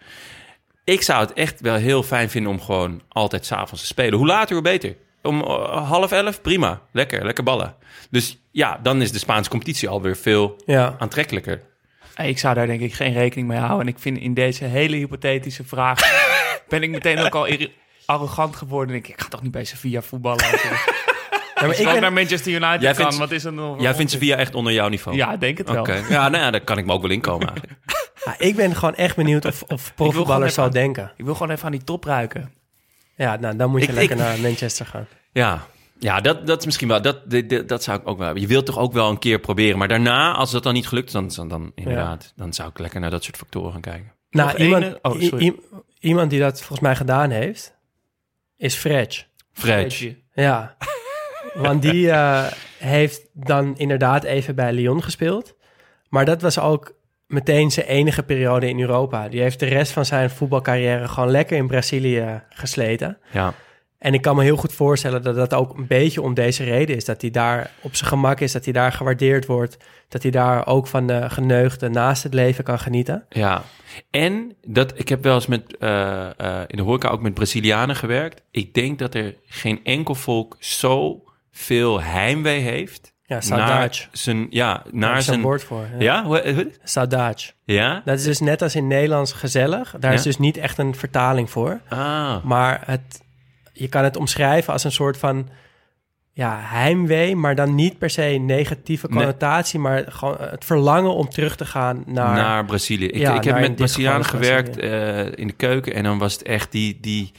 Ik 0.84 1.02
zou 1.02 1.22
het 1.22 1.34
echt 1.34 1.62
wel 1.62 1.76
heel 1.76 2.04
fijn 2.04 2.30
vinden 2.30 2.52
om 2.52 2.62
gewoon 2.62 3.02
altijd 3.10 3.46
s'avonds 3.46 3.82
te 3.82 3.88
spelen. 3.88 4.18
Hoe 4.18 4.28
later, 4.28 4.54
hoe 4.54 4.64
beter. 4.64 4.96
Om 5.22 5.42
eh, 5.42 5.90
half 5.90 6.12
elf, 6.12 6.42
prima. 6.42 6.82
Lekker, 6.92 7.26
lekker 7.26 7.44
ballen. 7.44 7.76
Dus 8.10 8.38
ja, 8.52 8.80
dan 8.84 9.02
is 9.02 9.12
de 9.12 9.20
Spaanse 9.20 9.50
competitie 9.50 9.90
alweer 9.90 10.18
veel 10.18 10.62
Ja, 10.66 10.96
aantrekkelijker. 11.00 11.62
Ik 12.16 12.40
zou 12.40 12.56
daar 12.56 12.68
denk 12.68 12.82
ik 12.82 12.94
geen 12.94 13.14
rekening 13.14 13.48
mee 13.48 13.60
houden. 13.60 13.88
En 13.88 13.94
ik 13.94 14.00
vind 14.00 14.18
in 14.18 14.34
deze 14.34 14.64
hele 14.66 14.96
hypothetische 14.96 15.64
vraag... 15.64 16.00
ben 16.70 16.84
ik 16.84 16.90
meteen 16.90 17.20
ook 17.20 17.36
al 17.36 17.48
arrogant 18.06 18.56
geworden. 18.56 18.96
En 18.96 19.02
ik, 19.02 19.08
ik 19.08 19.22
ga 19.22 19.28
toch 19.28 19.42
niet 19.42 19.52
bij 19.52 19.64
Sevilla 19.64 20.02
voetballen. 20.02 20.46
Ja, 21.64 21.70
maar 21.70 21.80
ik 21.80 21.86
ben, 21.92 22.02
naar 22.02 22.14
Manchester 22.14 22.52
United 22.52 22.82
Jij 22.82 22.94
kan, 22.94 23.02
vindt- 23.06 23.18
wat 23.18 23.32
is 23.32 23.44
er 23.46 23.54
nog? 23.54 23.82
Jij 23.82 23.96
vindt 23.96 24.12
Sevilla 24.12 24.36
echt 24.36 24.56
onder 24.56 24.74
jouw 24.74 24.88
niveau? 24.88 25.18
Ja, 25.18 25.38
denk 25.38 25.58
het 25.58 25.70
wel. 25.70 25.82
Oké. 25.82 26.04
Ja, 26.10 26.30
nou 26.30 26.44
ja, 26.44 26.52
daar 26.52 26.62
kan 26.62 26.78
ik 26.78 26.86
me 26.86 26.94
ook 26.94 27.02
wel 27.02 27.12
inkomen 27.12 27.48
eigenlijk. 27.48 27.80
ja, 28.26 28.36
ik 28.38 28.56
ben 28.56 28.76
gewoon 28.76 28.96
echt 28.96 29.16
benieuwd 29.16 29.46
of, 29.46 29.64
of 29.68 29.92
profvoetballers 29.96 30.54
zou 30.54 30.72
denken. 30.72 31.12
Ik 31.18 31.26
wil 31.26 31.34
gewoon 31.34 31.52
even 31.52 31.66
aan 31.66 31.72
die 31.72 31.84
top 31.84 32.04
ruiken. 32.04 32.54
Ja, 33.16 33.36
nou, 33.36 33.56
dan 33.56 33.70
moet 33.70 33.82
je 33.82 33.88
Ik- 33.88 33.94
lekker 33.94 34.16
ik- 34.16 34.22
naar 34.22 34.40
Manchester 34.40 34.86
gaan. 34.86 35.08
Ja, 35.32 35.66
ja 36.00 36.22
dat, 36.22 36.48
dat 36.48 36.60
is 36.60 36.66
misschien 36.66 36.88
wel. 36.88 37.02
Dat, 37.02 37.32
dat, 37.32 37.68
dat- 37.68 37.84
zou 37.84 38.00
ik 38.00 38.08
ook 38.08 38.16
wel 38.18 38.26
hebben. 38.26 38.44
Je 38.44 38.50
wilt 38.50 38.66
toch 38.66 38.78
ook 38.78 38.94
wel 38.94 39.10
een 39.10 39.20
keer 39.20 39.40
proberen. 39.40 39.78
Maar 39.78 39.88
daarna, 39.88 40.34
als 40.34 40.52
dat 40.52 40.64
dan 40.64 40.74
niet 40.74 40.88
gelukt 40.88 41.08
is, 41.08 41.14
dan, 41.14 41.28
dan, 41.36 41.48
dan 41.48 41.72
inderdaad, 41.76 42.34
dan 42.36 42.54
zou 42.54 42.70
ik 42.70 42.80
lekker 42.80 43.00
naar 43.00 43.10
dat 43.10 43.24
soort 43.24 43.38
factoren 43.38 43.72
gaan 43.72 43.82
kijken. 43.82 44.12
Nou, 44.30 44.58
iemand, 44.58 44.84
ene- 44.84 45.00
oh, 45.02 45.22
sorry. 45.22 45.56
iemand 46.00 46.30
die 46.30 46.40
dat 46.40 46.58
volgens 46.58 46.80
mij 46.80 46.96
gedaan 46.96 47.30
heeft, 47.30 47.74
is 48.58 48.76
Fred. 48.76 49.28
Fred. 49.54 50.16
Ja, 50.34 50.76
want 51.54 51.82
die 51.82 52.10
eh, 52.10 52.46
heeft 52.78 53.28
dan 53.34 53.78
inderdaad 53.78 54.24
even 54.24 54.56
bij 54.56 54.74
Lyon 54.74 55.04
gespeeld. 55.04 55.56
Maar 56.10 56.26
dat 56.26 56.42
was 56.42 56.60
ook 56.60 56.94
meteen 57.28 57.72
zijn 57.72 57.86
enige 57.86 58.24
periode 58.24 58.70
in 58.70 58.80
Europa. 58.80 59.30
Die 59.30 59.42
heeft 59.42 59.60
de 59.60 59.66
rest 59.66 59.92
van 59.92 60.06
zijn 60.06 60.30
voetbalcarrière 60.30 61.08
gewoon 61.08 61.32
lekker 61.32 61.58
in 61.58 61.68
Brazilië 61.68 62.44
gesleten. 62.50 63.18
Ja. 63.32 63.54
En 64.04 64.14
ik 64.14 64.22
kan 64.22 64.36
me 64.36 64.44
heel 64.44 64.58
goed 64.58 64.74
voorstellen 64.74 65.22
dat 65.22 65.36
dat 65.36 65.54
ook 65.54 65.78
een 65.78 65.88
beetje 65.88 66.22
om 66.22 66.34
deze 66.34 66.64
reden 66.64 66.96
is. 66.96 67.06
Dat 67.06 67.22
hij 67.22 67.32
daar 67.32 67.72
op 67.82 67.96
zijn 67.96 68.10
gemak 68.10 68.40
is, 68.40 68.52
dat 68.52 68.64
hij 68.64 68.74
daar 68.74 68.92
gewaardeerd 68.92 69.46
wordt. 69.46 69.78
Dat 70.08 70.22
hij 70.22 70.32
daar 70.32 70.68
ook 70.68 70.88
van 70.88 71.08
de 71.08 71.30
geneugde 71.30 71.90
naast 71.90 72.24
het 72.24 72.34
leven 72.34 72.64
kan 72.64 72.80
genieten. 72.80 73.26
Ja. 73.30 73.64
En 74.10 74.56
dat, 74.68 75.00
ik 75.00 75.10
heb 75.10 75.24
wel 75.24 75.36
eens 75.36 75.48
met, 75.48 75.78
eh, 75.78 76.40
eh, 76.40 76.62
in 76.68 76.78
de 76.78 76.84
horeca 76.84 77.10
ook 77.10 77.22
met 77.22 77.34
Brazilianen 77.34 77.96
gewerkt. 77.96 78.42
Ik 78.52 78.74
denk 78.74 79.00
dat 79.00 79.16
er 79.16 79.36
geen 79.46 79.80
enkel 79.84 80.16
volk 80.16 80.56
zo 80.60 81.24
veel 81.54 82.02
heimwee 82.02 82.60
heeft. 82.60 83.14
Ja, 83.26 83.40
naar 83.50 84.08
zijn, 84.12 84.48
ja, 84.50 84.84
naar 84.92 85.22
zijn... 85.22 85.42
woord 85.42 85.64
voor. 85.64 85.88
Ja. 86.00 86.26
Ja? 86.28 86.64
Saudade. 86.84 87.42
Ja? 87.64 88.02
Dat 88.06 88.18
is 88.18 88.24
dus 88.24 88.40
net 88.40 88.62
als 88.62 88.76
in 88.76 88.88
Nederlands 88.88 89.34
gezellig. 89.34 89.96
Daar 90.00 90.14
is 90.14 90.22
dus 90.22 90.38
niet 90.38 90.58
echt 90.58 90.78
een 90.78 90.96
vertaling 90.96 91.50
voor. 91.50 91.82
Ah. 91.90 92.44
Maar 92.44 92.82
het, 92.86 93.22
je 93.74 93.88
kan 93.88 94.04
het 94.04 94.18
omschrijven 94.18 94.74
als 94.74 94.84
een 94.84 94.92
soort 94.92 95.18
van 95.18 95.50
ja, 96.32 96.60
heimwee, 96.62 97.36
maar 97.36 97.56
dan 97.56 97.76
niet 97.76 97.98
per 97.98 98.10
se 98.10 98.22
negatieve 98.22 99.08
Nee. 99.08 99.18
connotatie, 99.18 99.80
maar 99.80 100.04
gewoon 100.08 100.38
het 100.40 100.66
verlangen 100.66 101.14
om 101.14 101.30
terug 101.30 101.56
te 101.56 101.66
gaan 101.66 102.04
naar. 102.06 102.36
naar 102.36 102.66
Brazilië. 102.66 103.06
Ik, 103.08 103.16
Ja, 103.16 103.36
ik 103.36 103.44
heb 103.44 103.60
met 103.60 103.76
Brazilianen 103.76 104.26
gewerkt 104.26 104.78
eh, 104.78 105.26
in 105.26 105.48
de 105.48 105.54
keuken 105.54 105.94
en 105.94 106.04
dan 106.04 106.18
was 106.18 106.34
het 106.34 106.44
echt 106.44 106.72
die, 106.72 106.98
die... 107.02 107.32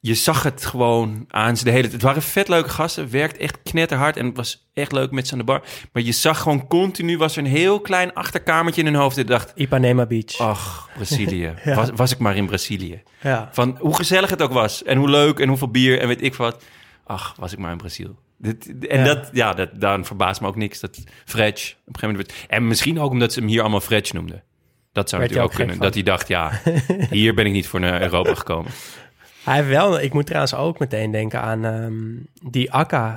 Je 0.00 0.14
zag 0.14 0.42
het 0.42 0.64
gewoon 0.64 1.24
aan 1.28 1.56
ze 1.56 1.64
de 1.64 1.70
hele 1.70 1.88
Het 1.88 2.02
waren 2.02 2.22
vet 2.22 2.48
leuke 2.48 2.68
gasten, 2.68 3.10
werkt 3.10 3.36
echt 3.36 3.58
knetterhard 3.62 4.16
en 4.16 4.26
het 4.26 4.36
was 4.36 4.68
echt 4.72 4.92
leuk 4.92 5.10
met 5.10 5.26
ze 5.26 5.32
aan 5.32 5.38
de 5.38 5.44
bar. 5.44 5.62
Maar 5.92 6.02
je 6.02 6.12
zag 6.12 6.40
gewoon 6.40 6.66
continu, 6.66 7.18
was 7.18 7.36
er 7.36 7.44
een 7.44 7.50
heel 7.50 7.80
klein 7.80 8.14
achterkamertje 8.14 8.80
in 8.82 8.86
hun 8.86 9.00
hoofd. 9.00 9.16
Ik 9.16 9.26
dacht, 9.26 9.52
Ipanema 9.54 10.06
Beach. 10.06 10.38
ach, 10.40 10.88
Brazilië. 10.94 11.54
Ja. 11.64 11.74
was, 11.74 11.88
was 11.94 12.12
ik 12.12 12.18
maar 12.18 12.36
in 12.36 12.46
Brazilië. 12.46 13.02
Ja. 13.22 13.48
Van 13.52 13.76
hoe 13.80 13.94
gezellig 13.94 14.30
het 14.30 14.42
ook 14.42 14.52
was 14.52 14.82
en 14.82 14.98
hoe 14.98 15.08
leuk 15.10 15.38
en 15.38 15.48
hoeveel 15.48 15.70
bier 15.70 16.00
en 16.00 16.08
weet 16.08 16.22
ik 16.22 16.34
wat. 16.34 16.64
Ach, 17.04 17.34
was 17.38 17.52
ik 17.52 17.58
maar 17.58 17.72
in 17.72 17.78
Brazil. 17.78 18.18
Dit, 18.38 18.86
en 18.86 18.98
Ja. 18.98 19.04
dat, 19.04 19.30
ja, 19.32 19.54
dat, 19.54 19.68
dan 19.80 20.04
verbaast 20.04 20.40
me 20.40 20.46
ook 20.46 20.56
niks. 20.56 20.80
Dat 20.80 20.98
Fretch 21.24 21.70
op 21.72 21.94
een 21.94 22.00
gegeven 22.00 22.08
moment... 22.08 22.32
En 22.48 22.66
misschien 22.66 23.00
ook 23.00 23.10
omdat 23.10 23.32
ze 23.32 23.38
hem 23.40 23.48
hier 23.48 23.60
allemaal 23.60 23.80
Fretch 23.80 24.12
noemden. 24.12 24.42
Dat 24.92 25.08
zou 25.08 25.20
Werd 25.20 25.34
natuurlijk 25.34 25.54
ook 25.54 25.60
ook 25.60 25.66
kunnen. 25.66 25.84
Dat 25.84 25.94
hij 25.94 26.02
dacht, 26.02 26.28
ja, 26.28 26.60
hier 27.10 27.34
ben 27.34 27.46
ik 27.46 27.52
niet 27.52 27.66
voor 27.66 27.80
naar 27.80 28.02
Europa 28.02 28.34
gekomen. 28.34 28.70
Hij 29.48 29.56
heeft 29.56 29.68
wel, 29.68 30.00
ik 30.00 30.12
moet 30.12 30.26
trouwens 30.26 30.54
ook 30.54 30.78
meteen 30.78 31.10
denken 31.10 31.40
aan 31.40 31.64
ehm, 31.64 32.50
die 32.50 32.72
Akka 32.72 33.12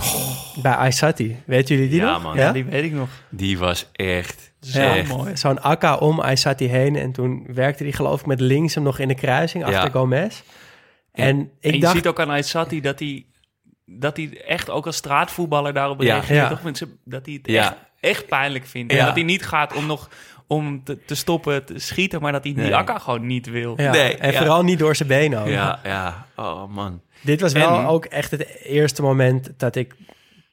bij 0.62 0.74
Aysati. 0.76 1.38
Weten 1.46 1.76
jullie 1.76 1.90
die 1.90 2.00
Ja, 2.00 2.12
nog? 2.12 2.24
man. 2.24 2.38
Ja, 2.38 2.52
die 2.52 2.64
weet 2.66 2.84
ik 2.84 2.92
nog. 2.92 3.10
Die 3.30 3.58
was 3.58 3.90
echt... 3.92 4.52
Zo 4.62 4.82
Ja. 4.82 4.96
echt. 4.96 5.08
mooi. 5.08 5.38
Zo'n 5.38 5.62
Akka 5.62 5.96
om 5.96 6.20
Aysati 6.20 6.68
heen 6.68 6.96
en 6.96 7.12
toen 7.12 7.46
werkte 7.54 7.84
hij 7.84 7.92
geloof 7.92 8.20
ik 8.20 8.26
met 8.26 8.40
links 8.40 8.74
hem 8.76 8.84
nog 8.84 9.00
in 9.00 9.08
de 9.08 9.16
kruising 9.16 9.64
achter 9.64 9.84
Ja. 9.84 9.90
Gomez. 9.90 10.42
En 11.12 11.40
ik 11.40 11.48
en 11.62 11.74
je 11.74 11.80
dacht, 11.80 11.96
ziet 11.96 12.08
ook 12.08 12.20
aan 12.20 12.30
Aysati 12.30 12.82
dat 12.82 13.00
hij, 13.00 13.26
dat 13.86 14.18
hij 14.18 14.42
echt 14.48 14.70
ook 14.70 14.86
als 14.86 14.96
straatvoetballer 14.96 15.74
daarop 15.74 16.00
reageert. 16.00 16.40
Ja. 16.40 16.50
Toch? 16.50 16.64
Mensen, 16.64 17.00
dat 17.06 17.26
hij 17.26 17.34
het 17.42 17.52
Ja. 17.52 17.62
echt, 17.64 17.76
echt 18.00 18.28
pijnlijk 18.28 18.66
vindt. 18.66 18.94
Ja. 18.94 19.00
En 19.00 19.06
dat 19.06 19.16
hij 19.16 19.24
niet 19.24 19.46
gaat 19.46 19.76
om 19.76 19.86
nog 19.86 20.10
om 20.52 20.84
te, 20.84 20.98
te 21.06 21.16
stoppen 21.16 21.66
te 21.66 21.80
schieten, 21.80 22.22
maar 22.22 22.32
dat 22.32 22.44
hij 22.44 22.54
Nee. 22.54 22.66
die 22.66 22.76
akka 22.76 22.98
gewoon 22.98 23.26
niet 23.26 23.50
wil. 23.50 23.74
Ja, 23.82 23.92
Nee, 23.92 24.18
en 24.18 24.32
ja. 24.32 24.38
vooral 24.38 24.64
niet 24.64 24.80
door 24.80 24.96
zijn 24.96 25.08
benen 25.10 25.40
ook. 25.42 25.48
Ja, 25.48 25.80
ja. 25.84 26.26
Oh 26.36 26.68
man. 26.68 27.02
Dit 27.22 27.42
was 27.42 27.54
wel 27.54 27.86
ook 27.86 28.06
echt 28.06 28.32
het 28.32 28.48
eerste 28.64 29.02
moment 29.02 29.54
dat 29.58 29.76
ik 29.76 29.96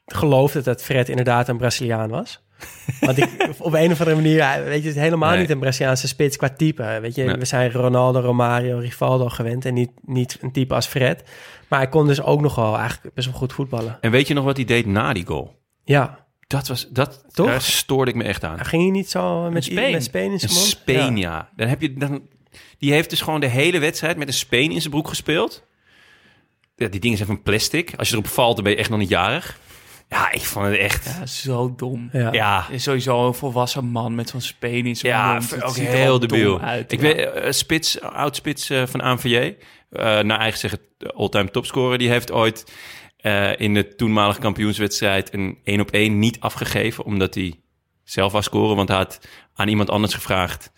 geloofde 0.07 0.61
dat 0.63 0.83
Fred 0.83 1.09
inderdaad 1.09 1.49
een 1.49 1.57
Braziliaan 1.57 2.09
was. 2.09 2.47
Want 3.01 3.19
ik, 3.19 3.49
op 3.59 3.73
een 3.75 3.91
of 3.93 3.99
andere 4.01 4.15
manier, 4.17 4.37
weet 4.65 4.83
je, 4.83 4.89
het 4.89 4.97
is 4.97 5.03
helemaal 5.03 5.31
Nee. 5.31 5.41
niet 5.41 5.51
een 5.51 5.59
Braziliaanse 5.59 6.09
spits 6.09 6.37
qua 6.37 6.49
type. 6.49 6.99
Weet 7.01 7.15
je, 7.15 7.25
Nee. 7.25 7.37
we 7.37 7.45
zijn 7.45 7.73
Ronaldo, 7.73 8.21
Romario, 8.21 8.79
Rivaldo 8.79 9.29
gewend 9.29 9.65
en 9.65 9.75
niet, 9.75 9.91
niet 10.03 10.39
een 10.41 10.53
type 10.53 10.75
als 10.75 10.87
Fred. 10.87 11.23
Maar 11.69 11.79
hij 11.79 11.89
kon 11.89 12.07
dus 12.07 12.23
ook 12.23 12.41
nog 12.41 12.55
wel 12.55 12.77
eigenlijk 12.79 13.15
best 13.15 13.27
wel 13.29 13.37
goed 13.37 13.53
voetballen. 13.53 13.99
En 14.01 14.11
weet 14.11 14.29
je 14.29 14.35
nog 14.35 14.45
wat 14.45 14.57
hij 14.57 14.65
deed 14.65 14.87
na 14.87 15.13
die 15.13 15.27
goal? 15.27 15.57
Ja, 15.85 16.27
Dat 16.49 16.69
was, 16.69 16.89
dat, 16.91 17.25
Toch? 17.33 17.47
daar 17.47 17.63
stoorde 17.63 18.11
ik 18.11 18.17
me 18.17 18.25
echt 18.25 18.45
aan. 18.45 18.57
hij 18.57 18.65
ging 18.65 18.83
hier 18.83 18.93
niet 18.93 19.11
zo 19.11 19.51
met, 19.51 19.65
Speen. 19.65 19.93
met 19.93 20.05
Speen 20.05 20.31
in 20.33 20.39
zijn 20.39 20.53
mond. 20.53 20.65
speen, 20.65 21.17
Ja. 21.17 21.31
ja. 21.31 21.49
Dan 21.57 21.69
heb 21.69 21.81
je 21.81 21.93
dan, 21.95 22.23
die 22.79 22.93
heeft 22.93 23.11
dus 23.11 23.21
gewoon 23.21 23.41
de 23.41 23.47
hele 23.47 23.79
wedstrijd 23.79 24.17
met 24.17 24.29
een 24.29 24.35
speen 24.35 24.71
in 24.71 24.81
zijn 24.81 24.93
broek 24.93 25.09
gespeeld. 25.09 25.67
Ja, 26.77 26.89
die 26.89 27.01
dingen 27.01 27.17
zijn 27.17 27.29
van 27.29 27.43
plastic. 27.43 27.93
Als 27.97 28.09
je 28.09 28.15
erop 28.15 28.27
valt, 28.29 28.55
dan 28.55 28.65
ben 28.65 28.73
je 28.73 28.79
echt 28.79 28.91
nog 28.91 28.99
niet 28.99 29.09
jarig. 29.09 29.59
Ja, 30.09 30.33
ik 30.33 30.41
vond 30.41 30.67
het 30.67 30.77
echt... 30.77 31.05
Ja, 31.19 31.27
zo 31.27 31.75
dom. 31.77 32.09
Ja. 32.13 32.33
Ja, 32.33 32.67
Is 32.71 32.83
sowieso 32.83 33.27
een 33.27 33.35
volwassen 33.35 33.85
man 33.85 34.15
met 34.15 34.29
zo'n 34.29 34.41
speen 34.41 34.87
in 34.87 34.97
zijn 34.97 35.13
ja, 35.13 35.33
mond. 35.33 35.51
Het 35.51 35.63
ook 35.63 35.75
ziet 35.75 35.87
er 35.87 35.93
heel 35.93 36.19
debiel. 36.19 36.61
uit. 36.61 36.93
Ik 36.93 37.01
ja. 37.01 37.07
weet, 37.07 37.19
eh, 37.33 37.51
spits, 37.53 38.01
oud-spits 38.01 38.71
eh, 38.71 38.83
van 38.87 39.01
ANVJ, 39.01 39.35
eh 39.91 40.19
naar 40.21 40.39
eigen 40.39 40.59
zeggen 40.59 40.79
all-time 41.15 41.51
topscorer, 41.51 41.99
die 41.99 42.09
heeft 42.11 42.31
ooit 42.33 42.73
eh, 43.19 43.61
in 43.61 43.75
de 43.75 43.95
toenmalige 43.95 44.41
kampioenswedstrijd 44.41 45.35
een 45.35 45.59
1 45.64 45.81
op 45.81 45.91
1 45.91 46.19
niet 46.19 46.41
afgegeven, 46.41 47.05
omdat 47.05 47.35
hij 47.35 47.61
zelf 48.05 48.33
wou 48.33 48.45
scoren, 48.45 48.77
want 48.77 48.89
hij 48.89 48.99
had 48.99 49.29
aan 49.55 49.69
iemand 49.69 49.91
anders 49.91 50.14
gevraagd 50.14 50.73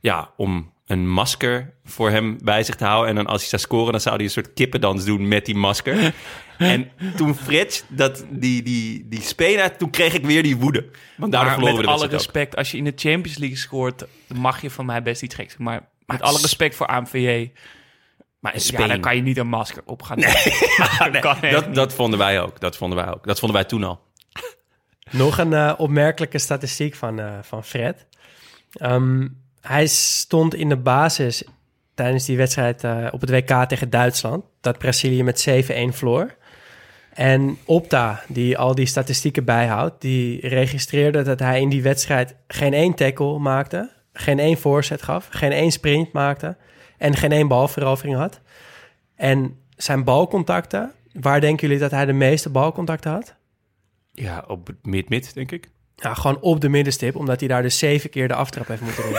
ja, 0.00 0.32
om 0.36 0.72
een 0.86 1.08
masker 1.08 1.74
voor 1.84 2.10
hem 2.10 2.38
bij 2.42 2.62
zich 2.62 2.74
te 2.74 2.84
houden. 2.84 3.08
En 3.08 3.14
dan 3.14 3.26
als 3.26 3.40
hij 3.40 3.48
zou 3.48 3.62
scoren, 3.62 3.92
dan 3.92 4.00
zou 4.00 4.14
hij 4.14 4.24
een 4.24 4.30
soort 4.30 4.52
kippendans 4.52 5.04
doen 5.04 5.28
met 5.28 5.46
die 5.46 5.54
masker. 5.54 6.14
en 6.58 6.90
toen 7.16 7.34
Frits 7.34 7.84
dat 7.88 8.24
die, 8.30 8.62
die, 8.62 9.08
die 9.08 9.20
speler, 9.20 9.76
toen 9.76 9.90
kreeg 9.90 10.14
ik 10.14 10.24
weer 10.24 10.42
die 10.42 10.56
woede. 10.56 10.86
Want 11.16 11.32
daardoor 11.32 11.50
maar 11.50 11.58
verloren 11.58 11.76
met 11.76 11.84
we 11.84 11.90
de 11.90 11.96
alle 11.96 12.04
ook. 12.04 12.10
respect, 12.10 12.56
als 12.56 12.70
je 12.70 12.76
in 12.76 12.84
de 12.84 12.92
Champions 12.96 13.38
League 13.38 13.56
scoort, 13.56 14.06
mag 14.34 14.62
je 14.62 14.70
van 14.70 14.86
mij 14.86 15.02
best 15.02 15.22
iets 15.22 15.34
geks. 15.34 15.56
Maar 15.56 15.88
met 16.06 16.22
alle 16.22 16.40
respect 16.40 16.74
voor 16.74 16.86
AMVJ, 16.86 17.50
Maar 18.38 18.54
een 18.54 18.60
ja, 18.60 18.66
speen. 18.66 18.88
dan 18.88 19.00
kan 19.00 19.16
je 19.16 19.22
niet 19.22 19.36
een 19.36 19.48
masker 19.48 19.82
op 19.84 20.02
gaan 20.02 20.20
dat 21.50 21.74
dat, 21.74 21.94
vonden 21.94 22.18
wij 22.18 22.40
ook. 22.40 22.60
Dat 22.60 22.76
vonden 22.76 22.98
wij 22.98 23.08
ook. 23.14 23.26
Dat 23.26 23.38
vonden 23.38 23.58
wij 23.58 23.68
toen 23.68 23.84
al. 23.84 24.00
Nog 25.10 25.38
een 25.38 25.52
eh, 25.52 25.74
opmerkelijke 25.76 26.38
statistiek 26.38 26.94
van, 26.94 27.20
eh, 27.20 27.32
van 27.42 27.64
Fred. 27.64 28.06
Ehm, 28.72 29.28
hij 29.60 29.86
stond 29.86 30.54
in 30.54 30.68
de 30.68 30.76
basis 30.76 31.44
tijdens 31.94 32.24
die 32.24 32.36
wedstrijd 32.36 32.84
eh, 32.84 33.06
op 33.10 33.20
het 33.20 33.30
WK 33.30 33.64
tegen 33.68 33.90
Duitsland. 33.90 34.44
Dat 34.60 34.78
Brazilië 34.78 35.22
met 35.22 35.40
7-1 35.40 35.92
verloor. 35.92 36.36
En 37.14 37.58
Opta, 37.64 38.22
die 38.28 38.58
al 38.58 38.74
die 38.74 38.86
statistieken 38.86 39.44
bijhoudt, 39.44 40.00
die 40.00 40.48
registreerde 40.48 41.22
dat 41.22 41.38
hij 41.38 41.60
in 41.60 41.68
die 41.68 41.82
wedstrijd 41.82 42.34
geen 42.46 42.74
één 42.74 42.94
tackle 42.94 43.38
maakte, 43.38 43.90
geen 44.12 44.38
één 44.38 44.58
voorzet 44.58 45.02
gaf, 45.02 45.28
geen 45.30 45.52
één 45.52 45.72
sprint 45.72 46.12
maakte 46.12 46.56
en 46.98 47.16
geen 47.16 47.32
één 47.32 47.48
balverovering 47.48 48.16
had. 48.16 48.40
En 49.14 49.56
zijn 49.76 50.04
balcontacten, 50.04 50.92
waar 51.12 51.40
denken 51.40 51.66
jullie 51.66 51.82
dat 51.82 51.90
hij 51.90 52.04
de 52.04 52.12
meeste 52.12 52.50
balcontacten 52.50 53.10
had? 53.10 53.34
Ja, 54.12 54.44
op 54.46 54.66
het 54.66 54.86
mid-mid, 54.86 55.34
denk 55.34 55.52
ik. 55.52 55.68
Ja, 55.96 56.14
gewoon 56.14 56.40
op 56.40 56.60
de 56.60 56.68
middenstip, 56.68 57.16
omdat 57.16 57.40
hij 57.40 57.48
daar 57.48 57.62
dus 57.62 57.78
zeven 57.78 58.10
keer 58.10 58.28
de 58.28 58.34
aftrap 58.34 58.68
heeft 58.68 58.80
moeten 58.80 59.02
doen. 59.02 59.12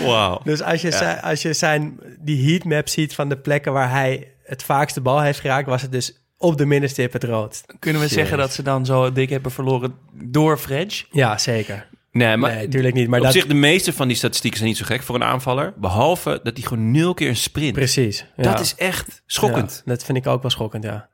Wauw. 0.06 0.40
dus 0.44 0.62
als 0.62 0.80
je, 0.82 0.90
zijn, 0.90 1.20
als 1.20 1.42
je 1.42 1.52
zijn, 1.52 2.00
die 2.18 2.50
heatmap 2.50 2.88
ziet 2.88 3.14
van 3.14 3.28
de 3.28 3.36
plekken 3.36 3.72
waar 3.72 3.90
hij 3.90 4.32
het 4.44 4.62
vaakst 4.62 4.94
de 4.94 5.00
bal 5.00 5.20
heeft 5.20 5.40
geraakt, 5.40 5.66
was 5.66 5.82
het 5.82 5.92
dus 5.92 6.22
op 6.38 6.58
de 6.58 6.66
middenstip 6.66 7.12
het 7.12 7.24
roodst. 7.24 7.74
Kunnen 7.78 8.02
we 8.02 8.08
zeggen 8.08 8.38
dat 8.38 8.52
ze 8.52 8.62
dan 8.62 8.86
zo 8.86 9.12
dik 9.12 9.30
hebben 9.30 9.52
verloren 9.52 9.94
door 10.12 10.58
Fredge? 10.58 11.04
Ja, 11.10 11.38
zeker. 11.38 11.86
Nee, 12.12 12.36
maar 12.36 12.54
nee, 12.54 12.64
natuurlijk 12.64 12.94
niet. 12.94 13.08
Maar 13.08 13.18
op 13.18 13.24
dat, 13.24 13.34
zich, 13.34 13.46
de 13.46 13.54
meeste 13.54 13.92
van 13.92 14.08
die 14.08 14.16
statistieken 14.16 14.58
zijn 14.58 14.70
niet 14.70 14.78
zo 14.78 14.84
gek 14.84 15.02
voor 15.02 15.14
een 15.14 15.24
aanvaller. 15.24 15.72
Behalve 15.76 16.40
dat 16.42 16.56
hij 16.56 16.66
gewoon 16.66 16.90
nul 16.90 17.14
keer 17.14 17.28
een 17.28 17.36
sprint. 17.36 17.72
precies. 17.72 18.26
Ja. 18.36 18.42
Dat 18.42 18.60
is 18.60 18.74
echt 18.74 19.22
schokkend. 19.26 19.82
Ja, 19.84 19.92
dat 19.92 20.04
vind 20.04 20.18
ik 20.18 20.26
ook 20.26 20.42
wel 20.42 20.50
schokkend, 20.50 20.84
ja. 20.84 21.08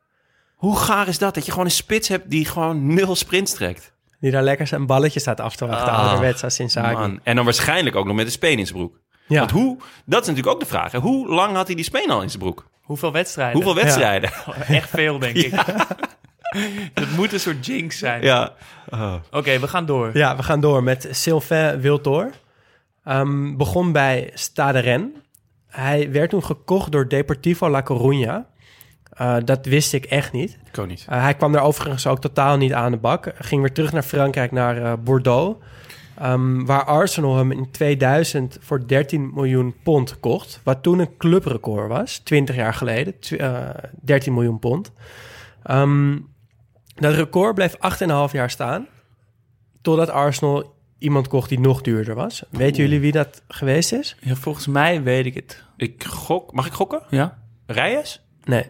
Hoe 0.55 0.77
gaar 0.77 1.09
is 1.09 1.19
dat? 1.19 1.35
Dat 1.35 1.45
je 1.45 1.51
gewoon 1.51 1.67
een 1.67 1.73
spits 1.73 2.09
hebt 2.09 2.31
die 2.31 2.45
gewoon 2.45 2.95
nul 2.95 3.15
sprints 3.15 3.55
trekt. 3.55 3.93
Die 4.21 4.31
daar 4.31 4.43
lekker 4.43 4.67
zijn 4.67 4.87
balletje 4.87 5.21
staat 5.21 5.41
af 5.41 5.57
te 5.57 5.67
wachten. 5.67 5.93
Ah, 5.93 5.99
ouderwets 5.99 6.45
als. 6.45 6.59
En 6.59 7.37
dan 7.37 7.45
waarschijnlijk 7.45 7.97
ook 7.97 8.07
nog 8.07 8.17
met 8.17 8.27
een 8.27 8.33
speen 8.33 8.59
in 8.59 8.67
zijn 8.67 8.79
broek. 8.79 9.01
Ja. 9.27 9.39
Want 9.39 9.51
hoe, 9.51 9.77
dat 10.05 10.21
is 10.23 10.27
natuurlijk 10.29 10.55
ook 10.55 10.61
de 10.61 10.67
vraag. 10.67 10.93
hè. 10.93 10.99
Hoe 10.99 11.29
lang 11.29 11.55
had 11.57 11.67
hij 11.67 11.77
die 11.77 11.85
speen 11.85 12.11
al 12.11 12.23
in 12.23 12.29
zijn 12.29 12.43
broek? 12.43 12.67
Hoeveel 12.83 13.13
wedstrijden? 13.13 13.55
Hoeveel 13.55 13.75
wedstrijden? 13.83 14.31
Echt 14.67 14.91
veel, 14.91 15.19
denk 15.19 15.37
ik. 15.37 15.53
Dat 16.95 17.11
moet 17.17 17.33
een 17.33 17.41
soort 17.41 17.67
jinx 17.67 17.99
zijn. 17.99 18.23
Ja. 18.23 18.53
Oké, 19.31 19.59
we 19.59 19.69
gaan 19.69 19.87
door. 19.87 20.11
Ja, 20.17 20.37
we 20.37 20.43
gaan 20.43 20.61
door 20.61 20.83
met 20.83 21.09
Sylvain 21.11 21.81
Wiltor. 21.81 22.31
Ehm, 23.05 23.57
begon 23.57 23.93
bij 23.93 24.31
Stade 24.35 24.79
Rennes. 24.79 25.11
Hij 25.67 26.13
werd 26.13 26.31
toen 26.31 26.45
gekocht 26.45 26.93
door 26.93 27.09
Deportivo 27.09 27.69
La 27.71 27.83
Coruña. 27.83 28.57
Eh, 29.13 29.37
dat 29.45 29.67
wist 29.67 29.93
ik 29.93 30.05
echt 30.05 30.33
niet. 30.33 30.59
Ik 30.73 30.79
ook 30.79 30.87
niet. 30.87 31.07
Eh, 31.09 31.23
hij 31.23 31.35
kwam 31.35 31.53
daar 31.53 31.63
overigens 31.63 32.07
ook 32.07 32.21
totaal 32.21 32.57
niet 32.57 32.73
aan 32.73 32.91
de 32.91 32.97
bak. 32.99 33.33
Ging 33.39 33.61
weer 33.61 33.73
terug 33.73 33.93
naar 33.93 34.03
Frankrijk, 34.03 34.53
naar 34.53 34.83
eh, 34.83 34.93
Bordeaux. 35.05 35.65
Ehm, 36.19 36.65
waar 36.65 36.85
Arsenal 36.85 37.37
hem 37.37 37.53
in 37.53 37.71
2000 37.71 38.59
voor 38.61 38.87
13 38.87 39.31
miljoen 39.35 39.75
pond 39.83 40.21
kocht. 40.21 40.61
Wat 40.65 40.83
toen 40.83 40.99
een 40.99 41.17
clubrecord 41.19 41.89
was, 41.89 42.19
20 42.19 42.57
jaar 42.57 42.75
geleden. 42.75 43.19
Tw- 43.19 43.33
eh, 43.33 43.69
13 44.03 44.35
miljoen 44.35 44.59
pond. 44.59 44.93
Ehm, 45.63 46.17
dat 47.01 47.15
record 47.15 47.55
bleef 47.55 47.75
8,5 48.29 48.33
jaar 48.33 48.51
staan. 48.51 48.87
Totdat 49.83 50.11
Arsenal 50.11 50.75
iemand 50.99 51.29
kocht 51.29 51.49
die 51.49 51.61
nog 51.61 51.81
duurder 51.81 52.15
was. 52.15 52.43
Weten 52.51 52.83
jullie 52.83 53.01
wie 53.01 53.13
dat 53.13 53.43
geweest 53.49 53.93
is? 53.93 54.17
Ja, 54.21 54.35
volgens 54.35 54.67
mij 54.67 55.03
weet 55.03 55.27
ik 55.27 55.35
het. 55.35 55.63
Ik 55.77 56.05
gok. 56.05 56.53
Mag 56.53 56.67
ik 56.67 56.73
gokken? 56.73 57.03
Ja? 57.11 57.39
Reyes? 57.67 58.23
Nee. 58.45 58.65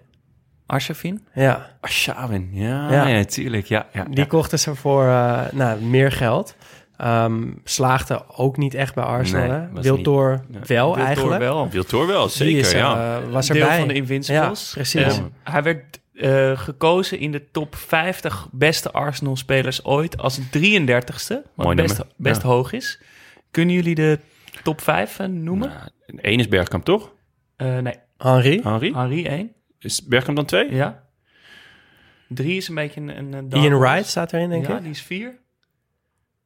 Arshavin? 0.67 1.27
Ja, 1.35 1.77
Arshavin. 1.81 2.49
Ja, 2.53 2.91
Ja. 2.93 3.07
ja. 3.07 3.25
tuurlijk. 3.25 3.67
Ja, 3.67 3.87
ja, 3.93 4.05
Die 4.05 4.17
ja. 4.19 4.25
kochten 4.25 4.59
ze 4.59 4.75
voor 4.75 5.07
eh, 5.07 5.41
nou, 5.53 5.81
meer 5.83 6.13
geld. 6.13 6.57
Ehm, 6.97 7.43
slaagde 7.65 8.23
ook 8.37 8.57
niet 8.57 8.75
echt 8.75 8.95
bij 8.95 9.05
Arsenal. 9.05 9.49
Nee, 9.73 9.83
Wiltor 9.83 10.45
niet. 10.49 10.67
wel 10.67 10.85
Wiltor 10.87 11.05
eigenlijk. 11.07 11.39
wel. 11.41 11.69
Wiltor 11.69 12.07
wel, 12.07 12.23
Die 12.23 12.31
zeker. 12.31 12.59
is, 12.59 12.73
eh, 12.73 12.79
ja. 12.79 13.21
was 13.31 13.47
Deel 13.47 13.61
erbij. 13.63 13.79
van 13.79 13.89
de 13.89 13.95
Invincibles. 13.95 14.67
Ja, 14.69 14.75
precies. 14.75 15.21
Hij 15.45 15.63
werd 15.63 16.01
eh, 16.19 16.59
gekozen 16.59 17.19
in 17.19 17.33
de 17.33 17.51
top 17.51 17.75
50 17.75 18.49
beste 18.53 18.93
Arsenal-spelers 18.93 19.85
ooit 19.85 20.19
als 20.19 20.39
33ste. 20.39 21.43
Wat 21.55 21.67
Mooi 21.67 21.77
best, 21.77 22.05
best 22.17 22.43
Ja. 22.43 22.49
hoog 22.49 22.73
is. 22.73 23.01
Kunnen 23.51 23.75
jullie 23.75 23.95
de 23.95 24.19
top 24.63 24.81
5 24.81 25.19
noemen? 25.19 25.69
Nou, 25.69 25.89
Eén 26.17 26.39
is 26.39 26.49
Bergkamp, 26.49 26.85
toch? 26.85 27.13
Eh, 27.57 27.79
nee, 27.79 27.95
Henri. 28.19 28.61
Henri? 28.63 28.93
Henri 28.93 29.27
1. 29.27 29.53
Is 29.79 30.07
Bergkamp 30.07 30.37
dan 30.37 30.47
twee? 30.47 30.75
Ja. 30.75 31.07
3 32.29 32.57
is 32.57 32.69
een 32.69 32.75
beetje 32.75 33.01
een... 33.01 33.33
een, 33.33 33.51
Ian 33.51 33.73
horse. 33.73 33.79
Wright 33.79 34.07
staat 34.07 34.33
erin, 34.33 34.49
denk 34.51 34.67
ja, 34.67 34.77
ik. 34.77 34.83
die 34.83 34.91
is 34.91 35.03
4. 35.03 35.39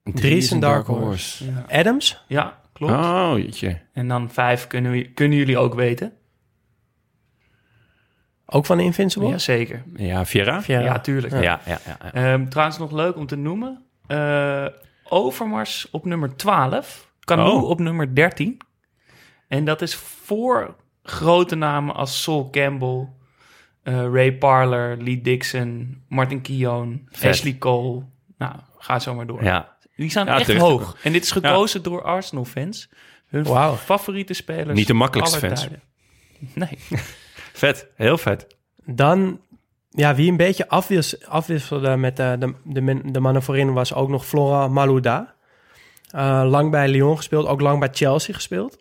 Drie 0.05 0.37
is 0.37 0.51
een 0.51 0.61
dark 0.61 0.87
horse. 0.87 1.45
Ja, 1.45 1.67
Adams. 1.69 2.25
ja 2.29 2.61
klopt. 2.73 2.93
Oh, 2.93 3.33
jeetje. 3.37 3.81
En 3.93 4.09
dan 4.09 4.31
5 4.31 4.67
kunnen, 4.67 4.93
we, 4.93 5.13
kunnen 5.13 5.39
jullie 5.39 5.59
ook 5.59 5.75
weten. 5.75 6.13
Ook 8.53 8.67
van 8.67 8.77
de 8.77 8.83
Invincible. 8.83 9.29
Jazeker. 9.29 9.83
Ja, 9.97 10.27
Vieira? 10.27 10.63
Vieira. 10.63 10.85
Ja, 10.85 11.01
tuurlijk. 11.01 11.33
Ja, 11.33 11.41
ja, 11.41 11.61
ja. 11.67 11.81
ja. 11.87 12.13
Ehm, 12.13 12.49
trouwens, 12.49 12.79
nog 12.79 12.91
leuk 12.93 13.17
om 13.17 13.27
te 13.27 13.37
noemen. 13.37 13.85
Eh, 14.07 14.67
Overmars 15.05 15.89
op 15.91 16.05
nummer 16.05 16.37
12. 16.37 17.11
Canoe 17.21 17.51
Oh. 17.51 17.69
op 17.69 17.79
nummer 17.81 18.15
13. 18.15 18.61
En 19.49 19.65
dat 19.65 19.83
is 19.83 19.95
voor 19.95 20.77
grote 21.03 21.55
namen 21.55 21.95
als 21.95 22.23
Sol 22.23 22.51
Campbell, 22.51 23.09
eh, 23.83 23.95
Ray 24.13 24.33
Parler, 24.33 25.03
Lee 25.03 25.21
Dixon, 25.21 26.03
Martin 26.09 26.41
Keown. 26.41 27.09
Ashley 27.23 27.59
Cole. 27.59 28.03
Nou, 28.39 28.55
ga 28.79 28.99
zo 28.99 29.15
maar 29.15 29.27
door. 29.27 29.45
ja. 29.45 29.71
Die 29.97 30.11
staan 30.11 30.27
Ja, 30.27 30.39
echt 30.39 30.57
hoog. 30.57 30.97
En 31.03 31.13
dit 31.13 31.23
is 31.23 31.31
gekozen 31.31 31.83
door 31.83 32.03
Arsenal-fans. 32.03 32.91
Hun 33.29 33.45
Wauw. 33.45 33.75
favoriete 33.75 34.35
spelers. 34.35 34.79
Niet 34.79 34.87
de 34.87 34.95
makkelijkste 34.95 35.39
fans. 35.39 35.61
tijden. 35.61 35.83
Nee. 36.55 36.79
Vet, 37.53 37.89
heel 37.95 38.19
vet. 38.19 38.47
Dan, 38.85 39.41
ja, 39.91 40.15
wie 40.15 40.31
een 40.31 40.37
beetje 40.37 40.69
afwis, 40.69 41.27
afwisselde 41.27 41.97
met 41.97 42.19
eh, 42.19 42.33
de, 42.39 42.55
de, 42.65 43.01
de 43.11 43.21
mannen 43.21 43.43
voorin 43.43 43.73
was 43.73 43.95
ook 43.95 44.09
nog 44.09 44.27
Flora 44.27 44.69
Malouda. 44.69 45.35
Eh, 46.11 46.43
lang 46.47 46.71
bij 46.71 46.89
Lyon 46.89 47.17
gespeeld, 47.17 47.47
ook 47.47 47.61
lang 47.61 47.79
bij 47.81 47.89
Chelsea 47.93 48.35
gespeeld. 48.35 48.79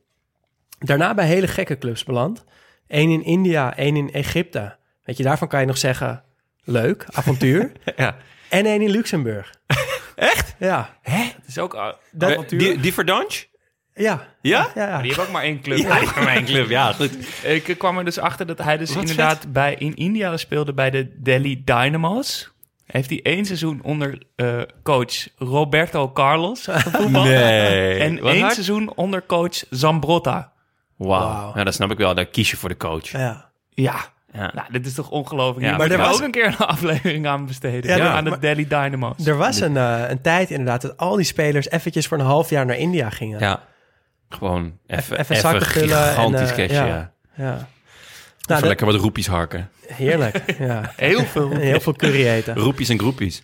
Daarna 0.80 1.14
bij 1.14 1.26
hele 1.28 1.48
gekke 1.48 1.78
clubs 1.78 2.04
beland. 2.04 2.46
Eén 2.88 3.10
in 3.10 3.24
India, 3.24 3.76
één 3.78 3.96
in 3.96 4.12
Egypte. 4.14 4.76
Weet 5.04 5.18
je, 5.18 5.24
daarvan 5.24 5.48
kan 5.48 5.60
je 5.60 5.66
nog 5.66 5.78
zeggen, 5.78 6.24
leuk, 6.64 7.06
avontuur. 7.12 7.72
Ja. 7.96 8.16
en 8.50 8.66
één 8.66 8.82
in 8.82 8.90
Luxemburg. 8.90 9.54
Echt? 10.16 10.56
Ja, 10.60 10.98
Hè? 11.02 11.24
is 11.48 11.58
ook 11.58 11.96
Dat- 12.12 12.32
avontuur. 12.32 12.60
Die, 12.60 12.80
die 12.80 12.94
Verdange? 12.94 13.46
Ja. 13.94 14.22
Ja? 14.42 14.68
Ja, 14.76 14.88
ja. 14.88 14.98
Die 14.98 15.08
heeft 15.08 15.20
ook 15.28 15.32
maar 15.32 15.44
één 15.44 15.62
club. 15.62 15.78
Ja, 15.78 15.96
van 16.04 16.24
mijn 16.24 16.46
club. 16.46 16.70
Ja, 16.70 16.92
goed. 16.94 17.12
Ik 17.44 17.76
kwam 17.78 17.98
er 17.98 18.06
dus 18.06 18.20
achter 18.20 18.46
dat 18.46 18.58
hij 18.58 18.78
dus 18.78 18.94
Wat 18.94 19.02
inderdaad 19.02 19.52
bij, 19.54 19.76
in 19.78 19.96
India 19.96 20.38
speelde 20.38 20.74
bij 20.74 20.90
de 20.90 21.12
Delhi 21.24 21.62
Dynamo's. 21.66 22.52
Heeft 22.86 23.10
hij 23.10 23.20
één 23.24 23.46
seizoen 23.46 23.80
onder 23.84 24.22
eh, 24.36 24.62
coach 24.84 25.28
Roberto 25.38 26.12
Carlos 26.12 26.68
gevoetbald. 26.72 27.26
Nee. 27.26 28.00
En 28.00 28.20
Wat 28.22 28.32
één 28.32 28.42
hard? 28.42 28.54
seizoen 28.54 28.92
onder 28.96 29.26
coach 29.26 29.64
Zambrotta. 29.70 30.52
Wauw. 30.96 31.20
Wauw. 31.34 31.52
Ja, 31.56 31.64
dat 31.64 31.74
snap 31.74 31.92
ik 31.92 31.98
wel. 31.98 32.16
Dan 32.16 32.30
kies 32.30 32.52
je 32.52 32.58
voor 32.58 32.70
de 32.70 32.78
coach. 32.78 33.10
Ja. 33.12 33.50
Ja, 33.70 33.96
Ja. 34.34 34.52
nou, 34.56 34.68
dit 34.72 34.86
is 34.86 34.94
toch 34.94 35.10
ongelooflijk. 35.10 35.66
Ja, 35.66 35.70
maar 35.70 35.78
maar 35.80 35.88
er 35.88 35.94
er 36.04 36.08
was- 36.08 36.16
ook 36.16 36.22
een 36.22 36.32
keer 36.32 36.46
een 36.46 36.58
aflevering 36.76 37.28
aan 37.28 37.46
besteden. 37.46 37.90
Ja, 37.90 37.98
Ja, 37.98 38.12
aan 38.14 38.24
de 38.24 38.30
maar- 38.30 38.40
Delhi 38.40 38.68
Dynamo's. 38.68 39.26
Er 39.26 39.38
was 39.38 39.60
een, 39.60 39.78
eh, 39.78 40.04
een 40.10 40.22
tijd 40.22 40.50
inderdaad 40.50 40.82
dat 40.82 40.98
al 40.98 41.16
die 41.16 41.26
spelers 41.26 41.70
eventjes 41.70 42.08
voor 42.08 42.20
een 42.20 42.26
half 42.26 42.50
jaar 42.50 42.66
naar 42.66 42.78
India 42.78 43.10
gingen. 43.10 43.40
Ja. 43.40 43.64
Gewoon 44.34 44.78
even, 44.88 45.20
even 45.20 45.36
zakken 45.36 45.66
vullen 45.66 45.98
en, 45.98 46.08
gigantisch 46.08 46.50
eh, 46.50 46.56
cashje, 46.56 46.74
ja. 46.76 46.86
ja. 46.86 47.14
Ja. 47.36 47.54
Even 47.54 47.68
Nou, 48.48 48.60
dat, 48.60 48.64
lekker 48.64 48.86
wat 48.86 48.96
roepies 48.96 49.28
harken. 49.28 49.70
heerlijk. 49.88 50.44
Ja. 50.60 50.92
Heel 50.96 51.26
veel. 51.26 51.50
Heel 51.50 51.80
veel 51.80 51.94
curry 51.94 52.28
eten. 52.28 52.56
Roepies 52.56 52.90
en 52.90 53.00
groepies. 53.00 53.44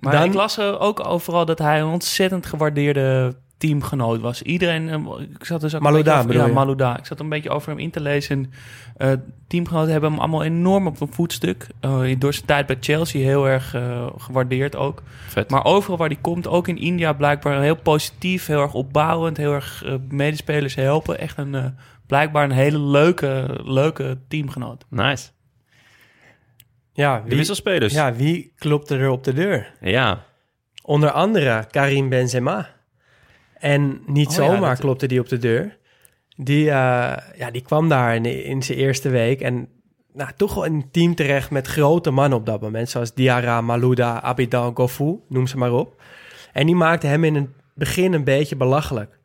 Maar 0.00 0.12
Dan- 0.12 0.24
ik 0.24 0.34
las 0.34 0.58
ook 0.60 1.06
overal 1.06 1.44
dat 1.44 1.58
hij 1.58 1.80
een 1.80 1.86
ontzettend 1.86 2.46
gewaardeerde 2.46 3.36
teamgenoot 3.58 4.20
was. 4.20 4.42
Iedereen, 4.42 4.88
eh, 4.88 5.20
ik 5.38 5.44
zat 5.44 5.60
dus 5.60 5.74
ook 5.74 5.82
Malouda 5.82 6.20
een 6.20 6.26
beetje 6.26 6.38
over, 6.38 6.52
ja? 6.52 6.58
Malouda. 6.58 6.98
Ik 6.98 7.06
zat 7.06 7.20
een 7.20 7.28
beetje 7.28 7.50
over 7.50 7.70
hem 7.70 7.78
in 7.78 7.90
te 7.90 8.00
lezen. 8.00 8.36
En, 8.36 8.52
eh, 8.96 9.18
teamgenoten 9.46 9.92
hebben 9.92 10.10
hem 10.10 10.18
allemaal 10.18 10.44
enorm 10.44 10.86
op 10.86 11.00
een 11.00 11.12
voetstuk. 11.12 11.66
Eh, 11.80 12.00
door 12.18 12.34
zijn 12.34 12.46
tijd 12.46 12.66
bij 12.66 12.76
Chelsea 12.80 13.22
heel 13.22 13.48
erg 13.48 13.76
gewaardeerd 14.16 14.76
ook. 14.76 15.02
Vet. 15.26 15.50
Maar 15.50 15.64
overal 15.64 15.96
waar 15.96 16.08
hij 16.08 16.18
komt, 16.20 16.46
ook 16.48 16.68
in 16.68 16.78
India 16.78 17.12
blijkbaar 17.12 17.60
heel 17.62 17.76
positief, 17.76 18.46
heel 18.46 18.62
erg 18.62 18.74
opbouwend, 18.74 19.36
heel 19.36 19.52
erg 19.52 19.84
medespelers 20.08 20.74
helpen. 20.74 21.18
Echt 21.18 21.38
een, 21.38 21.54
eh, 21.54 21.64
blijkbaar 22.06 22.44
een 22.44 22.50
hele 22.50 22.80
leuke, 22.80 23.60
leuke 23.64 24.18
teamgenoot. 24.28 24.84
Nice. 24.88 25.28
Ja, 26.92 27.20
De 27.20 27.28
wie, 27.28 27.36
wisselspelers. 27.36 27.94
Ja. 27.94 28.06
ja, 28.06 28.14
wie 28.14 28.52
klopte 28.56 28.96
er 28.96 29.10
op 29.10 29.24
de 29.24 29.32
deur? 29.32 29.72
ja. 29.80 30.26
Onder 30.82 31.10
andere 31.10 31.64
Karim 31.70 32.08
Benzema. 32.08 32.68
En 33.58 34.00
niet 34.06 34.26
Oh 34.28 34.34
ja, 34.34 34.44
zomaar 34.44 34.70
dat- 34.70 34.78
klopte 34.78 35.06
die 35.06 35.20
op 35.20 35.28
de 35.28 35.38
deur. 35.38 35.76
Die, 36.36 36.68
eh, 36.70 37.16
ja, 37.36 37.50
die 37.52 37.62
kwam 37.62 37.88
daar 37.88 38.14
in, 38.14 38.44
in 38.44 38.62
zijn 38.62 38.78
eerste 38.78 39.08
week. 39.08 39.40
En 39.40 39.68
nou, 40.12 40.30
toch 40.36 40.54
wel 40.54 40.66
een 40.66 40.88
team 40.90 41.14
terecht 41.14 41.50
met 41.50 41.66
grote 41.66 42.10
mannen 42.10 42.38
op 42.38 42.46
dat 42.46 42.60
moment. 42.60 42.88
Zoals 42.88 43.14
Diarra, 43.14 43.60
Malouda, 43.60 44.22
Abidal, 44.22 44.70
Gofu, 44.74 45.16
noem 45.28 45.46
ze 45.46 45.56
maar 45.58 45.72
op. 45.72 46.02
En 46.52 46.66
die 46.66 46.74
maakte 46.74 47.06
hem 47.06 47.24
in 47.24 47.34
het 47.34 47.46
begin 47.74 48.12
een 48.12 48.24
beetje 48.24 48.56
belachelijk. 48.56 49.18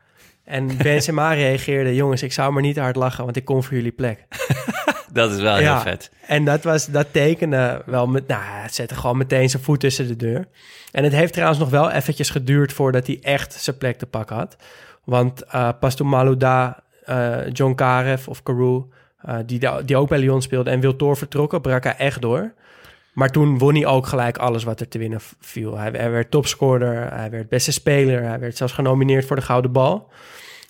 En 0.43 0.77
Benzema 0.84 1.34
reageerde... 1.34 1.95
jongens, 1.95 2.23
ik 2.23 2.34
zou 2.34 2.53
maar 2.53 2.61
niet 2.61 2.77
hard 2.77 2.95
lachen, 2.95 3.23
want 3.23 3.36
ik 3.38 3.45
kom 3.45 3.63
voor 3.63 3.73
jullie 3.75 3.91
plek. 3.91 4.25
Dat 5.14 5.32
is 5.32 5.41
wel 5.41 5.55
heel 5.55 5.80
vet. 5.80 6.11
En 6.28 6.45
dat, 6.45 6.64
was, 6.64 6.86
dat 6.86 7.07
tekende 7.11 7.82
wel 7.86 8.07
met... 8.07 8.28
Nou, 8.28 8.41
het 8.43 8.74
zette 8.74 8.95
gewoon 8.95 9.18
meteen 9.18 9.49
zijn 9.49 9.64
voet 9.64 9.80
tussen 9.80 10.07
de 10.07 10.16
deur. 10.16 10.47
En 10.91 11.03
het 11.03 11.14
heeft 11.14 11.34
trouwens 11.34 11.59
nog 11.59 11.70
wel 11.70 11.91
eventjes 11.91 12.30
geduurd... 12.30 12.74
voordat 12.74 13.07
hij 13.07 13.20
echt 13.22 13.53
zijn 13.53 13.78
plek 13.78 13.97
te 13.97 14.05
pakken 14.05 14.36
had. 14.36 14.55
Want 15.03 15.43
eh, 15.43 15.70
pas 15.80 15.95
toen 15.95 16.07
Malouda, 16.07 16.84
eh, 17.05 17.49
John 17.51 17.76
Karev 17.76 18.28
of 18.28 18.43
Carew... 18.43 18.82
eh, 19.18 19.38
die, 19.45 19.70
die 19.86 19.97
ook 19.97 20.09
bij 20.09 20.20
Lyon 20.20 20.41
speelde 20.41 20.70
en 20.70 20.80
Wiltor 20.80 21.18
vertrokken... 21.18 21.61
brak 21.61 21.84
hij 21.84 21.95
echt 21.95 22.22
door. 22.22 22.53
Maar 23.14 23.30
toen 23.30 23.57
won 23.57 23.76
hij 23.76 23.86
ook 23.86 24.07
gelijk 24.07 24.38
alles 24.38 24.64
wat 24.64 24.80
er 24.80 24.88
te 24.88 24.97
winnen 24.97 25.20
viel. 25.39 25.78
Hij, 25.78 25.91
hij 25.91 26.11
werd 26.11 26.32
topscorer, 26.32 27.14
hij 27.14 27.30
werd 27.30 27.49
beste 27.49 27.72
speler... 27.72 28.24
hij 28.24 28.39
werd 28.39 28.57
zelfs 28.57 28.74
genomineerd 28.74 29.26
voor 29.26 29.36
de 29.36 29.41
Gouden 29.41 29.72
Bal. 29.72 30.11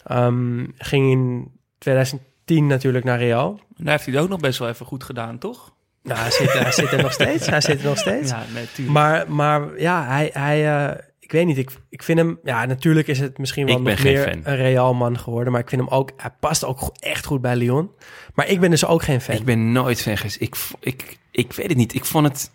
Ehm, 0.04 0.66
ging 0.78 1.12
in 1.12 1.52
2010 1.78 2.32
natuurlijk 2.46 3.04
naar 3.04 3.20
Real... 3.20 3.60
En 3.78 3.84
daar 3.84 3.94
heeft 3.94 4.06
hij 4.06 4.14
het 4.14 4.24
ook 4.24 4.30
nog 4.30 4.39
best 4.39 4.60
wel 4.60 4.68
even 4.70 4.86
goed 4.86 5.04
gedaan, 5.04 5.38
toch? 5.38 5.74
Nou, 6.04 6.20
hij 6.20 6.32
zit, 6.32 6.54
hij 6.54 6.72
zit 6.72 6.91
er 6.91 7.02
nog 7.02 7.14
steeds. 7.14 7.48
Hij 7.48 7.62
zit 7.62 7.80
er 7.80 7.86
nog 7.86 7.98
steeds. 7.98 8.30
Ja, 8.30 8.46
nee, 8.54 8.72
tuurlijk. 8.74 8.98
Maar, 8.98 9.32
maar 9.32 9.80
ja, 9.80 10.06
hij, 10.06 10.30
hij 10.34 10.88
eh, 10.88 10.98
ik 11.20 11.32
weet 11.32 11.46
niet. 11.46 11.58
Ik, 11.58 11.72
ik 11.89 12.04
vind 12.04 12.20
hem, 12.20 12.39
ja, 12.44 12.66
natuurlijk 12.66 13.08
is 13.08 13.20
het 13.20 13.38
misschien 13.38 13.66
wel 13.66 13.76
Ik 13.76 13.82
nog 13.82 14.04
meer 14.04 14.24
fan. 14.24 14.41
een 14.44 14.56
Real 14.56 14.94
man 14.94 15.20
geworden. 15.20 15.52
Maar 15.52 15.62
ik 15.62 15.70
vind 15.70 15.82
hem 15.82 15.89
ook, 15.89 16.12
hij 16.18 16.32
past 16.39 16.66
ook 16.66 16.91
echt 17.00 17.26
goed 17.26 17.41
bij 17.41 17.56
Lyon. 17.56 17.91
Maar 18.34 18.48
ik 18.48 18.60
ben 18.60 18.70
dus 18.70 18.86
ook 18.86 19.04
geen 19.04 19.22
fan. 19.22 19.36
Ik 19.36 19.46
ben 19.46 19.72
nooit 19.72 20.02
fan 20.02 20.18
geweest. 20.18 20.41
Ik, 20.41 20.56
ik, 20.80 21.18
ik 21.32 21.54
weet 21.54 21.68
het 21.68 21.78
niet. 21.78 21.94
Ik 21.94 22.06
vond 22.06 22.28
het, 22.28 22.52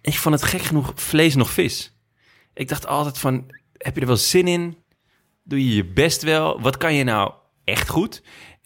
ik 0.00 0.14
vond 0.14 0.34
het 0.34 0.44
gek 0.44 0.62
genoeg 0.62 0.92
vlees 0.94 1.34
nog 1.34 1.50
vis. 1.50 1.96
Ik 2.54 2.68
dacht 2.68 2.86
altijd 2.86 3.18
van, 3.18 3.50
heb 3.76 3.94
je 3.94 4.00
er 4.00 4.06
wel 4.06 4.16
zin 4.16 4.48
in? 4.48 4.76
Doe 5.44 5.68
je 5.68 5.74
je 5.74 5.84
best 5.84 6.22
wel? 6.22 6.60
Wat 6.60 6.76
kan 6.76 6.94
je 6.94 7.04
nou 7.04 7.32
echt 7.64 7.88
goed? 7.88 8.22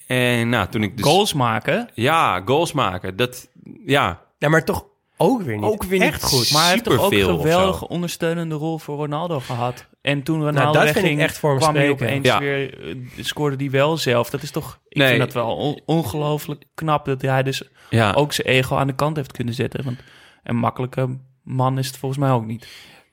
En 0.07 0.49
nou, 0.49 0.69
toen 0.69 0.83
ik 0.83 0.97
dus... 0.97 1.07
Goals 1.07 1.33
maken. 1.33 1.89
Ja, 1.95 2.43
goals 2.45 2.73
maken. 2.73 3.17
Dat, 3.17 3.49
ja, 3.87 4.21
Ja, 4.39 4.49
maar 4.49 4.65
toch 4.65 4.85
ook 5.17 5.43
weer 5.43 5.55
niet. 5.57 5.65
Ook 5.65 5.83
weer 5.85 5.99
niet 5.99 6.09
echt 6.09 6.23
goed. 6.23 6.51
Maar 6.53 6.63
hij 6.63 6.71
heeft 6.71 6.85
toch 6.85 7.01
ook 7.01 7.13
een 7.13 7.25
geweldige 7.25 7.89
ondersteunende 7.89 8.55
rol 8.55 8.79
voor 8.79 8.97
Ronaldo 8.97 9.41
gehad. 9.41 9.87
En 10.03 10.23
toen 10.23 10.37
Ronaldo 10.45 10.79
Nou, 10.79 10.85
wegging, 10.93 11.07
ik 11.09 11.19
echt 11.19 11.39
voor 11.39 11.51
hem 11.51 11.59
kwam 11.59 11.75
hij 11.75 11.85
spreken. 11.85 12.07
opeens 12.07 12.27
Ja. 12.27 12.39
weer, 12.39 12.89
eh, 12.89 12.95
scoorde 13.25 13.57
hij 13.57 13.71
wel 13.71 13.97
zelf. 13.97 14.31
Dat 14.31 14.43
is 14.43 14.51
toch, 14.51 14.79
ik 14.89 14.97
Nee. 14.97 15.09
vind 15.09 15.21
dat 15.21 15.33
wel 15.33 15.57
on- 15.57 15.81
ongelooflijk 15.87 16.65
knap 16.75 17.05
dat 17.05 17.23
hij 17.23 17.43
dus 17.43 17.63
ja. 17.91 18.13
ook 18.13 18.33
zijn 18.33 18.47
ego 18.47 18.77
aan 18.77 18.87
de 18.87 18.95
kant 18.95 19.17
heeft 19.17 19.33
kunnen 19.33 19.55
zetten. 19.55 19.85
Want 19.85 19.99
een 20.43 20.57
makkelijke 20.57 21.19
man 21.43 21.79
is 21.79 21.87
het 21.87 21.97
volgens 21.97 22.21
mij 22.21 22.31
ook 22.31 22.47
niet. 22.47 22.67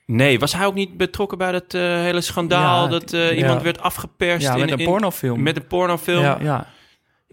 Nee, 0.05 0.39
was 0.39 0.53
hij 0.55 0.65
ook 0.65 0.73
niet 0.73 0.97
betrokken 0.97 1.37
bij 1.37 1.51
dat 1.51 1.73
eh, 1.73 1.81
hele 1.81 2.21
schandaal... 2.21 2.83
Ja, 2.83 2.89
dat 2.89 3.13
eh, 3.13 3.29
ja. 3.29 3.35
iemand 3.35 3.61
werd 3.61 3.81
afgeperst? 3.81 4.45
Ja, 4.47 4.53
in, 4.53 4.59
met 4.59 4.71
een 4.71 4.77
in- 4.79 4.85
pornofilm. 4.85 5.43
Met 5.43 5.55
een 5.55 5.67
pornofilm? 5.67 6.23
Ja. 6.23 6.67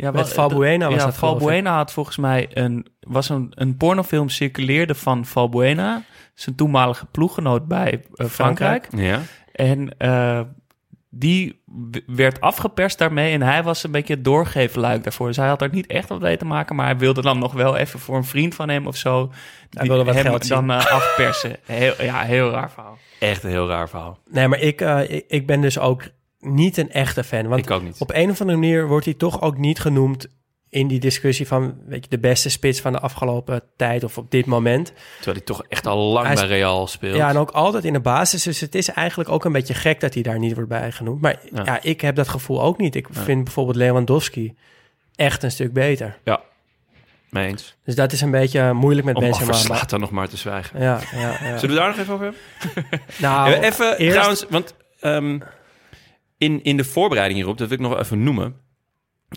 Ja. 0.00 0.12
Wat- 0.12 0.32
Valbuena 0.32 0.88
was 0.88 0.98
ja, 0.98 1.04
dat. 1.04 1.14
Valbuena 1.14 1.76
had 1.76 1.92
volgens 1.92 2.16
mij 2.16 2.48
een, 2.52 2.86
was 3.00 3.28
een, 3.28 3.52
een 3.54 3.76
pornofilm 3.76 4.28
circuleerde 4.28 4.94
van 4.94 5.24
Valbuena, 5.24 6.02
zijn 6.34 6.56
toenmalige 6.56 7.06
ploeggenoot 7.06 7.66
bij 7.66 8.04
eh, 8.14 8.26
Frankrijk. 8.26 8.88
Ja. 8.96 9.20
En 9.52 9.98
eh, 9.98 10.40
die 11.10 11.62
werd 12.06 12.40
afgeperst 12.40 12.98
daarmee 12.98 13.32
en 13.32 13.42
hij 13.42 13.62
was 13.62 13.84
een 13.84 13.90
beetje 13.90 14.14
het 14.14 14.24
doorgeefluik 14.24 15.02
daarvoor. 15.02 15.26
Dus 15.26 15.36
hij 15.36 15.48
had 15.48 15.62
er 15.62 15.70
niet 15.72 15.86
echt 15.86 16.08
wat 16.08 16.20
mee 16.20 16.36
te 16.36 16.44
maken, 16.44 16.76
maar 16.76 16.86
hij 16.86 16.98
wilde 16.98 17.22
dan 17.22 17.38
nog 17.38 17.52
wel 17.52 17.76
even 17.76 18.00
voor 18.00 18.16
een 18.16 18.24
vriend 18.24 18.54
van 18.54 18.68
hem 18.68 18.86
of 18.86 18.96
zo 18.96 19.30
die 19.70 19.88
wilde 19.88 20.04
wat 20.04 20.14
hem 20.14 20.24
geld 20.24 20.48
dan 20.48 20.70
eh, 20.70 20.86
afpersen. 20.86 21.56
Heel, 21.64 21.94
ja, 21.98 22.20
heel 22.22 22.50
raar 22.50 22.70
verhaal. 22.70 22.98
Echt 23.18 23.42
een 23.42 23.50
heel 23.50 23.68
raar 23.68 23.88
verhaal. 23.88 24.18
Nee, 24.30 24.48
maar 24.48 24.60
ik, 24.60 24.80
eh, 24.80 25.10
ik, 25.10 25.24
ik 25.28 25.46
ben 25.46 25.60
dus 25.60 25.78
ook 25.78 26.02
niet 26.40 26.76
een 26.76 26.90
echte 26.90 27.24
fan. 27.24 27.48
Want 27.48 27.64
ik 27.64 27.70
ook 27.70 27.82
niet. 27.82 27.96
op 27.98 28.10
een 28.14 28.30
of 28.30 28.40
andere 28.40 28.58
manier 28.58 28.86
wordt 28.88 29.04
hij 29.04 29.14
toch 29.14 29.40
ook 29.42 29.58
niet 29.58 29.78
genoemd 29.80 30.26
in 30.68 30.88
die 30.88 31.00
discussie 31.00 31.46
van 31.46 31.74
weet 31.86 32.04
je, 32.04 32.10
de 32.10 32.18
beste 32.18 32.48
spits 32.50 32.80
van 32.80 32.92
de 32.92 33.00
afgelopen 33.00 33.62
tijd 33.76 34.04
of 34.04 34.18
op 34.18 34.30
dit 34.30 34.46
moment. 34.46 34.92
Terwijl 35.16 35.36
hij 35.36 35.44
toch 35.46 35.62
echt 35.68 35.86
al 35.86 35.98
lang 36.12 36.26
Hij 36.26 36.34
bij 36.34 36.46
Real 36.46 36.86
speelt. 36.86 37.16
Ja, 37.16 37.28
en 37.28 37.36
ook 37.36 37.50
altijd 37.50 37.84
in 37.84 37.92
de 37.92 38.00
basis. 38.00 38.42
Dus 38.42 38.60
het 38.60 38.74
is 38.74 38.88
eigenlijk 38.88 39.28
ook 39.30 39.44
een 39.44 39.52
beetje 39.52 39.74
gek 39.74 40.00
dat 40.00 40.14
hij 40.14 40.22
daar 40.22 40.38
niet 40.38 40.54
wordt 40.54 40.68
bij 40.68 40.92
genoemd. 40.92 41.20
Maar 41.20 41.40
Ja. 41.54 41.62
ja, 41.64 41.78
ik 41.82 42.00
heb 42.00 42.16
dat 42.16 42.28
gevoel 42.28 42.62
ook 42.62 42.78
niet. 42.78 42.94
Ik 42.94 43.06
vind 43.10 43.44
bijvoorbeeld 43.44 43.76
Lewandowski 43.76 44.54
echt 45.16 45.42
een 45.42 45.50
stuk 45.50 45.72
beter. 45.72 46.18
Ja, 46.24 46.40
mee 47.30 47.46
eens. 47.48 47.76
Dus 47.84 47.94
dat 47.94 48.12
is 48.12 48.20
een 48.20 48.30
beetje 48.30 48.72
moeilijk 48.72 49.06
met 49.06 49.16
Om 49.16 49.22
Benzema. 49.22 49.50
over 49.50 49.68
maar- 49.68 49.76
Zlatan 49.76 50.00
nog 50.00 50.10
maar 50.10 50.28
te 50.28 50.36
zwijgen. 50.36 50.80
Ja, 50.80 51.00
ja, 51.12 51.20
ja. 51.20 51.58
Zullen 51.58 51.74
we 51.74 51.80
daar 51.80 51.88
nog 51.88 51.98
even 51.98 52.14
over 52.14 52.24
hebben? 52.24 53.00
Nou, 53.16 53.52
even 53.68 53.96
eerst- 53.98 54.12
trouwens, 54.14 54.46
want 54.48 54.74
ehm, 55.00 55.38
in, 56.40 56.62
in 56.62 56.76
de 56.76 56.84
voorbereiding 56.84 57.38
hierop, 57.38 57.58
dat 57.58 57.68
wil 57.68 57.78
ik 57.78 57.84
nog 57.84 57.98
even 57.98 58.22
noemen. 58.22 58.56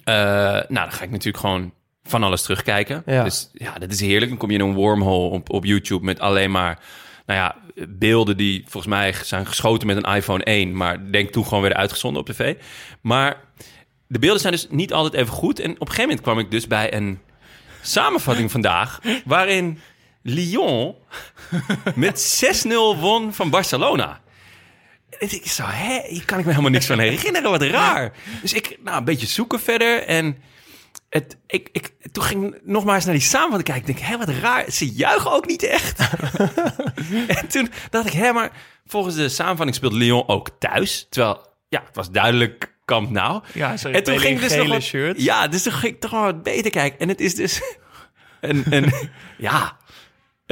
Eh, 0.04 0.14
nou, 0.14 0.68
dan 0.68 0.92
ga 0.92 1.04
ik 1.04 1.10
natuurlijk 1.10 1.38
gewoon 1.38 1.74
van 2.04 2.24
alles 2.24 2.42
terugkijken. 2.42 3.04
Ja. 3.06 3.24
Dus 3.24 3.50
ja, 3.54 3.74
dat 3.74 3.92
is 3.92 4.00
heerlijk. 4.00 4.30
Dan 4.30 4.38
kom 4.38 4.52
je 4.52 4.58
in 4.58 4.66
een 4.66 4.74
wormhole 4.74 5.30
op, 5.30 5.50
op 5.50 5.66
YouTube 5.66 6.06
met 6.06 6.20
alleen 6.20 6.52
maar... 6.52 6.80
Nou 7.26 7.40
ja, 7.40 7.56
beelden 7.88 8.38
die 8.38 8.62
volgens 8.62 8.94
mij 8.94 9.14
zijn 9.24 9.46
geschoten 9.46 9.88
met 9.88 9.98
een 9.98 10.16
iPhone 10.16 10.44
1... 10.44 10.76
maar 10.76 11.12
denk 11.12 11.30
toen 11.30 11.46
gewoon 11.46 11.64
weer 11.64 11.74
uitgezonden 11.74 12.22
op 12.22 12.28
tv. 12.28 12.56
Maar 13.02 13.42
de 14.08 14.20
beelden 14.20 14.42
zijn 14.42 14.54
dus 14.54 14.68
niet 14.70 14.94
altijd 14.94 15.14
even 15.14 15.34
goed. 15.34 15.60
En 15.60 15.72
op 15.72 15.80
een 15.80 15.88
gegeven 15.88 16.04
moment 16.04 16.22
kwam 16.22 16.40
ik 16.40 16.52
dus 16.52 16.68
bij 16.68 16.94
een 16.94 17.20
samenvatting 17.82 18.52
vandaag... 18.52 19.00
waarin 19.26 19.80
Lyon 20.22 20.96
met 21.96 22.46
6-0 22.68 22.70
won 23.00 23.34
van 23.34 23.50
Barcelona. 23.50 24.22
En 25.24 25.36
ik 25.36 25.48
zo, 25.48 25.64
hè, 25.66 26.02
hier 26.08 26.26
kan 26.26 26.40
ik 26.40 26.46
me 26.46 26.52
helemaal 26.52 26.72
niks 26.72 26.86
van 26.86 27.00
herinneren, 27.00 27.50
wat 27.50 27.62
raar. 27.62 28.14
Dus 28.42 28.54
ik, 28.54 28.78
nou, 28.84 28.98
een 28.98 29.04
beetje 29.04 29.28
zoeken 29.28 29.60
verder 29.60 30.04
en... 30.04 30.38
Het, 31.10 31.38
ik, 31.48 31.70
ik, 31.72 31.94
toen 32.12 32.24
ging 32.24 32.56
ik 32.56 32.62
nog 32.64 32.84
maar 32.84 32.96
eens 32.96 33.06
naar 33.06 33.14
die 33.14 33.24
samenvatting 33.24 33.70
kijken. 33.70 33.90
Ik 33.90 33.98
denk, 33.98 34.10
hé, 34.10 34.18
wat 34.18 34.42
raar. 34.42 34.72
Ze 34.72 34.94
juichen 34.94 35.32
ook 35.32 35.48
niet 35.48 35.64
echt. 35.64 36.00
en 37.40 37.48
toen 37.48 37.70
dacht 37.90 38.06
ik, 38.06 38.14
hé, 38.14 38.32
maar 38.32 38.52
volgens 38.86 39.16
de 39.16 39.30
samenvatting 39.30 39.76
speelt 39.76 39.94
Lyon 39.94 40.28
ook 40.28 40.50
thuis. 40.60 41.08
Terwijl, 41.10 41.48
ja, 41.68 41.84
het 41.86 41.96
was 41.96 42.12
duidelijk 42.12 42.74
Kamp 42.86 43.10
Nou. 43.10 43.44
Ja, 43.54 43.76
En 43.84 44.04
toen 44.04 44.20
ging 44.20 44.36
ik 44.36 44.50
dus 44.50 44.56
nog 44.56 44.68
wat, 44.68 44.82
shirt. 44.82 45.22
Ja, 45.22 45.48
dus 45.48 45.64
toen 45.64 45.74
ging 45.74 45.94
ik 45.94 46.00
toch 46.00 46.12
wel 46.12 46.22
wat 46.22 46.44
beter 46.44 46.72
kijken. 46.72 47.00
En 47.00 47.08
het 47.08 47.20
is 47.20 47.36
dus 47.36 47.62
een, 48.42 48.64
een 48.70 48.94
ja, 49.38 49.78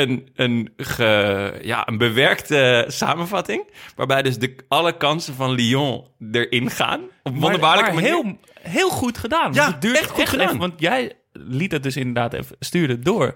een, 0.01 0.29
een, 0.35 0.73
ge, 0.77 1.59
ja, 1.63 1.87
een 1.87 1.97
bewerkte 1.97 2.85
samenvatting. 2.87 3.63
Waarbij 3.95 4.21
dus 4.21 4.37
de, 4.37 4.55
alle 4.67 4.97
kansen 4.97 5.33
van 5.33 5.51
Lyon 5.51 6.07
erin 6.31 6.69
gaan. 6.69 6.99
Op 7.23 7.31
Maar, 7.31 7.41
wonderbaarlijke 7.41 7.91
maar 7.93 8.01
manier. 8.03 8.23
heel, 8.23 8.37
heel 8.61 8.89
goed 8.89 9.17
gedaan. 9.17 9.53
Ja, 9.53 9.65
het 9.67 9.81
duurde 9.81 9.99
echt 9.99 10.09
goed 10.09 10.29
gedaan. 10.29 10.47
even, 10.47 10.59
want 10.59 10.73
jij 10.79 11.11
liet 11.33 11.71
het 11.71 11.83
dus 11.83 11.97
inderdaad 11.97 12.33
even, 12.33 12.55
stuurde 12.59 12.93
het 12.93 13.05
door. 13.05 13.35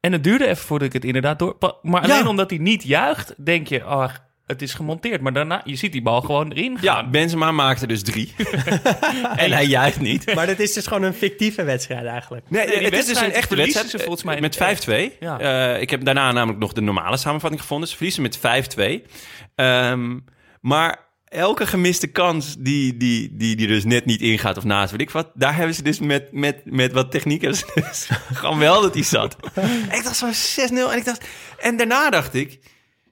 En 0.00 0.12
het 0.12 0.24
duurde 0.24 0.46
even 0.46 0.64
voordat 0.66 0.86
ik 0.88 0.92
het 0.94 1.04
inderdaad 1.04 1.38
door... 1.38 1.56
Maar 1.82 2.02
alleen 2.02 2.22
Ja. 2.22 2.28
omdat 2.28 2.50
hij 2.50 2.58
niet 2.58 2.82
juicht, 2.82 3.44
denk 3.44 3.66
je, 3.68 3.82
het 4.50 4.62
is 4.62 4.74
gemonteerd. 4.74 5.20
Maar 5.20 5.32
daarna, 5.32 5.60
je 5.64 5.76
ziet 5.76 5.92
die 5.92 6.02
bal 6.02 6.20
gewoon 6.20 6.52
erin 6.52 6.78
gaan. 6.78 6.84
Ja, 7.04 7.10
Benzema 7.10 7.52
maakte 7.52 7.86
dus 7.86 8.02
drie. 8.02 8.34
en 9.36 9.52
hij 9.52 9.66
juicht 9.66 10.00
niet. 10.00 10.34
Maar 10.34 10.46
dit 10.46 10.60
is 10.60 10.72
dus 10.72 10.86
gewoon 10.86 11.02
een 11.02 11.14
fictieve 11.14 11.64
wedstrijd 11.64 12.06
eigenlijk. 12.06 12.50
Nee, 12.50 12.66
die 12.66 12.76
het 12.76 12.94
is 12.94 13.06
dus 13.06 13.20
een 13.20 13.32
echte 13.32 13.56
wedstrijd. 13.56 13.90
ze 13.90 13.98
volgens 13.98 14.22
mij 14.22 14.40
met 14.40 14.56
in- 14.56 15.12
5-2. 15.12 15.16
Ja. 15.20 15.38
Eh, 15.74 15.80
ik 15.80 15.90
heb 15.90 16.04
daarna 16.04 16.32
namelijk 16.32 16.58
nog 16.58 16.72
de 16.72 16.80
normale 16.80 17.16
samenvatting 17.16 17.60
gevonden. 17.60 17.88
Ze 17.88 17.94
verliezen 17.96 18.22
met 18.22 18.38
5-2. 18.38 19.02
Ehm, 19.54 20.18
maar 20.60 21.08
elke 21.24 21.66
gemiste 21.66 22.06
kans 22.06 22.56
die, 22.58 22.96
die, 22.96 23.36
die, 23.36 23.56
die 23.56 23.66
dus 23.66 23.84
net 23.84 24.04
niet 24.04 24.20
ingaat 24.20 24.56
of 24.56 24.64
naast, 24.64 24.90
weet 24.90 25.00
ik 25.00 25.10
wat, 25.10 25.30
daar 25.34 25.56
hebben 25.56 25.74
ze 25.74 25.82
dus 25.82 25.98
met, 25.98 26.32
met, 26.32 26.60
met 26.64 26.92
wat 26.92 27.10
techniek 27.10 27.40
hebben 27.40 27.58
ze 27.58 27.66
dus 27.88 28.08
gewoon 28.32 28.58
wel 28.58 28.82
dat 28.82 28.92
die 28.92 29.04
zat. 29.04 29.36
ik 29.96 30.02
dacht 30.04 30.16
zo 30.16 30.26
6-0 30.26 30.72
en 30.72 30.96
ik 30.96 31.04
dacht... 31.04 31.24
En 31.58 31.76
daarna 31.76 32.10
dacht 32.10 32.34
ik, 32.34 32.58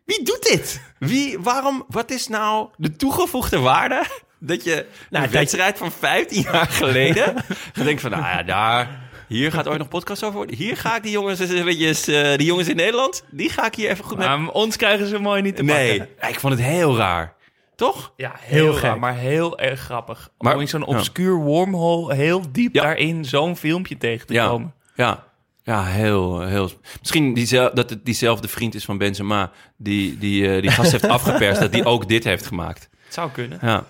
wie 0.08 0.24
doet 0.24 0.42
dit? 0.42 0.80
Wie, 0.98 1.38
waarom, 1.40 1.84
wat 1.88 2.10
is 2.10 2.28
nou 2.28 2.68
de 2.76 2.96
toegevoegde 2.96 3.58
waarde 3.58 4.04
dat 4.38 4.64
je 4.64 4.74
Nou, 4.74 4.84
een 5.24 5.30
dat- 5.30 5.30
wedstrijd 5.40 5.78
van 5.78 5.92
15 5.92 6.42
jaar 6.42 6.66
geleden 6.66 7.34
dan 7.74 7.84
denk 7.84 8.00
van, 8.00 8.10
nou 8.10 8.22
ja, 8.22 8.42
daar, 8.42 9.00
hier 9.28 9.52
gaat 9.52 9.68
ooit 9.68 9.78
nog 9.78 9.88
podcast 9.88 10.22
over 10.24 10.36
worden. 10.36 10.56
Hier 10.56 10.76
ga 10.76 10.96
ik 10.96 11.02
die 11.02 11.12
jongens, 11.12 11.40
eens 11.40 11.50
eventjes, 11.50 12.06
eh, 12.08 12.36
die 12.36 12.46
jongens 12.46 12.68
in 12.68 12.76
Nederland, 12.76 13.24
die 13.30 13.50
ga 13.50 13.66
ik 13.66 13.74
hier 13.74 13.90
even 13.90 14.04
goed 14.04 14.18
mee. 14.18 14.28
Maar 14.28 14.48
ons 14.50 14.76
krijgen 14.76 15.06
ze 15.06 15.18
mooi 15.18 15.42
niet 15.42 15.56
te 15.56 15.62
nee, 15.62 15.98
pakken. 15.98 16.28
ik 16.28 16.40
vond 16.40 16.52
het 16.52 16.62
heel 16.62 16.96
raar. 16.96 17.36
Toch? 17.76 18.12
Ja, 18.16 18.32
heel, 18.40 18.64
Heel 18.72 18.78
raar, 18.80 18.98
maar 18.98 19.14
heel 19.16 19.58
erg 19.58 19.80
grappig. 19.80 20.28
Maar- 20.38 20.54
Om 20.54 20.60
in 20.60 20.68
zo'n 20.68 20.84
obscuur 20.86 21.34
wormhole 21.34 22.14
heel 22.14 22.42
diep 22.52 22.74
Ja. 22.74 22.82
daarin 22.82 23.24
zo'n 23.24 23.56
filmpje 23.56 23.96
tegen 23.98 24.26
te 24.26 24.32
Ja. 24.32 24.46
komen. 24.48 24.74
Ja. 24.94 25.24
Ja, 25.68 25.84
heel, 25.84 26.40
heel... 26.40 26.70
Misschien 27.00 27.34
diezel, 27.34 27.74
dat 27.74 27.90
het 27.90 28.04
diezelfde 28.04 28.48
vriend 28.48 28.74
is 28.74 28.84
van 28.84 28.98
Benzema... 28.98 29.50
die 29.76 30.18
die, 30.18 30.54
eh, 30.54 30.62
die 30.62 30.70
gast 30.70 30.92
heeft 30.92 31.08
afgeperst... 31.18 31.60
dat 31.60 31.72
die 31.72 31.84
ook 31.84 32.08
dit 32.08 32.24
heeft 32.24 32.46
gemaakt. 32.46 32.88
Het 33.04 33.14
zou 33.14 33.30
kunnen. 33.30 33.58
Ja. 33.62 33.84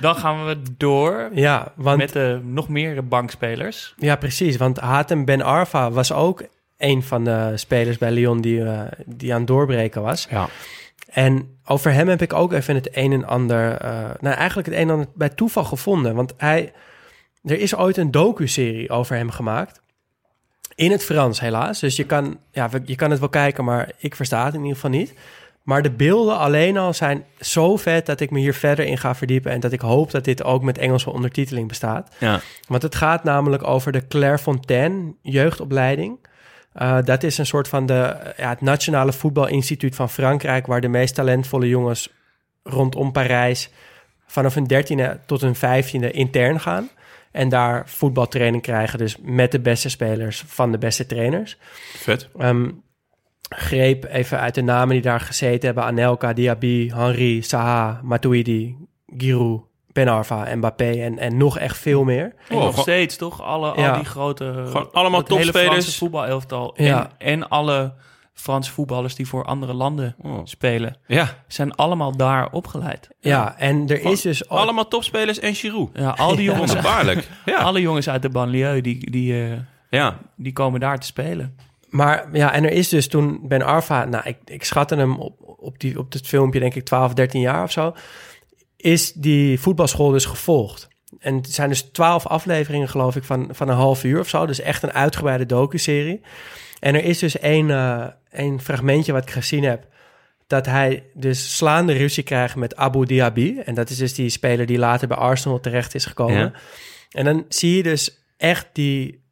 Dan 0.00 0.16
gaan 0.16 0.46
we 0.46 0.62
door 0.76 1.30
Ja, 1.32 1.72
want, 1.74 1.98
met 1.98 2.12
de 2.12 2.40
nog 2.42 2.68
meer 2.68 3.08
bankspelers. 3.08 3.94
ja 3.96 4.16
precies. 4.16 4.56
Want 4.56 4.78
Hatem 4.78 5.24
Ben 5.24 5.42
Arfa 5.42 5.90
was 5.90 6.12
ook 6.12 6.42
een 6.78 7.02
van 7.02 7.24
de 7.24 7.52
spelers 7.54 7.98
bij 7.98 8.10
Lyon 8.10 8.40
die, 8.40 8.64
eh, 8.64 8.80
die 9.06 9.32
aan 9.32 9.38
het 9.38 9.48
doorbreken 9.48 10.02
was. 10.02 10.26
Ja. 10.30 10.48
En 11.08 11.58
over 11.64 11.92
hem 11.92 12.08
heb 12.08 12.22
ik 12.22 12.32
ook 12.32 12.52
even 12.52 12.74
het 12.74 12.88
een 12.92 13.12
en 13.12 13.24
ander... 13.24 13.72
eh, 13.72 13.90
nou, 14.20 14.36
eigenlijk 14.36 14.68
het 14.68 14.76
een 14.76 14.82
en 14.82 14.90
ander 14.90 15.08
bij 15.14 15.28
toeval 15.28 15.64
gevonden. 15.64 16.14
Want 16.14 16.34
hij... 16.36 16.72
Er 17.42 17.58
is 17.58 17.76
ooit 17.76 17.96
een 17.96 18.10
docu-serie 18.10 18.90
over 18.90 19.16
hem 19.16 19.30
gemaakt. 19.30 19.84
In 20.76 20.90
het 20.90 21.04
Frans, 21.04 21.40
helaas. 21.40 21.80
Dus 21.80 21.96
je 21.96 22.04
kan, 22.04 22.38
ja, 22.50 22.70
je 22.84 22.94
kan 22.94 23.10
het 23.10 23.20
wel 23.20 23.28
kijken, 23.28 23.64
maar 23.64 23.90
ik 23.98 24.14
versta 24.14 24.44
het 24.44 24.54
in 24.54 24.60
ieder 24.60 24.74
geval 24.74 24.90
niet. 24.90 25.14
Maar 25.62 25.82
de 25.82 25.90
beelden 25.90 26.38
alleen 26.38 26.76
al 26.76 26.94
zijn 26.94 27.24
zo 27.40 27.76
vet 27.76 28.06
dat 28.06 28.20
ik 28.20 28.30
me 28.30 28.38
hier 28.38 28.54
verder 28.54 28.84
in 28.84 28.98
ga 28.98 29.14
verdiepen. 29.14 29.52
En 29.52 29.60
dat 29.60 29.72
ik 29.72 29.80
hoop 29.80 30.10
dat 30.10 30.24
dit 30.24 30.44
ook 30.44 30.62
met 30.62 30.78
Engelse 30.78 31.10
ondertiteling 31.10 31.68
bestaat. 31.68 32.14
Ja. 32.18 32.40
Want 32.68 32.82
het 32.82 32.94
gaat 32.94 33.24
namelijk 33.24 33.66
over 33.66 33.92
de 33.92 34.06
Clairefontaine 34.06 35.14
jeugdopleiding. 35.22 36.18
Eh, 36.72 36.98
dat 37.04 37.22
is 37.22 37.38
een 37.38 37.46
soort 37.46 37.68
van 37.68 37.86
de, 37.86 37.94
eh, 37.94 38.38
ja, 38.38 38.48
het 38.48 38.60
Nationale 38.60 39.12
Voetbalinstituut 39.12 39.94
van 39.94 40.10
Frankrijk, 40.10 40.66
waar 40.66 40.80
de 40.80 40.88
meest 40.88 41.14
talentvolle 41.14 41.68
jongens 41.68 42.12
rondom 42.62 43.12
Parijs 43.12 43.70
vanaf 44.26 44.54
hun 44.54 44.64
dertiende 44.64 45.20
tot 45.26 45.40
hun 45.40 45.54
vijftiende 45.54 46.10
intern 46.10 46.60
gaan. 46.60 46.88
En 47.36 47.48
daar 47.48 47.88
voetbaltraining 47.88 48.62
krijgen, 48.62 48.98
dus 48.98 49.16
met 49.22 49.52
de 49.52 49.60
beste 49.60 49.88
spelers 49.88 50.42
van 50.46 50.72
de 50.72 50.78
beste 50.78 51.06
trainers. 51.06 51.56
Vet. 51.96 52.28
Ehm, 52.38 52.70
greep 53.48 54.04
even 54.04 54.40
uit 54.40 54.54
de 54.54 54.62
namen 54.62 54.88
die 54.94 55.02
daar 55.02 55.20
gezeten 55.20 55.66
hebben. 55.66 55.84
Anelka, 55.84 56.32
Diaby, 56.32 56.90
Henri, 56.94 57.42
Saha, 57.42 58.00
Matuidi, 58.02 58.76
Giroud, 59.16 59.62
Ben 59.92 60.08
Arfa, 60.08 60.54
Mbappé 60.56 60.90
en, 60.90 61.18
en 61.18 61.36
nog 61.36 61.58
echt 61.58 61.76
veel 61.78 62.04
meer. 62.04 62.34
Oh, 62.50 62.56
nog 62.58 62.68
gewoon- 62.68 62.82
steeds, 62.82 63.16
toch? 63.16 63.42
Alle, 63.42 63.72
Ja. 63.76 63.90
al 63.90 63.96
die 63.96 64.04
grote... 64.04 64.44
Gewoon 64.66 64.92
allemaal 64.92 65.20
het 65.20 65.28
hele 65.28 65.40
topspelers. 65.40 65.68
Franse 65.72 65.98
voetbalelftal. 65.98 66.74
Ja. 66.76 67.10
En, 67.18 67.26
en 67.32 67.48
alle 67.48 67.94
Franse 68.40 68.70
voetballers 68.72 69.14
die 69.14 69.26
voor 69.28 69.44
andere 69.44 69.72
landen 69.74 70.14
Oh. 70.22 70.40
spelen... 70.44 70.96
Ja. 71.06 71.44
zijn 71.48 71.74
allemaal 71.74 72.16
daar 72.16 72.50
opgeleid. 72.52 73.08
Ja, 73.20 73.58
en 73.58 73.88
er 73.88 74.00
is 74.04 74.20
dus... 74.20 74.48
al- 74.48 74.58
Allemaal 74.58 74.88
topspelers 74.88 75.38
en 75.38 75.54
Giroud. 75.54 75.90
Ja, 75.94 76.10
al 76.10 76.36
die 76.36 76.44
jongens. 76.44 76.74
Ja. 77.44 77.56
alle 77.58 77.80
jongens 77.80 78.08
uit 78.08 78.22
de 78.22 78.28
banlieue, 78.28 78.82
die, 78.82 79.10
die, 79.10 79.44
eh, 79.44 79.58
ja. 79.90 80.18
die 80.36 80.52
komen 80.52 80.80
daar 80.80 80.98
te 80.98 81.06
spelen. 81.06 81.56
Maar 81.88 82.28
ja, 82.32 82.52
en 82.52 82.64
er 82.64 82.72
is 82.72 82.88
dus 82.88 83.08
toen 83.08 83.40
Ben 83.42 83.62
Arfa... 83.62 84.04
Nou, 84.04 84.24
ik, 84.28 84.36
ik 84.44 84.64
schatte 84.64 84.96
hem 84.96 85.18
op, 85.18 85.56
op, 85.58 85.78
die, 85.80 85.98
op 85.98 86.12
dit 86.12 86.26
filmpje 86.26 86.60
denk 86.60 86.74
ik 86.74 86.84
12, 86.84 87.14
13 87.14 87.40
jaar 87.40 87.62
of 87.62 87.72
zo... 87.72 87.94
is 88.76 89.12
die 89.12 89.60
voetbalschool 89.60 90.10
dus 90.10 90.24
gevolgd. 90.24 90.88
En 91.18 91.34
het 91.36 91.52
zijn 91.52 91.68
dus 91.68 91.82
twaalf 91.82 92.26
afleveringen, 92.26 92.88
geloof 92.88 93.16
ik, 93.16 93.24
van, 93.24 93.48
van 93.50 93.68
een 93.68 93.76
half 93.76 94.04
uur 94.04 94.20
of 94.20 94.28
zo. 94.28 94.46
Dus 94.46 94.60
echt 94.60 94.82
een 94.82 94.92
uitgebreide 94.92 95.46
docu-serie. 95.46 96.20
En 96.80 96.94
er 96.94 97.04
is 97.04 97.18
dus 97.18 97.38
één, 97.38 97.70
eh, 97.70 98.06
één 98.30 98.60
fragmentje 98.60 99.12
wat 99.12 99.22
ik 99.22 99.30
gezien 99.30 99.64
heb... 99.64 99.86
dat 100.46 100.66
hij 100.66 101.02
dus 101.14 101.56
slaande 101.56 101.92
ruzie 101.92 102.22
krijgt 102.22 102.56
met 102.56 102.76
Abu 102.76 103.06
Diaby. 103.06 103.58
En 103.64 103.74
dat 103.74 103.90
is 103.90 103.96
dus 103.96 104.14
die 104.14 104.28
speler 104.28 104.66
die 104.66 104.78
later 104.78 105.08
bij 105.08 105.16
Arsenal 105.16 105.60
terecht 105.60 105.94
is 105.94 106.04
gekomen. 106.04 106.38
Ja. 106.38 106.52
En 107.10 107.24
dan 107.24 107.44
zie 107.48 107.76
je 107.76 107.82
dus 107.82 108.24
echt 108.36 108.66
die, 108.72 109.24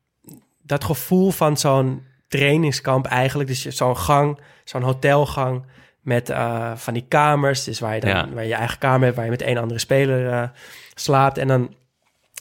dat 0.63 0.85
gevoel 0.85 1.31
van 1.31 1.57
zo'n 1.57 2.03
trainingskamp 2.29 3.07
eigenlijk. 3.07 3.49
Dus 3.49 3.63
zo'n 3.67 3.97
gang, 3.97 4.39
zo'n 4.65 4.83
hotelgang 4.83 5.65
met 6.01 6.31
eh, 6.31 6.73
van 6.75 6.95
die 6.95 7.05
kamers. 7.09 7.65
Dus 7.65 7.81
waar 7.81 7.95
je 7.95 8.01
dan 8.01 8.11
Ja. 8.11 8.29
waar 8.29 8.43
je, 8.43 8.49
je 8.49 8.55
eigen 8.55 8.79
kamer 8.79 9.03
hebt, 9.05 9.17
waar 9.17 9.25
je 9.25 9.31
met 9.31 9.43
één 9.43 9.57
andere 9.59 9.81
speler 9.81 10.31
eh, 10.33 10.49
slaapt. 10.95 11.39
En 11.39 11.49
dan 11.49 11.75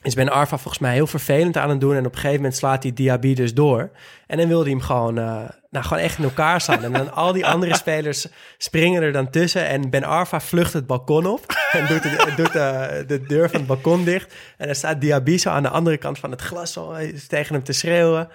is 0.03 0.13
Ben 0.13 0.29
Arfa 0.29 0.57
volgens 0.57 0.79
mij 0.79 0.93
heel 0.93 1.07
vervelend 1.07 1.57
aan 1.57 1.69
het 1.69 1.81
doen. 1.81 1.95
En 1.95 2.05
op 2.05 2.11
een 2.11 2.19
gegeven 2.19 2.35
moment 2.35 2.55
slaat 2.55 2.83
hij 2.83 2.93
Diaby 2.93 3.33
dus 3.33 3.53
door. 3.53 3.89
En 4.27 4.37
dan 4.37 4.47
wilde 4.47 4.63
hij 4.63 4.71
hem 4.71 4.81
gewoon, 4.81 5.17
eh, 5.17 5.41
nou, 5.69 5.85
gewoon 5.85 6.03
echt 6.03 6.17
in 6.17 6.23
elkaar 6.23 6.61
slaan. 6.61 6.83
En 6.83 6.91
dan 6.91 7.13
al 7.13 7.33
die 7.33 7.45
andere 7.45 7.75
spelers 7.75 8.27
springen 8.57 9.01
er 9.01 9.11
dan 9.11 9.29
tussen. 9.29 9.67
En 9.67 9.89
Ben 9.89 10.03
Arfa 10.03 10.39
vlucht 10.39 10.73
het 10.73 10.87
balkon 10.87 11.25
op. 11.25 11.45
En 11.73 11.87
doet, 11.87 12.03
de, 12.03 12.33
doet 12.35 12.53
de, 12.53 13.03
de 13.07 13.21
deur 13.21 13.49
van 13.49 13.59
het 13.59 13.67
balkon 13.67 14.03
dicht. 14.03 14.33
En 14.57 14.65
dan 14.65 14.75
staat 14.75 15.01
Diaby 15.01 15.37
zo 15.37 15.49
aan 15.49 15.63
de 15.63 15.69
andere 15.69 15.97
kant 15.97 16.19
van 16.19 16.31
het 16.31 16.41
glas 16.41 16.73
zo, 16.73 16.91
eh, 16.91 17.15
tegen 17.27 17.53
hem 17.55 17.63
te 17.63 17.73
schreeuwen. 17.73 18.29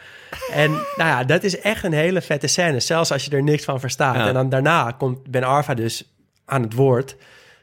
En 0.53 0.71
nou 0.71 1.11
ja, 1.11 1.25
dat 1.25 1.43
is 1.43 1.61
echt 1.61 1.85
een 1.85 1.93
hele 1.93 2.21
vette 2.21 2.47
scène. 2.47 2.81
Zelfs 2.81 3.13
als 3.13 3.25
je 3.25 3.31
er 3.31 3.43
niks 3.43 3.65
van 3.65 3.81
verstaat. 3.81 4.15
Ja. 4.15 4.27
En 4.27 4.35
dan 4.35 4.49
daarna 4.49 4.91
komt 4.91 5.31
Ben 5.31 5.45
Arfa 5.45 5.75
dus 5.75 6.15
aan 6.45 6.63
het 6.63 6.73
woord. 6.73 7.17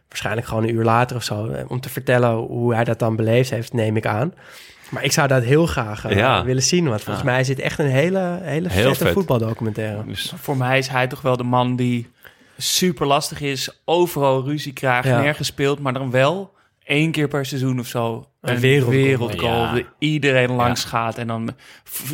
Waarschijnlijk 0.08 0.48
gewoon 0.48 0.64
een 0.64 0.76
uur 0.76 0.84
later 0.84 1.16
of 1.16 1.24
zo. 1.24 1.48
eh, 1.48 1.64
Om 1.68 1.80
te 1.80 1.90
vertellen 1.90 2.32
hoe 2.36 2.74
hij 2.76 2.84
dat 2.84 3.00
dan 3.00 3.16
beleefd 3.16 3.50
heeft, 3.50 3.74
neem 3.74 3.98
ik 3.98 4.06
aan. 4.06 4.34
Maar 4.90 5.04
ik 5.04 5.12
zou 5.12 5.28
dat 5.28 5.44
heel 5.44 5.66
graag 5.66 6.06
eh, 6.06 6.18
Ja. 6.18 6.44
willen 6.44 6.64
zien. 6.64 6.88
Want 6.88 7.04
volgens 7.04 7.26
mij 7.26 7.40
is 7.40 7.48
dit 7.48 7.60
echt 7.60 7.80
een 7.80 7.86
hele, 7.90 8.40
hele 8.42 8.70
Heel 8.70 8.88
vette 8.90 9.04
vet. 9.04 9.14
voetbaldocumentaire. 9.14 10.06
Dus, 10.06 10.34
Voor 10.36 10.58
mij 10.58 10.78
is 10.78 10.88
hij 10.88 11.08
toch 11.08 11.22
wel 11.22 11.38
de 11.38 11.44
man 11.44 11.76
die 11.76 12.08
super 12.58 13.08
lastig 13.08 13.42
is, 13.42 13.82
overal 13.86 14.44
ruzie 14.44 14.74
krijgt, 14.74 15.08
Ja. 15.08 15.20
nergens 15.22 15.48
speelt, 15.48 15.80
maar 15.80 15.94
dan 15.94 16.12
wel 16.12 16.54
één 16.84 17.12
keer 17.12 17.28
per 17.28 17.46
seizoen 17.46 17.80
of 17.80 17.88
zo 17.88 18.28
Een 18.50 18.60
Ja. 19.42 19.72
waar 19.74 19.84
iedereen 20.00 20.52
langs 20.52 20.84
gaat. 20.84 21.18
En 21.18 21.28
dan 21.28 21.56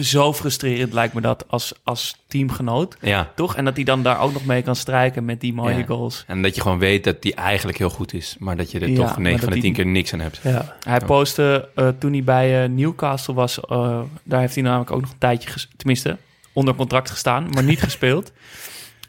zo 0.01 0.33
frustrerend 0.33 0.93
lijkt 0.93 1.13
me 1.13 1.21
dat 1.21 1.45
als, 1.47 1.73
als 1.83 2.15
teamgenoot. 2.27 2.97
ja. 3.01 3.31
Toch? 3.35 3.55
En 3.55 3.65
dat 3.65 3.75
hij 3.75 3.83
dan 3.83 4.03
daar 4.03 4.19
ook 4.19 4.33
nog 4.33 4.45
mee 4.45 4.61
kan 4.61 4.75
strijken 4.75 5.25
met 5.25 5.41
die 5.41 5.53
mooie 5.53 5.85
goals. 5.87 6.23
En 6.27 6.41
dat 6.41 6.55
je 6.55 6.61
gewoon 6.61 6.79
weet 6.79 7.03
dat 7.03 7.21
die 7.21 7.35
eigenlijk 7.35 7.77
heel 7.77 7.89
goed 7.89 8.13
is. 8.13 8.35
Maar 8.39 8.57
dat 8.57 8.71
je 8.71 8.79
er 8.79 8.93
toch 8.93 9.05
maar 9.09 9.19
9 9.21 9.39
van 9.39 9.47
dat 9.49 9.57
de 9.57 9.63
10 9.63 9.73
die- 9.73 9.83
keer 9.83 9.91
niks 9.91 10.13
aan 10.13 10.19
hebt. 10.19 10.39
Ja. 10.43 10.75
Hij 10.83 10.99
postte 10.99 11.69
eh, 11.75 11.87
toen 11.99 12.11
hij 12.11 12.23
bij 12.23 12.63
eh, 12.63 12.69
Newcastle 12.69 13.33
was, 13.33 13.59
eh, 13.59 13.99
daar 14.23 14.39
heeft 14.39 14.55
hij 14.55 14.63
namelijk 14.63 14.91
ook 14.91 15.01
nog 15.01 15.11
een 15.11 15.17
tijdje, 15.17 15.49
tenminste, 15.77 16.17
onder 16.53 16.75
contract 16.75 17.09
gestaan, 17.09 17.49
maar 17.49 17.63
niet 17.63 17.81
gespeeld. 17.89 18.31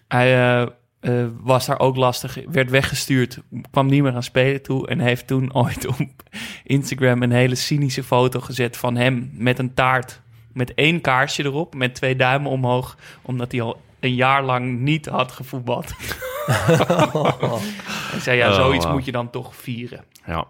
Hij 0.08 0.68
eh, 1.02 1.22
eh, 1.22 1.28
was 1.40 1.66
daar 1.66 1.78
ook 1.78 1.96
lastig, 1.96 2.38
werd 2.48 2.70
weggestuurd, 2.70 3.38
kwam 3.70 3.86
niet 3.86 4.02
meer 4.02 4.14
aan 4.14 4.22
spelen 4.22 4.62
toe 4.62 4.88
en 4.88 5.00
heeft 5.00 5.26
toen 5.26 5.54
ooit 5.64 5.86
op 5.86 5.96
Instagram 6.64 7.22
een 7.22 7.32
hele 7.32 7.54
cynische 7.54 8.02
foto 8.02 8.40
gezet 8.40 8.76
van 8.76 8.96
hem 8.96 9.30
met 9.32 9.58
een 9.58 9.74
taart 9.74 10.20
met 10.52 10.74
één 10.74 11.00
kaarsje 11.00 11.44
erop, 11.44 11.74
met 11.74 11.94
twee 11.94 12.16
duimen 12.16 12.50
omhoog, 12.50 12.96
omdat 13.22 13.52
hij 13.52 13.60
al 13.60 13.80
een 14.00 14.14
jaar 14.14 14.44
lang 14.44 14.78
niet 14.78 15.06
had 15.06 15.32
gevoetbald. 15.32 15.92
Hij 18.10 18.20
zei, 18.20 18.36
ja, 18.36 18.48
Oh, 18.48 18.54
zoiets 18.54 18.86
moet 18.86 19.04
je 19.04 19.12
dan 19.12 19.30
toch 19.30 19.56
vieren. 19.56 20.04
Ja. 20.26 20.46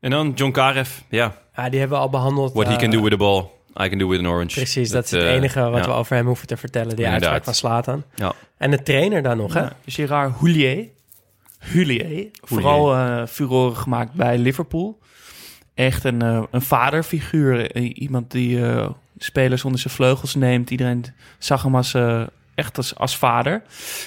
En 0.00 0.10
dan 0.10 0.32
John 0.34 0.50
Karev. 0.50 0.98
Ja. 1.08 1.34
Ja, 1.54 1.68
die 1.68 1.78
hebben 1.78 1.98
we 1.98 2.04
al 2.04 2.10
behandeld. 2.10 2.52
What 2.52 2.66
he 2.66 2.72
eh, 2.72 2.78
can 2.78 2.90
do 2.90 3.00
with 3.00 3.10
the 3.10 3.16
ball. 3.16 3.50
I 3.82 3.88
can 3.88 3.98
do 3.98 4.08
with 4.08 4.18
an 4.18 4.26
orange. 4.26 4.54
Precies, 4.54 4.90
dat, 4.90 5.04
is 5.04 5.10
het 5.10 5.20
eh, 5.22 5.32
enige 5.32 5.60
wat 5.70 5.84
ja. 5.84 5.90
we 5.90 5.96
over 5.96 6.16
hem 6.16 6.26
hoeven 6.26 6.46
te 6.46 6.56
vertellen. 6.56 6.96
Die 6.96 7.04
Inderdaad. 7.04 7.30
uitspraak 7.30 7.44
van 7.44 7.54
Slatan. 7.54 8.04
Ja. 8.14 8.32
En 8.56 8.70
de 8.70 8.82
trainer 8.82 9.22
dan 9.22 9.36
nog, 9.36 9.54
hè? 9.54 9.60
Ja, 9.60 9.72
Gérard 9.86 10.32
Houllier. 10.38 10.88
Houllier. 11.58 12.28
Vooral 12.42 12.94
eh 12.94 13.26
furoren 13.26 13.76
gemaakt 13.76 14.12
bij 14.12 14.38
Liverpool. 14.38 14.98
Echt 15.74 16.04
een, 16.04 16.22
eh, 16.22 16.42
een 16.50 16.62
vaderfiguur. 16.62 17.76
Iemand 17.76 18.30
die 18.30 18.66
eh, 18.66 18.90
spelers 19.18 19.64
onder 19.64 19.80
zijn 19.80 19.94
vleugels 19.94 20.34
neemt. 20.34 20.70
Iedereen 20.70 21.04
zag 21.38 21.62
hem 21.62 21.76
als, 21.76 21.94
eh, 21.94 22.22
echt 22.54 22.76
als, 22.76 22.94
als 22.96 23.16
vader. 23.16 23.62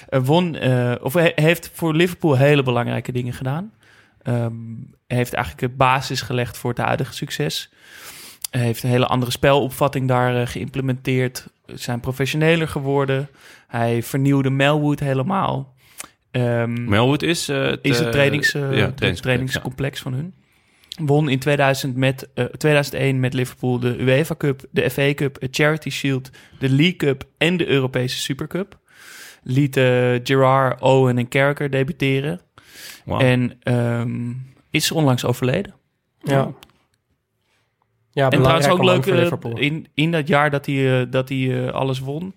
Eh, 0.10 0.20
won, 0.24 0.56
eh, 0.56 0.94
of 1.02 1.14
he- 1.14 1.32
heeft 1.36 1.72
voor 1.74 1.94
Liverpool 1.96 2.38
hele 2.38 2.64
belangrijke 2.64 3.12
dingen 3.12 3.34
gedaan. 3.34 3.72
Ehm, 4.22 4.54
hij 5.08 5.18
heeft 5.18 5.34
eigenlijk 5.34 5.72
de 5.72 5.78
basis 5.78 6.22
gelegd 6.22 6.58
voor 6.58 6.70
het 6.70 6.80
huidige 6.80 7.14
succes. 7.14 7.70
Heeft 8.50 8.84
een 8.84 8.90
hele 8.90 9.06
andere 9.08 9.32
spelopvatting 9.32 10.08
daar 10.08 10.42
eh, 10.42 10.48
geïmplementeerd. 10.48 11.48
Zijn 11.66 12.00
professioneler 12.00 12.68
geworden. 12.68 13.30
Hij 13.68 14.04
vernieuwde 14.04 14.50
Melwood 14.50 15.00
helemaal. 15.00 15.76
Ehm, 16.32 16.90
Melwood 16.90 17.22
is... 17.22 17.50
eh, 17.50 17.72
is 17.82 17.98
eh, 17.98 18.04
het 18.04 18.12
trainings, 18.12 18.54
eh, 18.54 18.78
ja, 18.78 18.94
het 19.00 19.22
trainingscomplex, 19.22 20.00
van 20.02 20.14
hun. 20.14 20.34
Won 21.00 21.30
in 21.30 21.40
2000 21.40 21.96
met, 21.96 22.30
eh, 22.34 22.46
2001 22.46 23.20
met 23.20 23.34
Liverpool 23.34 23.80
de 23.80 24.02
UEFA 24.02 24.36
Cup, 24.38 24.66
de 24.72 24.90
FA 24.90 25.14
Cup, 25.14 25.42
het 25.42 25.56
Charity 25.56 25.90
Shield, 25.90 26.30
de 26.60 26.70
League 26.70 26.96
Cup 26.96 27.24
en 27.38 27.58
de 27.58 27.68
Europese 27.68 28.18
Supercup. 28.18 28.78
Liet 29.44 29.76
Gerard, 30.24 30.82
Owen 30.82 31.18
en 31.18 31.28
Carragher 31.28 31.70
debuteren. 31.70 32.42
En 33.06 33.54
ehm, 33.64 34.32
is 34.70 34.92
onlangs 34.92 35.26
overleden. 35.26 35.74
Ja. 36.24 36.52
Ja, 38.18 38.30
en 38.30 38.40
trouwens 38.40 38.68
ook 38.68 38.84
leuk, 38.84 39.06
eh, 39.06 39.16
Liverpool. 39.16 39.58
in, 39.58 39.88
in 39.94 40.12
dat 40.12 40.28
jaar 40.28 40.50
dat 40.50 40.66
hij, 40.66 41.02
eh, 41.02 41.06
dat 41.10 41.30
hij 41.30 41.66
eh, 41.66 41.74
alles 41.74 42.00
won, 42.00 42.36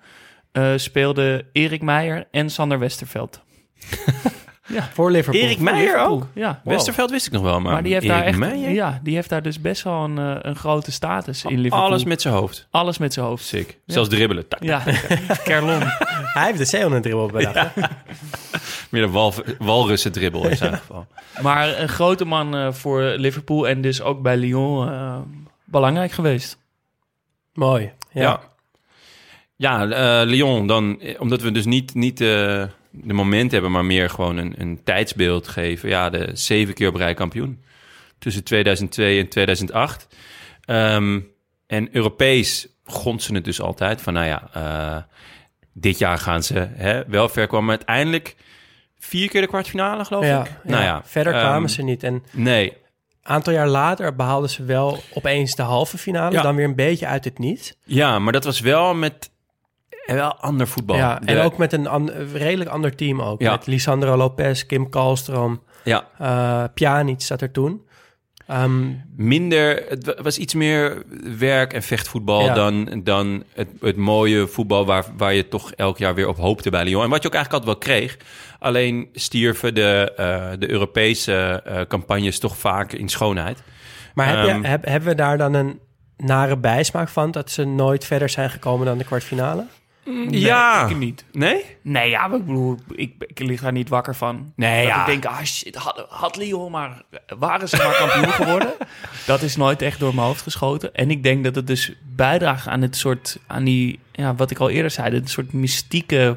eh 0.52 0.72
speelden 0.76 1.46
Erik 1.52 1.82
Meijer 1.82 2.26
en 2.30 2.50
Sander 2.50 2.78
Westerveld. 2.78 3.40
voor 4.94 5.10
Liverpool. 5.10 5.40
Erik 5.42 5.58
Meijer 5.58 5.98
ook? 5.98 6.26
Ja. 6.34 6.60
Westerveld 6.64 7.10
wist 7.10 7.26
ik 7.26 7.32
nog 7.32 7.42
wel, 7.42 7.60
maar, 7.60 7.72
Maar 7.72 7.82
die 7.82 7.92
heeft, 7.92 8.06
daar 8.06 8.16
Erik 8.16 8.28
echt, 8.28 8.38
Meijer? 8.38 8.70
ja, 8.70 9.00
die 9.02 9.14
heeft 9.14 9.28
daar 9.28 9.42
dus 9.42 9.60
best 9.60 9.82
wel 9.82 10.04
een, 10.04 10.48
een 10.48 10.56
grote 10.56 10.92
status 10.92 11.44
in 11.44 11.56
Liverpool. 11.56 11.86
Alles 11.86 12.04
met 12.04 12.20
zijn 12.22 12.34
hoofd. 12.34 12.66
Alles 12.70 12.98
met 12.98 13.12
zijn 13.12 13.26
hoofd. 13.26 13.44
Sick. 13.44 13.78
Zelfs 13.86 14.08
dribbelen. 14.08 14.48
Tak. 14.48 14.62
Ja, 14.62 14.82
Kerlon. 15.44 15.80
Hij 16.32 16.46
heeft 16.46 16.58
de 16.58 16.64
Zeeland 16.64 17.02
dribbel 17.02 17.26
bedacht. 17.26 17.74
hè? 17.74 17.82
Meer 18.90 19.02
een 19.02 19.10
wal, 19.10 19.34
walrussen 19.58 20.12
dribbel 20.12 20.48
in 20.48 20.56
zijn 20.56 20.76
geval. 20.76 21.06
Maar 21.42 21.80
een 21.80 21.88
grote 21.88 22.24
man 22.24 22.56
eh, 22.56 22.72
voor 22.72 23.02
Liverpool 23.02 23.68
en 23.68 23.80
dus 23.80 24.02
ook 24.02 24.22
bij 24.22 24.36
Lyon 24.36 24.88
eh, 24.88 25.18
belangrijk 25.70 26.12
geweest. 26.12 26.58
Mooi. 27.52 27.92
Ja. 28.12 28.22
Ja. 28.22 28.40
Ja, 29.56 29.88
eh, 30.22 30.26
Lyon, 30.28 30.66
dan, 30.66 31.00
eh, 31.00 31.20
omdat 31.20 31.42
we 31.42 31.50
dus 31.52 31.64
niet, 31.64 31.94
niet 31.94 32.20
eh, 32.20 32.26
de 32.90 33.12
moment 33.12 33.50
hebben, 33.52 33.70
maar 33.70 33.84
meer 33.84 34.10
gewoon 34.10 34.36
een, 34.36 34.54
een 34.58 34.80
tijdsbeeld 34.84 35.48
geven. 35.48 35.88
Ja, 35.88 36.10
de 36.10 36.30
zeven 36.32 36.74
keer 36.74 36.88
op 36.88 36.94
rij 36.94 37.14
kampioen. 37.14 37.62
Tussen 38.18 38.44
2002 38.44 39.18
en 39.20 39.28
2008. 39.28 40.06
Ehm, 40.64 41.20
en 41.66 41.88
Europees 41.96 42.68
gonst 42.84 43.26
ze 43.26 43.34
het 43.34 43.44
dus 43.44 43.60
altijd 43.60 44.00
van, 44.00 44.12
nou 44.12 44.26
ja, 44.26 44.48
eh, 44.52 45.02
dit 45.72 45.98
jaar 45.98 46.18
gaan 46.18 46.42
ze 46.42 46.68
hè, 46.72 47.06
wel 47.06 47.28
ver 47.28 47.46
komen. 47.46 47.64
Maar 47.66 47.76
uiteindelijk 47.76 48.36
vier 48.98 49.28
keer 49.28 49.40
de 49.40 49.46
kwartfinale, 49.46 50.04
geloof 50.04 50.24
Ja, 50.24 50.40
ik. 50.40 50.46
ja. 50.46 50.70
Nou 50.70 50.82
ja, 50.82 51.02
Verder 51.04 51.32
ehm, 51.32 51.42
kwamen 51.42 51.70
ze 51.70 51.82
niet. 51.82 52.02
En 52.02 52.24
Nee, 52.32 52.76
aantal 53.22 53.52
jaar 53.52 53.68
later 53.68 54.14
behaalden 54.16 54.50
ze 54.50 54.64
wel 54.64 54.98
opeens 55.14 55.54
de 55.54 55.62
halve 55.62 55.98
finale. 55.98 56.34
Ja. 56.34 56.42
Dan 56.42 56.54
weer 56.56 56.64
een 56.64 56.74
beetje 56.74 57.06
uit 57.06 57.24
het 57.24 57.38
niets. 57.38 57.74
ja, 57.84 58.18
maar 58.18 58.32
dat 58.32 58.44
was 58.44 58.60
wel 58.60 58.94
met 58.94 59.30
eh, 60.06 60.14
wel 60.14 60.34
ander 60.36 60.68
voetbal. 60.68 60.96
Ja, 60.96 61.20
en 61.24 61.38
ook 61.40 61.56
met 61.58 61.72
een 61.72 61.86
an- 61.86 62.10
redelijk 62.32 62.70
ander 62.70 62.96
team 62.96 63.20
ook. 63.22 63.40
Ja. 63.40 63.50
Met 63.50 63.66
Lisandro 63.66 64.16
Lopez, 64.16 64.66
Kim 64.66 64.88
Kalstrom, 64.88 65.62
Ja, 65.84 66.04
eh 66.18 66.64
Pjanic 66.74 67.20
zat 67.20 67.40
er 67.40 67.50
toen. 67.50 67.88
Ehm, 68.50 68.88
minder, 69.16 69.84
het 69.88 70.06
wa- 70.06 70.22
was 70.22 70.38
iets 70.38 70.54
meer 70.54 71.02
werk- 71.38 71.72
en 71.72 71.82
vechtvoetbal 71.82 72.44
Ja. 72.44 72.54
dan, 72.54 73.00
dan 73.04 73.44
het, 73.52 73.68
het 73.80 73.96
mooie 73.96 74.46
voetbal 74.46 74.86
waar, 74.86 75.04
waar 75.16 75.34
je 75.34 75.48
toch 75.48 75.72
elk 75.72 75.98
jaar 75.98 76.14
weer 76.14 76.28
op 76.28 76.36
hoopte 76.36 76.70
bij 76.70 76.84
Lyon. 76.84 77.02
En 77.02 77.10
wat 77.10 77.22
je 77.22 77.28
ook 77.28 77.34
eigenlijk 77.34 77.64
altijd 77.64 77.84
wel 77.88 77.96
kreeg. 77.96 78.16
Alleen 78.58 79.08
stierven 79.12 79.74
de, 79.74 80.12
eh, 80.16 80.50
de 80.58 80.70
Europese 80.70 81.62
eh, 81.64 81.80
campagnes 81.88 82.38
toch 82.38 82.56
vaak 82.56 82.92
in 82.92 83.08
schoonheid. 83.08 83.62
maar 84.14 84.26
heb 84.28 84.36
Ehm. 84.48 84.60
je, 84.62 84.66
heb, 84.68 84.84
hebben 84.84 85.08
we 85.08 85.14
daar 85.14 85.38
dan 85.38 85.54
een 85.54 85.78
nare 86.16 86.56
bijsmaak 86.58 87.08
van... 87.08 87.30
dat 87.30 87.50
ze 87.50 87.64
nooit 87.64 88.04
verder 88.04 88.28
zijn 88.28 88.50
gekomen 88.50 88.86
dan 88.86 88.98
de 88.98 89.04
kwartfinale? 89.04 89.64
Ja. 90.30 90.86
Ik 90.88 90.96
niet. 90.96 91.24
Nee? 91.32 91.64
Nee, 91.82 92.10
ja, 92.10 92.24
ik 92.24 92.46
bedoel, 92.46 92.78
ik, 92.94 93.14
ik 93.18 93.38
lig 93.38 93.60
daar 93.60 93.72
niet 93.72 93.88
wakker 93.88 94.14
van. 94.14 94.52
Nee, 94.56 94.86
dat 94.86 94.94
ja. 94.94 95.00
ik 95.00 95.06
denk, 95.06 95.24
ah 95.24 95.42
shit, 95.42 95.74
had, 95.74 96.06
had 96.08 96.36
Lyon 96.36 96.70
maar, 96.70 97.02
waren 97.38 97.68
ze 97.68 97.76
maar 97.76 97.96
kampioen 97.96 98.32
geworden? 98.32 98.72
Dat 99.26 99.42
is 99.42 99.56
nooit 99.56 99.82
echt 99.82 100.00
door 100.00 100.14
mijn 100.14 100.26
hoofd 100.26 100.42
geschoten. 100.42 100.94
En 100.94 101.10
ik 101.10 101.22
denk 101.22 101.44
dat 101.44 101.54
het 101.54 101.66
dus 101.66 101.92
bijdraagt 102.16 102.66
aan 102.66 102.82
het 102.82 102.96
soort, 102.96 103.38
aan 103.46 103.64
die, 103.64 103.98
ja, 104.12 104.34
wat 104.34 104.50
ik 104.50 104.58
al 104.58 104.70
eerder 104.70 104.90
zei, 104.90 105.16
een 105.16 105.26
soort 105.26 105.52
mystieke 105.52 106.36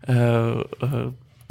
eh, 0.00 0.60
eh, 0.80 1.06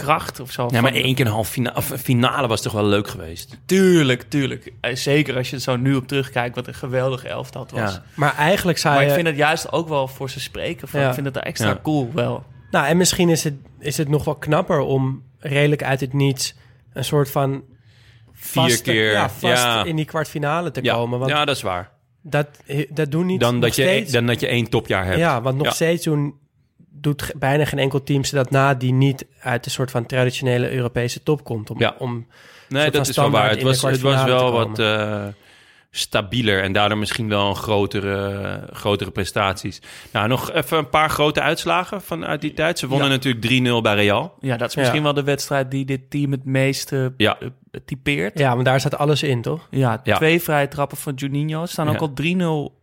kracht 0.05 0.39
of 0.39 0.51
zo. 0.51 0.67
Ja, 0.71 0.81
maar 0.81 0.93
één 0.93 1.15
keer 1.15 1.25
een 1.25 1.31
half 1.31 1.49
finale, 1.49 1.81
finale 1.81 2.47
was 2.47 2.61
toch 2.61 2.73
wel 2.73 2.85
leuk 2.85 3.07
geweest? 3.07 3.57
Tuurlijk, 3.65 4.21
tuurlijk. 4.29 4.73
Eh, 4.81 4.95
Zeker 4.95 5.35
als 5.37 5.49
je 5.49 5.55
er 5.55 5.61
zo 5.61 5.75
nu 5.77 5.95
op 5.95 6.07
terugkijkt, 6.07 6.55
wat 6.55 6.67
een 6.67 6.73
geweldige 6.73 7.27
elftal 7.27 7.61
het 7.61 7.71
was. 7.71 7.93
Ja. 7.93 8.03
Maar 8.15 8.35
eigenlijk 8.35 8.77
zou 8.77 8.93
Maar 8.93 9.03
je... 9.03 9.09
ik 9.09 9.15
vind 9.15 9.27
het 9.27 9.37
juist 9.37 9.71
ook 9.71 9.87
wel 9.87 10.07
voor 10.07 10.29
ze 10.29 10.39
spreken. 10.39 10.87
Van, 10.87 10.99
Ja. 10.99 11.07
Ik 11.07 11.13
vind 11.13 11.25
het 11.25 11.37
extra 11.37 11.67
Ja. 11.69 11.79
cool 11.83 12.11
wel. 12.13 12.43
Nou, 12.71 12.87
en 12.87 12.97
misschien 12.97 13.29
is 13.29 13.43
het, 13.43 13.53
is 13.79 13.97
het 13.97 14.09
nog 14.09 14.23
wel 14.23 14.35
knapper 14.35 14.79
om 14.79 15.23
redelijk 15.39 15.83
uit 15.83 15.99
het 15.99 16.13
niets... 16.13 16.55
een 16.93 17.03
soort 17.05 17.31
van... 17.31 17.63
vast, 18.33 18.81
keer, 18.81 19.11
Ja, 19.11 19.29
vast 19.29 19.63
ja. 19.63 19.83
in 19.83 19.95
die 19.95 20.05
kwartfinale 20.05 20.71
te 20.71 20.83
Ja, 20.83 20.93
komen. 20.93 21.19
Want 21.19 21.31
ja, 21.31 21.45
dat 21.45 21.55
is 21.55 21.61
waar. 21.61 21.91
dat, 22.21 22.47
dat 22.89 23.11
doen 23.11 23.25
niet 23.25 23.39
Dan 23.39 23.59
dat, 23.59 23.75
je, 23.75 23.81
steeds... 23.81 24.11
dan 24.11 24.25
dat 24.25 24.39
je 24.39 24.47
één 24.47 24.69
topjaar 24.69 25.05
hebt. 25.05 25.17
Ja, 25.17 25.41
want 25.41 25.57
nog 25.57 25.65
Ja. 25.67 25.71
steeds 25.73 26.03
doen, 26.03 26.33
doet 27.07 27.31
bijna 27.39 27.65
geen 27.65 27.79
enkel 27.79 28.03
team 28.03 28.23
ze 28.23 28.35
dat 28.35 28.49
na... 28.51 28.73
die 28.73 28.93
niet 28.93 29.25
uit 29.39 29.63
de 29.63 29.69
soort 29.69 29.91
van 29.91 30.05
traditionele 30.05 30.71
Europese 30.71 31.23
top 31.23 31.43
komt. 31.43 31.69
Om, 31.69 31.79
Ja. 31.79 31.95
om 31.97 32.27
Nee, 32.69 32.91
dat 32.91 33.07
is 33.07 33.15
wel 33.15 33.29
waar. 33.29 33.49
Het 33.49 33.61
was, 33.61 33.81
het 33.81 34.01
was 34.01 34.23
wel 34.23 34.51
wat 34.51 34.79
eh, 34.79 35.25
stabieler 35.91 36.63
en 36.63 36.71
daardoor 36.71 36.97
misschien 36.97 37.29
wel 37.29 37.47
een 37.49 37.55
grotere, 37.55 38.59
grotere 38.71 39.11
prestaties. 39.11 39.81
Nou, 40.11 40.27
nog 40.27 40.51
even 40.51 40.77
een 40.77 40.89
paar 40.89 41.09
grote 41.09 41.41
uitslagen 41.41 42.01
vanuit 42.01 42.41
die 42.41 42.53
tijd. 42.53 42.79
Ze 42.79 42.87
wonnen 42.87 43.07
Ja. 43.07 43.13
natuurlijk 43.13 43.45
3-0 43.45 43.81
bij 43.81 43.95
Real. 43.95 44.35
Ja, 44.39 44.57
dat 44.57 44.67
is 44.69 44.73
Ja. 44.73 44.79
misschien 44.81 45.03
wel 45.03 45.13
de 45.13 45.23
wedstrijd 45.23 45.71
die 45.71 45.85
dit 45.85 46.09
team 46.09 46.31
het 46.31 46.45
meeste 46.45 47.13
Ja. 47.17 47.37
eh, 47.39 47.47
typeert. 47.85 48.39
Ja, 48.39 48.53
want 48.53 48.65
daar 48.65 48.79
staat 48.79 48.97
alles 48.97 49.23
in, 49.23 49.41
toch? 49.41 49.67
Ja, 49.71 49.99
Ja. 50.03 50.15
twee 50.17 50.41
vrije 50.41 50.67
trappen 50.67 50.97
van 50.97 51.13
Juninho. 51.13 51.65
Staan 51.65 51.85
Ja. 51.87 51.91
ook 51.93 51.99
al 52.01 52.13
3-0 52.13 52.75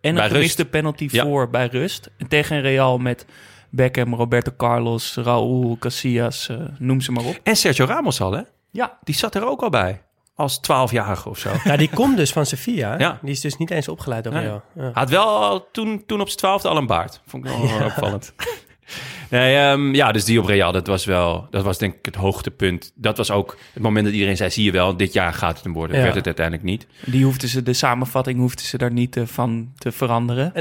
en 0.00 0.16
een 0.16 0.30
gemiste 0.30 0.64
penalty 0.64 1.08
Ja. 1.10 1.22
voor 1.24 1.50
bij 1.50 1.66
rust. 1.66 2.10
En 2.18 2.28
tegen 2.28 2.60
Real 2.60 2.98
met 2.98 3.26
Beckham, 3.70 4.14
Roberto 4.14 4.52
Carlos, 4.56 5.14
Raúl, 5.14 5.76
Casillas, 5.78 6.48
eh, 6.48 6.56
noem 6.78 7.00
ze 7.00 7.12
maar 7.12 7.24
op. 7.24 7.40
En 7.42 7.56
Sergio 7.56 7.84
Ramos 7.84 8.20
al, 8.20 8.32
hè? 8.32 8.40
Ja, 8.70 8.98
Die 9.02 9.14
zat 9.14 9.34
er 9.34 9.46
ook 9.46 9.62
al 9.62 9.70
bij. 9.70 10.02
Als 10.34 10.60
12-jarige 10.60 11.28
of 11.28 11.38
zo. 11.38 11.50
Ja, 11.64 11.76
die 11.76 11.90
komt 11.94 12.16
dus 12.16 12.32
van 12.32 12.46
Sevilla. 12.46 12.98
Ja. 12.98 13.18
Die 13.22 13.30
is 13.30 13.40
dus 13.40 13.56
niet 13.56 13.70
eens 13.70 13.88
opgeleid 13.88 14.24
door 14.24 14.32
Nee. 14.32 14.42
Real. 14.42 14.62
Ja. 14.74 14.90
Had 14.92 15.10
wel 15.10 15.26
al 15.26 15.68
toen, 15.72 16.02
toen 16.06 16.20
op 16.20 16.26
zijn 16.26 16.38
twaalfde 16.38 16.68
al 16.68 16.76
een 16.76 16.86
baard. 16.86 17.20
Vond 17.26 17.44
ik 17.46 17.50
wel 17.52 17.84
opvallend. 17.86 18.32
Nee, 19.30 19.56
ehm, 19.56 19.94
ja, 19.94 20.12
dus 20.12 20.24
die 20.24 20.40
op 20.40 20.46
Real, 20.46 20.72
dat 20.72 20.86
was 20.86 21.04
wel, 21.04 21.46
dat 21.50 21.64
was 21.64 21.78
denk 21.78 21.94
ik 21.94 22.04
het 22.04 22.14
hoogtepunt. 22.14 22.92
Dat 22.94 23.16
was 23.16 23.30
ook 23.30 23.56
het 23.72 23.82
moment 23.82 24.04
dat 24.04 24.14
iedereen 24.14 24.36
zei, 24.36 24.50
zie 24.50 24.64
je 24.64 24.70
wel, 24.70 24.96
dit 24.96 25.12
jaar 25.12 25.32
gaat 25.32 25.54
het 25.54 25.64
hem 25.64 25.72
worden. 25.72 25.96
Ja. 25.96 26.02
Werd 26.02 26.14
het 26.14 26.26
uiteindelijk 26.26 26.66
niet. 26.66 26.86
die 27.06 27.24
hoefden 27.24 27.48
ze, 27.48 27.62
de 27.62 27.72
samenvatting 27.72 28.38
hoefden 28.38 28.64
ze 28.64 28.78
daar 28.78 28.92
niet 28.92 29.16
eh, 29.16 29.26
van 29.26 29.72
te 29.78 29.92
veranderen. 29.92 30.52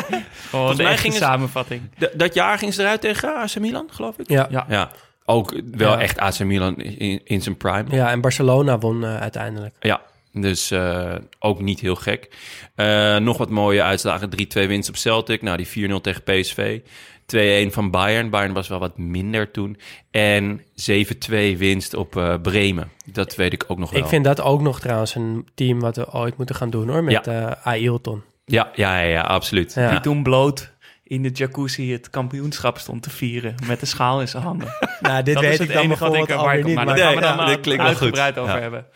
Gewoon 0.50 0.76
de 0.76 1.10
samenvatting. 1.10 1.82
Dat 2.14 2.34
jaar 2.34 2.58
ging 2.58 2.74
ze 2.74 2.82
eruit 2.82 3.00
tegen 3.00 3.34
AC 3.34 3.58
Milan, 3.58 3.88
geloof 3.90 4.18
ik. 4.18 4.28
Ja. 4.28 4.46
Ja. 4.50 4.66
Ja, 4.68 4.90
ook 5.24 5.60
wel 5.72 5.92
Ja. 5.92 6.00
echt 6.00 6.18
AC 6.18 6.38
Milan 6.38 6.76
in, 6.76 7.20
in 7.24 7.42
zijn 7.42 7.56
prime. 7.56 7.84
Ja, 7.88 7.96
ja, 7.96 8.10
en 8.10 8.20
Barcelona 8.20 8.78
won 8.78 9.04
eh, 9.04 9.20
uiteindelijk. 9.20 9.74
dus 10.32 10.70
eh, 10.70 11.14
ook 11.38 11.60
niet 11.60 11.80
heel 11.80 11.94
gek. 11.94 12.30
Eh, 12.74 13.16
nog 13.16 13.38
wat 13.38 13.50
mooie 13.50 13.82
uitslagen. 13.82 14.30
3-2 14.30 14.66
winst 14.66 14.88
op 14.88 14.96
Celtic. 14.96 15.42
Nou, 15.42 15.56
die 15.56 15.90
4-0 15.90 16.00
tegen 16.00 16.22
PSV. 16.22 16.80
2-1 17.26 17.72
van 17.72 17.90
Bayern. 17.90 18.30
Bayern 18.30 18.52
was 18.52 18.68
wel 18.68 18.78
wat 18.78 18.98
minder 18.98 19.50
toen. 19.50 19.78
En 20.10 20.60
7-2 20.74 21.56
winst 21.58 21.94
op 21.94 22.16
eh, 22.16 22.34
Bremen. 22.42 22.90
Dat 23.04 23.34
weet 23.36 23.52
ik 23.52 23.64
ook 23.68 23.78
nog 23.78 23.90
wel. 23.90 24.00
Ik 24.00 24.06
vind 24.06 24.24
dat 24.24 24.40
ook 24.40 24.60
nog 24.60 24.80
trouwens 24.80 25.14
een 25.14 25.48
team 25.54 25.80
wat 25.80 25.96
we 25.96 26.12
ooit 26.12 26.36
moeten 26.36 26.54
gaan 26.54 26.70
doen 26.70 26.88
hoor. 26.88 27.04
Met 27.04 27.26
eh 27.26 27.50
Ailton. 27.62 28.22
Ja, 28.52 28.70
ja, 28.74 28.98
ja, 29.00 29.08
ja 29.08 29.20
absoluut. 29.20 29.74
Ja. 29.74 29.90
Die 29.90 30.00
toen 30.00 30.22
bloot 30.22 30.70
in 31.04 31.22
de 31.22 31.30
jacuzzi 31.30 31.92
het 31.92 32.10
kampioenschap 32.10 32.78
stond 32.78 33.02
te 33.02 33.10
vieren 33.10 33.54
met 33.66 33.80
de 33.80 33.86
schaal 33.86 34.20
in 34.20 34.28
zijn 34.28 34.42
handen. 34.42 34.68
Nou, 35.00 35.22
dit 35.22 35.34
dat 35.34 35.42
weet 35.42 35.52
is 35.52 35.58
het 35.58 35.68
ik 35.68 35.74
dan 35.74 35.82
enige 35.84 36.04
wat 36.04 36.14
ik 36.14 36.28
erbij 36.28 36.60
kom. 36.60 36.74
Maar 36.74 36.84
Maar 36.84 36.96
daar 36.96 37.04
gaan 37.06 37.14
we 37.14 37.20
dan 37.20 37.30
ja, 37.30 37.36
maar 37.42 37.46
dit 37.46 37.60
klinkt 37.60 37.82
wel 37.82 37.92
goed. 37.92 38.00
uitgebreid 38.02 38.38
over 38.38 38.54
Ja. 38.54 38.60
hebben. 38.60 38.86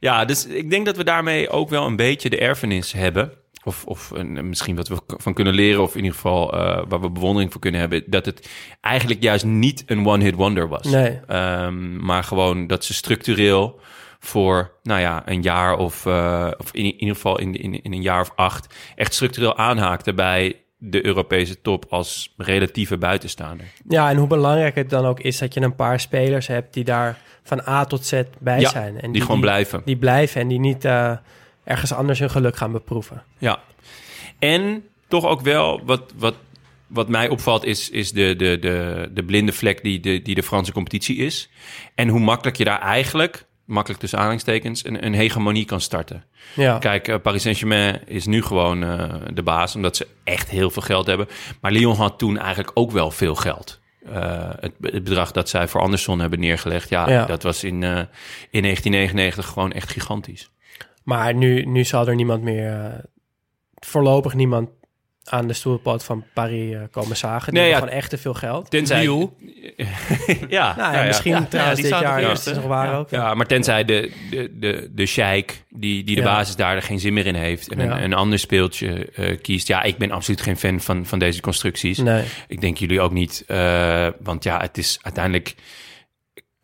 Ja, 0.00 0.24
dus 0.24 0.46
ik 0.46 0.70
denk 0.70 0.86
dat 0.86 0.96
we 0.96 1.04
daarmee 1.04 1.48
ook 1.50 1.68
wel 1.68 1.86
een 1.86 1.96
beetje 1.96 2.30
de 2.30 2.38
erfenis 2.38 2.92
hebben. 2.92 3.32
of, 3.64 3.84
of 3.84 4.10
een, 4.10 4.48
misschien 4.48 4.76
wat 4.76 4.88
we 4.88 4.96
van 5.06 5.34
kunnen 5.34 5.54
leren, 5.54 5.82
of 5.82 5.90
in 5.90 5.96
ieder 5.96 6.14
geval 6.14 6.52
eh, 6.52 6.82
waar 6.88 7.00
we 7.00 7.10
bewondering 7.10 7.52
voor 7.52 7.60
kunnen 7.60 7.80
hebben, 7.80 8.02
dat 8.06 8.26
het 8.26 8.48
eigenlijk 8.80 9.22
juist 9.22 9.44
niet 9.44 9.82
een 9.86 10.06
one-hit 10.06 10.34
wonder 10.34 10.68
was. 10.68 10.84
Nee. 10.86 11.20
Ehm, 11.26 12.04
maar 12.04 12.24
gewoon 12.24 12.66
dat 12.66 12.84
ze 12.84 12.94
structureel 12.94 13.80
voor, 14.20 14.72
nou 14.82 15.00
ja, 15.00 15.22
een 15.24 15.42
jaar 15.42 15.76
of, 15.76 16.06
eh, 16.06 16.50
of 16.58 16.72
in, 16.72 16.84
in 16.84 16.98
ieder 16.98 17.14
geval 17.14 17.38
in, 17.38 17.54
in, 17.54 17.82
in 17.82 17.92
een 17.92 18.02
jaar 18.02 18.20
of 18.20 18.32
acht, 18.36 18.74
echt 18.94 19.14
structureel 19.14 19.56
aanhaakten 19.56 20.14
bij 20.14 20.56
de 20.78 21.06
Europese 21.06 21.60
top 21.60 21.86
als 21.88 22.34
relatieve 22.36 22.98
buitenstaander. 22.98 23.66
Ja, 23.88 24.10
en 24.10 24.16
hoe 24.16 24.26
belangrijk 24.26 24.74
het 24.74 24.90
dan 24.90 25.06
ook 25.06 25.20
is 25.20 25.38
dat 25.38 25.54
je 25.54 25.60
een 25.60 25.74
paar 25.74 26.00
spelers 26.00 26.46
hebt 26.46 26.74
die 26.74 26.84
daar 26.84 27.18
van 27.42 27.62
A 27.68 27.84
tot 27.84 28.06
Z 28.06 28.22
bij 28.38 28.60
Ja, 28.60 28.68
zijn. 28.68 29.00
En 29.00 29.12
die 29.12 29.22
gewoon 29.22 29.40
blijven. 29.40 29.82
Die 29.84 29.96
blijven 29.96 30.40
en 30.40 30.48
die 30.48 30.60
niet 30.60 30.84
eh, 30.84 31.16
ergens 31.64 31.92
anders 31.92 32.18
hun 32.18 32.30
geluk 32.30 32.56
gaan 32.56 32.72
beproeven. 32.72 33.22
Ja. 33.38 33.58
En 34.38 34.84
toch 35.08 35.26
ook 35.26 35.40
wel, 35.40 35.80
wat, 35.84 36.12
wat, 36.16 36.34
wat 36.86 37.08
mij 37.08 37.28
opvalt, 37.28 37.64
is, 37.64 37.90
is 37.90 38.12
de, 38.12 38.36
de, 38.36 38.58
de, 38.58 39.08
de 39.14 39.24
blinde 39.24 39.52
vlek 39.52 39.82
die 39.82 40.00
de, 40.00 40.22
die 40.22 40.34
de 40.34 40.42
Franse 40.42 40.72
competitie 40.72 41.16
is. 41.16 41.50
En 41.94 42.08
hoe 42.08 42.20
makkelijk 42.20 42.56
je 42.56 42.64
daar 42.64 42.80
eigenlijk, 42.80 43.46
makkelijk 43.70 44.00
tussen 44.00 44.18
aanhalingstekens, 44.18 44.84
een, 44.84 45.04
een 45.06 45.14
hegemonie 45.14 45.64
kan 45.64 45.80
starten. 45.80 46.24
Ja, 46.54 46.78
Kijk, 46.78 47.08
eh, 47.08 47.16
Paris 47.22 47.42
Saint-Germain 47.42 48.00
is 48.06 48.26
nu 48.26 48.42
gewoon 48.42 48.84
eh, 48.84 49.14
de 49.32 49.42
baas, 49.42 49.74
omdat 49.76 49.96
ze 49.96 50.06
echt 50.24 50.50
heel 50.50 50.70
veel 50.70 50.82
geld 50.82 51.06
hebben. 51.06 51.28
Maar 51.60 51.72
Lyon 51.72 51.94
had 51.96 52.18
toen 52.18 52.38
eigenlijk 52.38 52.70
ook 52.74 52.90
wel 52.90 53.10
veel 53.10 53.34
geld. 53.34 53.80
Eh, 54.06 54.50
het, 54.60 54.72
het 54.80 55.04
bedrag 55.04 55.30
dat 55.32 55.48
zij 55.48 55.68
voor 55.68 55.80
Anderson 55.80 56.20
hebben 56.20 56.40
neergelegd, 56.40 56.88
ja, 56.88 57.08
Ja. 57.10 57.24
dat 57.26 57.42
was 57.42 57.64
in, 57.64 57.74
in 58.50 58.62
1999 58.62 59.46
gewoon 59.46 59.72
echt 59.72 59.90
gigantisch. 59.90 60.50
maar 61.04 61.34
nu, 61.34 61.64
nu 61.64 61.84
zal 61.84 62.08
er 62.08 62.14
niemand 62.14 62.42
meer, 62.42 63.00
voorlopig 63.74 64.34
niemand 64.34 64.70
aan 65.24 65.46
de 65.46 65.52
stoelpoot 65.52 66.04
van 66.04 66.24
Paris 66.34 66.74
eh, 66.74 66.80
komen 66.90 67.16
zagen. 67.16 67.52
Die 67.52 67.62
Nee, 67.62 67.70
hebben 67.70 67.78
ja. 67.80 67.84
gewoon 67.86 67.98
echt 68.02 68.10
te 68.10 68.18
veel 68.18 68.34
geld. 68.34 68.70
Tenzij... 68.70 69.00
Lille. 69.00 69.30
ja, 70.48 70.74
Nou 70.76 70.96
ja, 70.96 71.04
misschien 71.04 71.32
Ja, 71.32 71.44
trouwens 71.48 71.80
die 71.80 71.90
dit 71.90 72.00
jaar 72.00 72.30
het 72.30 72.54
nog 72.54 72.64
waar 72.64 72.86
Ja. 72.86 72.96
ook. 72.96 73.10
Ja, 73.10 73.34
maar 73.34 73.46
tenzij 73.46 73.84
de, 73.84 74.12
de, 74.30 74.50
de, 74.58 74.90
de 74.94 75.06
sheik 75.06 75.64
die, 75.68 76.04
die 76.04 76.14
de 76.16 76.20
Ja. 76.22 76.26
basis 76.26 76.56
daar 76.56 76.76
er 76.76 76.82
geen 76.82 77.00
zin 77.00 77.12
meer 77.12 77.26
in 77.26 77.34
heeft... 77.34 77.68
en 77.72 77.78
Ja. 77.80 77.96
een, 77.96 78.02
een 78.04 78.14
ander 78.14 78.38
speeltje 78.38 79.08
eh, 79.14 79.38
kiest. 79.42 79.66
Ja, 79.68 79.82
ik 79.82 79.96
ben 79.98 80.10
absoluut 80.10 80.40
geen 80.40 80.56
fan 80.56 80.80
van, 80.80 81.06
van 81.06 81.18
deze 81.18 81.40
constructies. 81.40 81.98
Nee. 81.98 82.24
Ik 82.48 82.60
denk 82.60 82.76
jullie 82.76 83.00
ook 83.00 83.12
niet. 83.12 83.44
eh, 83.46 84.06
want 84.22 84.44
ja, 84.44 84.60
het 84.60 84.78
is 84.78 84.98
uiteindelijk... 85.02 85.54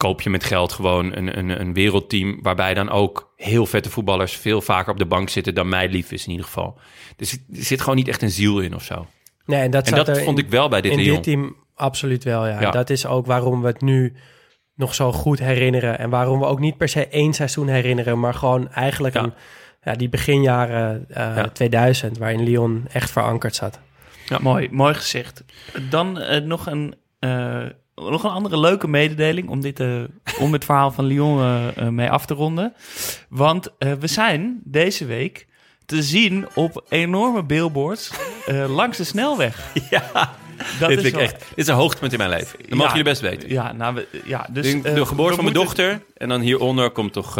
koop 0.07 0.21
je 0.21 0.31
met 0.31 0.45
geld 0.45 0.73
gewoon 0.73 1.17
een, 1.17 1.39
een, 1.39 1.61
een 1.61 1.73
wereldteam... 1.73 2.39
waarbij 2.43 2.75
dan 2.75 2.91
ook 2.91 3.33
heel 3.37 3.67
vette 3.67 3.91
voetballers... 3.91 4.37
veel 4.37 4.61
vaker 4.61 4.93
op 4.93 4.99
de 4.99 5.07
bank 5.07 5.29
zitten 5.29 5.55
dan 5.55 5.69
mij 5.69 5.89
lief 5.89 6.13
is 6.13 6.25
in 6.25 6.31
ieder 6.31 6.47
geval. 6.47 6.79
Dus 7.17 7.33
er 7.33 7.39
zit 7.51 7.81
gewoon 7.81 7.97
niet 7.97 8.09
echt 8.09 8.23
een 8.23 8.31
ziel 8.31 8.61
in 8.61 8.75
of 8.75 8.83
zo. 8.85 9.07
nee, 9.47 9.61
en 9.61 9.71
dat, 9.71 9.87
En 9.89 9.95
dat 10.05 10.19
vond 10.19 10.39
in- 10.39 10.45
ik 10.45 10.51
wel 10.51 10.69
bij 10.69 10.81
dit 10.81 10.93
in 10.93 10.99
dit 10.99 11.23
team 11.23 11.57
absoluut 11.75 12.25
wel, 12.25 12.47
ja. 12.47 12.61
Ja. 12.61 12.71
Dat 12.71 12.91
is 12.91 13.07
ook 13.07 13.27
waarom 13.27 13.61
we 13.61 13.67
het 13.67 13.81
nu 13.81 14.15
nog 14.75 14.95
zo 14.95 15.13
goed 15.13 15.39
herinneren. 15.39 15.99
En 15.99 16.11
waarom 16.11 16.39
we 16.39 16.47
ook 16.47 16.61
niet 16.61 16.77
per 16.77 16.89
se 16.89 17.07
één 17.09 17.33
seizoen 17.35 17.69
herinneren, 17.69 18.21
maar 18.21 18.35
gewoon 18.35 18.71
eigenlijk 18.73 19.15
Ja. 19.15 19.23
een, 19.23 19.33
ja, 19.83 19.93
die 19.95 20.09
beginjaren 20.09 21.05
eh, 21.09 21.37
Ja. 21.37 21.49
2000, 21.49 22.19
waarin 22.19 22.43
Lyon 22.43 22.85
echt 22.93 23.11
verankerd 23.11 23.55
zat. 23.55 23.81
Mooi, 24.41 24.69
mooi 24.71 24.95
gezegd. 24.95 25.45
Dan 25.91 26.21
eh, 26.21 26.43
nog, 26.43 26.67
een, 26.67 26.95
eh, 27.19 27.65
nog 27.97 28.25
een 28.25 28.31
andere 28.31 28.59
leuke 28.61 28.89
mededeling 28.89 29.49
om 29.49 29.61
dit, 29.61 29.81
eh, 29.81 30.03
om 30.39 30.53
het 30.53 30.65
verhaal 30.65 30.91
van 30.91 31.05
Lyon 31.05 31.41
eh, 31.41 31.77
eh, 31.77 31.89
mee 31.89 32.11
af 32.11 32.27
te 32.27 32.35
ronden. 32.35 32.75
Want 33.29 33.69
we 33.79 34.07
zijn 34.07 34.61
deze 34.65 35.05
week 35.05 35.47
te 35.87 36.03
zien 36.03 36.47
op 36.55 36.85
enorme 36.89 37.43
billboards 37.45 38.11
langs 38.69 38.97
de 38.97 39.05
snelweg. 39.05 39.59
Ja, 39.91 40.35
Dat 40.79 40.89
dit 40.89 41.05
is 41.05 41.11
wel- 41.11 41.21
echt... 41.21 41.39
Dit 41.49 41.59
is 41.59 41.67
een 41.67 41.75
hoogtepunt 41.75 42.13
in 42.13 42.19
mijn 42.19 42.31
leven. 42.31 42.59
Dat 42.59 42.69
Ja. 42.69 42.75
mogen 42.77 42.89
jullie 42.91 43.05
best 43.05 43.21
weten. 43.21 43.49
Ja, 43.49 43.73
nou, 43.73 43.95
we, 43.95 44.07
ja, 44.25 44.47
dus, 44.51 44.73
de, 44.73 44.81
de 44.93 45.07
geboorte 45.07 45.35
van 45.35 45.45
mijn 45.45 45.57
moeten- 45.57 45.85
dochter. 45.87 46.03
En 46.17 46.29
dan 46.29 46.41
hieronder 46.41 46.91
komt 46.91 47.13
toch 47.13 47.39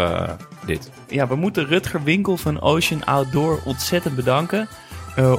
dit. 0.67 0.91
Ja, 1.09 1.27
we 1.29 1.35
moeten 1.37 1.67
Rutger 1.67 2.03
Winkel 2.03 2.37
van 2.37 2.61
Ocean 2.61 3.05
Outdoor 3.05 3.61
ontzettend 3.65 4.15
bedanken. 4.17 4.69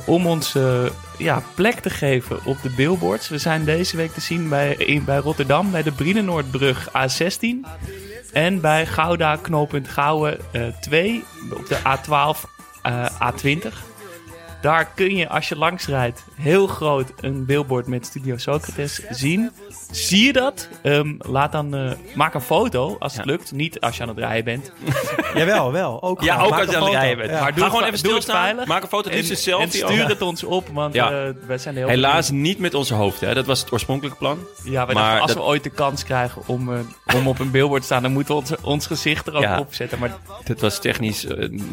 om 0.06 0.28
ons 0.28 0.56
ja, 1.18 1.44
plek 1.56 1.80
te 1.80 1.90
geven 1.90 2.46
op 2.46 2.62
de 2.62 2.70
billboards. 2.70 3.30
We 3.30 3.38
zijn 3.38 3.66
deze 3.66 3.98
week 3.98 4.12
te 4.12 4.22
zien 4.22 4.50
bij, 4.50 4.76
in, 4.76 5.04
bij 5.04 5.18
Rotterdam 5.18 5.72
bij 5.72 5.84
de 5.84 5.92
Brienenoordbrug 5.92 6.90
A16. 6.90 7.48
En 8.34 8.62
bij 8.62 8.86
Gouda 8.86 9.36
knooppunt 9.36 9.88
Gouwen 9.88 10.38
eh 10.52 10.68
2 10.82 11.24
op 11.54 11.68
de 11.68 11.78
A12 11.78 12.50
eh, 12.82 13.06
A20. 13.06 13.74
Daar 14.62 14.92
kun 14.96 15.16
je 15.16 15.30
als 15.30 15.50
je 15.50 15.56
langs 15.56 15.88
rijdt 15.88 16.24
heel 16.38 16.68
groot 16.68 17.14
een 17.22 17.46
billboard 17.46 17.88
met 17.88 18.06
Studio 18.06 18.38
Socrates 18.38 19.02
zien. 19.10 19.52
Zie 19.92 20.26
je 20.26 20.34
dat? 20.34 20.68
Ehm, 20.84 21.14
laat 21.18 21.52
dan, 21.52 21.76
eh, 21.76 21.92
maak 22.16 22.34
een 22.34 22.42
foto 22.42 22.96
als 23.00 23.16
het 23.16 23.26
Ja. 23.26 23.32
lukt. 23.32 23.52
Niet 23.52 23.80
als 23.80 23.96
je 23.98 24.02
aan 24.04 24.10
het 24.10 24.18
rijden 24.18 24.44
bent. 24.44 24.72
Jawel, 25.36 25.72
wel. 25.72 26.04
Ook 26.04 26.22
Ja, 26.22 26.34
gewoon. 26.36 26.48
ook 26.52 26.60
als 26.60 26.70
je 26.70 26.76
aan 26.78 26.84
het 26.84 26.92
rijden 26.92 27.18
bent. 27.18 27.30
Ja. 27.30 27.40
Maar 27.40 27.50
Ga 27.50 27.56
doe 27.56 27.64
gewoon 27.66 27.78
het- 27.84 27.88
even 27.88 27.98
stilstaan. 28.08 28.42
veilig. 28.44 28.66
Maak 28.66 28.82
een 28.82 28.88
foto, 28.88 29.08
het 29.10 29.18
liefst 29.18 29.32
een 29.32 29.38
selfie. 29.38 29.82
En 29.84 29.90
stuur 29.94 30.08
het 30.08 30.22
ons 30.22 30.44
op, 30.44 30.68
want 30.74 30.94
Ja. 30.94 31.12
eh, 31.12 31.34
wij 31.48 31.58
zijn 31.58 31.76
heel 31.76 31.88
Helaas 31.88 32.30
niet 32.30 32.60
met 32.60 32.74
onze 32.74 32.94
hoofden. 32.94 33.28
Hè. 33.30 33.34
Dat 33.36 33.46
was 33.46 33.60
het 33.60 33.72
oorspronkelijke 33.72 34.18
plan. 34.18 34.38
Ja, 34.64 34.86
maar 34.86 34.96
dachten, 34.96 35.22
als 35.22 35.34
dat- 35.34 35.44
we 35.44 35.50
ooit 35.50 35.64
de 35.64 35.70
kans 35.70 36.04
krijgen 36.04 36.42
om, 36.46 36.74
eh, 36.74 36.80
om 37.16 37.28
op 37.28 37.40
een 37.40 37.52
billboard 37.52 37.82
te 37.82 37.86
staan, 37.88 38.02
dan 38.02 38.12
moeten 38.12 38.36
we 38.36 38.40
ons, 38.42 38.52
ons 38.62 38.88
gezicht 38.88 39.28
er 39.28 39.36
ook 39.36 39.42
Ja. 39.42 39.60
op 39.60 39.74
zetten. 39.74 40.00
Maar 40.00 40.16
Dat 40.44 40.60
was 40.62 40.80
technisch 40.80 41.22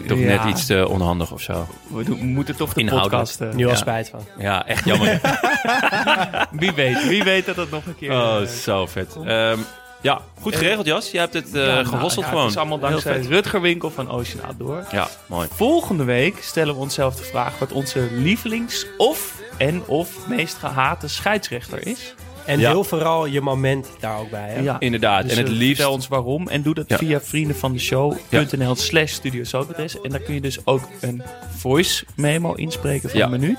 toch 0.07 0.19
Ja. 0.19 0.25
net 0.25 0.45
iets 0.45 0.67
te 0.67 0.89
onhandig 0.89 1.33
of 1.33 1.41
zo. 1.41 1.67
we, 1.89 2.05
doen- 2.05 2.19
we 2.19 2.25
moeten 2.25 2.57
toch 2.57 2.73
de 2.73 2.85
podcast... 2.85 3.41
Nu 3.41 3.65
al 3.65 3.71
Ja. 3.71 3.77
spijt 3.77 4.09
van. 4.09 4.21
Ja, 4.39 4.54
echt 4.63 4.85
jammer. 4.85 5.21
wie 6.51 6.73
weet, 6.73 7.07
wie 7.09 7.23
weet 7.23 7.47
dat 7.47 7.57
het 7.57 7.71
nog 7.71 7.87
een 7.87 7.97
keer... 7.97 8.11
oh, 8.11 8.41
eh, 8.41 8.49
zo 8.49 8.87
vet. 8.87 9.17
Ehm, 9.25 9.59
ja, 10.01 10.21
goed 10.41 10.57
geregeld 10.57 10.87
Jas. 10.87 11.11
Je 11.11 11.19
hebt 11.19 11.35
het 11.35 11.55
eh 11.55 11.67
ja, 11.67 11.83
nou, 11.83 12.01
ja, 12.05 12.09
gewoon. 12.09 12.43
Het 12.43 12.51
is 12.51 12.57
allemaal 12.57 12.79
dankzij. 12.79 13.21
Rutger 13.21 13.61
Winkel 13.61 13.91
van 13.91 14.11
Ocean 14.11 14.45
Outdoor. 14.45 14.85
Ja, 14.91 15.09
mooi. 15.27 15.49
Volgende 15.53 16.05
week 16.05 16.43
stellen 16.43 16.75
we 16.75 16.81
onszelf 16.81 17.15
de 17.15 17.23
vraag 17.23 17.59
wat 17.59 17.73
onze 17.73 18.09
lievelings- 18.13 18.87
of 18.97 19.35
en 19.57 19.83
of 19.87 20.29
meest 20.29 20.57
gehate 20.57 21.09
scheidsrechter 21.09 21.87
is. 21.87 22.15
En 22.47 22.59
Ja. 22.61 22.71
deel 22.71 22.85
vooral 22.85 23.27
je 23.27 23.41
moment 23.41 23.89
daar 24.01 24.19
ook 24.19 24.31
bij. 24.31 24.51
Hè? 24.51 24.61
Ja. 24.61 24.77
Inderdaad. 24.81 25.23
Dus, 25.23 25.33
en 25.33 25.39
het 25.39 25.47
eh, 25.49 25.53
liefst... 25.53 25.75
Vertel 25.77 25.93
ons 25.93 26.09
waarom 26.09 26.49
en 26.49 26.63
doe 26.63 26.75
dat 26.75 26.85
Ja. 26.89 26.97
via 26.97 27.21
vriendenvandeshow.nl 27.21 28.75
slash 28.75 29.13
Studio 29.13 29.45
Socrates. 29.45 30.01
En 30.01 30.11
daar 30.11 30.21
kun 30.21 30.35
je 30.35 30.41
dus 30.41 30.59
ook 30.67 30.89
een 31.01 31.23
voice 31.57 32.05
memo 32.17 32.53
inspreken 32.55 33.11
van 33.11 33.19
Ja. 33.19 33.25
een 33.25 33.31
minuut. 33.31 33.59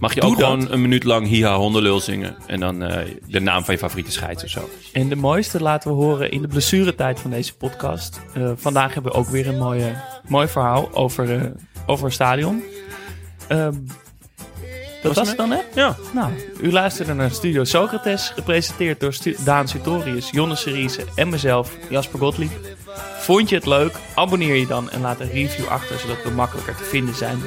Mag 0.00 0.14
je 0.14 0.20
Doe 0.20 0.30
ook 0.30 0.38
dat. 0.38 0.48
gewoon 0.50 0.70
een 0.72 0.80
minuut 0.82 1.04
lang 1.04 1.26
hiha 1.26 1.56
hondenlul 1.56 2.00
zingen. 2.00 2.36
En 2.46 2.60
dan 2.60 2.82
eh, 2.82 3.08
de 3.26 3.40
naam 3.40 3.64
van 3.64 3.74
je 3.74 3.80
favoriete 3.80 4.10
scheids 4.12 4.44
of 4.44 4.50
zo. 4.50 4.68
En 4.92 5.08
de 5.08 5.16
mooiste 5.16 5.62
laten 5.62 5.90
we 5.90 5.96
horen 5.96 6.30
in 6.30 6.42
de 6.42 6.48
blessuretijd 6.48 7.20
van 7.20 7.30
deze 7.30 7.54
podcast. 7.56 8.20
Eh, 8.34 8.50
vandaag 8.56 8.94
hebben 8.94 9.12
we 9.12 9.18
ook 9.18 9.28
weer 9.28 9.48
een 9.48 9.58
mooie, 9.58 9.92
mooi 10.28 10.48
verhaal 10.48 10.88
over, 10.94 11.34
eh, 11.36 11.46
over 11.86 12.04
een 12.06 12.12
stadion. 12.12 12.62
Dat 15.02 15.14
was 15.14 15.28
het 15.28 15.36
dan, 15.36 15.50
hè? 15.50 15.58
Ja. 15.74 15.96
Nou, 16.12 16.32
u 16.60 16.72
luisterde 16.72 17.14
naar 17.14 17.30
Studio 17.30 17.64
Socrates, 17.64 18.28
gepresenteerd 18.34 19.00
door 19.00 19.12
Stu- 19.12 19.36
Daan 19.44 19.68
Sutorius, 19.68 20.30
Jonne 20.30 20.56
Seriese 20.56 21.04
en 21.14 21.28
mezelf, 21.28 21.76
Jasper 21.88 22.18
Gottlieb. 22.18 22.50
Vond 23.18 23.48
je 23.48 23.54
het 23.54 23.66
leuk? 23.66 23.92
Abonneer 24.14 24.54
je 24.54 24.66
dan 24.66 24.90
en 24.90 25.00
laat 25.00 25.20
een 25.20 25.30
review 25.30 25.66
achter, 25.68 25.98
zodat 25.98 26.22
we 26.24 26.30
makkelijker 26.30 26.76
te 26.76 26.84
vinden 26.84 27.14
zijn. 27.14 27.38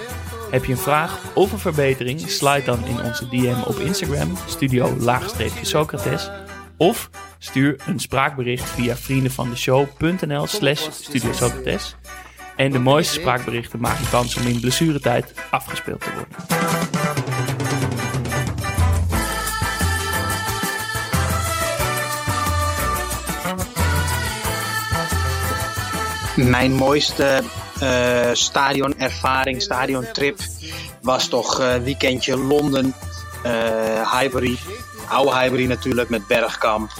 Heb 0.52 0.66
je 0.66 0.72
een 0.72 0.78
vraag 0.78 1.20
of 1.34 1.52
een 1.52 1.60
verbetering? 1.60 2.30
Slide 2.30 2.64
dan 2.66 2.86
in 2.86 3.04
onze 3.04 3.28
DM 3.30 3.62
op 3.66 3.80
Instagram, 3.80 4.38
studio-socrates. 4.48 6.30
Of 6.78 7.10
stuur 7.40 7.76
een 7.88 8.00
spraakbericht 8.00 8.70
via 8.70 8.96
vriendenvandeshow.nl 8.96 10.48
slash 10.48 10.88
Studio 10.92 11.32
Socrates. 11.34 11.96
En 12.56 12.72
de 12.72 12.80
mooiste 12.80 13.14
spraakberichten 13.14 13.80
maken 13.80 14.10
kans 14.10 14.36
om 14.36 14.48
in 14.48 14.60
blessuretijd 14.60 15.34
afgespeeld 15.52 16.02
te 16.02 16.10
worden. 16.14 17.25
Mijn 26.36 26.74
mooiste 26.74 27.44
eh 27.80 28.30
stadionervaring, 28.34 29.62
stadiontrip 29.62 30.40
was 31.02 31.28
toch 31.28 31.60
eh 31.60 31.76
weekendje 31.76 32.38
Londen, 32.38 32.94
eh 33.44 34.20
Highbury, 34.20 34.58
oude 35.10 35.38
Highbury 35.38 35.66
natuurlijk 35.66 36.10
met 36.10 36.28
Bergkamp, 36.28 36.92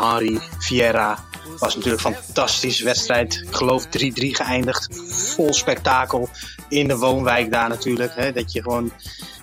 Henry, 0.00 0.38
Vieira. 0.58 1.18
Was 1.58 1.76
natuurlijk 1.76 2.04
een 2.04 2.14
fantastische 2.14 2.84
wedstrijd. 2.84 3.44
Ik 3.48 3.54
geloof 3.56 3.86
3-3 3.86 3.88
geëindigd. 4.10 4.88
Vol 5.34 5.52
spektakel 5.52 6.28
in 6.68 6.88
de 6.88 6.96
woonwijk 6.96 7.52
daar 7.52 7.68
natuurlijk. 7.68 8.14
Hè, 8.14 8.32
dat 8.32 8.52
je 8.52 8.62
gewoon 8.62 8.92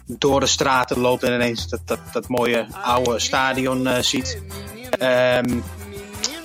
door 0.06 0.40
de 0.40 0.46
straten 0.46 1.00
loopt 1.00 1.24
en 1.24 1.34
ineens 1.34 1.68
dat, 1.68 1.82
dat, 1.86 2.00
dat 2.12 2.28
mooie 2.28 2.68
oude 2.84 3.20
stadion 3.20 3.88
ziet. 4.02 4.42
Ehm, 5.00 5.60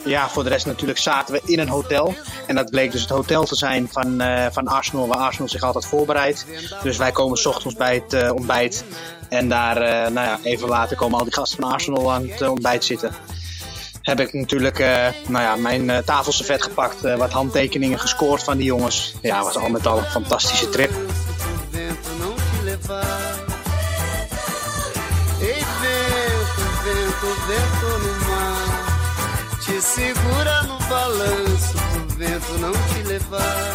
ja, 0.05 0.29
voor 0.29 0.43
de 0.43 0.49
rest 0.49 0.67
natuurlijk 0.67 0.99
zaten 0.99 1.35
we 1.35 1.41
in 1.45 1.59
een 1.59 1.69
hotel. 1.69 2.15
En 2.47 2.55
dat 2.55 2.71
bleek 2.71 2.93
dus 2.93 3.01
het 3.01 3.11
hotel 3.11 3.45
te 3.45 3.57
zijn 3.57 3.89
van, 3.91 4.21
eh, 4.21 4.47
van 4.51 4.69
Arsenal, 4.69 5.07
waar 5.07 5.19
Arsenal 5.19 5.49
zich 5.49 5.63
altijd 5.63 5.87
voorbereidt. 5.87 6.47
Dus 6.83 6.97
wij 6.97 7.13
komen 7.13 7.39
s 7.39 7.47
ochtends 7.47 7.77
bij 7.77 7.95
het 7.95 8.13
eh, 8.13 8.35
ontbijt. 8.35 8.85
En 9.29 9.49
daar, 9.49 9.77
eh, 9.77 10.11
nou 10.13 10.27
ja, 10.27 10.39
even 10.43 10.69
later 10.69 10.97
komen 10.97 11.19
al 11.19 11.25
die 11.25 11.35
gasten 11.35 11.63
van 11.63 11.73
Arsenal 11.73 12.13
aan 12.13 12.29
het 12.29 12.49
ontbijt 12.49 12.85
zitten. 12.85 13.13
Heb 14.03 14.21
ik 14.21 14.33
natuurlijk 14.33 14.79
nou 15.29 15.45
ja, 15.45 15.57
mijn 15.57 16.05
tafelservet 16.05 16.63
gepakt, 16.63 17.01
wat 17.17 17.31
handtekeningen 17.31 17.99
gescoord 17.99 18.43
van 18.43 18.57
die 18.57 18.67
jongens. 18.67 19.15
Ja, 19.23 19.43
was 19.43 19.57
al 19.57 19.69
met 19.69 19.87
al 19.87 19.99
een 19.99 20.05
fantastische 20.05 20.69
trip. 20.69 20.91
Segura 30.15 30.63
no 30.65 30.77
balanço 30.89 31.75
pro 31.93 32.17
vento 32.17 32.53
não 32.59 32.73
te 32.73 33.03
levar. 33.07 33.75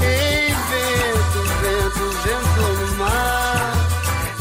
Ei, 0.00 0.54
vento, 0.70 1.40
vento, 1.62 2.04
vento 2.22 2.62
no 2.80 2.96
mar. 2.96 3.72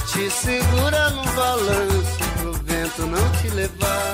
Te 0.05 0.29
segura 0.29 1.09
no 1.09 1.23
balanço 1.33 2.17
pro 2.37 2.53
vento 2.53 3.01
não 3.07 3.31
te 3.41 3.49
levar. 3.49 4.10